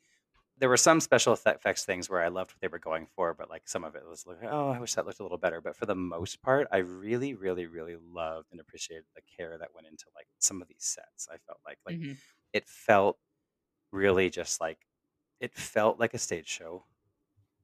there 0.63 0.71
were 0.71 0.79
some 0.79 1.01
special 1.01 1.35
effects 1.35 1.85
things 1.85 2.11
where 2.11 2.23
I 2.23 2.29
loved 2.29 2.53
what 2.53 2.61
they 2.63 2.69
were 2.69 2.81
going 2.81 3.07
for, 3.07 3.35
but 3.35 3.51
like 3.51 3.69
some 3.69 3.85
of 3.85 3.97
it 3.97 4.07
was 4.07 4.27
like, 4.27 4.39
oh, 4.45 4.71
I 4.71 4.81
wish 4.81 4.95
that 4.95 5.07
looked 5.07 5.21
a 5.21 5.25
little 5.25 5.39
better. 5.39 5.61
But 5.61 5.77
for 5.77 5.87
the 5.87 5.97
most 5.97 6.43
part, 6.43 6.69
I 6.73 6.79
really, 6.79 7.35
really, 7.35 7.67
really 7.67 7.97
loved 7.97 8.49
and 8.53 8.61
appreciated 8.61 9.07
the 9.17 9.23
care 9.23 9.59
that 9.59 9.75
went 9.75 9.89
into 9.89 10.07
like 10.17 10.29
some 10.41 10.63
of 10.63 10.69
these 10.69 10.85
sets. 10.85 11.29
I 11.33 11.39
felt 11.39 11.61
like 11.67 11.81
like 11.87 11.99
Mhm. 11.99 12.23
it 12.53 12.69
felt 12.69 13.19
really 13.93 14.31
just 14.31 14.61
like 14.61 14.87
it 15.41 15.55
felt 15.55 16.01
like 16.01 16.15
a 16.15 16.19
stage 16.19 16.49
show 16.49 16.87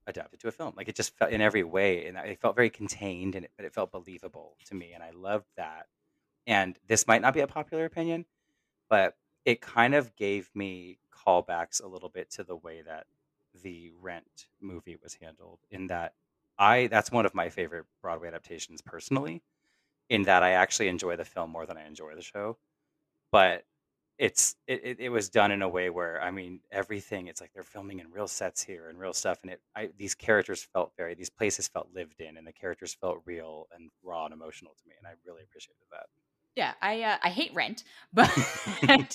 adapted 0.06 0.40
to 0.40 0.48
a 0.48 0.52
film. 0.52 0.74
Like 0.76 0.88
it 0.88 0.96
just 0.96 1.16
felt 1.16 1.32
in 1.32 1.40
every 1.40 1.62
way, 1.62 2.06
and 2.06 2.16
it 2.18 2.40
felt 2.40 2.56
very 2.56 2.70
contained, 2.70 3.34
and 3.34 3.44
it, 3.44 3.52
but 3.56 3.64
it 3.66 3.74
felt 3.74 3.92
believable 3.92 4.56
to 4.66 4.74
me, 4.74 4.92
and 4.92 5.02
I 5.02 5.10
loved 5.10 5.46
that. 5.56 5.86
And 6.46 6.78
this 6.86 7.06
might 7.06 7.22
not 7.22 7.34
be 7.34 7.40
a 7.40 7.48
popular 7.48 7.84
opinion, 7.86 8.26
but 8.90 9.16
it 9.44 9.60
kind 9.62 9.94
of 9.94 10.16
gave 10.16 10.50
me 10.54 11.00
callbacks 11.26 11.82
a 11.82 11.86
little 11.86 12.08
bit 12.08 12.30
to 12.32 12.44
the 12.44 12.56
way 12.56 12.82
that 12.82 13.06
the 13.62 13.92
Rent 14.00 14.48
movie 14.60 14.96
was 15.02 15.14
handled. 15.20 15.60
In 15.70 15.86
that, 15.88 16.14
I 16.58 16.88
that's 16.88 17.12
one 17.12 17.26
of 17.26 17.34
my 17.34 17.48
favorite 17.48 17.86
Broadway 18.02 18.28
adaptations 18.28 18.80
personally. 18.82 19.42
In 20.10 20.22
that, 20.24 20.42
I 20.42 20.52
actually 20.52 20.88
enjoy 20.88 21.16
the 21.16 21.24
film 21.24 21.50
more 21.50 21.66
than 21.66 21.76
I 21.76 21.86
enjoy 21.86 22.14
the 22.14 22.22
show, 22.22 22.58
but 23.32 23.64
it's 24.18 24.56
it, 24.66 24.96
it, 24.98 25.10
was 25.10 25.28
done 25.28 25.52
in 25.52 25.62
a 25.62 25.68
way 25.68 25.90
where 25.90 26.20
I 26.20 26.30
mean 26.32 26.60
everything. 26.72 27.28
It's 27.28 27.40
like 27.40 27.52
they're 27.54 27.62
filming 27.62 28.00
in 28.00 28.10
real 28.10 28.26
sets 28.26 28.62
here 28.62 28.88
and 28.88 28.98
real 28.98 29.12
stuff, 29.12 29.38
and 29.42 29.52
it 29.52 29.60
I, 29.76 29.90
these 29.96 30.14
characters 30.14 30.66
felt 30.72 30.92
very 30.96 31.14
these 31.14 31.30
places 31.30 31.68
felt 31.68 31.88
lived 31.94 32.20
in, 32.20 32.36
and 32.36 32.46
the 32.46 32.52
characters 32.52 32.94
felt 32.94 33.18
real 33.24 33.68
and 33.74 33.90
raw 34.02 34.24
and 34.24 34.34
emotional 34.34 34.72
to 34.72 34.88
me, 34.88 34.94
and 34.98 35.06
I 35.06 35.12
really 35.24 35.44
appreciated 35.44 35.84
that. 35.92 36.06
Yeah, 36.58 36.74
I 36.82 37.02
uh, 37.02 37.18
I 37.22 37.28
hate 37.30 37.54
Rent, 37.54 37.84
but 38.12 38.28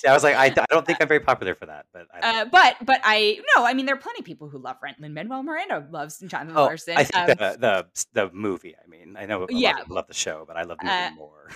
I 0.08 0.14
was 0.14 0.22
like, 0.24 0.34
I, 0.34 0.46
I 0.46 0.64
don't 0.70 0.86
think 0.86 1.02
I'm 1.02 1.08
very 1.08 1.20
popular 1.20 1.54
for 1.54 1.66
that, 1.66 1.84
but 1.92 2.06
uh, 2.22 2.46
but 2.46 2.76
but 2.80 3.00
I 3.04 3.38
no, 3.54 3.66
I 3.66 3.74
mean 3.74 3.84
there 3.84 3.94
are 3.94 3.98
plenty 3.98 4.20
of 4.20 4.24
people 4.24 4.48
who 4.48 4.56
love 4.58 4.76
Rent. 4.82 4.98
Lin 4.98 5.12
Manuel 5.12 5.42
Miranda 5.42 5.86
loves 5.90 6.20
Jonathan 6.26 6.54
Oh, 6.56 6.64
Larson. 6.64 6.96
I 6.96 7.04
think 7.04 7.26
Um, 7.26 7.26
the, 7.26 7.56
the 7.60 7.86
the 8.14 8.30
movie. 8.32 8.74
I 8.82 8.86
mean, 8.88 9.16
I 9.18 9.26
know 9.26 9.38
a 9.38 9.40
lot 9.40 9.48
of 9.52 9.60
Yeah. 9.60 9.72
people 9.76 9.96
love 9.96 10.06
the 10.06 10.14
show, 10.14 10.44
but 10.46 10.56
I 10.56 10.62
love 10.62 10.78
the 10.78 10.86
movie 10.86 11.02
Uh, 11.02 11.10
more. 11.16 11.50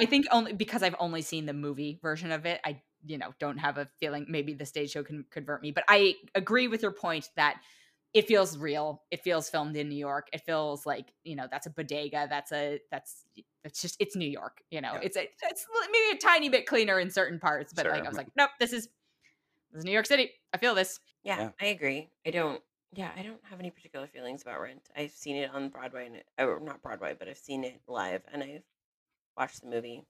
I 0.00 0.06
think 0.06 0.26
only 0.32 0.52
because 0.52 0.82
I've 0.82 0.96
only 0.98 1.22
seen 1.22 1.46
the 1.46 1.52
movie 1.52 1.98
version 2.02 2.32
of 2.32 2.46
it. 2.46 2.60
I 2.64 2.80
you 3.06 3.18
know 3.18 3.32
don't 3.38 3.58
have 3.58 3.78
a 3.78 3.88
feeling 3.98 4.26
maybe 4.28 4.52
the 4.54 4.66
stage 4.66 4.90
show 4.90 5.02
can 5.02 5.24
convert 5.30 5.62
me, 5.62 5.70
but 5.70 5.84
I 5.88 6.16
agree 6.34 6.68
with 6.68 6.82
your 6.82 6.92
point 6.92 7.28
that 7.36 7.60
it 8.12 8.26
feels 8.26 8.58
real. 8.58 9.02
It 9.10 9.22
feels 9.22 9.48
filmed 9.48 9.76
in 9.76 9.88
New 9.88 9.96
York. 9.96 10.28
It 10.32 10.42
feels 10.44 10.84
like 10.86 11.12
you 11.24 11.36
know 11.36 11.46
that's 11.50 11.66
a 11.66 11.70
bodega. 11.70 12.26
That's 12.28 12.52
a 12.52 12.80
that's 12.90 13.24
it's 13.64 13.80
just 13.82 13.96
it's 14.00 14.16
New 14.16 14.28
York. 14.28 14.62
You 14.70 14.80
know, 14.80 14.94
Yeah. 14.94 15.00
it's 15.02 15.16
a 15.16 15.28
it's 15.42 15.66
maybe 15.92 16.16
a 16.16 16.18
tiny 16.18 16.48
bit 16.48 16.66
cleaner 16.66 16.98
in 16.98 17.10
certain 17.10 17.38
parts, 17.38 17.72
but 17.72 17.86
like 17.86 18.04
I 18.04 18.08
was 18.08 18.16
like, 18.16 18.28
nope, 18.36 18.50
this 18.58 18.72
is 18.72 18.88
this 19.72 19.80
is 19.80 19.84
New 19.84 19.92
York 19.92 20.06
City. 20.06 20.30
I 20.52 20.58
feel 20.58 20.74
this. 20.74 20.98
Yeah, 21.22 21.38
Yeah. 21.38 21.48
I 21.60 21.66
agree. 21.66 22.10
I 22.26 22.30
don't. 22.30 22.60
Yeah, 22.92 23.10
I 23.16 23.22
don't 23.22 23.38
have 23.44 23.60
any 23.60 23.70
particular 23.70 24.08
feelings 24.08 24.42
about 24.42 24.60
Rent. 24.60 24.82
I've 24.96 25.12
seen 25.12 25.36
it 25.36 25.50
on 25.54 25.68
Broadway, 25.68 26.06
and 26.06 26.16
it, 26.16 26.26
or 26.38 26.58
not 26.58 26.82
Broadway, 26.82 27.14
but 27.16 27.28
I've 27.28 27.38
seen 27.38 27.62
it 27.62 27.80
live, 27.86 28.22
and 28.32 28.42
I've 28.42 28.64
watched 29.38 29.60
the 29.60 29.68
movie, 29.68 30.02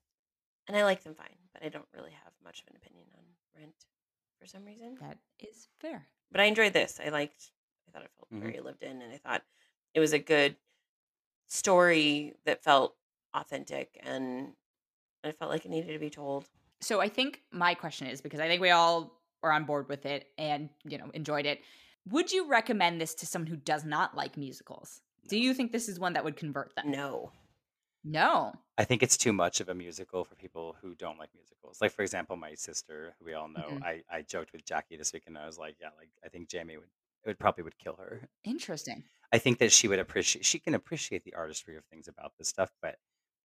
and 0.67 0.75
I 0.75 0.83
like 0.83 1.03
them 1.03 1.13
fine. 1.13 1.35
But 1.53 1.63
I 1.63 1.69
don't 1.69 1.85
really 1.93 2.09
have 2.23 2.33
much 2.43 2.61
of 2.61 2.67
an 2.71 2.77
opinion 2.77 3.05
on 3.15 3.23
Rent 3.55 3.75
for 4.39 4.47
some 4.47 4.65
reason. 4.65 4.97
That 4.99 5.19
is 5.39 5.67
fair. 5.79 6.07
But 6.31 6.41
I 6.41 6.45
enjoyed 6.45 6.73
this. 6.73 6.99
I 7.05 7.09
liked. 7.09 7.51
I 7.91 7.97
thought 7.99 8.05
it 8.05 8.11
felt 8.17 8.31
Mhm. 8.31 8.39
very 8.41 8.59
lived 8.61 8.83
in, 8.83 9.01
and 9.01 9.13
I 9.13 9.17
thought 9.17 9.43
it 9.93 9.99
was 9.99 10.13
a 10.13 10.19
good 10.19 10.55
story 11.47 12.33
that 12.45 12.63
felt 12.63 12.95
authentic, 13.33 13.99
and 14.03 14.53
I 15.23 15.31
felt 15.31 15.51
like 15.51 15.65
it 15.65 15.69
needed 15.69 15.93
to 15.93 15.99
be 15.99 16.09
told. 16.09 16.49
So 16.81 16.99
I 17.01 17.09
think 17.09 17.43
my 17.51 17.73
question 17.75 18.07
is 18.07 18.21
because 18.21 18.39
I 18.39 18.47
think 18.47 18.61
we 18.61 18.71
all 18.71 19.21
were 19.43 19.51
on 19.51 19.65
board 19.65 19.89
with 19.89 20.05
it 20.05 20.31
and 20.37 20.69
you 20.83 20.97
know 20.97 21.09
enjoyed 21.13 21.45
it. 21.45 21.61
Would 22.09 22.31
you 22.31 22.47
recommend 22.47 22.99
this 22.99 23.13
to 23.15 23.25
someone 23.25 23.47
who 23.47 23.57
does 23.57 23.85
not 23.85 24.15
like 24.15 24.37
musicals? 24.37 25.01
Do 25.27 25.37
you 25.37 25.53
think 25.53 25.71
this 25.71 25.87
is 25.87 25.99
one 25.99 26.13
that 26.13 26.23
would 26.23 26.35
convert 26.35 26.75
them? 26.75 26.89
No. 26.89 27.31
No. 28.03 28.53
I 28.77 28.83
think 28.85 29.03
it's 29.03 29.17
too 29.17 29.31
much 29.31 29.59
of 29.61 29.69
a 29.69 29.75
musical 29.75 30.23
for 30.25 30.33
people 30.35 30.75
who 30.81 30.95
don't 30.95 31.19
like 31.19 31.29
musicals. 31.35 31.79
Like 31.81 31.91
for 31.91 32.01
example, 32.01 32.35
my 32.35 32.55
sister, 32.55 33.13
who 33.19 33.25
we 33.25 33.33
all 33.33 33.47
know, 33.47 33.77
Mhm. 33.77 33.83
I, 33.83 34.03
I 34.09 34.21
joked 34.23 34.53
with 34.53 34.65
Jacque 34.65 34.89
this 34.89 35.13
week, 35.13 35.23
and 35.27 35.37
I 35.37 35.45
was 35.45 35.59
like, 35.59 35.75
yeah, 35.79 35.89
like 35.97 36.09
I 36.25 36.29
think 36.29 36.49
Jamie 36.49 36.77
would 36.77 36.89
it 37.23 37.29
would 37.29 37.39
probably 37.39 37.63
would 37.63 37.77
kill 37.77 37.95
her. 37.97 38.27
Interesting. 38.43 39.03
I 39.33 39.37
think 39.37 39.59
that 39.59 39.71
she 39.71 39.87
would 39.87 39.99
appreciate 39.99 40.45
she 40.45 40.59
can 40.59 40.73
appreciate 40.75 41.23
the 41.23 41.33
artistry 41.35 41.77
of 41.77 41.85
things 41.85 42.07
about 42.07 42.33
this 42.37 42.49
stuff, 42.49 42.71
but 42.81 42.95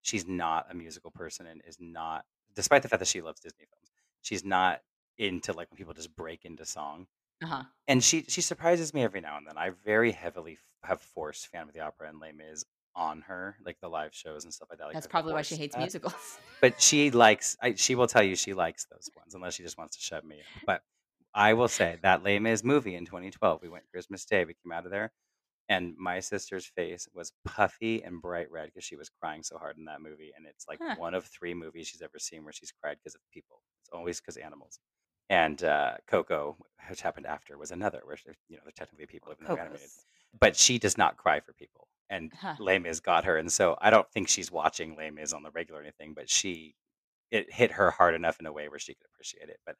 she's 0.02 0.26
not 0.26 0.66
a 0.70 0.74
musical 0.74 1.10
person 1.10 1.46
and 1.46 1.62
is 1.66 1.76
not 1.80 2.24
despite 2.54 2.82
the 2.82 2.88
fact 2.88 3.00
that 3.00 3.08
she 3.08 3.20
loves 3.20 3.40
Disney 3.40 3.66
films, 3.70 3.90
she's 4.22 4.44
not 4.44 4.80
into 5.18 5.52
like 5.52 5.70
when 5.70 5.76
people 5.76 5.94
just 5.94 6.14
break 6.16 6.44
into 6.44 6.64
song. 6.64 7.06
Uh 7.42 7.46
huh. 7.46 7.62
And 7.86 8.02
she 8.02 8.24
she 8.28 8.40
surprises 8.40 8.94
me 8.94 9.02
every 9.02 9.20
now 9.20 9.36
and 9.36 9.46
then. 9.46 9.58
I 9.58 9.70
very 9.84 10.10
heavily 10.10 10.52
f- 10.54 10.88
have 10.88 11.00
forced 11.00 11.46
Phantom 11.48 11.68
of 11.68 11.74
the 11.74 11.80
Opera 11.80 12.08
and 12.08 12.18
Les 12.18 12.32
Mis 12.32 12.64
on 12.94 13.20
her, 13.22 13.56
like 13.64 13.76
the 13.80 13.88
live 13.88 14.14
shows 14.14 14.44
and 14.44 14.52
stuff 14.52 14.68
like 14.70 14.78
that. 14.78 14.86
Like 14.86 14.94
That's 14.94 15.06
probably 15.06 15.34
why 15.34 15.42
she 15.42 15.54
hates 15.56 15.74
that. 15.74 15.80
musicals. 15.80 16.38
But 16.62 16.80
she 16.80 17.10
likes. 17.10 17.54
I, 17.62 17.74
she 17.74 17.94
will 17.94 18.06
tell 18.06 18.22
you 18.22 18.34
she 18.34 18.54
likes 18.54 18.86
those 18.90 19.10
ones, 19.14 19.34
unless 19.34 19.54
she 19.54 19.62
just 19.62 19.76
wants 19.76 19.96
to 19.98 20.02
shut 20.02 20.24
me 20.24 20.36
in. 20.36 20.62
But 20.64 20.82
I 21.36 21.52
will 21.54 21.68
say 21.68 21.98
that 22.02 22.24
Les 22.24 22.40
Mis 22.40 22.64
movie 22.64 22.96
in 22.96 23.06
2012, 23.06 23.62
we 23.62 23.68
went 23.68 23.88
Christmas 23.92 24.24
Day. 24.24 24.44
We 24.44 24.54
came 24.54 24.72
out 24.72 24.86
of 24.86 24.90
there, 24.90 25.12
and 25.68 25.96
my 25.96 26.20
sister's 26.20 26.66
face 26.66 27.08
was 27.14 27.32
puffy 27.44 28.02
and 28.04 28.22
bright 28.22 28.50
red 28.50 28.66
because 28.66 28.84
she 28.84 28.96
was 28.96 29.10
crying 29.10 29.42
so 29.44 29.58
hard 29.58 29.78
in 29.78 29.84
that 29.86 30.02
movie. 30.02 30.32
And 30.36 30.46
it's 30.46 30.66
like 30.68 30.80
Huh. 30.82 30.96
one 30.98 31.14
of 31.14 31.26
three 31.26 31.54
movies 31.54 31.88
she's 31.88 32.02
ever 32.02 32.18
seen 32.18 32.44
where 32.44 32.52
she's 32.54 32.72
cried 32.72 32.98
because 32.98 33.14
of 33.16 33.22
people. 33.32 33.62
It's 33.82 33.90
always 33.92 34.20
because 34.20 34.36
animals. 34.38 34.80
And 35.30 35.62
uh, 35.64 35.96
Coco, 36.08 36.56
which 36.88 37.02
happened 37.02 37.26
after, 37.26 37.58
was 37.58 37.72
another 37.72 38.02
where 38.04 38.16
she- 38.16 38.30
you 38.48 38.56
know 38.56 38.62
they're 38.64 38.72
technically 38.72 39.06
people, 39.06 39.32
even 39.32 39.44
though 39.46 39.56
animated. 39.56 39.90
But 40.38 40.56
she 40.56 40.78
does 40.78 40.98
not 40.98 41.16
cry 41.18 41.40
for 41.40 41.52
people, 41.54 41.88
and 42.10 42.32
Huh. 42.34 42.56
Les 42.58 42.78
Mis 42.78 43.00
got 43.00 43.24
her. 43.26 43.36
And 43.38 43.52
so 43.52 43.76
I 43.80 43.90
don't 43.90 44.10
think 44.12 44.28
she's 44.28 44.50
watching 44.52 44.96
Les 44.96 45.10
Mis 45.10 45.32
on 45.32 45.42
the 45.42 45.50
regular 45.52 45.80
or 45.80 45.82
anything, 45.84 46.14
but 46.14 46.30
she 46.30 46.76
it 47.30 47.52
hit 47.52 47.72
her 47.72 47.90
hard 47.92 48.14
enough 48.14 48.40
in 48.40 48.46
a 48.46 48.52
way 48.52 48.68
where 48.68 48.78
she 48.78 48.94
could 48.94 49.06
appreciate 49.12 49.48
it. 49.50 49.60
But 49.66 49.76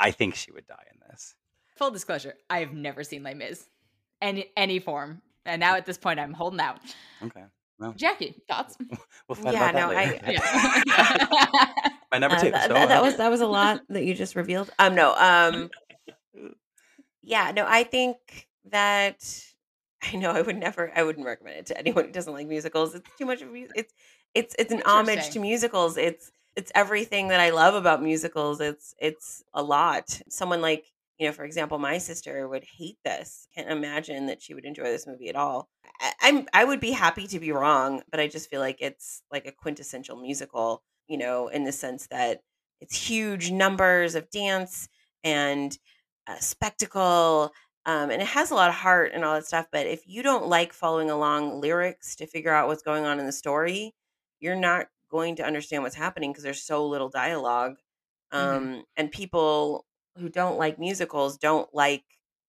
I 0.00 0.10
think 0.10 0.34
she 0.34 0.50
would 0.52 0.66
die 0.66 0.84
in 0.92 0.98
this. 1.10 1.34
Full 1.76 1.90
disclosure: 1.90 2.34
I 2.48 2.60
have 2.60 2.72
never 2.72 3.04
seen 3.04 3.22
Les 3.22 3.34
Mis, 3.34 3.64
any 4.20 4.46
any 4.56 4.78
form, 4.80 5.22
and 5.44 5.60
now 5.60 5.76
at 5.76 5.86
this 5.86 5.98
point, 5.98 6.18
I'm 6.18 6.32
holding 6.32 6.60
out. 6.60 6.78
Okay. 7.22 7.44
Well, 7.78 7.92
Jacque, 7.94 8.34
thoughts? 8.48 8.76
we'll 9.28 9.36
fight 9.36 9.54
Yeah, 9.54 9.70
about 9.70 9.74
that 9.74 9.92
no, 9.92 9.98
I- 9.98 10.04
later. 10.06 10.32
yeah. 10.32 11.88
My 12.12 12.18
number 12.18 12.36
Uh, 12.36 12.50
that, 12.50 12.68
so, 12.68 12.74
that- 12.74 12.88
that 12.88 13.02
was 13.02 13.16
that 13.16 13.30
was 13.30 13.40
a 13.40 13.46
lot 13.46 13.80
that 13.88 14.04
you 14.04 14.14
just 14.14 14.36
revealed. 14.36 14.70
Um, 14.78 14.94
no. 14.94 15.14
Um, 15.14 15.70
yeah, 17.22 17.52
no. 17.54 17.64
I 17.68 17.84
think 17.84 18.16
that 18.70 19.24
I 20.02 20.16
know 20.16 20.30
I 20.30 20.42
would 20.42 20.56
never 20.56 20.90
I 20.94 21.02
wouldn't 21.02 21.26
recommend 21.26 21.56
it 21.58 21.66
to 21.66 21.78
anyone 21.78 22.06
who 22.06 22.12
doesn't 22.12 22.32
like 22.32 22.46
musicals. 22.46 22.94
It's 22.94 23.08
too 23.18 23.26
much 23.26 23.42
of 23.42 23.48
a 23.48 23.52
music. 23.52 23.76
It's 23.76 23.94
it's 24.34 24.54
it's 24.58 24.72
an 24.72 24.82
homage 24.84 25.30
to 25.30 25.38
musicals. 25.40 25.96
It's 25.96 26.30
it's 26.56 26.72
everything 26.74 27.28
that 27.28 27.40
I 27.40 27.50
love 27.50 27.74
about 27.74 28.02
musicals. 28.02 28.60
It's 28.60 28.94
it's 28.98 29.42
a 29.54 29.62
lot. 29.62 30.20
Someone 30.28 30.60
like, 30.60 30.86
you 31.18 31.26
know, 31.26 31.32
for 31.32 31.44
example, 31.44 31.78
my 31.78 31.98
sister 31.98 32.48
would 32.48 32.64
hate 32.64 32.98
this. 33.04 33.46
Can't 33.54 33.70
imagine 33.70 34.26
that 34.26 34.42
she 34.42 34.54
would 34.54 34.64
enjoy 34.64 34.84
this 34.84 35.06
movie 35.06 35.28
at 35.28 35.36
all. 35.36 35.68
I, 36.00 36.12
I'm 36.22 36.46
I 36.52 36.64
would 36.64 36.80
be 36.80 36.92
happy 36.92 37.26
to 37.28 37.40
be 37.40 37.52
wrong, 37.52 38.02
but 38.10 38.20
I 38.20 38.28
just 38.28 38.50
feel 38.50 38.60
like 38.60 38.78
it's 38.80 39.22
like 39.32 39.46
a 39.46 39.52
quintessential 39.52 40.20
musical, 40.20 40.82
you 41.08 41.18
know, 41.18 41.48
in 41.48 41.64
the 41.64 41.72
sense 41.72 42.06
that 42.08 42.40
it's 42.80 42.96
huge 42.96 43.50
numbers 43.50 44.14
of 44.14 44.30
dance 44.30 44.88
and 45.24 45.76
uh, 46.26 46.36
spectacle 46.38 47.52
um, 47.86 48.10
and 48.10 48.20
it 48.20 48.28
has 48.28 48.50
a 48.50 48.54
lot 48.54 48.68
of 48.68 48.74
heart 48.74 49.12
and 49.14 49.24
all 49.24 49.34
that 49.34 49.46
stuff. 49.46 49.66
But 49.72 49.86
if 49.86 50.06
you 50.06 50.22
don't 50.22 50.46
like 50.48 50.72
following 50.72 51.10
along 51.10 51.60
lyrics 51.60 52.14
to 52.16 52.26
figure 52.26 52.52
out 52.52 52.68
what's 52.68 52.82
going 52.82 53.06
on 53.06 53.18
in 53.18 53.26
the 53.26 53.32
story, 53.32 53.94
you're 54.38 54.56
not 54.56 54.86
going 55.10 55.36
to 55.36 55.44
understand 55.44 55.82
what's 55.82 55.96
happening 55.96 56.32
because 56.32 56.44
there's 56.44 56.62
so 56.62 56.86
little 56.86 57.08
dialogue. 57.08 57.76
Um, 58.32 58.84
And 58.96 59.10
people 59.10 59.86
who 60.18 60.28
don't 60.28 60.58
like 60.58 60.78
musicals 60.78 61.38
don't 61.38 61.72
like 61.74 62.04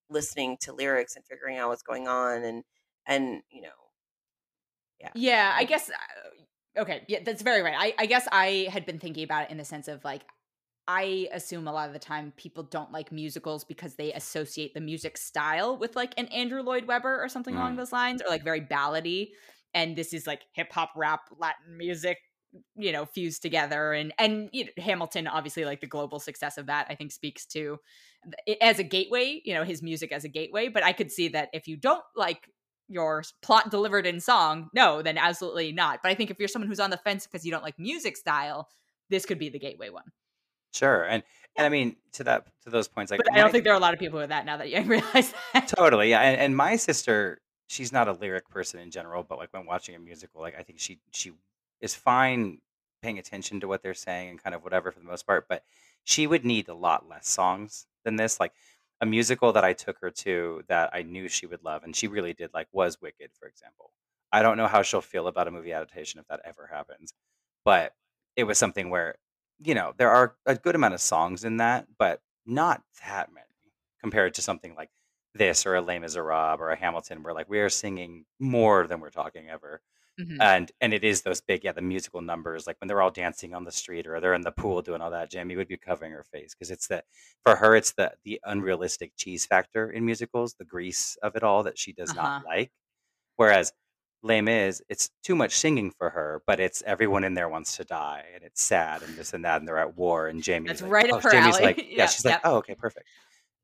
listening 0.09 0.57
to 0.61 0.73
lyrics 0.73 1.15
and 1.15 1.25
figuring 1.25 1.57
out 1.57 1.69
what's 1.69 1.83
going 1.83 2.07
on. 2.07 2.43
And 2.43 2.63
and 3.05 3.43
you 3.49 3.61
know, 3.61 3.69
Yeah, 4.99 5.11
yeah 5.13 5.53
I 5.55 5.63
guess. 5.63 5.89
Uh, 5.89 6.81
okay, 6.81 7.03
yeah, 7.07 7.19
that's 7.25 7.41
very 7.41 7.61
right. 7.61 7.75
I, 7.77 7.93
I 7.97 8.05
guess 8.05 8.27
I 8.31 8.67
had 8.71 8.85
been 8.85 8.99
thinking 8.99 9.23
about 9.23 9.45
it 9.45 9.51
in 9.51 9.57
the 9.57 9.65
sense 9.65 9.87
of 9.87 10.03
like, 10.03 10.21
I 10.87 11.29
assume 11.31 11.67
a 11.67 11.73
lot 11.73 11.87
of 11.87 11.93
the 11.93 11.99
time 11.99 12.33
people 12.37 12.63
don't 12.63 12.91
like 12.91 13.11
musicals 13.11 13.63
because 13.63 13.95
they 13.95 14.13
associate 14.13 14.73
the 14.73 14.81
music 14.81 15.17
style 15.17 15.77
with 15.77 15.95
like 15.95 16.13
an 16.17 16.27
Andrew 16.27 16.61
Lloyd 16.61 16.85
Webber 16.85 17.23
or 17.23 17.29
something 17.29 17.55
along 17.55 17.73
Mm. 17.73 17.77
those 17.77 17.91
lines, 17.93 18.21
or 18.21 18.29
like 18.29 18.43
very 18.43 18.61
ballady. 18.61 19.31
And 19.73 19.95
this 19.95 20.13
is 20.13 20.27
like 20.27 20.43
hip 20.53 20.71
hop, 20.71 20.91
rap, 20.95 21.21
Latin 21.37 21.77
music, 21.77 22.17
you 22.75 22.91
know, 22.91 23.05
fused 23.05 23.41
together. 23.41 23.93
And 23.93 24.13
and 24.17 24.49
you 24.51 24.65
know, 24.65 24.71
Hamilton, 24.77 25.27
obviously, 25.27 25.65
like 25.65 25.81
the 25.81 25.87
global 25.87 26.19
success 26.19 26.57
of 26.57 26.65
that, 26.67 26.87
I 26.89 26.95
think 26.95 27.11
speaks 27.11 27.45
to 27.47 27.79
as 28.61 28.79
a 28.79 28.83
gateway. 28.83 29.41
You 29.45 29.53
know, 29.53 29.63
his 29.63 29.81
music 29.81 30.11
as 30.11 30.23
a 30.23 30.29
gateway. 30.29 30.67
But 30.67 30.83
I 30.83 30.93
could 30.93 31.11
see 31.11 31.29
that 31.29 31.49
if 31.53 31.67
you 31.67 31.77
don't 31.77 32.03
like 32.15 32.49
your 32.87 33.23
plot 33.41 33.71
delivered 33.71 34.05
in 34.05 34.19
song, 34.19 34.69
no, 34.73 35.01
then 35.01 35.17
absolutely 35.17 35.71
not. 35.71 36.01
But 36.03 36.11
I 36.11 36.15
think 36.15 36.29
if 36.29 36.39
you're 36.39 36.49
someone 36.49 36.67
who's 36.67 36.79
on 36.81 36.89
the 36.89 36.97
fence 36.97 37.25
because 37.25 37.45
you 37.45 37.51
don't 37.51 37.63
like 37.63 37.79
music 37.79 38.17
style, 38.17 38.67
this 39.09 39.25
could 39.25 39.39
be 39.39 39.49
the 39.49 39.59
gateway 39.59 39.89
one. 39.89 40.11
Sure. 40.73 41.03
And 41.03 41.23
and 41.57 41.65
I 41.65 41.69
mean 41.69 41.95
to 42.13 42.23
that 42.25 42.47
to 42.63 42.69
those 42.69 42.87
points, 42.87 43.11
like 43.11 43.19
But 43.23 43.31
I 43.33 43.37
don't 43.37 43.45
my- 43.47 43.51
think 43.51 43.63
there 43.63 43.73
are 43.73 43.77
a 43.77 43.79
lot 43.81 43.93
of 43.93 43.99
people 43.99 44.19
with 44.19 44.29
that 44.29 44.45
now 44.45 44.57
that 44.57 44.69
you 44.69 44.81
realize 44.85 45.33
that. 45.53 45.67
totally 45.67 46.09
yeah 46.09 46.21
and, 46.21 46.39
and 46.39 46.55
my 46.55 46.75
sister 46.77 47.41
she's 47.67 47.91
not 47.91 48.07
a 48.07 48.13
lyric 48.13 48.49
person 48.49 48.79
in 48.79 48.89
general 48.91 49.23
but 49.23 49.37
like 49.37 49.51
when 49.53 49.65
watching 49.65 49.95
a 49.95 49.99
musical 49.99 50.41
like 50.41 50.55
i 50.57 50.63
think 50.63 50.79
she 50.79 50.99
she 51.11 51.31
is 51.81 51.95
fine 51.95 52.59
paying 53.01 53.19
attention 53.19 53.59
to 53.59 53.67
what 53.67 53.81
they're 53.81 53.93
saying 53.93 54.29
and 54.29 54.43
kind 54.43 54.55
of 54.55 54.63
whatever 54.63 54.91
for 54.91 54.99
the 54.99 55.05
most 55.05 55.25
part 55.25 55.45
but 55.49 55.63
she 56.03 56.27
would 56.27 56.45
need 56.45 56.67
a 56.67 56.73
lot 56.73 57.07
less 57.09 57.27
songs 57.27 57.85
than 58.05 58.15
this 58.15 58.39
like 58.39 58.53
a 59.01 59.05
musical 59.05 59.51
that 59.53 59.63
i 59.63 59.73
took 59.73 59.97
her 59.99 60.11
to 60.11 60.63
that 60.67 60.89
i 60.93 61.01
knew 61.01 61.27
she 61.27 61.45
would 61.45 61.63
love 61.63 61.83
and 61.83 61.95
she 61.95 62.07
really 62.07 62.33
did 62.33 62.49
like 62.53 62.67
was 62.71 63.01
wicked 63.01 63.31
for 63.39 63.47
example. 63.47 63.91
I 64.33 64.43
don't 64.43 64.55
know 64.55 64.67
how 64.67 64.81
she'll 64.81 65.01
feel 65.01 65.27
about 65.27 65.49
a 65.49 65.51
movie 65.51 65.73
adaptation 65.73 66.19
if 66.19 66.27
that 66.27 66.41
ever 66.45 66.69
happens 66.71 67.13
but 67.65 67.93
it 68.35 68.43
was 68.45 68.57
something 68.57 68.89
where 68.89 69.15
you 69.63 69.75
know 69.75 69.93
there 69.97 70.09
are 70.09 70.35
a 70.45 70.55
good 70.55 70.75
amount 70.75 70.93
of 70.93 71.01
songs 71.01 71.43
in 71.43 71.57
that 71.57 71.87
but 71.97 72.21
not 72.45 72.81
that 73.05 73.31
many 73.33 73.45
compared 74.01 74.33
to 74.35 74.41
something 74.41 74.75
like 74.75 74.89
this 75.33 75.65
or 75.65 75.75
a 75.75 75.81
Les 75.81 75.99
Miserables 75.99 76.59
or 76.59 76.71
a 76.71 76.75
Hamilton, 76.75 77.23
where 77.23 77.33
like 77.33 77.49
we 77.49 77.59
are 77.59 77.69
singing 77.69 78.25
more 78.39 78.87
than 78.87 78.99
we're 78.99 79.09
talking 79.09 79.49
ever, 79.49 79.81
Mhm. 80.21 80.37
and 80.41 80.71
and 80.81 80.93
it 80.93 81.03
is 81.03 81.21
those 81.23 81.41
big 81.41 81.63
yeah 81.63 81.71
the 81.71 81.81
musical 81.81 82.21
numbers 82.21 82.67
like 82.67 82.77
when 82.79 82.87
they're 82.87 83.01
all 83.01 83.11
dancing 83.11 83.53
on 83.53 83.63
the 83.63 83.71
street 83.71 84.07
or 84.07 84.19
they're 84.19 84.33
in 84.33 84.41
the 84.41 84.51
pool 84.51 84.81
doing 84.81 85.01
all 85.01 85.11
that. 85.11 85.29
Jamie 85.31 85.55
would 85.55 85.67
be 85.67 85.77
covering 85.77 86.11
her 86.11 86.23
face 86.23 86.53
because 86.53 86.71
it's 86.71 86.87
the 86.87 87.03
for 87.43 87.55
her 87.55 87.75
it's 87.75 87.91
the 87.93 88.13
the 88.23 88.39
unrealistic 88.45 89.13
cheese 89.17 89.45
factor 89.45 89.91
in 89.91 90.05
musicals, 90.05 90.53
the 90.55 90.65
grease 90.65 91.15
of 91.23 91.35
it 91.35 91.43
all 91.43 91.63
that 91.63 91.77
she 91.77 91.93
does 91.93 92.13
not 92.15 92.25
Uh-huh. 92.25 92.43
like. 92.47 92.71
Whereas 93.37 93.73
Les 94.23 94.41
is 94.47 94.83
it's 94.89 95.09
too 95.23 95.35
much 95.35 95.53
singing 95.57 95.91
for 95.91 96.09
her, 96.11 96.43
but 96.45 96.59
it's 96.59 96.83
everyone 96.85 97.23
in 97.23 97.33
there 97.33 97.49
wants 97.49 97.75
to 97.77 97.83
die 97.83 98.23
and 98.35 98.43
it's 98.43 98.61
sad 98.61 99.01
and 99.03 99.15
this 99.17 99.33
and 99.33 99.43
that 99.45 99.59
and 99.61 99.67
they're 99.67 99.77
at 99.79 99.97
war 99.97 100.27
and 100.27 100.43
Jamie's 100.43 100.69
That's 100.69 100.81
like, 100.83 100.91
right 100.91 101.09
up 101.11 101.17
oh, 101.17 101.21
her 101.21 101.31
Jamie's 101.31 101.55
alley. 101.55 101.63
like 101.65 101.77
yeah, 101.79 101.85
Yeah, 101.97 102.05
she's 102.07 102.25
like 102.25 102.41
oh 102.43 102.57
okay 102.57 102.75
perfect 102.75 103.07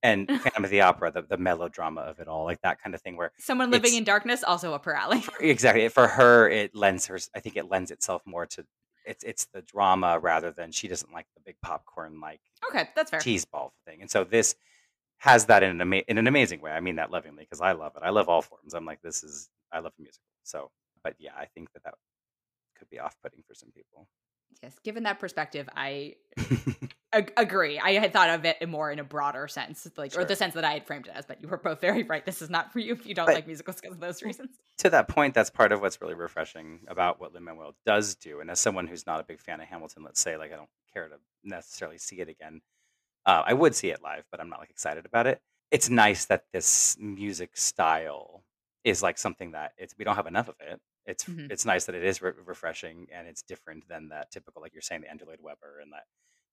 and 0.04 0.28
Phantom 0.42 0.64
of 0.64 0.70
the 0.70 0.82
Opera, 0.82 1.12
the, 1.12 1.22
the 1.24 1.38
melodrama 1.38 2.02
of 2.02 2.20
it 2.20 2.28
all, 2.28 2.44
like 2.46 2.62
that 2.62 2.82
kind 2.82 2.94
of 2.96 3.02
thing 3.02 3.18
where 3.18 3.32
Someone 3.40 3.72
living 3.72 3.94
in 3.96 4.04
darkness, 4.04 4.44
also 4.44 4.74
up 4.74 4.86
her 4.86 4.94
alley. 4.96 5.24
exactly 5.40 5.88
for 5.90 6.08
her 6.08 6.50
it 6.50 6.76
lends 6.76 7.06
her 7.08 7.18
I 7.36 7.40
think 7.40 7.56
it 7.58 7.70
lends 7.70 7.92
itself 7.92 8.22
more 8.26 8.46
to 8.48 8.66
it's 9.06 9.24
it's 9.24 9.46
the 9.54 9.62
drama 9.62 10.20
rather 10.20 10.52
than 10.52 10.72
she 10.72 10.88
doesn't 10.88 11.14
like 11.14 11.26
the 11.36 11.42
big 11.46 11.56
popcorn 11.62 12.20
like 12.20 12.42
okay, 12.70 12.90
that's 12.96 13.10
fair. 13.12 13.20
cheese 13.22 13.46
ball 13.46 13.74
thing. 13.86 14.02
And 14.02 14.12
so 14.12 14.24
this 14.24 14.56
has 15.20 15.46
that 15.46 15.64
in 15.64 15.70
an 15.72 15.82
ama- 15.82 16.04
in 16.08 16.18
an 16.18 16.28
amazing 16.28 16.62
way. 16.62 16.72
I 16.72 16.80
mean 16.82 16.98
that 16.98 17.10
lovingly 17.10 17.44
because 17.44 17.62
I 17.62 17.72
love 17.72 17.94
it. 17.96 18.04
I 18.04 18.10
love 18.10 18.28
all 18.30 18.42
forms. 18.42 18.74
I'm 18.74 18.86
like 18.86 19.02
this 19.02 19.24
is 19.24 19.50
I 19.72 19.80
love 19.80 19.94
the 19.98 20.04
musical. 20.04 20.26
So, 20.44 20.70
but 21.04 21.16
yeah, 21.20 21.32
I 21.38 21.46
think 21.46 21.72
that 21.74 21.84
that 21.84 21.96
could 22.78 22.90
be 22.90 23.00
off-putting 23.00 23.44
for 23.48 23.54
some 23.56 23.72
people. 23.72 24.08
Yes, 24.64 24.78
given 24.84 25.04
that 25.04 25.20
perspective, 25.20 25.70
I 25.76 26.16
ag- 27.14 27.34
agree. 27.38 27.78
I 27.80 27.92
had 27.94 28.12
thought 28.12 28.30
of 28.32 28.44
it 28.46 28.68
more 28.68 28.92
in 28.92 28.98
a 29.00 29.04
broader 29.04 29.48
sense, 29.48 29.88
like 29.98 30.18
or 30.18 30.26
the 30.26 30.36
sense 30.36 30.56
that 30.56 30.64
I 30.66 30.72
had 30.74 30.88
framed 30.88 31.06
it 31.08 31.14
as. 31.16 31.26
But 31.26 31.42
you 31.42 31.48
were 31.48 31.58
both 31.58 31.80
very 31.80 32.04
right. 32.04 32.26
This 32.26 32.42
is 32.42 32.50
not 32.50 32.74
for 32.74 32.80
you 32.80 32.94
if 32.94 33.06
you 33.06 33.14
don't 33.14 33.28
But- 33.28 33.36
like 33.36 33.46
musicals 33.48 33.76
because 33.80 33.94
of 33.96 34.00
those 34.02 34.24
reasons. 34.24 34.50
to 34.80 34.90
that 34.90 35.08
point, 35.08 35.34
that's 35.36 35.50
part 35.52 35.72
of 35.72 35.82
what's 35.82 36.02
really 36.02 36.16
refreshing 36.16 36.80
about 36.88 37.20
what 37.20 37.34
Lin 37.34 37.44
Manuel 37.44 37.76
does 37.86 38.16
do. 38.16 38.40
And 38.40 38.50
as 38.50 38.60
someone 38.60 38.88
who's 38.88 39.06
not 39.06 39.20
a 39.20 39.24
big 39.24 39.40
fan 39.40 39.62
of 39.62 39.68
Hamilton, 39.68 40.04
let's 40.04 40.20
say, 40.20 40.38
like 40.38 40.52
I 40.52 40.56
don't 40.56 40.70
care 40.94 41.08
to 41.08 41.16
necessarily 41.44 41.98
see 42.00 42.20
it 42.20 42.30
again. 42.30 42.62
Uh, 43.26 43.44
I 43.46 43.54
would 43.54 43.76
see 43.76 43.90
it 43.90 44.02
live, 44.02 44.24
but 44.32 44.40
I'm 44.40 44.50
not 44.50 44.60
like 44.60 44.70
excited 44.72 45.06
about 45.06 45.28
it. 45.28 45.40
It's 45.70 45.90
nice 45.90 46.26
that 46.26 46.46
this 46.54 46.98
music 47.00 47.58
style 47.58 48.44
is 48.84 49.04
like 49.04 49.18
something 49.18 49.52
that 49.52 49.74
it's 49.78 49.94
we 49.98 50.06
don't 50.06 50.16
have 50.16 50.28
enough 50.28 50.48
of 50.48 50.56
it. 50.62 50.80
It's 51.08 51.24
Mhm. 51.24 51.50
it's 51.52 51.66
nice 51.66 51.86
that 51.86 51.96
it 51.96 52.04
is 52.04 52.22
re- 52.22 52.34
refreshing 52.46 53.08
and 53.12 53.28
it's 53.28 53.42
different 53.42 53.88
than 53.88 54.10
that 54.10 54.30
typical, 54.30 54.62
like 54.62 54.74
you're 54.74 54.82
saying, 54.82 55.02
the 55.02 55.10
Andrew 55.10 55.28
Lloyd 55.28 55.40
Webber 55.42 55.80
and 55.80 55.92
that 55.94 56.06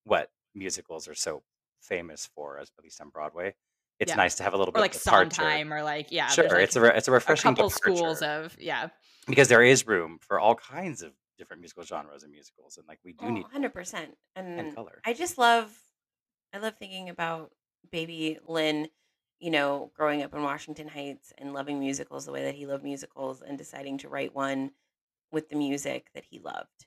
what 0.04 0.30
musicals 0.54 1.08
are 1.08 1.14
so 1.14 1.42
famous 1.82 2.24
for, 2.26 2.58
as 2.58 2.70
at 2.78 2.84
least 2.84 3.00
on 3.00 3.10
Broadway. 3.10 3.54
It's 3.98 4.10
Yeah. 4.10 4.16
nice 4.16 4.36
to 4.36 4.42
have 4.44 4.54
a 4.54 4.56
little 4.56 4.70
Or 4.72 4.74
bit 4.74 4.80
like 4.80 4.94
of 4.94 5.02
departure. 5.02 5.34
Sondheim, 5.34 5.72
or 5.72 5.82
like 5.82 6.10
yeah, 6.10 6.28
sure, 6.28 6.48
like, 6.48 6.62
it's 6.62 6.76
a 6.76 6.80
re- 6.80 6.92
it's 6.96 7.08
a 7.08 7.10
a 7.10 7.14
refreshing 7.14 7.54
couple 7.54 7.68
schools 7.70 8.22
of 8.22 8.56
yeah. 8.60 8.88
because 9.26 9.48
there 9.48 9.62
is 9.62 9.86
room 9.86 10.18
for 10.20 10.38
all 10.40 10.54
kinds 10.54 11.02
of 11.02 11.14
different 11.36 11.60
musical 11.60 11.82
genres 11.82 12.22
and 12.22 12.30
musicals 12.30 12.76
and 12.78 12.86
like 12.86 13.00
we 13.04 13.12
do 13.12 13.26
Oh, 13.26 13.30
need 13.30 13.44
100%. 13.46 14.16
And, 14.36 14.60
and 14.60 14.74
color 14.74 15.00
I 15.04 15.12
just 15.14 15.36
love 15.36 15.76
I 16.52 16.58
love 16.58 16.76
thinking 16.78 17.08
about 17.08 17.52
baby 17.90 18.38
Lin, 18.46 18.88
you 19.40 19.50
know, 19.50 19.92
growing 19.94 20.22
up 20.22 20.34
in 20.34 20.42
Washington 20.42 20.88
Heights 20.88 21.32
and 21.38 21.52
loving 21.54 21.80
musicals 21.80 22.26
the 22.26 22.32
way 22.32 22.44
that 22.44 22.54
he 22.54 22.66
loved 22.66 22.84
musicals 22.84 23.42
and 23.42 23.58
deciding 23.58 23.98
to 23.98 24.08
write 24.08 24.34
one 24.34 24.72
with 25.32 25.48
the 25.50 25.56
music 25.56 26.10
that 26.14 26.24
he 26.24 26.38
loved. 26.40 26.86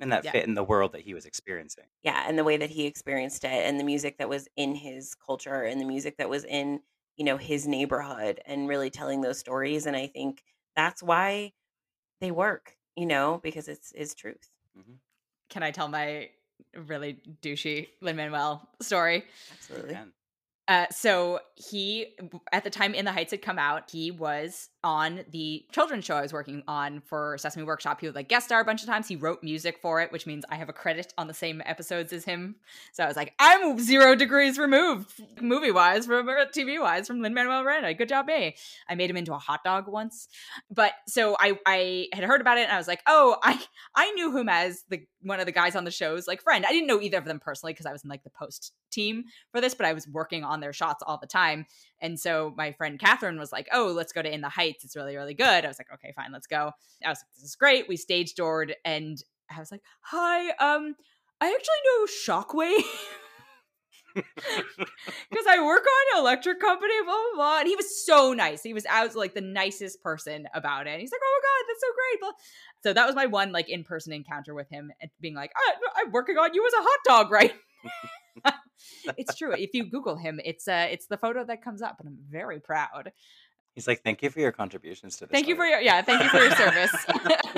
and 0.00 0.12
that 0.12 0.24
Yeah. 0.24 0.32
fit 0.32 0.44
in 0.46 0.54
the 0.54 0.64
world 0.64 0.92
that 0.92 1.02
he 1.02 1.14
was 1.14 1.26
experiencing 1.26 1.88
Yeah, 2.02 2.24
and 2.28 2.38
the 2.38 2.44
way 2.44 2.56
that 2.56 2.70
he 2.70 2.86
experienced 2.86 3.44
it 3.44 3.50
and 3.50 3.80
the 3.80 3.84
music 3.84 4.18
that 4.18 4.28
was 4.28 4.48
in 4.56 4.74
his 4.74 5.14
culture 5.14 5.62
and 5.62 5.80
the 5.80 5.84
music 5.84 6.18
that 6.18 6.28
was 6.28 6.44
in, 6.44 6.82
you 7.16 7.24
know, 7.24 7.36
his 7.36 7.66
neighborhood 7.66 8.40
and 8.46 8.68
really 8.68 8.90
telling 8.90 9.20
those 9.22 9.38
stories 9.38 9.86
and 9.86 9.96
I 9.96 10.06
think 10.06 10.42
that's 10.76 11.02
why 11.02 11.52
they 12.20 12.30
work, 12.32 12.78
you 12.96 13.06
know, 13.06 13.40
because 13.42 13.68
it's 13.68 13.92
is 13.92 14.14
truth. 14.14 14.50
Mm-hmm. 14.78 14.96
Can 15.48 15.62
I 15.62 15.70
tell 15.70 15.88
my 15.88 16.30
really 16.74 17.14
douchey 17.42 17.88
Lin 18.00 18.16
Manuel 18.16 18.68
story? 18.80 19.24
Absolutely. 19.50 20.00
Uh, 20.68 20.86
so 20.90 21.38
he, 21.54 22.06
at 22.50 22.64
the 22.64 22.70
time 22.70 22.92
In 22.94 23.04
the 23.04 23.12
Heights 23.12 23.30
had 23.30 23.40
come 23.40 23.58
out, 23.58 23.90
he 23.90 24.10
was 24.10 24.68
on 24.82 25.24
the 25.30 25.64
children's 25.70 26.04
show 26.04 26.16
I 26.16 26.22
was 26.22 26.32
working 26.32 26.62
on 26.66 27.00
for 27.00 27.38
Sesame 27.38 27.64
Workshop. 27.64 28.00
He 28.00 28.06
would 28.06 28.16
like 28.16 28.28
guest 28.28 28.46
star 28.46 28.60
a 28.60 28.64
bunch 28.64 28.82
of 28.82 28.88
times. 28.88 29.06
He 29.06 29.16
wrote 29.16 29.42
music 29.42 29.78
for 29.80 30.00
it, 30.00 30.10
which 30.10 30.26
means 30.26 30.44
I 30.50 30.56
have 30.56 30.68
a 30.68 30.72
credit 30.72 31.12
on 31.16 31.28
the 31.28 31.34
same 31.34 31.62
episodes 31.64 32.12
as 32.12 32.24
him. 32.24 32.56
So 32.92 33.04
I 33.04 33.06
was 33.06 33.16
like, 33.16 33.32
I'm 33.38 33.78
zero 33.78 34.16
degrees 34.16 34.58
removed, 34.58 35.22
movie 35.40 35.70
wise, 35.70 36.06
from 36.06 36.26
TV 36.26 36.80
wise, 36.80 37.06
from 37.06 37.20
Lin 37.20 37.34
Manuel 37.34 37.62
Miranda. 37.62 37.94
Good 37.94 38.08
job, 38.08 38.26
me. 38.26 38.56
I 38.88 38.96
made 38.96 39.08
him 39.10 39.16
into 39.16 39.34
a 39.34 39.38
hot 39.38 39.62
dog 39.62 39.86
once, 39.86 40.28
but 40.70 40.92
so 41.06 41.36
I 41.38 41.58
I 41.64 42.08
had 42.12 42.24
heard 42.24 42.40
about 42.40 42.58
it 42.58 42.62
and 42.62 42.72
I 42.72 42.78
was 42.78 42.88
like, 42.88 43.02
oh, 43.06 43.36
I 43.42 43.60
I 43.94 44.10
knew 44.12 44.36
him 44.36 44.48
as 44.48 44.84
the 44.88 45.06
one 45.26 45.40
of 45.40 45.46
the 45.46 45.52
guys 45.52 45.74
on 45.74 45.84
the 45.84 45.90
show's 45.90 46.26
like 46.26 46.42
friend. 46.42 46.64
I 46.64 46.72
didn't 46.72 46.86
know 46.86 47.00
either 47.00 47.18
of 47.18 47.24
them 47.24 47.40
personally 47.40 47.72
because 47.72 47.86
I 47.86 47.92
was 47.92 48.04
in 48.04 48.10
like 48.10 48.22
the 48.22 48.30
post 48.30 48.72
team 48.90 49.24
for 49.50 49.60
this, 49.60 49.74
but 49.74 49.86
I 49.86 49.92
was 49.92 50.06
working 50.06 50.44
on 50.44 50.60
their 50.60 50.72
shots 50.72 51.02
all 51.06 51.18
the 51.20 51.26
time. 51.26 51.66
And 52.00 52.18
so 52.18 52.54
my 52.56 52.72
friend 52.72 52.98
Catherine 52.98 53.38
was 53.38 53.52
like, 53.52 53.68
Oh, 53.72 53.86
let's 53.86 54.12
go 54.12 54.22
to 54.22 54.32
In 54.32 54.40
the 54.40 54.48
Heights. 54.48 54.84
It's 54.84 54.96
really, 54.96 55.16
really 55.16 55.34
good. 55.34 55.64
I 55.64 55.68
was 55.68 55.78
like, 55.78 55.92
Okay, 55.92 56.12
fine, 56.14 56.32
let's 56.32 56.46
go. 56.46 56.70
I 57.04 57.08
was 57.08 57.18
like, 57.18 57.34
This 57.34 57.44
is 57.44 57.56
great. 57.56 57.88
We 57.88 57.96
stage 57.96 58.34
doored 58.34 58.74
and 58.84 59.22
I 59.54 59.58
was 59.58 59.72
like, 59.72 59.82
Hi, 60.02 60.50
um, 60.50 60.94
I 61.40 61.48
actually 61.48 61.82
know 61.84 62.06
Shockwave. 62.06 62.84
because 65.28 65.46
I 65.48 65.62
work 65.64 65.84
on 65.86 66.18
an 66.18 66.22
electric 66.22 66.60
company, 66.60 66.94
blah 67.04 67.14
blah 67.14 67.36
blah. 67.36 67.58
And 67.60 67.68
he 67.68 67.76
was 67.76 68.04
so 68.04 68.32
nice. 68.32 68.62
He 68.62 68.74
was 68.74 68.86
out 68.86 69.14
like 69.14 69.34
the 69.34 69.40
nicest 69.40 70.02
person 70.02 70.48
about 70.54 70.86
it. 70.86 70.90
And 70.90 71.00
he's 71.00 71.12
like, 71.12 71.20
"Oh 71.24 71.40
my 71.40 71.48
god, 71.48 71.64
that's 71.68 71.80
so 71.80 71.92
great!" 71.94 72.20
Blah. 72.20 72.32
So 72.82 72.92
that 72.94 73.06
was 73.06 73.14
my 73.14 73.26
one 73.26 73.52
like 73.52 73.68
in 73.68 73.84
person 73.84 74.12
encounter 74.12 74.54
with 74.54 74.68
him, 74.70 74.90
and 75.00 75.10
being 75.20 75.34
like, 75.34 75.52
I, 75.56 75.74
"I'm 76.00 76.12
working 76.12 76.36
on 76.36 76.54
you 76.54 76.66
as 76.66 76.72
a 76.72 76.82
hot 76.82 77.00
dog, 77.06 77.30
right?" 77.30 77.54
it's 79.16 79.34
true. 79.34 79.52
If 79.52 79.70
you 79.74 79.84
Google 79.84 80.16
him, 80.16 80.40
it's 80.44 80.68
uh, 80.68 80.86
it's 80.90 81.06
the 81.06 81.16
photo 81.16 81.44
that 81.44 81.62
comes 81.62 81.82
up, 81.82 81.96
and 82.00 82.08
I'm 82.08 82.18
very 82.30 82.60
proud. 82.60 83.12
He's 83.76 83.86
like, 83.86 84.02
thank 84.02 84.22
you 84.22 84.30
for 84.30 84.40
your 84.40 84.52
contributions 84.52 85.18
to 85.18 85.26
this. 85.26 85.32
Thank 85.32 85.48
you 85.48 85.54
for 85.54 85.66
your 85.66 85.80
yeah, 85.80 86.00
thank 86.00 86.22
you 86.22 86.30
for 86.30 86.38
your 86.38 86.50
service. 86.56 86.96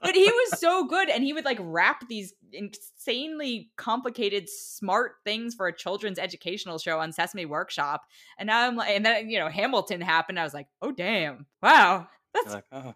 but 0.00 0.14
he 0.14 0.24
was 0.24 0.60
so 0.60 0.84
good 0.84 1.10
and 1.10 1.24
he 1.24 1.32
would 1.32 1.44
like 1.44 1.58
wrap 1.60 2.08
these 2.08 2.32
insanely 2.52 3.72
complicated 3.76 4.48
smart 4.48 5.16
things 5.24 5.56
for 5.56 5.66
a 5.66 5.76
children's 5.76 6.20
educational 6.20 6.78
show 6.78 7.00
on 7.00 7.10
Sesame 7.10 7.44
Workshop. 7.44 8.02
And 8.38 8.46
now 8.46 8.68
I'm 8.68 8.76
like 8.76 8.90
and 8.90 9.04
then 9.04 9.28
you 9.28 9.40
know 9.40 9.48
Hamilton 9.48 10.00
happened. 10.00 10.38
I 10.38 10.44
was 10.44 10.54
like, 10.54 10.68
"Oh 10.80 10.92
damn. 10.92 11.46
Wow. 11.60 12.06
You're 12.32 12.44
That's 12.44 12.54
like, 12.54 12.64
oh, 12.70 12.94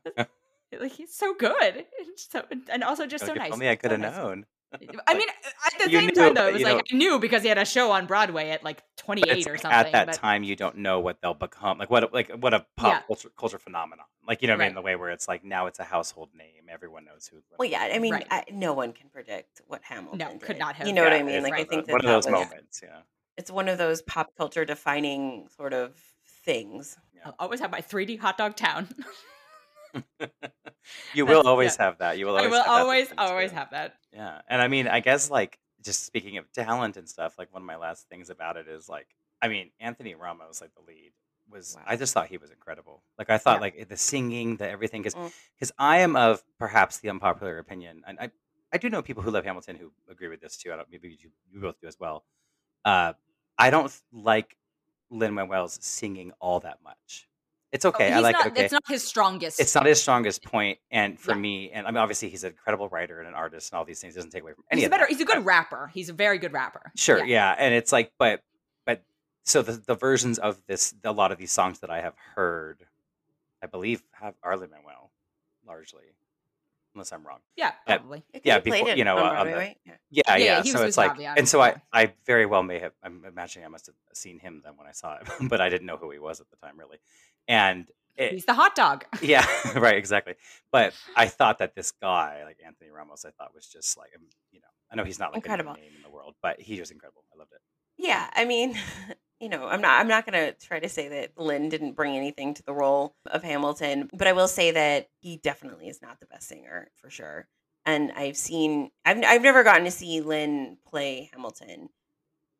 like 0.80 0.92
he's 0.92 1.12
so 1.12 1.34
good." 1.34 1.74
And, 1.78 1.84
so, 2.16 2.44
and 2.68 2.84
also 2.84 3.08
just 3.08 3.26
so 3.26 3.32
if 3.32 3.38
nice. 3.38 3.52
only 3.52 3.68
I 3.68 3.74
could 3.74 3.90
have 3.90 3.98
nice. 3.98 4.16
known. 4.16 4.46
I 4.74 5.14
mean, 5.14 5.28
at 5.28 5.78
the 5.84 5.90
You 5.90 5.98
same 5.98 6.06
knew, 6.08 6.12
time 6.14 6.34
though, 6.34 6.48
it 6.48 6.54
was 6.54 6.62
like 6.62 6.72
don't- 6.72 6.92
I 6.92 6.96
knew 6.96 7.18
because 7.18 7.42
he 7.42 7.48
had 7.48 7.58
a 7.58 7.64
show 7.64 7.92
on 7.92 8.06
Broadway 8.06 8.50
at 8.50 8.64
like 8.64 8.82
28 8.96 9.46
or 9.46 9.56
something. 9.56 9.70
at 9.70 9.92
that 9.92 10.06
but 10.06 10.14
time, 10.16 10.42
you 10.42 10.56
don't 10.56 10.78
know 10.78 11.00
what 11.00 11.20
they'll 11.22 11.34
become. 11.34 11.78
Like 11.78 11.88
what, 11.90 12.12
like 12.12 12.30
what 12.32 12.52
a 12.52 12.66
pop 12.76 12.92
Yeah. 12.92 13.00
culture, 13.06 13.30
culture 13.38 13.58
phenomenon. 13.58 14.04
Like 14.26 14.42
you 14.42 14.48
know 14.48 14.54
what 14.54 14.62
I 14.62 14.66
mean? 14.66 14.74
The 14.74 14.82
way 14.82 14.96
where 14.96 15.10
it's 15.10 15.28
like 15.28 15.44
now 15.44 15.66
it's 15.66 15.78
a 15.78 15.84
household 15.84 16.30
name. 16.36 16.64
Everyone 16.68 17.04
knows 17.04 17.28
who. 17.28 17.38
Well, 17.58 17.68
yeah. 17.68 17.88
I 17.92 17.98
mean, 18.00 18.12
Right. 18.14 18.26
I, 18.30 18.44
no 18.52 18.72
one 18.72 18.92
can 18.92 19.08
predict 19.08 19.62
what 19.68 19.82
Hamilton. 19.84 20.18
No, 20.18 20.36
could 20.38 20.58
not 20.58 20.74
have. 20.76 20.86
You 20.88 20.92
know 20.92 21.04
what 21.04 21.12
I 21.12 21.22
mean? 21.22 21.36
it's 21.36 21.44
Like 21.44 21.54
I 21.54 21.64
think 21.64 21.86
the- 21.86 21.86
that 21.86 21.92
one 21.92 22.00
of 22.00 22.06
that 22.06 22.12
those 22.12 22.26
was- 22.26 22.32
moments. 22.48 22.80
Yeah. 22.82 22.98
It's 23.36 23.50
one 23.50 23.68
of 23.68 23.78
those 23.78 24.02
pop 24.02 24.34
culture 24.36 24.64
defining 24.64 25.46
sort 25.56 25.72
of 25.74 25.94
things. 26.44 26.96
I'll 27.24 27.34
always 27.38 27.60
have 27.60 27.70
my 27.70 27.80
3D 27.80 28.18
hot 28.18 28.36
dog 28.38 28.56
town. 28.56 28.88
You 31.14 31.24
That's- 31.24 31.42
will 31.44 31.48
always 31.48 31.76
have 31.76 31.98
that. 31.98 32.16
You 32.18 32.26
will 32.26 32.36
I 32.36 32.40
always. 32.46 32.50
will 32.52 32.62
have 32.62 32.68
always 32.82 33.08
the 33.08 33.20
always 33.20 33.50
have 33.50 33.70
that. 33.70 33.94
Yeah, 34.12 34.40
and 34.48 34.62
I 34.62 34.68
mean, 34.68 34.86
I 34.86 35.00
guess 35.00 35.30
like 35.30 35.58
just 35.82 36.04
speaking 36.04 36.38
of 36.38 36.50
talent 36.52 36.96
and 36.96 37.08
stuff, 37.08 37.34
like 37.38 37.52
one 37.52 37.62
of 37.62 37.66
my 37.66 37.76
last 37.76 38.08
things 38.08 38.30
about 38.30 38.56
it 38.56 38.68
is 38.68 38.88
like, 38.88 39.08
I 39.42 39.48
mean, 39.48 39.70
Anthony 39.80 40.14
Ramos, 40.14 40.60
like 40.60 40.70
the 40.74 40.82
lead, 40.82 41.12
was 41.50 41.74
Wow. 41.76 41.82
I 41.86 41.96
just 41.96 42.14
thought 42.14 42.28
he 42.28 42.38
was 42.38 42.50
incredible. 42.50 43.02
Like 43.18 43.30
I 43.30 43.38
thought, 43.38 43.56
Yeah. 43.56 43.60
like 43.62 43.88
the 43.88 43.96
singing, 43.96 44.56
the 44.56 44.68
everything, 44.68 45.02
because 45.02 45.14
Mm. 45.14 45.70
I 45.78 45.98
am 45.98 46.14
of 46.14 46.42
perhaps 46.58 46.98
the 46.98 47.10
unpopular 47.10 47.58
opinion, 47.58 48.02
and 48.06 48.18
I 48.20 48.30
I 48.72 48.78
do 48.78 48.88
know 48.88 49.02
people 49.02 49.22
who 49.24 49.30
love 49.32 49.44
Hamilton 49.44 49.74
who 49.76 49.92
agree 50.08 50.28
with 50.28 50.40
this 50.40 50.56
too. 50.56 50.72
I 50.72 50.76
don't 50.76 50.90
maybe 50.90 51.18
you, 51.20 51.30
you 51.52 51.60
both 51.60 51.80
do 51.80 51.88
as 51.88 51.98
well. 51.98 52.24
Uh, 52.84 53.14
I 53.58 53.70
don't 53.70 53.92
like 54.12 54.56
Lin 55.10 55.34
Manuel's 55.34 55.78
singing 55.82 56.30
all 56.40 56.60
that 56.60 56.78
much. 56.84 57.28
It's 57.76 57.84
okay. 57.84 58.06
I 58.08 58.12
Oh, 58.12 58.14
He's 58.14 58.22
like 58.22 58.32
not, 58.36 58.46
it. 58.46 58.52
Okay, 58.52 58.64
It's 58.64 58.72
not 58.72 58.82
his 58.88 59.04
strongest. 59.06 59.60
it's 59.60 59.74
not 59.74 59.84
his 59.84 60.00
strongest 60.00 60.42
point, 60.42 60.78
and 60.90 61.20
for 61.20 61.32
Yeah. 61.32 61.38
me, 61.38 61.70
and 61.72 61.86
I 61.86 61.90
mean, 61.90 61.98
obviously, 61.98 62.30
he's 62.30 62.42
an 62.42 62.52
incredible 62.52 62.88
writer 62.88 63.18
and 63.20 63.28
an 63.28 63.34
artist, 63.34 63.70
and 63.70 63.78
all 63.78 63.84
these 63.84 64.00
things 64.00 64.14
doesn't 64.14 64.30
take 64.30 64.42
away 64.42 64.54
from 64.54 64.64
any 64.70 64.80
he's 64.80 64.84
a 64.84 64.86
of 64.86 64.90
that. 64.92 64.96
better. 65.00 65.08
He's 65.08 65.20
a 65.20 65.24
good 65.26 65.34
but- 65.36 65.44
rapper. 65.44 65.90
He's 65.92 66.08
a 66.08 66.14
very 66.14 66.38
good 66.38 66.54
rapper. 66.54 66.90
Sure, 66.96 67.18
Yeah. 67.18 67.24
yeah. 67.24 67.56
and 67.58 67.74
it's 67.74 67.92
like, 67.92 68.12
but, 68.18 68.42
but, 68.86 69.02
so 69.44 69.60
the 69.60 69.72
the 69.72 69.94
versions 69.94 70.38
of 70.38 70.60
this, 70.66 70.94
a 71.04 71.12
lot 71.12 71.32
of 71.32 71.38
these 71.38 71.52
songs 71.52 71.80
that 71.80 71.90
I 71.90 72.00
have 72.00 72.14
heard, 72.34 72.86
I 73.62 73.66
believe, 73.66 74.02
have 74.12 74.34
are 74.42 74.56
Lin 74.56 74.70
Manuel, 74.70 75.10
largely, 75.66 76.04
unless 76.94 77.12
I'm 77.12 77.26
wrong. 77.26 77.40
Yeah, 77.56 77.72
Yeah. 77.86 77.98
probably. 77.98 78.24
Because 78.32 78.46
Yeah, 78.46 78.58
before- 78.60 78.88
you 78.90 79.04
know, 79.04 79.18
uh, 79.18 79.30
Broadway, 79.32 79.50
the- 79.52 79.58
right? 79.58 79.78
Yeah. 79.84 79.92
Yeah, 80.08 80.22
Yeah, 80.28 80.36
yeah. 80.36 80.62
yeah, 80.64 80.72
so 80.72 80.82
it's 80.86 80.96
like, 80.96 81.12
Fabian, 81.12 81.34
and 81.36 81.46
so. 81.48 81.60
I, 81.60 81.76
I 81.92 82.14
very 82.24 82.46
well 82.46 82.62
may 82.62 82.78
have. 82.78 82.92
I'm 83.02 83.22
imagining 83.26 83.66
I 83.66 83.68
must 83.68 83.84
have 83.86 83.94
seen 84.14 84.38
him 84.38 84.62
then 84.64 84.76
when 84.78 84.86
I 84.86 84.92
saw 84.92 85.18
him, 85.18 85.26
but 85.48 85.60
I 85.60 85.68
didn't 85.68 85.86
know 85.86 85.98
who 85.98 86.10
he 86.10 86.18
was 86.18 86.40
at 86.40 86.48
the 86.50 86.56
time, 86.56 86.78
really. 86.78 86.98
And 87.48 87.86
it, 88.16 88.32
He's 88.32 88.44
the 88.46 88.54
hot 88.54 88.74
dog. 88.74 89.04
yeah, 89.22 89.46
right, 89.76 89.96
exactly. 89.96 90.34
But 90.72 90.94
I 91.14 91.26
thought 91.28 91.58
that 91.58 91.74
this 91.74 91.92
guy, 91.92 92.42
like 92.44 92.58
Anthony 92.64 92.90
Ramos, 92.90 93.24
I 93.24 93.30
thought 93.30 93.54
was 93.54 93.66
just 93.66 93.96
like, 93.98 94.10
um, 94.16 94.22
you 94.52 94.60
know, 94.60 94.66
I 94.90 94.96
know 94.96 95.04
he's 95.04 95.18
not 95.18 95.32
like 95.32 95.42
a 95.42 95.46
Incredible. 95.46 95.74
name 95.74 95.92
in 95.96 96.02
the 96.02 96.10
world, 96.10 96.34
but 96.42 96.60
he 96.60 96.80
was 96.80 96.90
incredible. 96.90 97.24
I 97.34 97.38
loved 97.38 97.52
it. 97.52 97.60
Yeah, 97.98 98.28
I 98.34 98.44
mean, 98.46 98.76
you 99.40 99.48
know, 99.48 99.66
I'm 99.66 99.80
not 99.80 100.00
I'm 100.00 100.08
not 100.08 100.26
going 100.26 100.46
to 100.52 100.66
try 100.66 100.80
to 100.80 100.88
say 100.88 101.08
that 101.08 101.32
Lin 101.36 101.68
didn't 101.68 101.92
bring 101.92 102.16
anything 102.16 102.54
to 102.54 102.62
the 102.62 102.72
role 102.72 103.14
of 103.26 103.42
Hamilton, 103.42 104.08
but 104.12 104.26
I 104.26 104.32
will 104.32 104.48
say 104.48 104.70
that 104.72 105.08
he 105.20 105.36
definitely 105.36 105.88
is 105.88 106.00
not 106.02 106.18
the 106.20 106.26
best 106.26 106.48
singer 106.48 106.88
for 106.96 107.10
sure. 107.10 107.46
And 107.84 108.10
I've 108.12 108.36
seen 108.36 108.90
I've 109.04 109.22
I've 109.24 109.42
never 109.42 109.62
gotten 109.62 109.84
to 109.84 109.90
see 109.90 110.20
Lin 110.20 110.78
play 110.88 111.30
Hamilton. 111.32 111.90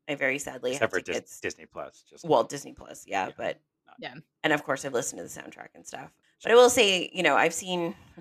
I 0.09 0.15
very 0.15 0.39
sadly 0.39 0.73
Except 0.73 0.91
for 0.93 0.99
have 0.99 1.05
Dis- 1.05 1.15
tickets. 1.17 1.41
Disney 1.41 1.67
Plus. 1.67 2.05
Just 2.09 2.25
well, 2.25 2.45
Disney 2.45 2.73
Plus, 2.75 3.05
yeah, 3.09 3.27
Yeah. 3.29 3.33
but 3.37 3.61
Yeah. 3.99 4.15
and 4.43 4.53
of 4.53 4.63
course 4.65 4.85
I've 4.85 4.93
listened 4.93 5.19
to 5.19 5.23
the 5.25 5.41
soundtrack 5.41 5.69
and 5.75 5.87
stuff. 5.87 6.13
But 6.43 6.53
I 6.53 6.55
will 6.55 6.71
say, 6.71 7.11
you 7.13 7.23
know, 7.23 7.37
I've 7.37 7.55
seen 7.55 7.95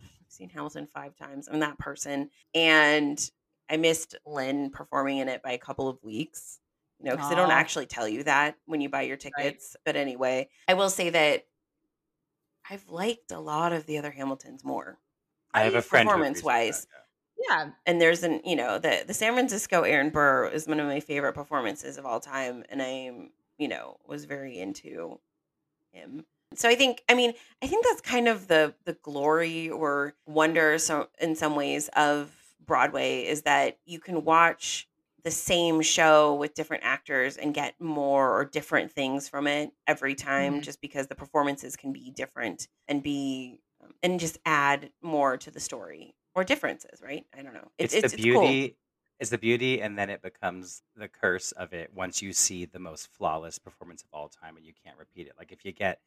I've 0.00 0.08
seen 0.28 0.50
Hamilton 0.50 0.86
five 0.92 1.16
times. 1.16 1.48
I'm 1.50 1.60
that 1.60 1.78
person, 1.78 2.30
and 2.54 3.18
I 3.70 3.76
missed 3.76 4.16
Lin 4.26 4.70
performing 4.70 5.18
in 5.18 5.28
it 5.28 5.42
by 5.42 5.52
a 5.52 5.58
couple 5.58 5.88
of 5.88 5.98
weeks. 6.02 6.60
You 6.98 7.06
know, 7.06 7.12
because 7.12 7.30
they 7.30 7.36
don't 7.36 7.52
actually 7.52 7.86
tell 7.86 8.08
you 8.08 8.24
that 8.24 8.56
when 8.66 8.80
you 8.80 8.88
buy 8.88 9.02
your 9.02 9.16
tickets. 9.16 9.76
But 9.84 9.94
anyway, 9.94 10.48
I 10.66 10.74
will 10.74 10.90
say 10.90 11.10
that 11.10 11.44
I've 12.68 12.88
liked 12.88 13.30
a 13.30 13.38
lot 13.38 13.72
of 13.72 13.86
the 13.86 13.98
other 13.98 14.10
Hamiltons 14.10 14.64
more. 14.64 14.98
I 15.54 15.62
have 15.62 15.74
a 15.76 15.82
friend 15.82 16.08
who 16.08 16.14
agrees 16.16 16.28
with 16.28 16.42
performance-wise. 16.42 16.86
Yeah, 17.48 17.70
And 17.86 18.00
there's 18.00 18.24
an, 18.24 18.40
you 18.44 18.56
know, 18.56 18.78
the 18.78 19.04
the 19.06 19.14
San 19.14 19.32
Francisco 19.34 19.82
Aaron 19.82 20.10
Burr 20.10 20.48
is 20.48 20.66
one 20.66 20.80
of 20.80 20.86
my 20.86 20.98
favorite 20.98 21.34
performances 21.34 21.98
of 21.98 22.04
all 22.04 22.18
time, 22.20 22.64
and 22.68 22.82
I'm, 22.82 23.30
you 23.58 23.68
know, 23.68 23.98
was 24.06 24.24
very 24.24 24.58
into 24.58 25.18
him. 25.92 26.24
So 26.54 26.68
I 26.68 26.76
think, 26.76 27.02
I 27.08 27.14
mean, 27.14 27.34
I 27.62 27.66
think 27.66 27.84
that's 27.84 28.00
kind 28.00 28.26
of 28.28 28.48
the 28.48 28.74
the 28.84 28.94
glory 28.94 29.68
or 29.68 30.14
wonder, 30.26 30.78
so 30.78 31.08
in 31.20 31.34
some 31.34 31.56
ways, 31.56 31.88
of 31.94 32.32
Broadway 32.64 33.24
is 33.24 33.42
that 33.42 33.78
you 33.84 33.98
can 33.98 34.24
watch 34.24 34.88
the 35.24 35.30
same 35.30 35.82
show 35.82 36.34
with 36.34 36.54
different 36.54 36.84
actors 36.84 37.36
and 37.36 37.52
get 37.52 37.78
more 37.80 38.38
or 38.38 38.44
different 38.44 38.92
things 38.92 39.28
from 39.28 39.46
it 39.46 39.72
every 39.86 40.14
time, 40.14 40.60
Mhm. 40.60 40.62
just 40.62 40.80
because 40.80 41.08
the 41.08 41.14
performances 41.14 41.76
can 41.76 41.92
be 41.92 42.10
different 42.10 42.68
and 42.86 43.02
be 43.02 43.60
um, 43.82 43.94
and 44.02 44.18
just 44.20 44.38
add 44.46 44.90
more 45.02 45.36
to 45.36 45.50
the 45.50 45.60
story 45.60 46.14
or 46.34 46.44
differences, 46.44 47.02
right? 47.02 47.26
I 47.36 47.42
don't 47.42 47.52
know. 47.54 47.70
It's, 47.78 47.94
It's, 47.94 48.12
the 48.14 48.22
it's, 48.22 48.32
cool. 48.32 48.70
It's 49.20 49.30
the 49.30 49.38
beauty, 49.38 49.80
and 49.82 49.98
then 49.98 50.10
it 50.10 50.22
becomes 50.22 50.82
the 50.96 51.08
curse 51.08 51.52
of 51.52 51.72
it 51.72 51.92
once 51.94 52.22
you 52.22 52.32
see 52.32 52.64
the 52.66 52.78
most 52.78 53.08
flawless 53.12 53.58
performance 53.58 54.02
of 54.04 54.08
all 54.12 54.28
time, 54.28 54.56
and 54.56 54.64
you 54.64 54.72
can't 54.84 54.96
repeat 54.98 55.26
it. 55.26 55.32
Like 55.38 55.50
if 55.52 55.64
you 55.64 55.72
get 55.72 56.00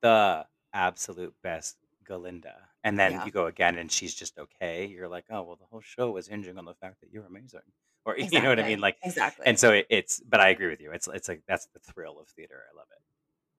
the 0.00 0.46
absolute 0.72 1.34
best 1.42 1.76
Galinda, 2.04 2.54
and 2.84 2.98
then 2.98 3.12
Yeah. 3.12 3.24
you 3.26 3.30
go 3.32 3.46
again, 3.46 3.76
and 3.78 3.90
she's 3.90 4.14
just 4.14 4.38
okay. 4.38 4.86
You're 4.86 5.08
like, 5.08 5.26
oh 5.30 5.42
well, 5.42 5.56
the 5.56 5.66
whole 5.66 5.80
show 5.80 6.10
was 6.10 6.28
hinging 6.28 6.56
on 6.58 6.64
the 6.64 6.74
fact 6.74 7.00
that 7.00 7.10
you're 7.10 7.26
amazing, 7.26 7.60
or 8.04 8.16
you 8.18 8.40
know 8.40 8.48
what 8.48 8.60
I 8.60 8.66
mean? 8.66 8.80
Like, 8.80 8.96
Exactly. 9.02 9.46
and 9.46 9.58
so 9.58 9.72
it, 9.72 9.86
it's. 9.90 10.20
But 10.20 10.40
I 10.40 10.48
agree 10.50 10.68
with 10.68 10.80
you. 10.80 10.92
It's 10.92 11.08
it's 11.08 11.28
like 11.28 11.42
that's 11.46 11.66
the 11.66 11.80
thrill 11.80 12.18
of 12.20 12.28
theater. 12.28 12.62
I 12.72 12.76
love 12.76 12.86
it. 12.92 13.02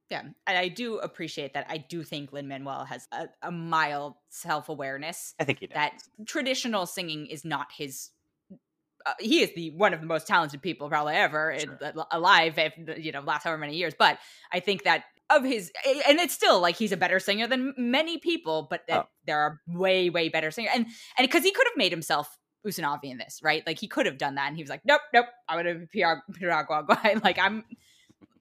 yeah, 0.10 0.22
and 0.48 0.58
I 0.58 0.68
do 0.70 0.98
appreciate 1.00 1.54
that. 1.54 1.68
I 1.70 1.78
do 1.78 2.04
think 2.04 2.32
Lin 2.34 2.48
Manuel 2.48 2.86
has 2.86 3.08
a, 3.12 3.28
a 3.44 3.52
mild 3.52 4.16
self 4.30 4.70
awareness 4.70 5.36
I 5.40 5.44
think 5.44 5.60
he 5.60 5.68
knows. 5.68 5.76
that 5.76 6.02
traditional 6.26 6.86
singing 6.88 7.28
is 7.28 7.46
not 7.46 7.68
his. 7.72 8.10
Uh, 9.06 9.14
he 9.20 9.42
is 9.42 9.54
the 9.56 9.72
one 9.72 9.94
of 9.94 10.02
the 10.02 10.06
most 10.08 10.28
talented 10.28 10.62
people 10.62 10.90
probably 10.90 11.16
ever 11.16 11.52
in- 11.52 11.60
Sure. 11.62 11.80
uh, 11.82 12.04
alive. 12.12 12.58
If 12.58 12.74
you 12.98 13.12
know, 13.12 13.22
last 13.22 13.44
however 13.44 13.60
many 13.60 13.76
years, 13.76 13.94
but 13.98 14.20
I 14.52 14.60
think 14.60 14.84
that 14.84 15.04
of 15.30 15.44
his, 15.44 15.72
and 16.08 16.20
it's 16.20 16.34
still 16.34 16.60
like 16.60 16.76
he's 16.76 16.92
a 16.92 16.98
better 16.98 17.20
singer 17.20 17.48
than 17.48 17.74
many 17.78 18.18
people, 18.18 18.68
but 18.70 18.82
Oh. 18.90 19.08
there 19.26 19.40
are 19.40 19.62
way 19.68 20.10
way 20.10 20.30
better 20.30 20.52
singers, 20.52 20.72
and 20.76 20.86
and 21.18 21.28
because 21.28 21.44
he 21.44 21.52
could 21.52 21.68
have 21.68 21.78
made 21.78 21.92
himself 21.92 22.38
Usnavi 22.68 23.06
in 23.06 23.18
this, 23.18 23.40
right? 23.42 23.66
Like 23.66 23.80
he 23.80 23.88
could 23.88 24.06
have 24.06 24.18
done 24.18 24.36
that, 24.36 24.48
and 24.48 24.58
he 24.58 24.64
was 24.64 24.70
like, 24.70 24.82
nope, 24.86 25.02
nope, 25.14 25.28
I'm 25.48 25.58
gonna 25.60 25.86
be 25.92 26.04
Piragua. 26.34 26.86
like 27.24 27.40
I'm. 27.40 27.64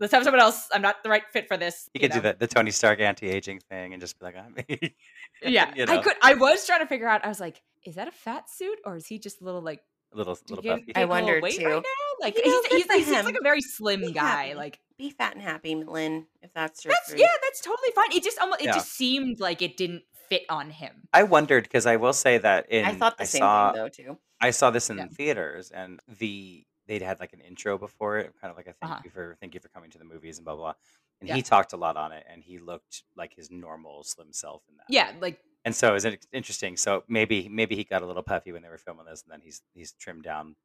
Let's 0.01 0.13
have 0.13 0.23
someone 0.23 0.41
else. 0.41 0.69
I'm 0.73 0.83
not 0.83 1.03
the 1.03 1.09
right 1.09 1.25
fit 1.33 1.49
for 1.49 1.57
this. 1.57 1.91
He 1.93 2.01
you 2.03 2.09
could 2.09 2.15
do 2.15 2.21
the, 2.21 2.37
the 2.39 2.47
Tony 2.47 2.71
Stark 2.71 3.01
anti-aging 3.01 3.59
thing 3.69 3.93
and 3.95 4.01
just 4.01 4.17
be 4.19 4.27
like, 4.27 4.37
I'm 4.37 4.55
Yeah, 5.43 5.73
you 5.75 5.87
I 5.89 5.99
could. 5.99 6.15
I 6.23 6.35
was 6.35 6.65
trying 6.67 6.81
to 6.81 6.87
figure 6.87 7.09
out. 7.09 7.25
I 7.25 7.29
was 7.29 7.41
like, 7.41 7.61
is 7.85 7.97
that 7.97 8.07
a 8.07 8.13
fat 8.13 8.49
suit 8.49 8.79
or 8.85 8.95
is 8.97 9.07
he 9.07 9.19
just 9.19 9.41
a 9.41 9.45
little 9.45 9.61
like? 9.61 9.81
A 10.13 10.17
little 10.17 10.35
Do 10.35 10.55
little 10.55 10.65
you 10.65 10.71
buffy. 10.71 10.93
gain 10.93 10.93
I 10.97 11.01
a 11.01 11.03
little 11.03 11.09
wondered, 11.27 11.43
weight 11.43 11.59
too. 11.59 11.65
right 11.67 11.75
now? 11.75 11.81
Like 12.21 12.37
You 12.39 12.47
know, 12.47 12.51
he's, 12.51 12.69
good 12.69 12.77
he's, 12.79 12.87
for 12.87 12.93
he 12.95 13.03
seems 13.05 13.25
like 13.27 13.37
a 13.37 13.43
very 13.43 13.61
slim 13.61 14.01
Be 14.01 14.13
guy. 14.13 14.47
happy. 14.47 14.55
Like 14.55 14.81
be 14.99 15.11
fat 15.11 15.35
and 15.35 15.43
happy, 15.43 15.75
Lin, 15.77 16.27
if 16.43 16.53
that's 16.55 16.85
your 16.85 16.93
that's 16.93 17.09
truth. 17.11 17.21
yeah, 17.21 17.29
that's 17.43 17.61
totally 17.61 17.91
fine. 17.95 18.11
It 18.13 18.23
just 18.25 18.39
almost 18.41 18.61
it 18.61 18.67
Yeah. 18.67 18.73
just 18.75 18.93
seemed 18.93 19.39
like 19.41 19.63
it 19.63 19.77
didn't 19.77 20.03
fit 20.29 20.43
on 20.49 20.71
him. 20.71 21.09
I 21.13 21.23
wondered 21.25 21.65
because 21.65 21.87
I 21.87 21.97
will 21.97 22.13
say 22.13 22.39
that 22.39 22.71
in 22.71 22.85
I 22.85 22.95
thought 22.95 23.17
the 23.19 23.27
same 23.27 23.41
saw, 23.41 23.73
thing 23.73 23.83
though 23.83 23.89
too. 23.89 24.19
I 24.41 24.51
saw 24.51 24.71
this 24.71 24.89
in 24.91 24.97
Yeah. 24.99 25.07
theaters, 25.09 25.71
and 25.71 26.01
the 26.19 26.65
they'd 26.87 27.03
had 27.03 27.21
like 27.21 27.33
an 27.35 27.41
intro 27.41 27.77
before 27.79 28.19
it, 28.19 28.33
kind 28.41 28.51
of 28.51 28.57
like 28.57 28.67
a 28.67 28.73
thank 28.73 28.93
Uh-huh. 28.93 29.03
you 29.05 29.11
for 29.11 29.37
thank 29.41 29.55
you 29.55 29.61
for 29.61 29.69
coming 29.69 29.91
to 29.91 29.99
the 29.99 30.05
movies 30.05 30.39
and 30.39 30.45
blah 30.45 30.55
blah. 30.55 30.65
blah. 30.65 30.75
And 31.21 31.29
Yeah. 31.29 31.35
he 31.37 31.43
talked 31.43 31.73
a 31.73 31.77
lot 31.77 31.97
on 31.97 32.13
it, 32.13 32.25
and 32.29 32.43
he 32.43 32.59
looked 32.59 33.03
like 33.17 33.35
his 33.35 33.51
normal 33.51 34.05
slim 34.05 34.33
self 34.33 34.63
in 34.71 34.77
that. 34.79 34.87
Yeah, 34.89 35.13
like 35.21 35.41
And 35.65 35.75
so 35.75 35.91
it 35.91 35.93
was 35.93 36.07
interesting. 36.33 36.77
So 36.77 37.05
maybe 37.09 37.49
maybe 37.49 37.77
he 37.77 37.85
got 37.85 38.03
a 38.03 38.07
little 38.07 38.23
puffy 38.23 38.53
when 38.53 38.63
they 38.63 38.69
were 38.69 38.79
filming 38.79 39.07
this, 39.07 39.23
and 39.23 39.33
then 39.33 39.41
he's 39.41 39.63
he's 39.75 39.93
trimmed 39.93 40.23
down 40.25 40.57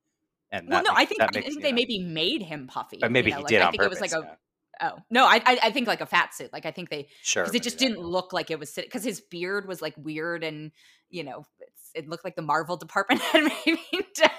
and 0.53 0.69
well, 0.69 0.83
no, 0.83 0.91
makes, 0.91 1.01
I 1.01 1.05
think 1.05 1.19
that 1.19 1.29
I 1.35 1.41
think 1.41 1.61
they 1.63 1.71
know, 1.71 1.75
maybe 1.75 1.99
made 1.99 2.43
him 2.43 2.67
puffy. 2.67 2.99
but 3.01 3.11
maybe 3.11 3.31
you 3.31 3.31
know, 3.31 3.37
he 3.37 3.43
like, 3.43 3.49
did 3.49 3.61
I 3.61 3.65
on 3.65 3.71
think 3.71 3.81
purpose. 3.81 3.97
it 3.97 4.01
was 4.01 4.13
like 4.13 4.23
a 4.23 4.37
yeah. 4.81 4.89
oh 4.91 4.99
no, 5.09 5.25
I 5.25 5.41
I, 5.45 5.59
I 5.63 5.71
think 5.71 5.87
like 5.87 5.99
a 6.01 6.05
fat 6.05 6.33
suit. 6.35 6.53
Like 6.53 6.67
I 6.67 6.71
think 6.71 6.89
they 6.89 7.07
Sure, 7.23 7.43
because 7.43 7.55
it 7.55 7.63
just 7.63 7.79
didn't 7.79 7.99
look 7.99 8.33
like 8.33 8.51
it 8.51 8.59
was 8.59 8.71
because 8.73 9.03
his 9.03 9.19
beard 9.19 9.67
was 9.67 9.81
like 9.81 9.95
weird 9.97 10.43
and 10.43 10.71
you 11.09 11.23
know 11.23 11.43
it's, 11.59 11.91
it 11.95 12.07
looked 12.07 12.23
like 12.23 12.35
the 12.35 12.43
Marvel 12.43 12.77
department 12.77 13.19
had 13.33 13.43
maybe 13.43 13.81
done 14.15 14.29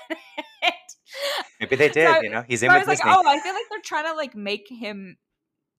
it. 0.63 0.75
Maybe 1.61 1.77
they 1.77 1.89
did. 1.89 2.07
I- 2.07 2.21
you 2.21 2.31
know, 2.31 2.45
he's 2.47 2.61
So 2.61 2.67
in 2.67 2.73
I 2.73 2.79
with 2.79 2.87
was 2.89 3.01
like, 3.01 3.07
oh, 3.07 3.29
I 3.29 3.41
feel 3.41 3.53
like 3.53 3.65
they're 3.71 3.81
trying 3.85 4.07
to 4.07 4.15
like 4.15 4.35
make 4.37 4.67
him, 4.69 5.17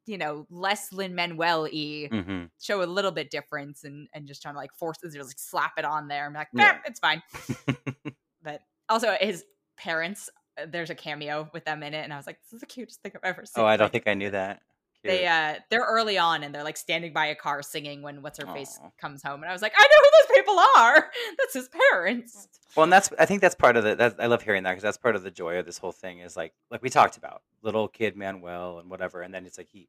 you 0.06 0.18
know, 0.18 0.46
less 0.50 0.92
Lin 0.94 1.16
Manuel 1.16 1.64
y, 1.72 2.08
hmm 2.12 2.46
show 2.62 2.82
a 2.82 2.86
little 2.86 3.12
bit 3.12 3.30
difference, 3.32 3.84
and 3.84 4.08
and 4.14 4.28
just 4.28 4.42
trying 4.42 4.54
to 4.56 4.60
like 4.60 4.74
force 4.74 4.98
it, 5.04 5.14
just 5.14 5.28
like 5.30 5.40
slap 5.40 5.74
it 5.78 5.86
on 5.86 6.08
there. 6.08 6.26
I'm 6.26 6.34
like, 6.34 6.50
Yeah. 6.54 6.78
it's 6.86 7.00
fine. 7.00 7.22
But 8.44 8.62
also 8.90 9.16
his 9.20 9.44
parents, 9.78 10.30
uh, 10.62 10.68
there's 10.70 10.92
a 10.92 10.96
cameo 10.96 11.50
with 11.54 11.66
them 11.66 11.82
in 11.82 11.94
it, 11.96 12.04
and 12.04 12.14
I 12.14 12.18
was 12.18 12.28
like, 12.28 12.40
this 12.44 12.54
is 12.54 12.60
the 12.60 12.68
cutest 12.68 13.02
thing 13.02 13.12
I've 13.16 13.24
ever 13.24 13.44
seen. 13.46 13.64
oh, 13.64 13.68
I 13.68 13.76
don't 13.78 13.92
think 13.92 14.08
I 14.08 14.14
knew 14.14 14.30
that. 14.32 14.62
They 15.06 15.28
uh 15.28 15.56
they're 15.70 15.86
early 15.88 16.18
on 16.18 16.44
and 16.44 16.54
they're 16.54 16.64
like 16.64 16.78
standing 16.78 17.14
by 17.14 17.28
a 17.28 17.36
car 17.36 17.62
singing 17.62 18.02
when 18.02 18.22
what's 18.22 18.40
her 18.40 18.48
face 18.54 18.80
comes 19.00 19.22
home 19.24 19.42
and 19.42 19.50
i 19.50 19.54
was 19.54 19.62
like 19.62 19.74
i 19.78 19.82
know 19.82 19.88
who 20.04 20.10
those 20.28 20.38
people 20.38 20.60
are 20.78 21.12
that's 21.40 21.54
his 21.54 21.70
parents 21.92 22.48
Well, 22.76 22.84
and 22.86 22.92
that's 22.94 23.10
I 23.18 23.26
think 23.26 23.42
that's 23.42 23.56
part 23.56 23.78
of 23.78 23.84
the. 23.86 23.96
That, 23.96 24.16
I 24.20 24.26
love 24.28 24.42
hearing 24.42 24.64
that 24.64 24.72
because 24.72 24.84
that's 24.84 24.98
part 24.98 25.16
of 25.16 25.24
the 25.24 25.32
joy 25.32 25.58
of 25.60 25.66
this 25.66 25.78
whole 25.78 25.92
thing 25.94 26.20
is 26.20 26.36
like 26.36 26.54
like 26.70 26.82
we 26.82 26.90
talked 26.90 27.16
about 27.18 27.42
little 27.62 27.88
kid 27.88 28.18
Manuel 28.18 28.80
and 28.80 28.90
whatever, 28.90 29.22
and 29.22 29.34
then 29.34 29.46
it's 29.46 29.58
like 29.58 29.70
he 29.72 29.88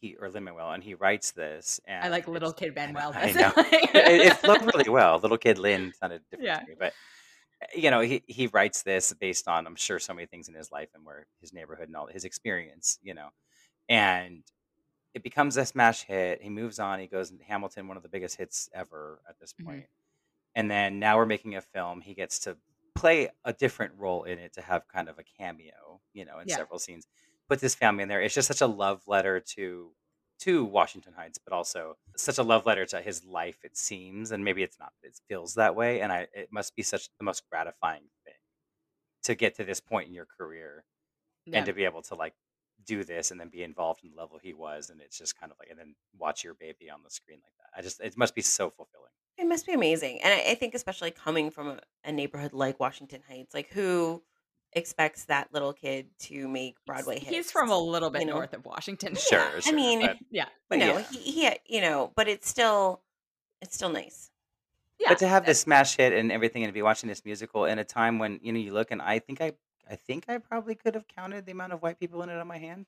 he 0.00 0.16
or 0.20 0.28
Lin 0.28 0.44
Manuel 0.44 0.72
and 0.72 0.82
he 0.82 0.94
writes 0.94 1.30
this 1.30 1.80
and 1.86 2.04
i 2.04 2.08
like 2.08 2.26
little 2.28 2.52
kid 2.52 2.76
I 2.76 2.86
know- 2.86 2.92
manuel 2.92 3.12
I 3.14 3.32
know. 3.32 3.52
it, 3.56 4.20
it 4.26 4.36
flowed 4.38 4.62
really 4.74 4.90
well. 4.90 5.18
Little 5.18 5.38
kid 5.38 5.58
Lin 5.58 5.92
sounded 5.98 6.22
different 6.30 6.46
Yeah. 6.48 6.58
to 6.60 6.66
me, 6.66 6.74
but 6.78 6.92
uh, 7.62 7.66
you 7.76 7.90
know, 7.92 8.00
he 8.00 8.22
he 8.26 8.48
writes 8.48 8.82
this 8.82 9.12
based 9.12 9.46
on 9.46 9.66
I'm 9.66 9.76
sure 9.76 9.98
so 10.00 10.12
many 10.12 10.26
things 10.26 10.48
in 10.48 10.54
his 10.54 10.72
life 10.72 10.88
and 10.94 11.04
where 11.06 11.26
his 11.40 11.52
neighborhood 11.52 11.86
and 11.88 11.96
all 11.96 12.06
his 12.08 12.24
experience, 12.24 12.98
you 13.02 13.14
know, 13.14 13.28
and 13.88 14.44
it 15.14 15.22
becomes 15.22 15.56
a 15.56 15.66
smash 15.66 16.04
hit. 16.04 16.42
He 16.42 16.50
moves 16.50 16.78
on. 16.78 17.00
He 17.00 17.06
goes 17.06 17.30
into 17.30 17.44
Hamilton, 17.44 17.88
one 17.88 17.96
of 17.96 18.02
the 18.02 18.08
biggest 18.08 18.36
hits 18.36 18.68
ever 18.74 19.22
at 19.28 19.38
this 19.40 19.54
Mhm. 19.58 19.64
point. 19.64 19.88
And 20.54 20.70
then 20.70 20.98
now 21.00 21.16
we're 21.16 21.26
making 21.26 21.56
a 21.56 21.60
film. 21.62 22.00
He 22.00 22.14
gets 22.14 22.38
to 22.40 22.58
play 22.94 23.30
a 23.44 23.52
different 23.52 23.94
role 23.96 24.24
in 24.24 24.38
it 24.38 24.52
to 24.54 24.62
have 24.62 24.88
kind 24.88 25.08
of 25.08 25.18
a 25.18 25.24
cameo, 25.24 26.02
you 26.12 26.24
know, 26.24 26.38
in 26.40 26.48
Yeah. 26.48 26.56
several 26.56 26.78
scenes. 26.78 27.06
Put 27.48 27.60
his 27.60 27.74
family 27.74 28.02
in 28.04 28.08
there. 28.08 28.22
It's 28.22 28.34
just 28.34 28.48
such 28.48 28.60
a 28.62 28.66
love 28.66 29.06
letter 29.08 29.40
to 29.40 29.96
to 30.40 30.64
Washington 30.64 31.14
Heights, 31.14 31.38
but 31.38 31.52
also 31.52 31.96
such 32.16 32.38
a 32.38 32.42
love 32.42 32.66
letter 32.66 32.84
to 32.86 33.00
his 33.00 33.24
life. 33.24 33.64
It 33.64 33.76
seems, 33.76 34.32
and 34.32 34.44
maybe 34.44 34.62
it's 34.64 34.78
not. 34.80 34.92
It 35.02 35.18
feels 35.28 35.54
that 35.54 35.76
way, 35.76 36.00
and 36.00 36.12
I 36.12 36.28
it 36.34 36.52
must 36.52 36.74
be 36.76 36.82
such 36.82 37.08
the 37.18 37.24
most 37.24 37.48
gratifying 37.50 38.10
thing 38.24 38.34
to 39.24 39.34
get 39.34 39.54
to 39.56 39.64
this 39.64 39.80
point 39.80 40.08
in 40.08 40.14
your 40.14 40.26
career 40.26 40.84
Yeah. 41.46 41.58
and 41.58 41.66
to 41.66 41.72
be 41.72 41.84
able 41.84 42.02
to 42.02 42.14
like 42.14 42.34
do 42.84 43.04
this 43.04 43.30
and 43.30 43.40
then 43.40 43.48
be 43.48 43.62
involved 43.62 44.02
in 44.04 44.10
the 44.10 44.16
level 44.16 44.38
he 44.42 44.54
was, 44.54 44.90
and 44.90 45.00
it's 45.00 45.18
just 45.18 45.38
kind 45.38 45.52
of 45.52 45.58
like 45.58 45.70
and 45.70 45.78
then 45.78 45.94
watch 46.18 46.44
your 46.44 46.54
baby 46.54 46.90
on 46.90 47.00
the 47.02 47.10
screen 47.10 47.38
like 47.42 47.52
that. 47.58 47.78
I 47.78 47.82
just 47.82 48.00
it 48.00 48.16
must 48.16 48.34
be 48.34 48.42
so 48.42 48.70
fulfilling. 48.70 49.10
It 49.36 49.46
must 49.46 49.66
be 49.66 49.72
amazing. 49.72 50.20
And 50.22 50.32
I, 50.32 50.52
I 50.52 50.54
think 50.54 50.74
especially 50.74 51.10
coming 51.10 51.50
from 51.50 51.68
a, 51.68 51.80
a 52.04 52.12
neighborhood 52.12 52.52
like 52.52 52.78
Washington 52.78 53.20
Heights, 53.28 53.52
like 53.52 53.68
who 53.72 54.22
expects 54.74 55.26
that 55.26 55.48
little 55.52 55.72
kid 55.72 56.06
to 56.18 56.48
make 56.48 56.76
Broadway 56.86 57.18
hits? 57.18 57.30
he's 57.30 57.50
from 57.50 57.70
a 57.70 57.78
little 57.78 58.10
bit 58.10 58.22
you 58.22 58.26
know? 58.26 58.34
north 58.34 58.52
of 58.54 58.64
washington 58.66 59.14
Sure, 59.18 59.40
I 59.56 59.60
sure, 59.60 59.72
mean, 59.72 60.00
but, 60.00 60.16
yeah 60.30 60.46
but 60.68 60.78
no, 60.78 60.98
yeah. 60.98 61.02
he, 61.12 61.18
he, 61.18 61.50
you 61.66 61.80
know, 61.80 62.12
but 62.16 62.28
it's 62.28 62.48
still, 62.48 63.00
it's 63.62 63.74
still 63.74 63.88
nice. 63.88 64.30
yeah 64.98 65.10
but 65.10 65.18
to 65.18 65.28
have 65.28 65.46
this 65.46 65.60
smash 65.60 65.96
hit 65.96 66.12
and 66.12 66.32
everything 66.32 66.64
and 66.64 66.70
to 66.70 66.74
be 66.74 66.82
watching 66.82 67.08
this 67.08 67.24
musical 67.24 67.64
in 67.64 67.78
a 67.78 67.84
time 67.84 68.18
when 68.18 68.40
you 68.42 68.52
know 68.52 68.58
you 68.58 68.72
look 68.72 68.90
and 68.90 69.00
i 69.00 69.18
think 69.18 69.40
i 69.40 69.52
i 69.90 69.96
think 69.96 70.24
i 70.28 70.38
probably 70.38 70.74
could 70.74 70.94
have 70.94 71.08
counted 71.08 71.44
the 71.46 71.52
amount 71.52 71.72
of 71.72 71.82
white 71.82 71.98
people 71.98 72.22
in 72.22 72.28
it 72.28 72.38
on 72.38 72.46
my 72.46 72.58
hand 72.58 72.86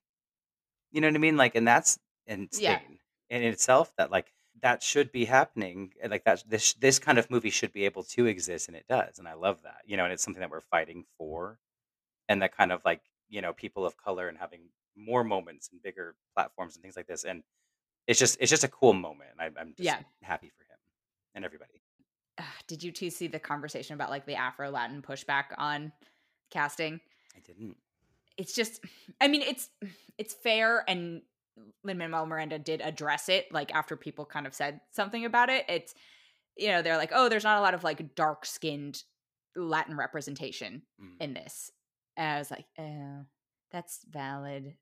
you 0.92 1.00
know 1.00 1.08
what 1.08 1.14
i 1.14 1.18
mean 1.18 1.36
like 1.36 1.54
and 1.54 1.66
that's 1.66 1.98
insane 2.26 2.98
Yeah. 3.30 3.36
in 3.38 3.42
itself 3.42 3.92
that 3.98 4.10
like 4.10 4.32
that 4.62 4.82
should 4.82 5.12
be 5.12 5.26
happening 5.26 5.92
and, 6.02 6.10
like 6.10 6.24
that 6.24 6.42
this 6.48 6.72
this 6.74 6.98
kind 6.98 7.18
of 7.18 7.30
movie 7.30 7.50
should 7.50 7.72
be 7.72 7.84
able 7.84 8.02
to 8.04 8.26
exist 8.26 8.68
and 8.68 8.76
it 8.76 8.86
does 8.88 9.18
and 9.18 9.28
i 9.28 9.34
love 9.34 9.62
that 9.62 9.82
you 9.84 9.96
know 9.96 10.04
and 10.04 10.12
it's 10.12 10.22
something 10.22 10.40
that 10.40 10.50
we're 10.50 10.60
fighting 10.60 11.04
for 11.18 11.58
and 12.28 12.42
that 12.42 12.56
kind 12.56 12.72
of 12.72 12.82
like 12.84 13.02
you 13.28 13.40
know 13.40 13.52
people 13.52 13.84
of 13.86 13.96
color 13.96 14.28
and 14.28 14.38
having 14.38 14.62
more 14.96 15.22
moments 15.24 15.68
and 15.70 15.82
bigger 15.82 16.14
platforms 16.34 16.74
and 16.74 16.82
things 16.82 16.96
like 16.96 17.06
this 17.06 17.24
and 17.24 17.42
it's 18.06 18.18
just 18.18 18.36
it's 18.40 18.50
just 18.50 18.64
a 18.64 18.68
cool 18.68 18.92
moment 18.94 19.30
and 19.32 19.40
I, 19.40 19.60
i'm 19.60 19.74
just 19.76 19.84
Yeah. 19.84 19.98
happy 20.22 20.50
for 20.56 20.64
him 20.64 20.78
and 21.34 21.44
everybody 21.44 21.82
did 22.66 22.82
you 22.82 22.92
two 22.92 23.10
see 23.10 23.26
the 23.26 23.38
conversation 23.38 23.94
about 23.94 24.10
like 24.10 24.26
the 24.26 24.34
afro 24.34 24.70
latin 24.70 25.02
pushback 25.02 25.46
on 25.58 25.92
casting. 26.50 27.00
I 27.36 27.40
didn't. 27.40 27.76
It's 28.36 28.52
just 28.54 28.80
i 29.20 29.28
mean 29.28 29.42
it's 29.42 29.70
it's 30.18 30.34
fair 30.34 30.84
and 30.88 31.22
lin 31.84 31.96
manuel 31.96 32.26
miranda 32.26 32.58
did 32.58 32.82
address 32.82 33.30
it 33.30 33.46
like 33.50 33.74
after 33.74 33.96
people 33.96 34.26
kind 34.26 34.46
of 34.46 34.54
said 34.54 34.80
something 34.90 35.24
about 35.24 35.48
it. 35.48 35.64
It's 35.68 35.94
you 36.56 36.68
know 36.68 36.82
they're 36.82 36.98
like 36.98 37.12
oh 37.14 37.28
there's 37.28 37.44
not 37.44 37.58
a 37.58 37.62
lot 37.62 37.72
of 37.74 37.82
like 37.84 38.14
dark 38.14 38.44
skinned 38.44 39.02
latin 39.54 39.96
representation 39.96 40.82
Mm. 41.02 41.12
in 41.20 41.34
this. 41.34 41.70
And 42.16 42.28
i 42.34 42.38
was 42.38 42.50
like 42.50 42.66
oh 42.78 43.24
that's 43.72 44.00
valid. 44.10 44.74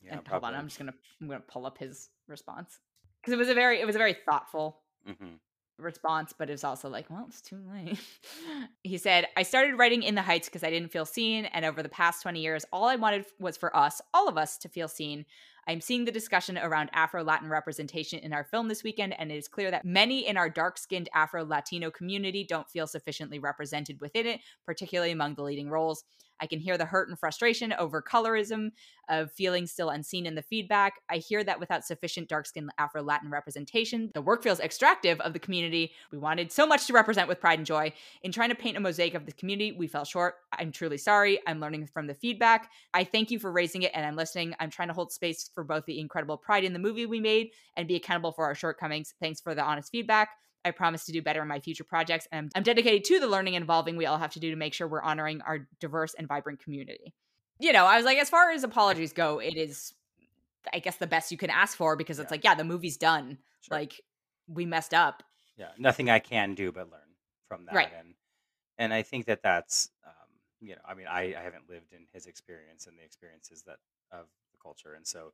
Yeah, 0.00 0.18
and 0.18 0.28
hold 0.28 0.44
on 0.44 0.54
i'm 0.54 0.66
just 0.68 0.78
gonna 0.78 0.94
i'm 1.20 1.26
gonna 1.28 1.40
pull 1.40 1.66
up 1.66 1.78
his 1.78 2.08
response. 2.28 2.78
Because 3.20 3.32
it 3.32 3.38
was 3.38 3.48
a 3.48 3.54
very 3.54 3.80
it 3.80 3.86
was 3.86 3.96
a 3.96 3.98
very 3.98 4.14
thoughtful 4.28 4.80
Mhm. 5.08 5.38
Response, 5.82 6.32
but 6.36 6.48
it 6.48 6.52
was 6.52 6.64
also 6.64 6.88
like, 6.88 7.10
well, 7.10 7.26
it's 7.28 7.40
too 7.40 7.60
late. 7.72 7.98
he 8.82 8.98
said, 8.98 9.26
I 9.36 9.42
started 9.42 9.76
writing 9.76 10.02
In 10.02 10.14
the 10.14 10.22
Heights 10.22 10.48
because 10.48 10.64
I 10.64 10.70
didn't 10.70 10.92
feel 10.92 11.04
seen. 11.04 11.44
And 11.46 11.64
over 11.64 11.82
the 11.82 11.88
past 11.88 12.22
20 12.22 12.40
years, 12.40 12.64
all 12.72 12.84
I 12.84 12.96
wanted 12.96 13.26
was 13.38 13.56
for 13.56 13.74
us, 13.76 14.00
all 14.14 14.28
of 14.28 14.38
us, 14.38 14.58
to 14.58 14.68
feel 14.68 14.88
seen. 14.88 15.24
I'm 15.66 15.80
seeing 15.80 16.04
the 16.04 16.12
discussion 16.12 16.58
around 16.58 16.90
Afro 16.92 17.22
Latin 17.22 17.48
representation 17.48 18.18
in 18.18 18.32
our 18.32 18.42
film 18.42 18.66
this 18.66 18.82
weekend, 18.82 19.14
and 19.18 19.30
it 19.30 19.36
is 19.36 19.46
clear 19.46 19.70
that 19.70 19.84
many 19.84 20.26
in 20.26 20.36
our 20.36 20.50
dark 20.50 20.76
skinned 20.76 21.08
Afro 21.14 21.44
Latino 21.44 21.90
community 21.90 22.44
don't 22.44 22.68
feel 22.68 22.88
sufficiently 22.88 23.38
represented 23.38 24.00
within 24.00 24.26
it, 24.26 24.40
particularly 24.66 25.12
among 25.12 25.34
the 25.34 25.44
leading 25.44 25.70
roles. 25.70 26.04
I 26.42 26.46
can 26.46 26.58
hear 26.58 26.76
the 26.76 26.84
hurt 26.84 27.08
and 27.08 27.18
frustration 27.18 27.72
over 27.72 28.02
colorism, 28.02 28.72
of 29.08 29.30
feeling 29.32 29.66
still 29.66 29.90
unseen 29.90 30.26
in 30.26 30.34
the 30.34 30.42
feedback. 30.42 30.94
I 31.08 31.18
hear 31.18 31.44
that 31.44 31.60
without 31.60 31.84
sufficient 31.84 32.28
dark 32.28 32.46
skinned 32.46 32.70
Afro 32.78 33.02
Latin 33.02 33.30
representation, 33.30 34.10
the 34.14 34.22
work 34.22 34.42
feels 34.42 34.60
extractive 34.60 35.20
of 35.20 35.32
the 35.32 35.38
community 35.38 35.92
we 36.10 36.18
wanted 36.18 36.50
so 36.50 36.66
much 36.66 36.86
to 36.86 36.92
represent 36.92 37.28
with 37.28 37.40
pride 37.40 37.58
and 37.58 37.66
joy. 37.66 37.92
In 38.22 38.32
trying 38.32 38.48
to 38.48 38.54
paint 38.54 38.76
a 38.76 38.80
mosaic 38.80 39.14
of 39.14 39.26
the 39.26 39.32
community, 39.32 39.72
we 39.72 39.86
fell 39.86 40.04
short. 40.04 40.34
I'm 40.52 40.72
truly 40.72 40.98
sorry. 40.98 41.38
I'm 41.46 41.60
learning 41.60 41.86
from 41.86 42.06
the 42.06 42.14
feedback. 42.14 42.70
I 42.92 43.04
thank 43.04 43.30
you 43.30 43.38
for 43.38 43.52
raising 43.52 43.82
it 43.82 43.92
and 43.94 44.04
I'm 44.04 44.16
listening. 44.16 44.54
I'm 44.58 44.70
trying 44.70 44.88
to 44.88 44.94
hold 44.94 45.12
space 45.12 45.50
for 45.54 45.62
both 45.64 45.84
the 45.86 46.00
incredible 46.00 46.36
pride 46.36 46.64
in 46.64 46.72
the 46.72 46.78
movie 46.78 47.06
we 47.06 47.20
made 47.20 47.50
and 47.76 47.86
be 47.86 47.96
accountable 47.96 48.32
for 48.32 48.44
our 48.44 48.54
shortcomings. 48.54 49.14
Thanks 49.20 49.40
for 49.40 49.54
the 49.54 49.62
honest 49.62 49.90
feedback. 49.92 50.30
I 50.64 50.70
promise 50.70 51.04
to 51.06 51.12
do 51.12 51.22
better 51.22 51.42
in 51.42 51.48
my 51.48 51.60
future 51.60 51.84
projects, 51.84 52.26
and 52.30 52.46
I'm, 52.46 52.50
I'm 52.54 52.62
dedicated 52.62 53.04
to 53.04 53.18
the 53.20 53.26
learning 53.26 53.56
and 53.56 53.64
evolving 53.64 53.96
we 53.96 54.06
all 54.06 54.18
have 54.18 54.32
to 54.32 54.40
do 54.40 54.50
to 54.50 54.56
make 54.56 54.74
sure 54.74 54.86
we're 54.86 55.02
honoring 55.02 55.40
our 55.42 55.68
diverse 55.80 56.14
and 56.14 56.28
vibrant 56.28 56.60
community. 56.62 57.14
You 57.58 57.72
know, 57.72 57.84
I 57.84 57.96
was 57.96 58.04
like, 58.04 58.18
as 58.18 58.30
far 58.30 58.50
as 58.50 58.64
apologies 58.64 59.12
go, 59.12 59.38
it 59.38 59.56
is, 59.56 59.94
I 60.72 60.78
guess, 60.78 60.96
the 60.96 61.06
best 61.06 61.30
you 61.32 61.38
can 61.38 61.50
ask 61.50 61.76
for 61.76 61.96
because 61.96 62.18
it's 62.18 62.30
Yeah. 62.30 62.34
like, 62.34 62.44
yeah, 62.44 62.54
the 62.54 62.64
movie's 62.64 62.96
done. 62.96 63.38
Sure. 63.60 63.78
Like, 63.78 64.00
we 64.48 64.66
messed 64.66 64.94
up. 64.94 65.22
yeah, 65.56 65.68
nothing 65.78 66.10
I 66.10 66.18
can 66.18 66.54
do 66.54 66.72
but 66.72 66.90
learn 66.90 67.00
from 67.48 67.66
that. 67.66 67.74
Right. 67.74 67.90
And 67.98 68.14
and 68.78 68.92
I 68.92 69.02
think 69.02 69.26
that 69.26 69.42
that's 69.42 69.90
um, 70.04 70.12
you 70.60 70.70
know, 70.74 70.80
I 70.84 70.94
mean, 70.94 71.06
I, 71.08 71.34
I 71.38 71.42
haven't 71.42 71.68
lived 71.68 71.92
in 71.92 72.06
his 72.12 72.26
experience 72.26 72.86
and 72.86 72.98
the 72.98 73.04
experiences 73.04 73.62
that 73.66 73.76
of 74.10 74.26
the 74.52 74.58
culture, 74.62 74.94
and 74.94 75.06
so 75.06 75.32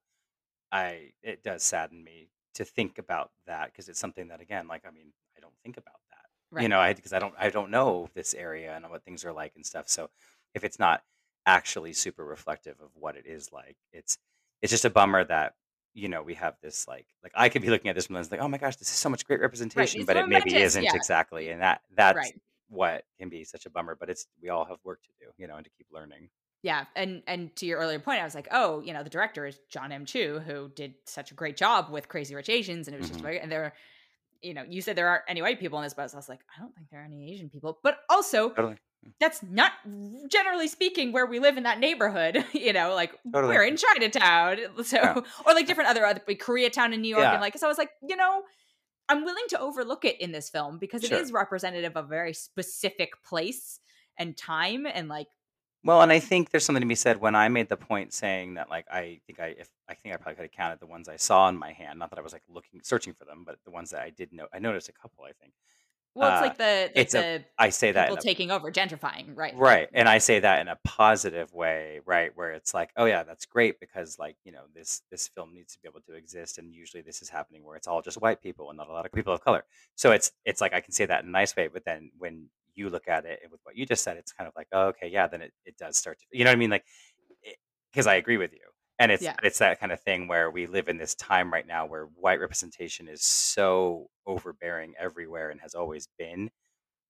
I 0.73 1.13
it 1.23 1.43
does 1.43 1.63
sadden 1.63 2.03
me 2.05 2.29
to 2.59 2.65
think 2.65 2.99
about 2.99 3.31
that 3.47 3.71
because 3.73 3.89
it's 3.89 4.01
something 4.01 4.27
that 4.29 4.41
again, 4.41 4.67
like 4.67 4.83
I 4.87 4.91
mean, 4.91 5.13
I 5.37 5.41
don't 5.41 5.55
think 5.63 5.77
about 5.77 6.01
that. 6.11 6.27
Right. 6.51 6.63
You 6.63 6.69
know, 6.69 6.81
I 6.81 6.93
because 6.93 7.13
I 7.13 7.21
don't 7.21 7.35
I 7.39 7.51
don't 7.51 7.71
know 7.71 8.09
this 8.15 8.35
area 8.35 8.75
and 8.75 8.89
what 8.91 9.05
things 9.05 9.25
are 9.25 9.33
like 9.33 9.53
and 9.55 9.65
stuff. 9.65 9.89
So 9.89 10.11
if 10.55 10.65
it's 10.65 10.79
not 10.79 11.03
actually 11.47 11.93
super 11.93 12.25
reflective 12.25 12.75
of 12.81 12.91
what 12.95 13.17
it 13.17 13.27
is 13.27 13.53
like, 13.53 13.77
it's 13.93 14.19
it's 14.61 14.73
just 14.73 14.85
a 14.85 14.91
bummer 14.91 15.23
that 15.25 15.55
you 15.95 16.09
know 16.09 16.21
we 16.21 16.35
have 16.35 16.57
this 16.61 16.89
like 16.89 17.07
like 17.23 17.33
I 17.37 17.49
could 17.49 17.63
be 17.63 17.71
looking 17.71 17.91
at 17.91 17.95
this 17.95 18.09
and 18.09 18.31
like 18.31 18.41
oh 18.41 18.49
my 18.49 18.59
gosh 18.59 18.75
this 18.77 18.89
is 18.89 18.95
so 18.95 19.09
much 19.09 19.25
great 19.25 19.41
representation 19.41 20.01
it's 20.01 20.07
but 20.07 20.17
it 20.17 20.29
maybe 20.29 20.51
momentous, 20.51 20.73
isn't 20.73 20.85
yeah. 20.85 20.95
exactly 20.95 21.51
and 21.51 21.63
that 21.63 21.81
that's 21.97 22.17
Right. 22.17 22.41
what 22.69 23.05
can 23.19 23.29
be 23.29 23.45
such 23.45 23.67
a 23.67 23.71
bummer 23.71 23.97
but 23.99 24.11
it's 24.11 24.27
we 24.43 24.51
all 24.51 24.65
have 24.65 24.79
work 24.85 25.01
to 25.03 25.09
do 25.19 25.31
you 25.39 25.47
know 25.49 25.57
and 25.57 25.65
to 25.65 25.71
keep 25.77 25.87
learning 25.91 26.29
Yeah, 26.63 26.87
and 26.97 27.23
and 27.27 27.55
to 27.57 27.67
your 27.67 27.79
earlier 27.79 28.01
point, 28.01 28.21
I 28.21 28.25
was 28.25 28.35
like, 28.35 28.49
oh, 28.51 28.81
you 28.81 28.93
know, 28.93 29.03
the 29.05 29.11
director 29.11 29.47
is 29.47 29.59
Jon 29.71 29.93
M. 29.93 30.05
Chu, 30.05 30.41
who 30.45 30.69
did 30.75 30.95
such 31.05 31.31
a 31.31 31.35
great 31.35 31.57
job 31.57 31.91
with 31.91 32.09
Crazy 32.09 32.35
Rich 32.35 32.49
Asians, 32.49 32.89
and 32.89 32.95
it 32.95 32.99
was 32.99 33.09
just 33.09 33.21
Mhm. 33.21 33.23
very, 33.23 33.41
and 33.41 33.51
there, 33.53 33.75
you 34.43 34.55
know, 34.55 34.65
you 34.69 34.83
said 34.83 34.97
there 34.97 35.09
aren't 35.09 35.23
any 35.29 35.41
white 35.41 35.61
people 35.61 35.79
in 35.79 35.85
this, 35.85 35.95
but 35.95 36.13
I 36.13 36.17
was 36.17 36.29
like, 36.29 36.41
I 36.57 36.61
don't 36.61 36.75
think 36.75 36.89
there 36.91 37.01
are 37.01 37.05
any 37.05 37.33
Asian 37.33 37.49
people, 37.49 37.79
but 37.83 37.99
also 38.11 38.51
totally 38.51 38.77
that's 39.21 39.45
not 39.45 39.71
generally 40.29 40.67
speaking 40.67 41.13
where 41.13 41.25
we 41.25 41.39
live 41.39 41.57
in 41.57 41.63
that 41.63 41.79
neighborhood. 41.79 42.45
you 42.53 42.73
know, 42.73 42.93
like 42.95 43.13
Totally. 43.33 43.55
we're 43.55 43.63
in 43.65 43.77
Chinatown, 43.77 44.59
so 44.85 44.97
Yeah. 44.97 45.21
or 45.47 45.55
like 45.55 45.67
different 45.69 45.91
other 45.91 46.05
other 46.05 46.21
Koreatown 46.21 46.93
in 46.93 47.01
New 47.03 47.09
York, 47.09 47.23
Yeah. 47.23 47.33
and 47.35 47.41
like 47.41 47.57
so 47.57 47.67
I 47.67 47.71
was 47.71 47.79
like, 47.79 47.91
you 48.03 48.17
know. 48.17 48.43
I'm 49.11 49.25
willing 49.25 49.45
to 49.49 49.59
overlook 49.59 50.05
it 50.05 50.21
in 50.21 50.33
this 50.33 50.51
film 50.51 50.77
because 50.79 51.03
it 51.03 51.09
Sure. 51.09 51.19
is 51.19 51.33
representative 51.33 51.97
of 51.97 52.05
a 52.05 52.09
very 52.09 52.35
specific 52.35 53.13
place 53.25 53.81
and 54.19 54.37
time 54.37 54.85
and 54.87 55.09
like 55.09 55.29
Well, 55.85 56.03
and 56.03 56.11
I 56.11 56.19
think 56.19 56.51
there's 56.51 56.65
something 56.65 56.83
to 56.83 56.89
be 56.89 56.95
said 56.95 57.21
when 57.21 57.35
I 57.35 57.49
made 57.49 57.69
the 57.69 57.77
point 57.77 58.13
saying 58.13 58.55
that 58.55 58.69
like 58.69 58.87
I 58.91 59.21
think 59.27 59.41
I 59.41 59.55
if 59.59 59.71
I 59.89 59.95
think 59.95 60.15
I 60.15 60.19
probably 60.19 60.35
could 60.35 60.43
have 60.43 60.53
counted 60.53 60.81
the 60.81 60.87
ones 60.87 61.09
I 61.09 61.17
saw 61.17 61.49
in 61.49 61.57
my 61.57 61.73
hand. 61.73 61.99
Not 61.99 62.11
that 62.11 62.19
I 62.19 62.23
was 62.23 62.33
like 62.33 62.43
looking 62.49 62.81
searching 62.83 63.15
for 63.15 63.25
them, 63.25 63.45
but 63.47 63.59
the 63.65 63.71
ones 63.71 63.91
that 63.91 64.03
I 64.03 64.11
did 64.11 64.33
know 64.33 64.49
I 64.53 64.59
noticed 64.59 64.89
a 64.89 64.93
couple, 64.93 65.25
I 65.25 65.33
think. 65.41 65.53
Well, 66.15 66.31
it's 66.31 66.39
Uh, 66.39 66.43
like 66.43 66.57
the, 66.59 66.91
the, 66.93 67.01
it's 67.01 67.15
a 67.15 67.19
the 67.39 67.45
I 67.59 67.71
say 67.71 67.93
that 67.93 68.09
people 68.09 68.17
a 68.17 68.21
taking 68.21 68.51
over, 68.51 68.73
gentrifying, 68.73 69.37
right? 69.37 69.55
Right. 69.57 69.89
And 69.93 70.09
I 70.09 70.19
say 70.19 70.41
that 70.41 70.61
in 70.61 70.67
a 70.67 70.77
positive 70.85 71.55
way, 71.55 72.01
right? 72.05 72.33
Where 72.35 72.51
it's 72.51 72.75
like, 72.75 72.91
oh 72.97 73.05
yeah, 73.05 73.23
that's 73.23 73.47
great 73.47 73.79
because 73.79 74.19
like, 74.19 74.37
you 74.45 74.51
know, 74.51 74.63
this 74.75 75.03
this 75.13 75.29
film 75.29 75.55
needs 75.55 75.75
to 75.75 75.79
be 75.81 75.89
able 75.89 76.01
to 76.09 76.15
exist 76.15 76.59
and 76.59 76.75
usually 76.75 77.03
this 77.03 77.23
is 77.23 77.29
happening 77.29 77.63
where 77.63 77.77
it's 77.77 77.87
all 77.87 78.03
just 78.03 78.21
white 78.21 78.43
people 78.43 78.69
and 78.71 78.77
not 78.79 78.89
a 78.89 78.93
lot 78.93 79.07
of 79.07 79.13
people 79.13 79.33
of 79.33 79.45
color. 79.45 79.65
So 79.95 80.11
it's 80.11 80.33
it's 80.45 80.61
like 80.61 80.75
I 80.75 80.81
can 80.81 80.93
say 80.93 81.07
that 81.07 81.23
in 81.23 81.29
a 81.29 81.33
nice 81.33 81.55
way, 81.55 81.69
but 81.69 81.85
then 81.85 82.11
when 82.19 82.49
you 82.79 82.91
look 82.91 83.09
at 83.09 83.27
it 83.27 83.41
and 83.43 83.53
with 83.53 83.61
what 83.65 83.77
you 83.77 83.87
just 83.87 84.05
said, 84.05 84.17
it's 84.19 84.33
kind 84.33 84.49
of 84.49 84.55
like, 84.57 84.69
oh, 84.73 84.89
okay, 84.89 85.09
yeah, 85.09 85.27
then 85.29 85.43
it, 85.43 85.53
it 85.67 85.77
does 85.79 85.97
start 85.99 86.19
to 86.21 86.27
you 86.33 86.45
know 86.45 86.51
what 86.51 86.57
I 86.57 86.59
mean? 86.59 86.71
Like 86.71 86.85
because 87.93 88.07
I 88.07 88.15
agree 88.15 88.37
with 88.37 88.53
you. 88.53 88.61
And 89.01 89.13
it's 89.13 89.29
Yeah. 89.29 89.37
it's 89.43 89.59
that 89.59 89.79
kind 89.81 89.93
of 89.93 90.01
thing 90.01 90.27
where 90.29 90.51
we 90.51 90.67
live 90.67 90.89
in 90.89 90.99
this 90.99 91.15
time 91.15 91.53
right 91.53 91.67
now 91.67 91.87
where 91.87 92.07
white 92.07 92.41
representation 92.41 93.07
is 93.09 93.23
so 93.23 94.09
overbearing 94.27 94.95
everywhere 94.99 95.51
and 95.51 95.61
has 95.61 95.75
always 95.75 96.09
been 96.19 96.51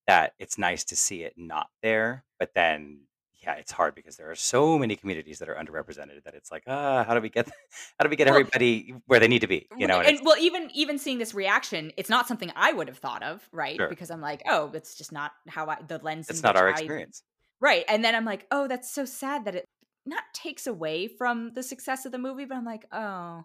that 0.09 0.35
it's 0.41 0.59
nice 0.59 0.85
to 0.87 0.97
see 0.97 1.25
it 1.25 1.35
not 1.39 1.69
there. 1.83 2.25
But 2.41 2.53
then, 2.55 3.08
yeah, 3.43 3.55
it's 3.55 3.71
hard 3.73 3.95
because 3.95 4.17
there 4.17 4.31
are 4.31 4.35
so 4.35 4.79
many 4.79 4.97
communities 4.97 5.39
that 5.39 5.49
are 5.49 5.55
underrepresented 5.55 6.25
that 6.25 6.35
it's 6.35 6.51
like, 6.51 6.65
ah, 6.67 7.05
how 7.05 7.15
do 7.15 7.21
we 7.21 7.29
get, 7.29 7.47
how 7.99 8.05
do 8.05 8.09
we 8.11 8.17
get 8.17 8.27
Well- 8.27 8.37
everybody 8.37 8.95
where 9.07 9.21
they 9.21 9.29
need 9.29 9.41
to 9.41 9.47
be? 9.47 9.67
You 9.77 9.87
know, 9.87 9.99
and 10.01 10.19
and, 10.19 10.21
well, 10.27 10.37
even 10.39 10.71
even 10.75 10.99
seeing 10.99 11.19
this 11.19 11.35
reaction, 11.35 11.93
it's 11.97 12.11
not 12.11 12.27
something 12.27 12.51
I 12.57 12.73
would 12.73 12.89
have 12.89 12.99
thought 12.99 13.23
of, 13.23 13.49
right? 13.53 13.77
Sure. 13.77 13.89
Because 13.89 14.11
I'm 14.11 14.21
like, 14.21 14.43
oh, 14.49 14.71
it's 14.75 14.97
just 14.97 15.13
not 15.13 15.33
how 15.49 15.67
I 15.67 15.79
the 15.87 15.99
lens. 15.99 16.29
it's 16.29 16.43
not 16.43 16.57
our 16.57 16.69
I- 16.69 16.73
experience. 16.73 17.23
right? 17.61 17.85
And 17.89 18.05
then 18.05 18.15
I'm 18.15 18.25
like, 18.25 18.47
oh, 18.51 18.67
that's 18.69 18.91
so 18.93 19.05
sad 19.05 19.45
that 19.45 19.55
it 19.55 19.65
not 20.07 20.23
takes 20.33 20.67
away 20.67 21.07
from 21.07 21.53
the 21.55 21.63
success 21.63 22.07
of 22.07 22.13
the 22.13 22.19
movie, 22.19 22.45
but 22.45 22.57
I'm 22.57 22.65
like, 22.65 22.87
oh, 22.93 23.45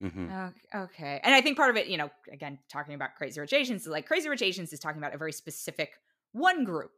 hmm 0.00 0.28
okay. 0.74 1.20
And 1.24 1.34
I 1.34 1.40
think 1.40 1.56
part 1.56 1.70
of 1.70 1.76
it, 1.76 1.86
you 1.86 1.96
know, 1.96 2.10
again, 2.30 2.58
talking 2.70 2.94
about 2.94 3.14
Crazy 3.16 3.40
Rich 3.40 3.52
Asians, 3.52 3.82
is 3.82 3.88
like 3.88 4.06
Crazy 4.06 4.28
Rich 4.28 4.42
Asians 4.42 4.72
is 4.72 4.78
talking 4.80 4.98
about 4.98 5.14
a 5.14 5.18
very 5.18 5.32
specific 5.32 5.98
one 6.32 6.64
group. 6.64 6.92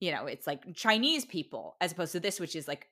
You 0.00 0.12
know, 0.12 0.26
it's 0.26 0.46
like 0.46 0.74
Chinese 0.74 1.24
people, 1.24 1.76
as 1.80 1.92
opposed 1.92 2.12
to 2.12 2.20
this, 2.20 2.38
which 2.38 2.54
is 2.54 2.68
like 2.68 2.88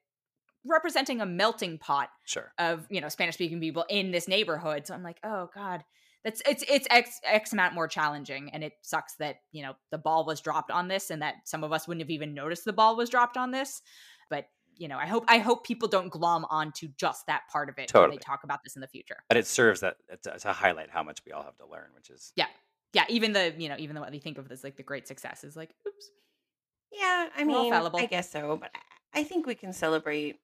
representing 0.64 1.20
a 1.20 1.26
melting 1.26 1.78
pot 1.78 2.08
Sure. 2.24 2.52
of 2.58 2.86
you 2.90 3.00
know 3.00 3.08
Spanish 3.08 3.34
speaking 3.34 3.60
people 3.60 3.84
in 3.88 4.10
this 4.10 4.28
neighborhood. 4.28 4.86
So 4.86 4.94
I'm 4.94 5.02
like, 5.02 5.18
oh 5.24 5.48
god, 5.54 5.84
that's 6.24 6.42
it's 6.48 6.64
it's 6.68 6.86
x 6.90 7.20
x 7.24 7.52
amount 7.52 7.74
more 7.74 7.88
challenging, 7.88 8.50
and 8.52 8.64
it 8.64 8.72
sucks 8.82 9.14
that 9.20 9.36
you 9.52 9.62
know 9.62 9.74
the 9.90 9.98
ball 9.98 10.24
was 10.26 10.40
dropped 10.40 10.70
on 10.70 10.88
this, 10.88 11.10
and 11.10 11.22
that 11.22 11.34
some 11.44 11.62
of 11.64 11.72
us 11.72 11.86
wouldn't 11.86 12.02
have 12.02 12.10
even 12.10 12.34
noticed 12.34 12.64
the 12.64 12.72
ball 12.72 12.96
was 12.96 13.08
dropped 13.10 13.36
on 13.36 13.50
this. 13.52 13.82
But 14.28 14.46
you 14.76 14.88
know, 14.88 14.98
I 14.98 15.06
hope 15.06 15.24
I 15.28 15.38
hope 15.38 15.64
people 15.64 15.88
don't 15.88 16.10
glom 16.10 16.44
onto 16.50 16.88
just 16.98 17.26
that 17.28 17.42
part 17.50 17.68
of 17.68 17.74
it 17.78 17.92
when 17.94 18.02
Totally. 18.02 18.16
they 18.16 18.20
talk 18.20 18.42
about 18.44 18.64
this 18.64 18.74
in 18.74 18.80
the 18.80 18.88
future. 18.88 19.16
But 19.28 19.38
it 19.38 19.46
serves 19.46 19.80
that 19.80 19.96
uh, 20.12 20.16
to, 20.24 20.38
to 20.40 20.52
highlight 20.52 20.90
how 20.90 21.02
much 21.04 21.20
we 21.24 21.32
all 21.32 21.44
have 21.44 21.56
to 21.58 21.66
learn, 21.66 21.86
which 21.94 22.10
is 22.10 22.32
yeah, 22.36 22.46
Yeah, 22.92 23.04
even 23.08 23.32
the 23.32 23.54
you 23.56 23.68
know 23.68 23.76
even 23.78 23.94
though 23.94 24.02
what 24.02 24.10
we 24.10 24.18
think 24.18 24.36
of 24.38 24.50
as 24.50 24.64
like 24.64 24.76
the 24.76 24.82
great 24.82 25.06
success 25.06 25.44
is 25.44 25.56
like, 25.56 25.70
oops, 25.86 26.10
Yeah, 26.92 27.28
I 27.36 27.44
mean, 27.44 27.72
fallible. 27.72 27.98
I 27.98 28.06
guess 28.06 28.30
so, 28.30 28.56
but 28.56 28.70
I- 28.74 29.20
I 29.20 29.24
think 29.24 29.46
we 29.46 29.54
can 29.54 29.72
celebrate. 29.72 30.38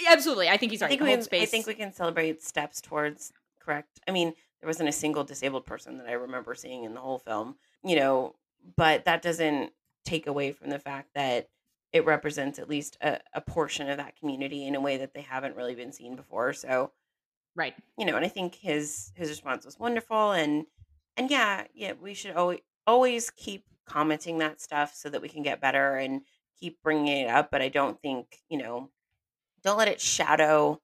Yeah, 0.00 0.08
absolutely. 0.12 0.48
I 0.48 0.56
think 0.56 0.72
he's 0.72 0.80
I 0.80 0.86
right. 0.86 0.88
think 0.90 1.02
we 1.02 1.10
can, 1.10 1.22
space. 1.22 1.42
I 1.42 1.46
think 1.46 1.66
we 1.66 1.74
can 1.74 1.92
celebrate 1.92 2.42
steps 2.42 2.80
towards 2.80 3.30
correct. 3.60 4.00
I 4.08 4.12
mean, 4.12 4.32
there 4.60 4.66
wasn't 4.66 4.88
a 4.88 4.92
single 4.92 5.22
disabled 5.22 5.66
person 5.66 5.98
that 5.98 6.06
I 6.06 6.12
remember 6.12 6.54
seeing 6.54 6.84
in 6.84 6.94
the 6.94 7.00
whole 7.00 7.18
film, 7.18 7.56
you 7.84 7.96
know, 7.96 8.36
but 8.76 9.04
that 9.04 9.20
doesn't 9.20 9.72
take 10.04 10.26
away 10.26 10.52
from 10.52 10.70
the 10.70 10.78
fact 10.78 11.10
that 11.14 11.48
it 11.92 12.06
represents 12.06 12.58
at 12.58 12.70
least 12.70 12.96
a, 13.02 13.18
a 13.34 13.40
portion 13.42 13.90
of 13.90 13.98
that 13.98 14.16
community 14.16 14.66
in 14.66 14.74
a 14.74 14.80
way 14.80 14.96
that 14.96 15.12
they 15.12 15.20
haven't 15.22 15.56
really 15.56 15.74
been 15.74 15.92
seen 15.92 16.16
before. 16.16 16.54
So, 16.54 16.92
right. 17.54 17.74
you 17.98 18.06
know, 18.06 18.16
and 18.16 18.24
I 18.24 18.28
think 18.28 18.54
his 18.54 19.12
his 19.14 19.28
response 19.28 19.66
was 19.66 19.78
wonderful 19.78 20.32
and 20.32 20.64
and 21.16 21.30
yeah, 21.30 21.64
yeah, 21.74 21.92
we 22.00 22.14
should 22.14 22.34
always 22.36 22.60
always 22.86 23.28
keep 23.30 23.64
commenting 23.90 24.38
that 24.38 24.60
stuff 24.60 24.94
so 24.94 25.08
that 25.10 25.22
we 25.22 25.28
can 25.28 25.42
get 25.42 25.60
better 25.60 25.96
and 25.96 26.22
keep 26.58 26.82
bringing 26.82 27.18
it 27.22 27.28
up, 27.30 27.50
but 27.50 27.62
I 27.62 27.68
don't 27.68 28.00
think, 28.00 28.26
you 28.48 28.58
know, 28.58 28.90
don't 29.62 29.78
let 29.78 29.88
it 29.88 30.00
shadow 30.00 30.80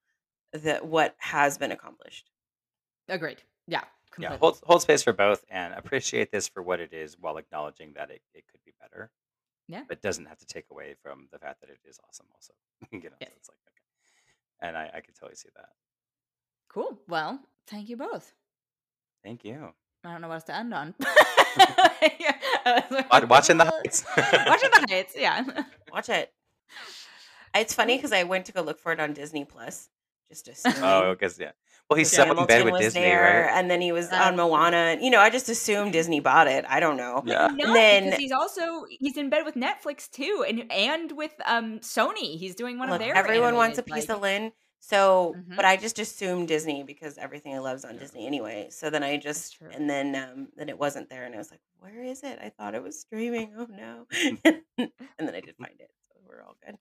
the 0.52 0.76
what 0.82 1.14
has 1.18 1.58
been 1.58 1.72
accomplished. 1.72 2.30
Agreed. 3.08 3.42
Yeah. 3.68 3.82
yeah, 4.18 4.36
hold 4.38 4.60
hold 4.64 4.82
space 4.82 5.02
for 5.02 5.12
both 5.12 5.44
and 5.50 5.74
appreciate 5.74 6.30
this 6.32 6.48
for 6.48 6.62
what 6.62 6.80
it 6.80 6.92
is 6.92 7.16
while 7.18 7.36
acknowledging 7.36 7.92
that 7.94 8.10
it, 8.10 8.22
it 8.34 8.44
could 8.50 8.60
be 8.64 8.72
better. 8.80 9.10
Yeah. 9.68 9.82
But 9.88 10.00
doesn't 10.00 10.26
have 10.26 10.38
to 10.38 10.46
take 10.46 10.66
away 10.70 10.94
from 11.02 11.28
the 11.32 11.38
fact 11.38 11.60
that 11.60 11.70
it 11.70 11.78
is 11.88 11.98
awesome 12.08 12.26
also. 12.32 12.54
you 12.92 13.10
know, 13.10 13.16
Yeah. 13.20 13.28
so 13.28 13.34
it's 13.36 13.48
like 13.48 13.58
okay. 13.66 14.68
And 14.68 14.76
I, 14.76 14.90
I 14.98 15.00
can 15.00 15.14
totally 15.14 15.36
see 15.36 15.48
that. 15.56 15.68
Cool. 16.68 16.98
Well, 17.08 17.40
thank 17.66 17.88
you 17.88 17.96
both. 17.96 18.32
Thank 19.22 19.44
you. 19.44 19.72
I 20.04 20.12
don't 20.12 20.20
know 20.20 20.28
what 20.28 20.34
else 20.34 20.44
to 20.44 20.54
end 20.56 20.72
on. 20.72 20.94
Wa- 23.10 23.26
Watching 23.28 23.56
the 23.58 23.64
heights. 23.64 24.04
Watching 24.16 24.70
the 24.72 24.86
heights, 24.90 25.14
yeah. 25.16 25.44
Watch 25.92 26.08
it. 26.08 26.32
It's 27.54 27.74
funny 27.74 27.96
because 27.96 28.12
I 28.12 28.24
went 28.24 28.46
to 28.46 28.52
go 28.52 28.62
look 28.62 28.78
for 28.80 28.92
it 28.92 29.00
on 29.00 29.12
Disney 29.14 29.44
Plus, 29.44 29.88
just 30.28 30.48
assuming. 30.48 30.78
Oh, 30.82 31.12
because 31.14 31.38
yeah. 31.38 31.52
Well, 31.88 31.96
he's 31.96 32.10
Because 32.10 32.36
in 32.36 32.46
bed 32.46 32.64
with 32.64 32.80
Disney, 32.80 33.02
there, 33.02 33.44
right? 33.46 33.58
and 33.58 33.70
then 33.70 33.80
he 33.80 33.92
was 33.92 34.10
Uh, 34.10 34.16
on 34.16 34.34
Moana. 34.36 34.76
and- 34.76 35.00
You 35.02 35.10
know, 35.10 35.20
I 35.20 35.30
just 35.30 35.48
assumed 35.48 35.92
Disney 35.92 36.18
bought 36.18 36.48
it. 36.48 36.64
I 36.68 36.80
don't 36.80 36.96
know. 36.96 37.22
Yeah. 37.24 37.46
No, 37.54 37.72
then- 37.72 38.04
because 38.06 38.18
he's 38.18 38.32
also 38.32 38.84
he's 38.90 39.16
in 39.16 39.30
bed 39.30 39.44
with 39.44 39.54
Netflix 39.54 40.10
too, 40.10 40.44
and 40.46 40.70
and 40.72 41.12
with 41.12 41.32
um 41.46 41.78
Sony. 41.78 42.36
He's 42.38 42.56
doing 42.56 42.78
one 42.78 42.88
Look, 42.90 43.00
of 43.00 43.06
their. 43.06 43.14
everyone 43.14 43.54
wants 43.54 43.78
a 43.78 43.84
piece 43.84 44.08
like- 44.08 44.16
of 44.16 44.20
Lin. 44.22 44.52
So, 44.80 45.34
Mhm. 45.36 45.56
but 45.56 45.64
I 45.64 45.76
just 45.76 45.98
assumed 45.98 46.48
Disney 46.48 46.82
because 46.84 47.18
everything 47.18 47.54
I 47.54 47.58
love 47.58 47.76
is 47.78 47.84
on 47.84 47.94
Yeah. 47.94 48.00
Disney 48.00 48.26
anyway. 48.26 48.68
So 48.70 48.88
then 48.90 49.02
I 49.02 49.16
just, 49.16 49.58
and 49.60 49.88
then 49.90 50.14
um, 50.14 50.48
then 50.56 50.68
it 50.68 50.78
wasn't 50.78 51.08
there, 51.08 51.24
and 51.24 51.34
I 51.34 51.38
was 51.38 51.50
like, 51.50 51.60
"Where 51.80 52.02
is 52.02 52.22
it? 52.22 52.38
I 52.40 52.50
thought 52.50 52.74
it 52.74 52.82
was 52.82 53.00
streaming. 53.00 53.54
Oh 53.56 53.66
no!" 53.66 54.06
and 54.78 54.92
then 55.18 55.34
I 55.34 55.40
did 55.40 55.56
find 55.56 55.80
it, 55.80 55.90
so 56.08 56.14
we're 56.28 56.42
all 56.42 56.56
good. 56.64 56.76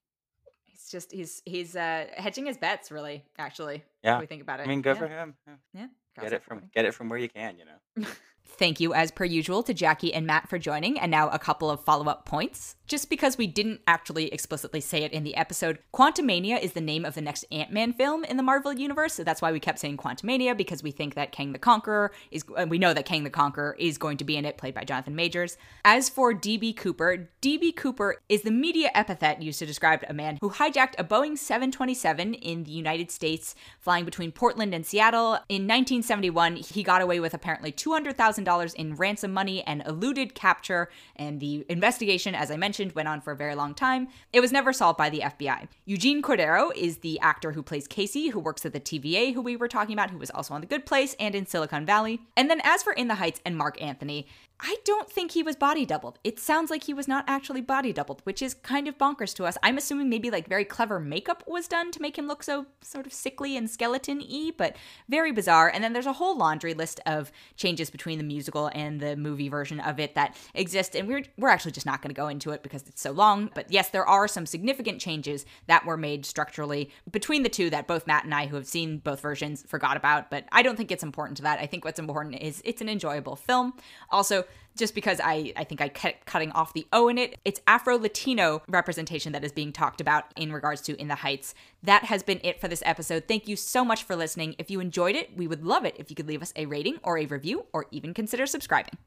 He's 0.64 0.90
just 0.90 1.12
he's 1.12 1.42
he's 1.46 1.76
uh 1.76 2.08
hedging 2.16 2.46
his 2.46 2.58
bets, 2.58 2.92
really. 2.92 3.24
Actually, 3.40 3.84
Yeah. 4.04 4.16
If 4.16 4.22
we 4.22 4.28
think 4.28 4.42
about 4.44 4.60
it. 4.60 4.64
I 4.64 4.68
mean, 4.68 4.82
good 4.82 4.98
yeah. 4.98 5.02
for 5.02 5.08
him. 5.08 5.36
Yeah. 5.48 5.56
Yeah. 5.74 5.88
Get 6.22 6.34
it 6.34 6.44
from 6.44 6.70
get 6.74 6.86
it 6.86 6.94
from 6.94 7.10
where 7.10 7.20
you 7.20 7.30
can, 7.30 7.58
you 7.58 7.66
know. 7.66 8.08
Thank 8.48 8.80
you, 8.80 8.94
as 8.94 9.12
per 9.12 9.26
usual, 9.26 9.64
to 9.64 9.74
Jacque 9.74 10.14
and 10.14 10.26
Matt 10.26 10.48
for 10.48 10.58
joining, 10.58 10.98
and 10.98 11.12
now 11.12 11.30
a 11.30 11.40
couple 11.40 11.70
of 11.70 11.84
follow 11.84 12.06
up 12.06 12.26
points. 12.26 12.76
Just 12.88 13.10
because 13.10 13.38
we 13.38 13.48
didn't 13.48 13.82
actually 13.88 14.32
explicitly 14.32 14.80
say 14.80 15.04
it 15.04 15.12
in 15.12 15.24
the 15.24 15.36
episode, 15.36 15.80
Quantumania 15.92 16.62
is 16.62 16.74
the 16.74 16.82
name 16.82 17.04
of 17.04 17.16
the 17.16 17.22
next 17.22 17.44
Ant 17.52 17.72
Man 17.72 17.92
film 17.92 18.24
in 18.24 18.38
the 18.38 18.44
Marvel 18.44 18.72
Universe, 18.72 19.16
so 19.16 19.24
that's 19.24 19.42
why 19.42 19.52
we 19.52 19.60
kept 19.60 19.80
saying 19.80 19.98
Quantumania, 19.98 20.56
because 20.56 20.84
we 20.84 20.92
think 20.92 21.16
that 21.16 21.32
Kang 21.32 21.52
the 21.52 21.60
Conqueror 21.60 22.12
is, 22.32 22.46
we 22.68 22.78
know 22.78 22.94
that 22.94 23.06
Kang 23.06 23.24
the 23.24 23.30
Conqueror 23.30 23.76
is 23.80 23.98
going 23.98 24.18
to 24.18 24.24
be 24.24 24.38
in 24.38 24.46
it, 24.46 24.58
played 24.58 24.76
by 24.76 24.84
Jonathan 24.84 25.16
Majors. 25.16 25.58
As 25.84 26.08
for 26.08 26.34
D.B. 26.34 26.74
Cooper, 26.74 27.30
D.B. 27.42 27.72
Cooper 27.72 28.18
is 28.30 28.44
the 28.44 28.52
media 28.52 28.92
epithet 28.94 29.42
used 29.42 29.60
to 29.60 29.66
describe 29.66 30.06
a 30.08 30.14
man 30.14 30.38
who 30.40 30.52
hijacked 30.52 30.94
a 31.00 31.04
Boeing 31.04 31.38
727 31.38 32.36
in 32.36 32.64
the 32.64 32.72
United 32.72 33.10
States, 33.10 33.56
flying 33.80 34.06
between 34.06 34.32
Portland 34.32 34.76
and 34.76 34.86
Seattle. 34.86 35.34
In 35.50 35.64
1971, 35.64 36.58
he 36.58 36.84
got 36.84 37.02
away 37.02 37.20
with 37.20 37.34
apparently 37.34 37.72
$200,000 37.72 38.35
in 38.38 38.96
ransom 38.96 39.34
money 39.34 39.64
and 39.64 39.84
eluded 39.86 40.36
capture, 40.36 40.90
and 41.16 41.40
the 41.40 41.66
investigation, 41.70 42.36
as 42.36 42.52
I 42.52 42.58
mentioned, 42.58 42.94
went 42.94 43.08
on 43.08 43.22
for 43.22 43.32
a 43.32 43.36
very 43.36 43.56
long 43.56 43.74
time. 43.74 44.08
It 44.34 44.42
was 44.42 44.52
never 44.52 44.74
solved 44.74 44.98
by 44.98 45.10
the 45.10 45.20
FBI. 45.20 45.68
Eugene 45.86 46.22
Cordero 46.22 46.76
is 46.76 46.98
the 46.98 47.20
actor 47.20 47.52
who 47.52 47.64
plays 47.64 47.88
Casey, 47.88 48.30
who 48.30 48.40
works 48.40 48.66
at 48.66 48.74
the 48.74 48.80
TVA, 48.80 49.34
who 49.34 49.42
we 49.42 49.56
were 49.56 49.68
talking 49.68 49.94
about, 49.94 50.12
who 50.12 50.18
was 50.18 50.32
also 50.32 50.54
on 50.54 50.62
The 50.62 50.68
Good 50.68 50.86
Place 50.86 51.16
and 51.20 51.36
in 51.36 51.46
Silicon 51.46 51.86
Valley. 51.86 52.22
And 52.36 52.50
then 52.50 52.62
as 52.64 52.84
for 52.84 52.94
In 52.94 53.08
the 53.08 53.16
Heights 53.16 53.42
and 53.46 53.58
Marc 53.58 53.82
Anthony, 53.82 54.28
I 54.60 54.78
don't 54.86 55.10
think 55.10 55.32
he 55.32 55.44
was 55.44 55.58
body 55.58 55.86
doubled. 55.86 56.18
It 56.24 56.40
sounds 56.40 56.72
like 56.72 56.86
he 56.86 56.94
was 56.94 57.10
not 57.10 57.26
actually 57.28 57.60
body 57.60 57.92
doubled, 57.92 58.22
which 58.24 58.42
is 58.42 58.54
kind 58.54 58.88
of 58.88 58.98
bonkers 58.98 59.36
to 59.36 59.46
us. 59.46 59.58
I'm 59.62 59.78
assuming 59.78 60.10
maybe 60.10 60.32
like 60.32 60.48
very 60.48 60.64
clever 60.64 60.98
makeup 60.98 61.44
was 61.46 61.68
done 61.68 61.92
to 61.92 62.02
make 62.02 62.18
him 62.18 62.28
look 62.28 62.42
so 62.42 62.66
sort 62.82 63.06
of 63.06 63.12
sickly 63.12 63.58
and 63.58 63.70
skeleton 63.70 64.20
y, 64.20 64.52
but 64.56 64.78
very 65.10 65.34
bizarre. 65.34 65.70
And 65.70 65.84
then 65.84 65.92
there's 65.92 66.06
a 66.06 66.14
whole 66.14 66.38
laundry 66.38 66.74
list 66.74 67.02
of 67.06 67.34
changes 67.58 67.90
between 67.90 68.18
the 68.18 68.24
musical 68.24 68.72
and 68.74 69.02
the 69.02 69.18
movie 69.18 69.50
version 69.50 69.82
of 69.82 70.00
it 70.00 70.16
that 70.16 70.38
exist. 70.54 70.96
And 70.96 71.08
we're, 71.08 71.24
we're 71.38 71.50
actually 71.50 71.74
just 71.74 71.86
not 71.86 72.02
going 72.02 72.14
to 72.14 72.20
go 72.20 72.30
into 72.30 72.52
it 72.52 72.64
because 72.64 72.88
it's 72.88 73.02
so 73.02 73.12
long. 73.12 73.52
But 73.54 73.72
yes, 73.72 73.90
there 73.90 74.08
are 74.08 74.28
some 74.28 74.46
significant 74.46 75.02
changes 75.02 75.46
that 75.68 75.86
were 75.86 75.98
made 75.98 76.26
structurally 76.26 76.92
between 77.12 77.44
the 77.44 77.50
two 77.50 77.70
that 77.72 77.88
both 77.88 78.08
Matt 78.08 78.24
and 78.24 78.34
I, 78.34 78.48
who 78.48 78.56
have 78.56 78.68
seen 78.68 79.00
both 79.00 79.20
versions, 79.20 79.66
forgot 79.68 79.98
about. 79.98 80.30
But 80.30 80.46
I 80.54 80.62
don't 80.62 80.78
think 80.78 80.92
it's 80.92 81.04
important 81.04 81.36
to 81.38 81.44
that. 81.44 81.60
I 81.60 81.66
think 81.66 81.84
what's 81.84 82.00
important 82.00 82.42
is 82.42 82.62
it's 82.64 82.82
an 82.82 82.88
enjoyable 82.88 83.36
film. 83.36 83.74
Also, 84.10 84.45
just 84.76 84.94
because 84.94 85.22
I, 85.24 85.54
I 85.56 85.64
think 85.64 85.82
I 85.82 85.88
kept 85.88 86.26
cutting 86.26 86.52
off 86.52 86.74
the 86.74 86.86
O 86.92 87.08
in 87.08 87.18
it, 87.18 87.40
it's 87.46 87.62
Afro 87.66 87.98
Latino 87.98 88.62
representation 88.68 89.32
that 89.32 89.44
is 89.44 89.52
being 89.52 89.72
talked 89.72 90.02
about 90.02 90.26
in 90.36 90.52
regards 90.52 90.82
to 90.82 91.00
In 91.00 91.08
the 91.08 91.16
Heights. 91.16 91.54
That 91.84 92.06
has 92.06 92.24
been 92.24 92.42
it 92.44 92.60
for 92.60 92.68
this 92.68 92.84
episode. 92.86 93.24
Thank 93.28 93.48
you 93.48 93.56
so 93.56 93.86
much 93.86 94.04
for 94.04 94.16
listening. 94.16 94.56
If 94.58 94.70
you 94.70 94.80
enjoyed 94.80 95.16
it, 95.16 95.36
we 95.36 95.48
would 95.48 95.64
love 95.64 95.86
it 95.86 95.96
if 95.98 96.10
you 96.10 96.16
could 96.16 96.28
leave 96.28 96.42
us 96.42 96.54
a 96.56 96.66
rating 96.66 97.00
or 97.04 97.18
a 97.18 97.26
review 97.26 97.66
or 97.72 97.86
even 97.92 98.14
consider 98.14 98.46
subscribing. 98.46 98.98